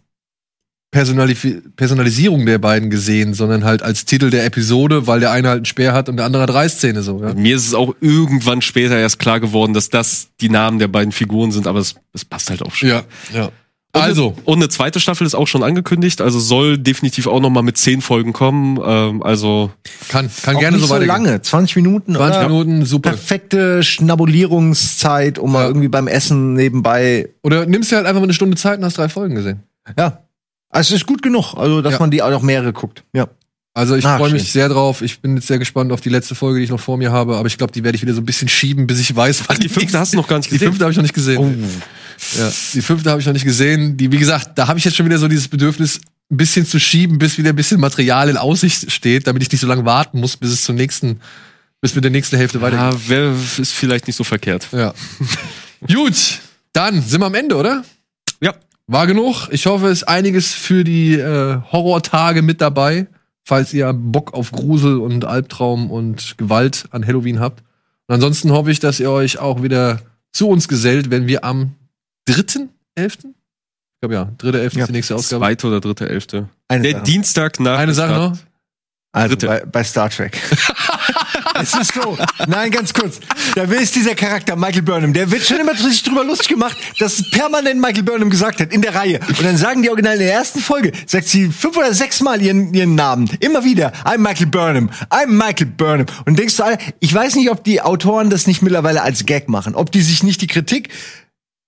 Personalif 0.92 1.46
Personalisierung 1.76 2.48
der 2.48 2.58
beiden 2.58 2.90
gesehen, 2.90 3.36
sondern 3.36 3.64
halt 3.64 3.84
als 3.84 4.06
Titel 4.06 4.32
der 4.32 4.46
Episode, 4.46 5.06
weil 5.06 5.20
der 5.20 5.32
eine 5.32 5.48
halt 5.50 5.58
einen 5.58 5.66
Speer 5.66 5.94
hat 5.94 6.10
und 6.10 6.18
der 6.18 6.26
andere 6.26 6.44
hat 6.44 6.54
Reißzähne 6.54 7.04
so. 7.04 7.22
Ja? 7.24 7.36
Mir 7.36 7.56
ist 7.56 7.68
es 7.68 7.76
auch 7.76 7.94
irgendwann 8.02 8.64
später 8.64 8.98
erst 8.98 9.20
klar 9.20 9.40
geworden, 9.40 9.76
dass 9.76 9.90
das 9.90 10.30
die 10.42 10.50
Namen 10.50 10.80
der 10.80 10.88
beiden 10.88 11.12
Figuren 11.12 11.52
sind, 11.52 11.68
aber 11.68 11.80
es, 11.80 11.96
es 12.14 12.26
passt 12.26 12.50
halt 12.50 12.64
auch 12.64 12.74
schon. 12.74 12.90
Ja, 12.90 13.04
ja. 13.32 13.52
Und 13.92 14.02
Also, 14.02 14.34
eine, 14.38 14.46
und 14.46 14.58
eine 14.60 14.70
zweite 14.70 15.00
Staffel 15.00 15.26
ist 15.26 15.34
auch 15.34 15.48
schon 15.48 15.64
angekündigt, 15.64 16.22
also 16.22 16.40
soll 16.40 16.78
definitiv 16.78 17.26
auch 17.26 17.40
noch 17.40 17.50
mal 17.50 17.64
mit 17.64 17.76
zehn 17.78 18.02
Folgen 18.02 18.34
kommen. 18.34 18.80
Ähm, 18.86 19.24
also 19.24 19.72
kann, 20.10 20.30
kann 20.44 20.56
Auch 20.58 20.60
gerne 20.60 20.78
nicht 20.78 20.82
so 20.84 20.90
so 20.90 20.94
weitergehen. 21.02 21.26
lange, 21.26 21.42
20 21.42 21.76
Minuten 21.78 22.14
20 22.14 22.38
oder? 22.40 22.50
Minuten, 22.50 22.86
super. 22.86 23.10
Perfekte 23.10 23.82
Schnabulierungszeit, 23.82 25.40
um 25.40 25.52
mal 25.52 25.62
Ja. 25.64 25.68
irgendwie 25.68 25.88
beim 25.88 26.08
Essen 26.08 26.54
nebenbei. 26.54 27.30
Oder 27.44 27.66
nimmst 27.66 27.92
dir 27.92 27.98
halt 27.98 28.06
einfach 28.06 28.20
mal 28.22 28.26
eine 28.26 28.34
Stunde 28.34 28.58
Zeit 28.58 28.80
und 28.80 28.86
hast 28.86 28.98
drei 28.98 29.10
Folgen 29.10 29.36
gesehen. 29.36 29.64
Ja. 29.98 30.20
Also 30.70 30.94
es 30.94 31.02
ist 31.02 31.08
gut 31.08 31.22
genug, 31.24 31.56
also 31.56 31.82
dass 31.82 31.94
Ja. 31.94 32.00
man 32.00 32.12
die 32.12 32.22
auch 32.22 32.30
noch 32.30 32.44
mehrere 32.44 32.74
guckt. 32.74 33.04
Ja. 33.14 33.28
Also 33.74 33.96
ich 33.96 34.04
freue 34.04 34.32
mich 34.32 34.52
sehr 34.52 34.68
drauf. 34.68 35.02
Ich 35.02 35.20
bin 35.22 35.36
jetzt 35.36 35.48
sehr 35.48 35.58
gespannt 35.60 35.92
auf 35.92 36.02
die 36.02 36.10
letzte 36.10 36.36
Folge, 36.36 36.60
die 36.60 36.66
ich 36.66 36.70
noch 36.72 36.80
vor 36.80 36.98
mir 36.98 37.12
habe. 37.12 37.38
Aber 37.38 37.48
ich 37.48 37.58
glaube, 37.58 37.72
die 37.72 37.84
werde 37.84 37.96
ich 37.96 38.02
wieder 38.02 38.14
so 38.14 38.20
ein 38.22 38.26
bisschen 38.26 38.50
schieben, 38.50 38.88
bis 38.88 39.00
ich 39.00 39.16
weiß, 39.16 39.48
was 39.48 39.58
die 39.60 39.70
fünfte 39.70 39.98
hast 40.00 40.14
du 40.14 40.18
noch 40.18 40.28
gar 40.28 40.38
nicht 40.38 40.48
Die 40.50 40.56
gesehen. 40.56 40.68
fünfte 40.70 40.84
habe 40.84 40.92
ich 40.92 40.98
noch 40.98 41.04
nicht 41.04 41.14
gesehen. 41.16 41.38
Oh. 41.40 41.82
Ja, 42.38 42.52
die 42.74 42.82
fünfte 42.82 43.10
habe 43.10 43.22
ich 43.22 43.28
noch 43.28 43.34
nicht 43.34 43.46
gesehen. 43.46 43.98
Die, 43.98 44.12
wie 44.12 44.18
gesagt, 44.18 44.58
da 44.58 44.68
habe 44.68 44.80
ich 44.80 44.86
jetzt 44.86 44.96
schon 44.96 45.06
wieder 45.06 45.18
so 45.18 45.28
dieses 45.28 45.48
Bedürfnis, 45.48 46.02
ein 46.32 46.38
bisschen 46.38 46.66
zu 46.66 46.80
schieben, 46.80 47.18
bis 47.18 47.38
wieder 47.38 47.50
ein 47.50 47.56
bisschen 47.56 47.80
Material 47.80 48.30
in 48.30 48.38
Aussicht 48.38 48.92
steht, 48.92 49.26
damit 49.26 49.42
ich 49.42 49.52
nicht 49.52 49.62
so 49.62 49.68
lange 49.68 49.86
warten 49.86 50.20
muss, 50.20 50.38
bis 50.38 50.52
es 50.52 50.64
zur 50.64 50.76
nächsten, 50.76 51.22
bis 51.82 51.96
mit 51.96 52.04
der 52.04 52.12
nächsten 52.12 52.38
Hälfte 52.38 52.62
weitergeht. 52.62 53.02
Ja, 53.08 53.10
wär, 53.10 53.36
ist 53.58 53.72
vielleicht 53.72 54.06
nicht 54.06 54.16
so 54.16 54.24
verkehrt. 54.24 54.68
Ja. 54.72 54.94
Gut, 55.88 56.40
dann 56.74 57.02
sind 57.02 57.22
wir 57.22 57.26
am 57.26 57.36
Ende, 57.36 57.56
oder? 57.56 57.84
Ja. 58.42 58.54
War 58.86 59.08
genug. 59.08 59.48
Ich 59.52 59.66
hoffe, 59.66 59.88
es 59.88 60.00
ist 60.00 60.08
einiges 60.08 60.54
für 60.54 60.84
die 60.84 61.14
äh, 61.14 61.62
Horrortage 61.72 62.42
mit 62.42 62.62
dabei, 62.62 63.08
falls 63.44 63.74
ihr 63.74 63.92
Bock 63.94 64.34
auf 64.34 64.52
Grusel 64.52 64.98
und 65.00 65.26
Albtraum 65.26 65.90
und 65.90 66.38
Gewalt 66.38 66.86
an 66.92 67.06
Halloween 67.08 67.40
habt. 67.40 67.64
Und 68.08 68.16
ansonsten 68.16 68.52
hoffe 68.52 68.72
ich, 68.72 68.80
dass 68.80 69.00
ihr 69.00 69.10
euch 69.10 69.40
auch 69.40 69.64
wieder 69.64 70.02
zu 70.32 70.48
uns 70.48 70.68
gesellt, 70.68 71.10
wenn 71.10 71.28
wir 71.28 71.44
am 71.44 71.76
3.11. 72.34 72.70
Ich 73.08 74.02
glaube 74.02 74.14
ja, 74.14 74.32
3.11. 74.40 74.54
Ja. 74.56 74.66
ist 74.84 74.88
die 74.88 74.92
nächste 74.94 75.16
Ausgabe. 75.16 75.44
Zweite 75.44 75.68
oder 75.68 75.82
dritte, 75.82 76.08
elfte. 76.10 76.50
Eine 76.68 76.84
Der 76.84 76.92
Sache. 76.94 77.04
Dienstag 77.04 77.60
nach. 77.60 77.78
Eine 77.78 77.94
Sache 77.94 78.14
Start. 78.14 78.32
noch. 78.32 78.40
Also 79.12 79.36
Dritte. 79.36 79.48
bei, 79.48 79.66
bei 79.66 79.84
Star 79.84 80.10
Trek. 80.10 80.38
es 81.62 81.74
ist 81.74 81.94
so. 81.96 82.16
Nein, 82.48 82.70
ganz 82.70 82.94
kurz. 82.94 83.20
Da 83.56 83.64
ist 83.64 83.96
dieser 83.96 84.14
Charakter 84.14 84.56
Michael 84.56 84.84
Burnham. 84.84 85.14
Der 85.14 85.32
wird 85.32 85.44
schon 85.44 85.58
immer 85.60 85.74
sich 85.76 86.04
drüber 86.04 86.24
lustig 86.24 86.50
gemacht, 86.50 86.78
dass 87.00 87.28
permanent 87.32 87.82
Michael 87.82 88.04
Burnham 88.04 88.30
gesagt 88.30 88.62
hat 88.62 88.72
in 88.72 88.84
der 88.84 88.94
Reihe. 88.94 89.20
Und 89.28 89.44
dann 89.44 89.58
sagen 89.58 89.82
die 89.82 89.90
Original 89.90 90.14
in 90.14 90.20
der 90.20 90.32
ersten 90.32 90.60
Folge, 90.60 90.92
sagt 91.08 91.28
sie 91.28 91.50
fünf 91.50 91.76
oder 91.76 91.92
sechs 91.96 92.22
Mal 92.22 92.40
ihren, 92.40 92.72
ihren 92.76 92.94
Namen. 92.94 93.28
Immer 93.40 93.64
wieder. 93.64 93.94
I'm 94.06 94.20
Michael 94.20 94.46
Burnham. 94.46 94.92
I'm 95.10 95.28
Michael 95.28 95.72
Burnham. 95.72 96.06
Und 96.26 96.38
denkst 96.38 96.56
du, 96.58 96.64
Alter, 96.64 96.84
ich 97.00 97.12
weiß 97.12 97.36
nicht, 97.36 97.50
ob 97.50 97.64
die 97.64 97.82
Autoren 97.82 98.30
das 98.30 98.46
nicht 98.46 98.62
mittlerweile 98.62 99.02
als 99.02 99.26
Gag 99.26 99.50
machen. 99.50 99.74
Ob 99.74 99.92
die 99.92 100.02
sich 100.02 100.22
nicht 100.22 100.42
die 100.42 100.48
Kritik 100.48 100.90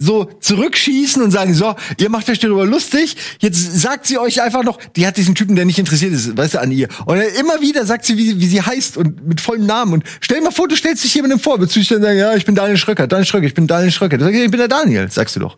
so 0.02 0.26
zurückschießen 0.40 1.22
und 1.22 1.30
sagen, 1.30 1.53
so, 1.53 1.76
ihr 1.99 2.10
macht 2.10 2.28
euch 2.30 2.40
darüber 2.40 2.65
lustig, 2.65 3.15
jetzt 3.40 3.80
sagt 3.80 4.07
sie 4.07 4.18
euch 4.18 4.41
einfach 4.41 4.64
noch, 4.64 4.80
die 4.95 5.06
hat 5.06 5.15
diesen 5.15 5.36
Typen, 5.36 5.56
der 5.56 5.65
nicht 5.65 5.78
interessiert 5.78 6.11
ist, 6.11 6.36
weißt 6.36 6.56
du, 6.56 6.60
an 6.60 6.72
ihr. 6.72 6.88
Und 7.06 7.18
dann 7.18 7.28
immer 7.40 7.61
wieder 7.61 7.86
sagt 7.86 8.06
sie, 8.06 8.18
wie, 8.18 8.40
wie 8.40 8.48
sie 8.48 8.61
heißt 8.61 8.98
und 8.98 9.28
mit 9.28 9.40
vollem 9.40 9.68
Namen. 9.68 9.94
Und 9.94 10.03
stell 10.19 10.40
dir 10.40 10.44
mal 10.44 10.52
vor, 10.52 10.68
du 10.68 10.76
stellst 10.76 11.03
dich 11.03 11.14
jemandem 11.14 11.40
vor, 11.40 11.60
willst 11.60 11.76
du 11.76 11.80
dich 11.80 11.90
dann 11.90 12.02
sagen, 12.02 12.18
ja, 12.18 12.36
ich 12.36 12.45
bin 12.45 12.56
Daniel 12.56 12.78
Schröcker, 12.78 13.06
Daniel 13.06 13.28
Schröcker, 13.28 13.45
ich 13.45 13.53
bin 13.53 13.68
Daniel 13.68 13.91
Schröcker. 13.91 14.18
Du 14.18 14.26
sagst, 14.26 14.40
ich 14.40 14.52
bin 14.52 14.60
der 14.60 14.68
Daniel, 14.68 15.11
sagst 15.11 15.36
du 15.36 15.41
doch. 15.41 15.57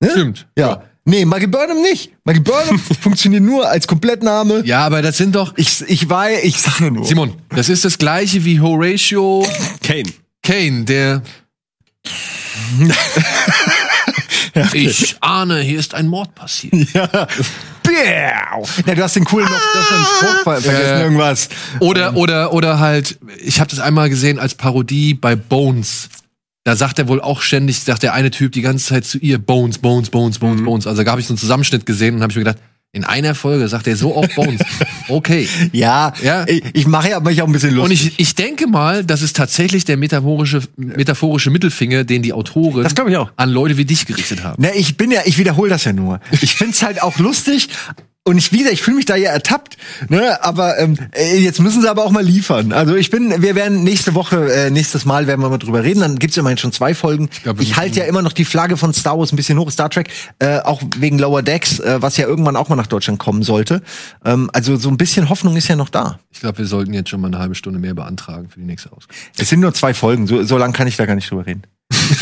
Ne? 0.00 0.10
Stimmt. 0.10 0.46
Ja. 0.56 0.84
Nee, 1.04 1.24
Michael 1.24 1.48
Burnham 1.48 1.82
nicht. 1.82 2.12
Michael 2.24 2.44
Burnham 2.44 2.78
funktioniert 3.00 3.42
nur 3.42 3.68
als 3.68 3.88
Komplettname. 3.88 4.62
Ja, 4.64 4.86
aber 4.86 5.02
das 5.02 5.16
sind 5.16 5.34
doch. 5.34 5.52
Ich, 5.56 5.82
ich 5.88 6.08
war, 6.08 6.30
ich 6.30 6.60
sag 6.60 6.78
ja 6.78 6.90
nur. 6.90 7.04
Simon, 7.04 7.34
das 7.48 7.68
ist 7.68 7.84
das 7.84 7.98
gleiche 7.98 8.44
wie 8.44 8.60
Horatio 8.60 9.44
Kane. 9.82 10.12
Kane, 10.44 10.84
der. 10.84 11.22
Ich 14.74 15.16
ahne, 15.20 15.60
hier 15.60 15.78
ist 15.78 15.94
ein 15.94 16.08
Mord 16.08 16.34
passiert. 16.34 16.74
Ja. 18.04 18.58
Ja, 18.86 18.94
du 18.94 19.02
hast 19.02 19.16
den 19.16 19.24
coolen 19.24 19.44
noch, 19.46 19.52
du 19.52 19.78
hast 19.78 19.92
einen 19.92 20.04
Spruch 20.04 20.42
ver- 20.44 20.60
vergessen, 20.62 20.86
Ja. 20.88 21.00
irgendwas. 21.02 21.48
Oder, 21.80 22.16
oder, 22.16 22.52
oder 22.54 22.78
halt, 22.78 23.18
ich 23.38 23.60
habe 23.60 23.68
das 23.68 23.80
einmal 23.80 24.08
gesehen 24.08 24.38
als 24.38 24.54
Parodie 24.54 25.12
bei 25.14 25.36
Bones. 25.36 26.08
Da 26.64 26.74
sagt 26.76 26.98
er 27.00 27.08
wohl 27.08 27.20
auch 27.20 27.42
ständig, 27.42 27.80
sagt 27.80 28.02
der 28.04 28.14
eine 28.14 28.30
Typ 28.30 28.52
die 28.52 28.62
ganze 28.62 28.86
Zeit 28.86 29.04
zu 29.04 29.18
ihr, 29.18 29.38
Bones, 29.38 29.78
Bones, 29.78 30.08
Bones, 30.10 30.38
Bones, 30.38 30.64
Bones. 30.64 30.86
Also 30.86 31.02
da 31.02 31.10
habe 31.10 31.20
ich 31.20 31.26
so 31.26 31.32
einen 31.34 31.38
Zusammenschnitt 31.38 31.84
gesehen 31.84 32.14
und 32.14 32.22
habe 32.22 32.30
ich 32.32 32.36
mir 32.36 32.44
gedacht, 32.44 32.62
in 32.92 33.04
einer 33.04 33.34
Folge 33.34 33.68
sagt 33.68 33.86
er 33.88 33.96
so 33.96 34.16
oft 34.16 34.34
Bones. 34.36 34.60
Okay. 35.12 35.48
Ja, 35.72 36.12
Ja. 36.22 36.44
ich, 36.48 36.62
ich 36.72 36.86
mache 36.86 37.10
ja 37.10 37.20
mich 37.20 37.40
auch 37.42 37.46
ein 37.46 37.52
bisschen 37.52 37.70
Und 37.78 37.88
lustig. 37.90 38.06
ich, 38.16 38.20
ich 38.20 38.34
denke 38.34 38.66
mal, 38.66 39.04
das 39.04 39.22
ist 39.22 39.36
tatsächlich 39.36 39.84
der 39.84 39.96
metaphorische, 39.96 40.62
metaphorische 40.76 41.50
Mittelfinger, 41.50 42.04
den 42.04 42.22
die 42.22 42.32
Autoren 42.32 42.82
Das 42.82 42.94
glaub 42.94 43.08
ich 43.08 43.16
auch. 43.16 43.30
an 43.36 43.50
Leute 43.50 43.76
wie 43.76 43.84
dich 43.84 44.06
gerichtet 44.06 44.42
haben. 44.44 44.62
Ne, 44.62 44.72
ich 44.74 44.96
bin 44.96 45.10
ja, 45.10 45.20
ich 45.24 45.38
wiederhole 45.38 45.70
das 45.70 45.84
ja 45.84 45.92
nur. 45.92 46.20
Ich 46.40 46.54
find's 46.54 46.82
halt 46.82 47.02
auch 47.02 47.18
lustig. 47.18 47.68
Und 48.24 48.38
ich, 48.38 48.52
wie 48.52 48.58
gesagt, 48.58 48.74
ich 48.74 48.82
fühle 48.82 48.98
mich 48.98 49.04
da 49.04 49.16
ja 49.16 49.32
ertappt, 49.32 49.76
ne? 50.08 50.44
Aber 50.44 50.78
ähm, 50.78 50.96
äh, 51.12 51.38
jetzt 51.38 51.58
müssen 51.58 51.82
sie 51.82 51.90
aber 51.90 52.04
auch 52.04 52.12
mal 52.12 52.22
liefern. 52.24 52.72
Also 52.72 52.94
ich 52.94 53.10
bin, 53.10 53.42
wir 53.42 53.56
werden 53.56 53.82
nächste 53.82 54.14
Woche, 54.14 54.52
äh, 54.54 54.70
nächstes 54.70 55.04
Mal 55.04 55.26
werden 55.26 55.40
wir 55.40 55.48
mal 55.50 55.58
drüber 55.58 55.82
reden. 55.82 55.98
Dann 56.00 56.20
gibt's 56.20 56.36
immerhin 56.36 56.56
schon 56.56 56.70
zwei 56.70 56.94
Folgen. 56.94 57.28
Ich, 57.32 57.42
glaub, 57.42 57.56
müssen- 57.56 57.76
halte 57.76 57.98
ja 57.98 58.04
immer 58.04 58.22
noch 58.22 58.32
die 58.32 58.44
Flagge 58.44 58.76
von 58.76 58.94
Star 58.94 59.18
Wars 59.18 59.32
ein 59.32 59.36
bisschen 59.36 59.58
hoch, 59.58 59.72
Star 59.72 59.90
Trek, 59.90 60.08
äh, 60.38 60.60
auch 60.60 60.80
wegen 60.98 61.18
Lower 61.18 61.42
Decks, 61.42 61.80
äh, 61.80 62.00
was 62.00 62.16
ja 62.16 62.28
irgendwann 62.28 62.54
auch 62.54 62.68
mal 62.68 62.76
nach 62.76 62.86
Deutschland 62.86 63.18
kommen 63.18 63.42
sollte. 63.42 63.82
Ähm, 64.24 64.50
also 64.52 64.76
so 64.76 64.88
ein 64.88 64.96
bisschen 64.98 65.28
Hoffnung 65.28 65.56
ist 65.56 65.66
ja 65.66 65.74
noch 65.74 65.88
da. 65.88 66.20
Ich 66.30 66.38
glaube, 66.38 66.58
wir 66.58 66.66
sollten 66.66 66.94
jetzt 66.94 67.10
schon 67.10 67.20
mal 67.20 67.26
eine 67.26 67.40
halbe 67.40 67.56
Stunde 67.56 67.80
mehr 67.80 67.94
beantragen 67.94 68.48
für 68.50 68.60
die 68.60 68.66
nächste 68.66 68.92
Ausgabe. 68.92 69.14
Es 69.36 69.48
sind 69.48 69.58
nur 69.58 69.74
zwei 69.74 69.94
Folgen, 69.94 70.28
so, 70.28 70.44
so 70.44 70.56
lange 70.58 70.74
kann 70.74 70.86
ich 70.86 70.96
da 70.96 71.06
gar 71.06 71.16
nicht 71.16 71.28
drüber 71.28 71.44
reden. 71.44 71.62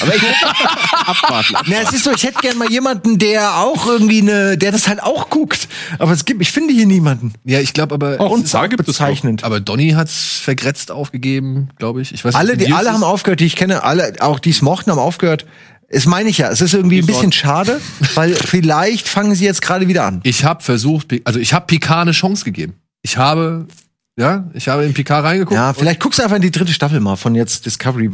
Aber 0.00 0.14
ich 0.14 0.22
abwarten. 1.06 1.54
Na, 1.66 1.76
es 1.82 1.92
ist 1.92 2.04
so, 2.04 2.12
ich 2.12 2.22
hätte 2.24 2.38
gern 2.40 2.58
mal 2.58 2.70
jemanden, 2.70 3.18
der 3.18 3.56
auch 3.56 3.86
irgendwie 3.86 4.20
eine, 4.20 4.56
der 4.58 4.72
das 4.72 4.88
halt 4.88 5.02
auch 5.02 5.30
guckt. 5.30 5.68
Aber 5.98 6.12
es 6.12 6.24
gibt, 6.24 6.40
ich 6.42 6.50
finde 6.52 6.72
hier 6.74 6.86
niemanden. 6.86 7.32
Ja, 7.44 7.60
ich 7.60 7.72
glaube 7.72 7.94
aber. 7.94 8.20
Und 8.30 8.52
da 8.52 8.66
gibt 8.66 8.80
es 8.80 8.86
bezeichnend. 8.86 9.44
Aber 9.44 9.60
Donny 9.60 9.90
hat's 9.90 10.38
vergrätzt 10.42 10.90
aufgegeben, 10.90 11.68
glaube 11.78 12.02
ich. 12.02 12.12
Ich 12.12 12.24
weiß 12.24 12.34
Alle, 12.34 12.56
nicht, 12.56 12.68
die 12.68 12.72
alle 12.72 12.88
es 12.88 12.92
haben 12.94 13.00
ist. 13.02 13.06
aufgehört, 13.06 13.40
die 13.40 13.46
ich 13.46 13.56
kenne, 13.56 13.82
alle, 13.82 14.14
auch 14.20 14.38
die 14.38 14.50
es 14.50 14.62
mochten, 14.62 14.90
haben 14.90 14.98
aufgehört. 14.98 15.46
Es 15.88 16.06
meine 16.06 16.28
ich 16.30 16.38
ja. 16.38 16.48
Es 16.50 16.60
ist 16.60 16.72
irgendwie 16.74 17.00
ein 17.00 17.06
bisschen 17.06 17.32
schade, 17.32 17.80
weil 18.14 18.34
vielleicht 18.34 19.08
fangen 19.08 19.34
sie 19.34 19.44
jetzt 19.44 19.60
gerade 19.60 19.88
wieder 19.88 20.04
an. 20.04 20.20
Ich 20.22 20.44
habe 20.44 20.62
versucht, 20.62 21.08
also 21.24 21.40
ich 21.40 21.52
habe 21.52 21.66
Picard 21.66 22.02
eine 22.02 22.12
Chance 22.12 22.44
gegeben. 22.44 22.74
Ich 23.02 23.16
habe, 23.16 23.66
ja, 24.20 24.50
ich 24.52 24.68
habe 24.68 24.84
in 24.84 24.92
Picard 24.92 25.24
reingeguckt. 25.24 25.56
Ja, 25.56 25.72
vielleicht 25.72 25.98
guckst 25.98 26.18
du 26.18 26.22
einfach 26.22 26.36
in 26.36 26.42
die 26.42 26.50
dritte 26.50 26.74
Staffel 26.74 27.00
mal 27.00 27.16
von 27.16 27.34
jetzt 27.34 27.64
Discovery, 27.64 28.10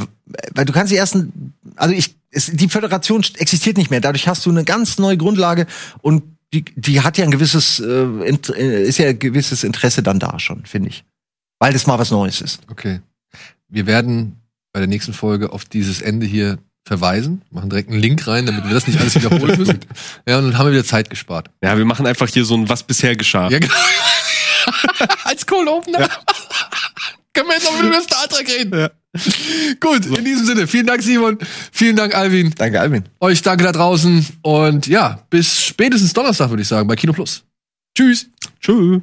weil 0.55 0.65
du 0.65 0.73
kannst 0.73 0.93
die 0.93 0.97
ersten, 0.97 1.53
also 1.75 1.93
ich, 1.93 2.15
es, 2.31 2.47
die 2.47 2.69
Föderation 2.69 3.25
existiert 3.39 3.77
nicht 3.77 3.91
mehr. 3.91 4.01
Dadurch 4.01 4.29
hast 4.29 4.47
du 4.47 4.51
eine 4.51 4.63
ganz 4.63 4.99
neue 4.99 5.17
Grundlage 5.17 5.67
und 6.03 6.23
die, 6.55 6.65
die 6.77 7.01
hat 7.01 7.19
ja 7.19 7.25
ein 7.25 7.33
gewisses, 7.33 7.81
äh, 7.81 7.85
äh, 7.85 8.83
ist 8.85 8.99
ja 8.99 9.09
ein 9.09 9.19
gewisses 9.19 9.65
Interesse 9.65 10.05
dann 10.05 10.21
da 10.21 10.39
schon, 10.39 10.65
finde 10.65 10.91
ich, 10.91 11.05
weil 11.59 11.73
das 11.73 11.89
mal 11.89 11.99
was 11.99 12.13
Neues 12.13 12.41
ist. 12.41 12.61
Okay. 12.71 13.01
Wir 13.69 13.87
werden 13.87 14.37
bei 14.73 14.79
der 14.79 14.87
nächsten 14.87 15.13
Folge 15.13 15.53
auf 15.53 15.65
dieses 15.65 16.03
Ende 16.03 16.25
hier 16.25 16.59
verweisen, 16.87 17.43
machen 17.51 17.69
direkt 17.69 17.91
einen 17.91 17.99
Link 17.99 18.29
rein, 18.29 18.47
damit 18.47 18.65
wir 18.65 18.75
das 18.75 18.87
nicht 18.87 19.01
alles 19.01 19.17
wiederholen 19.17 19.59
müssen. 19.59 19.81
Ja, 20.29 20.39
und 20.39 20.45
dann 20.45 20.59
haben 20.59 20.67
wir 20.67 20.73
wieder 20.73 20.85
Zeit 20.85 21.11
gespart. 21.11 21.51
Ja, 21.65 21.77
wir 21.77 21.85
machen 21.85 22.07
einfach 22.07 22.29
hier 22.29 22.45
so 22.45 22.55
ein 22.55 22.69
Was 22.69 22.85
bisher 22.85 23.17
geschah. 23.17 23.51
Ja, 23.51 23.59
genau. 23.59 23.75
Als 25.25 25.47
Cold 25.47 25.69
Opener. 25.69 25.99
Können 27.33 27.49
wir 27.49 27.55
jetzt 27.55 27.65
noch 27.65 27.83
über 27.83 28.01
Star 28.01 28.29
Trek 28.29 28.49
reden? 28.49 28.89
Gut, 29.81 30.07
in 30.07 30.25
diesem 30.25 30.47
Sinne, 30.47 30.67
vielen 30.67 30.87
Dank, 30.87 31.03
Simon. 31.03 31.39
Vielen 31.73 31.97
Dank, 31.97 32.15
Alvin. 32.15 32.55
Danke, 32.57 32.81
Alvin. 32.81 33.05
Euch 33.21 33.43
danke 33.43 33.65
da 33.65 33.73
draußen. 33.73 34.27
Und 34.43 34.87
ja, 34.87 35.23
bis 35.31 35.63
spätestens 35.63 36.13
Donnerstag, 36.13 36.51
würde 36.51 36.63
ich 36.63 36.69
sagen, 36.69 36.89
bei 36.89 36.97
Kino 36.97 37.13
Plus. 37.13 37.45
Tschüss. 37.95 38.27
Tschüss. 38.61 39.03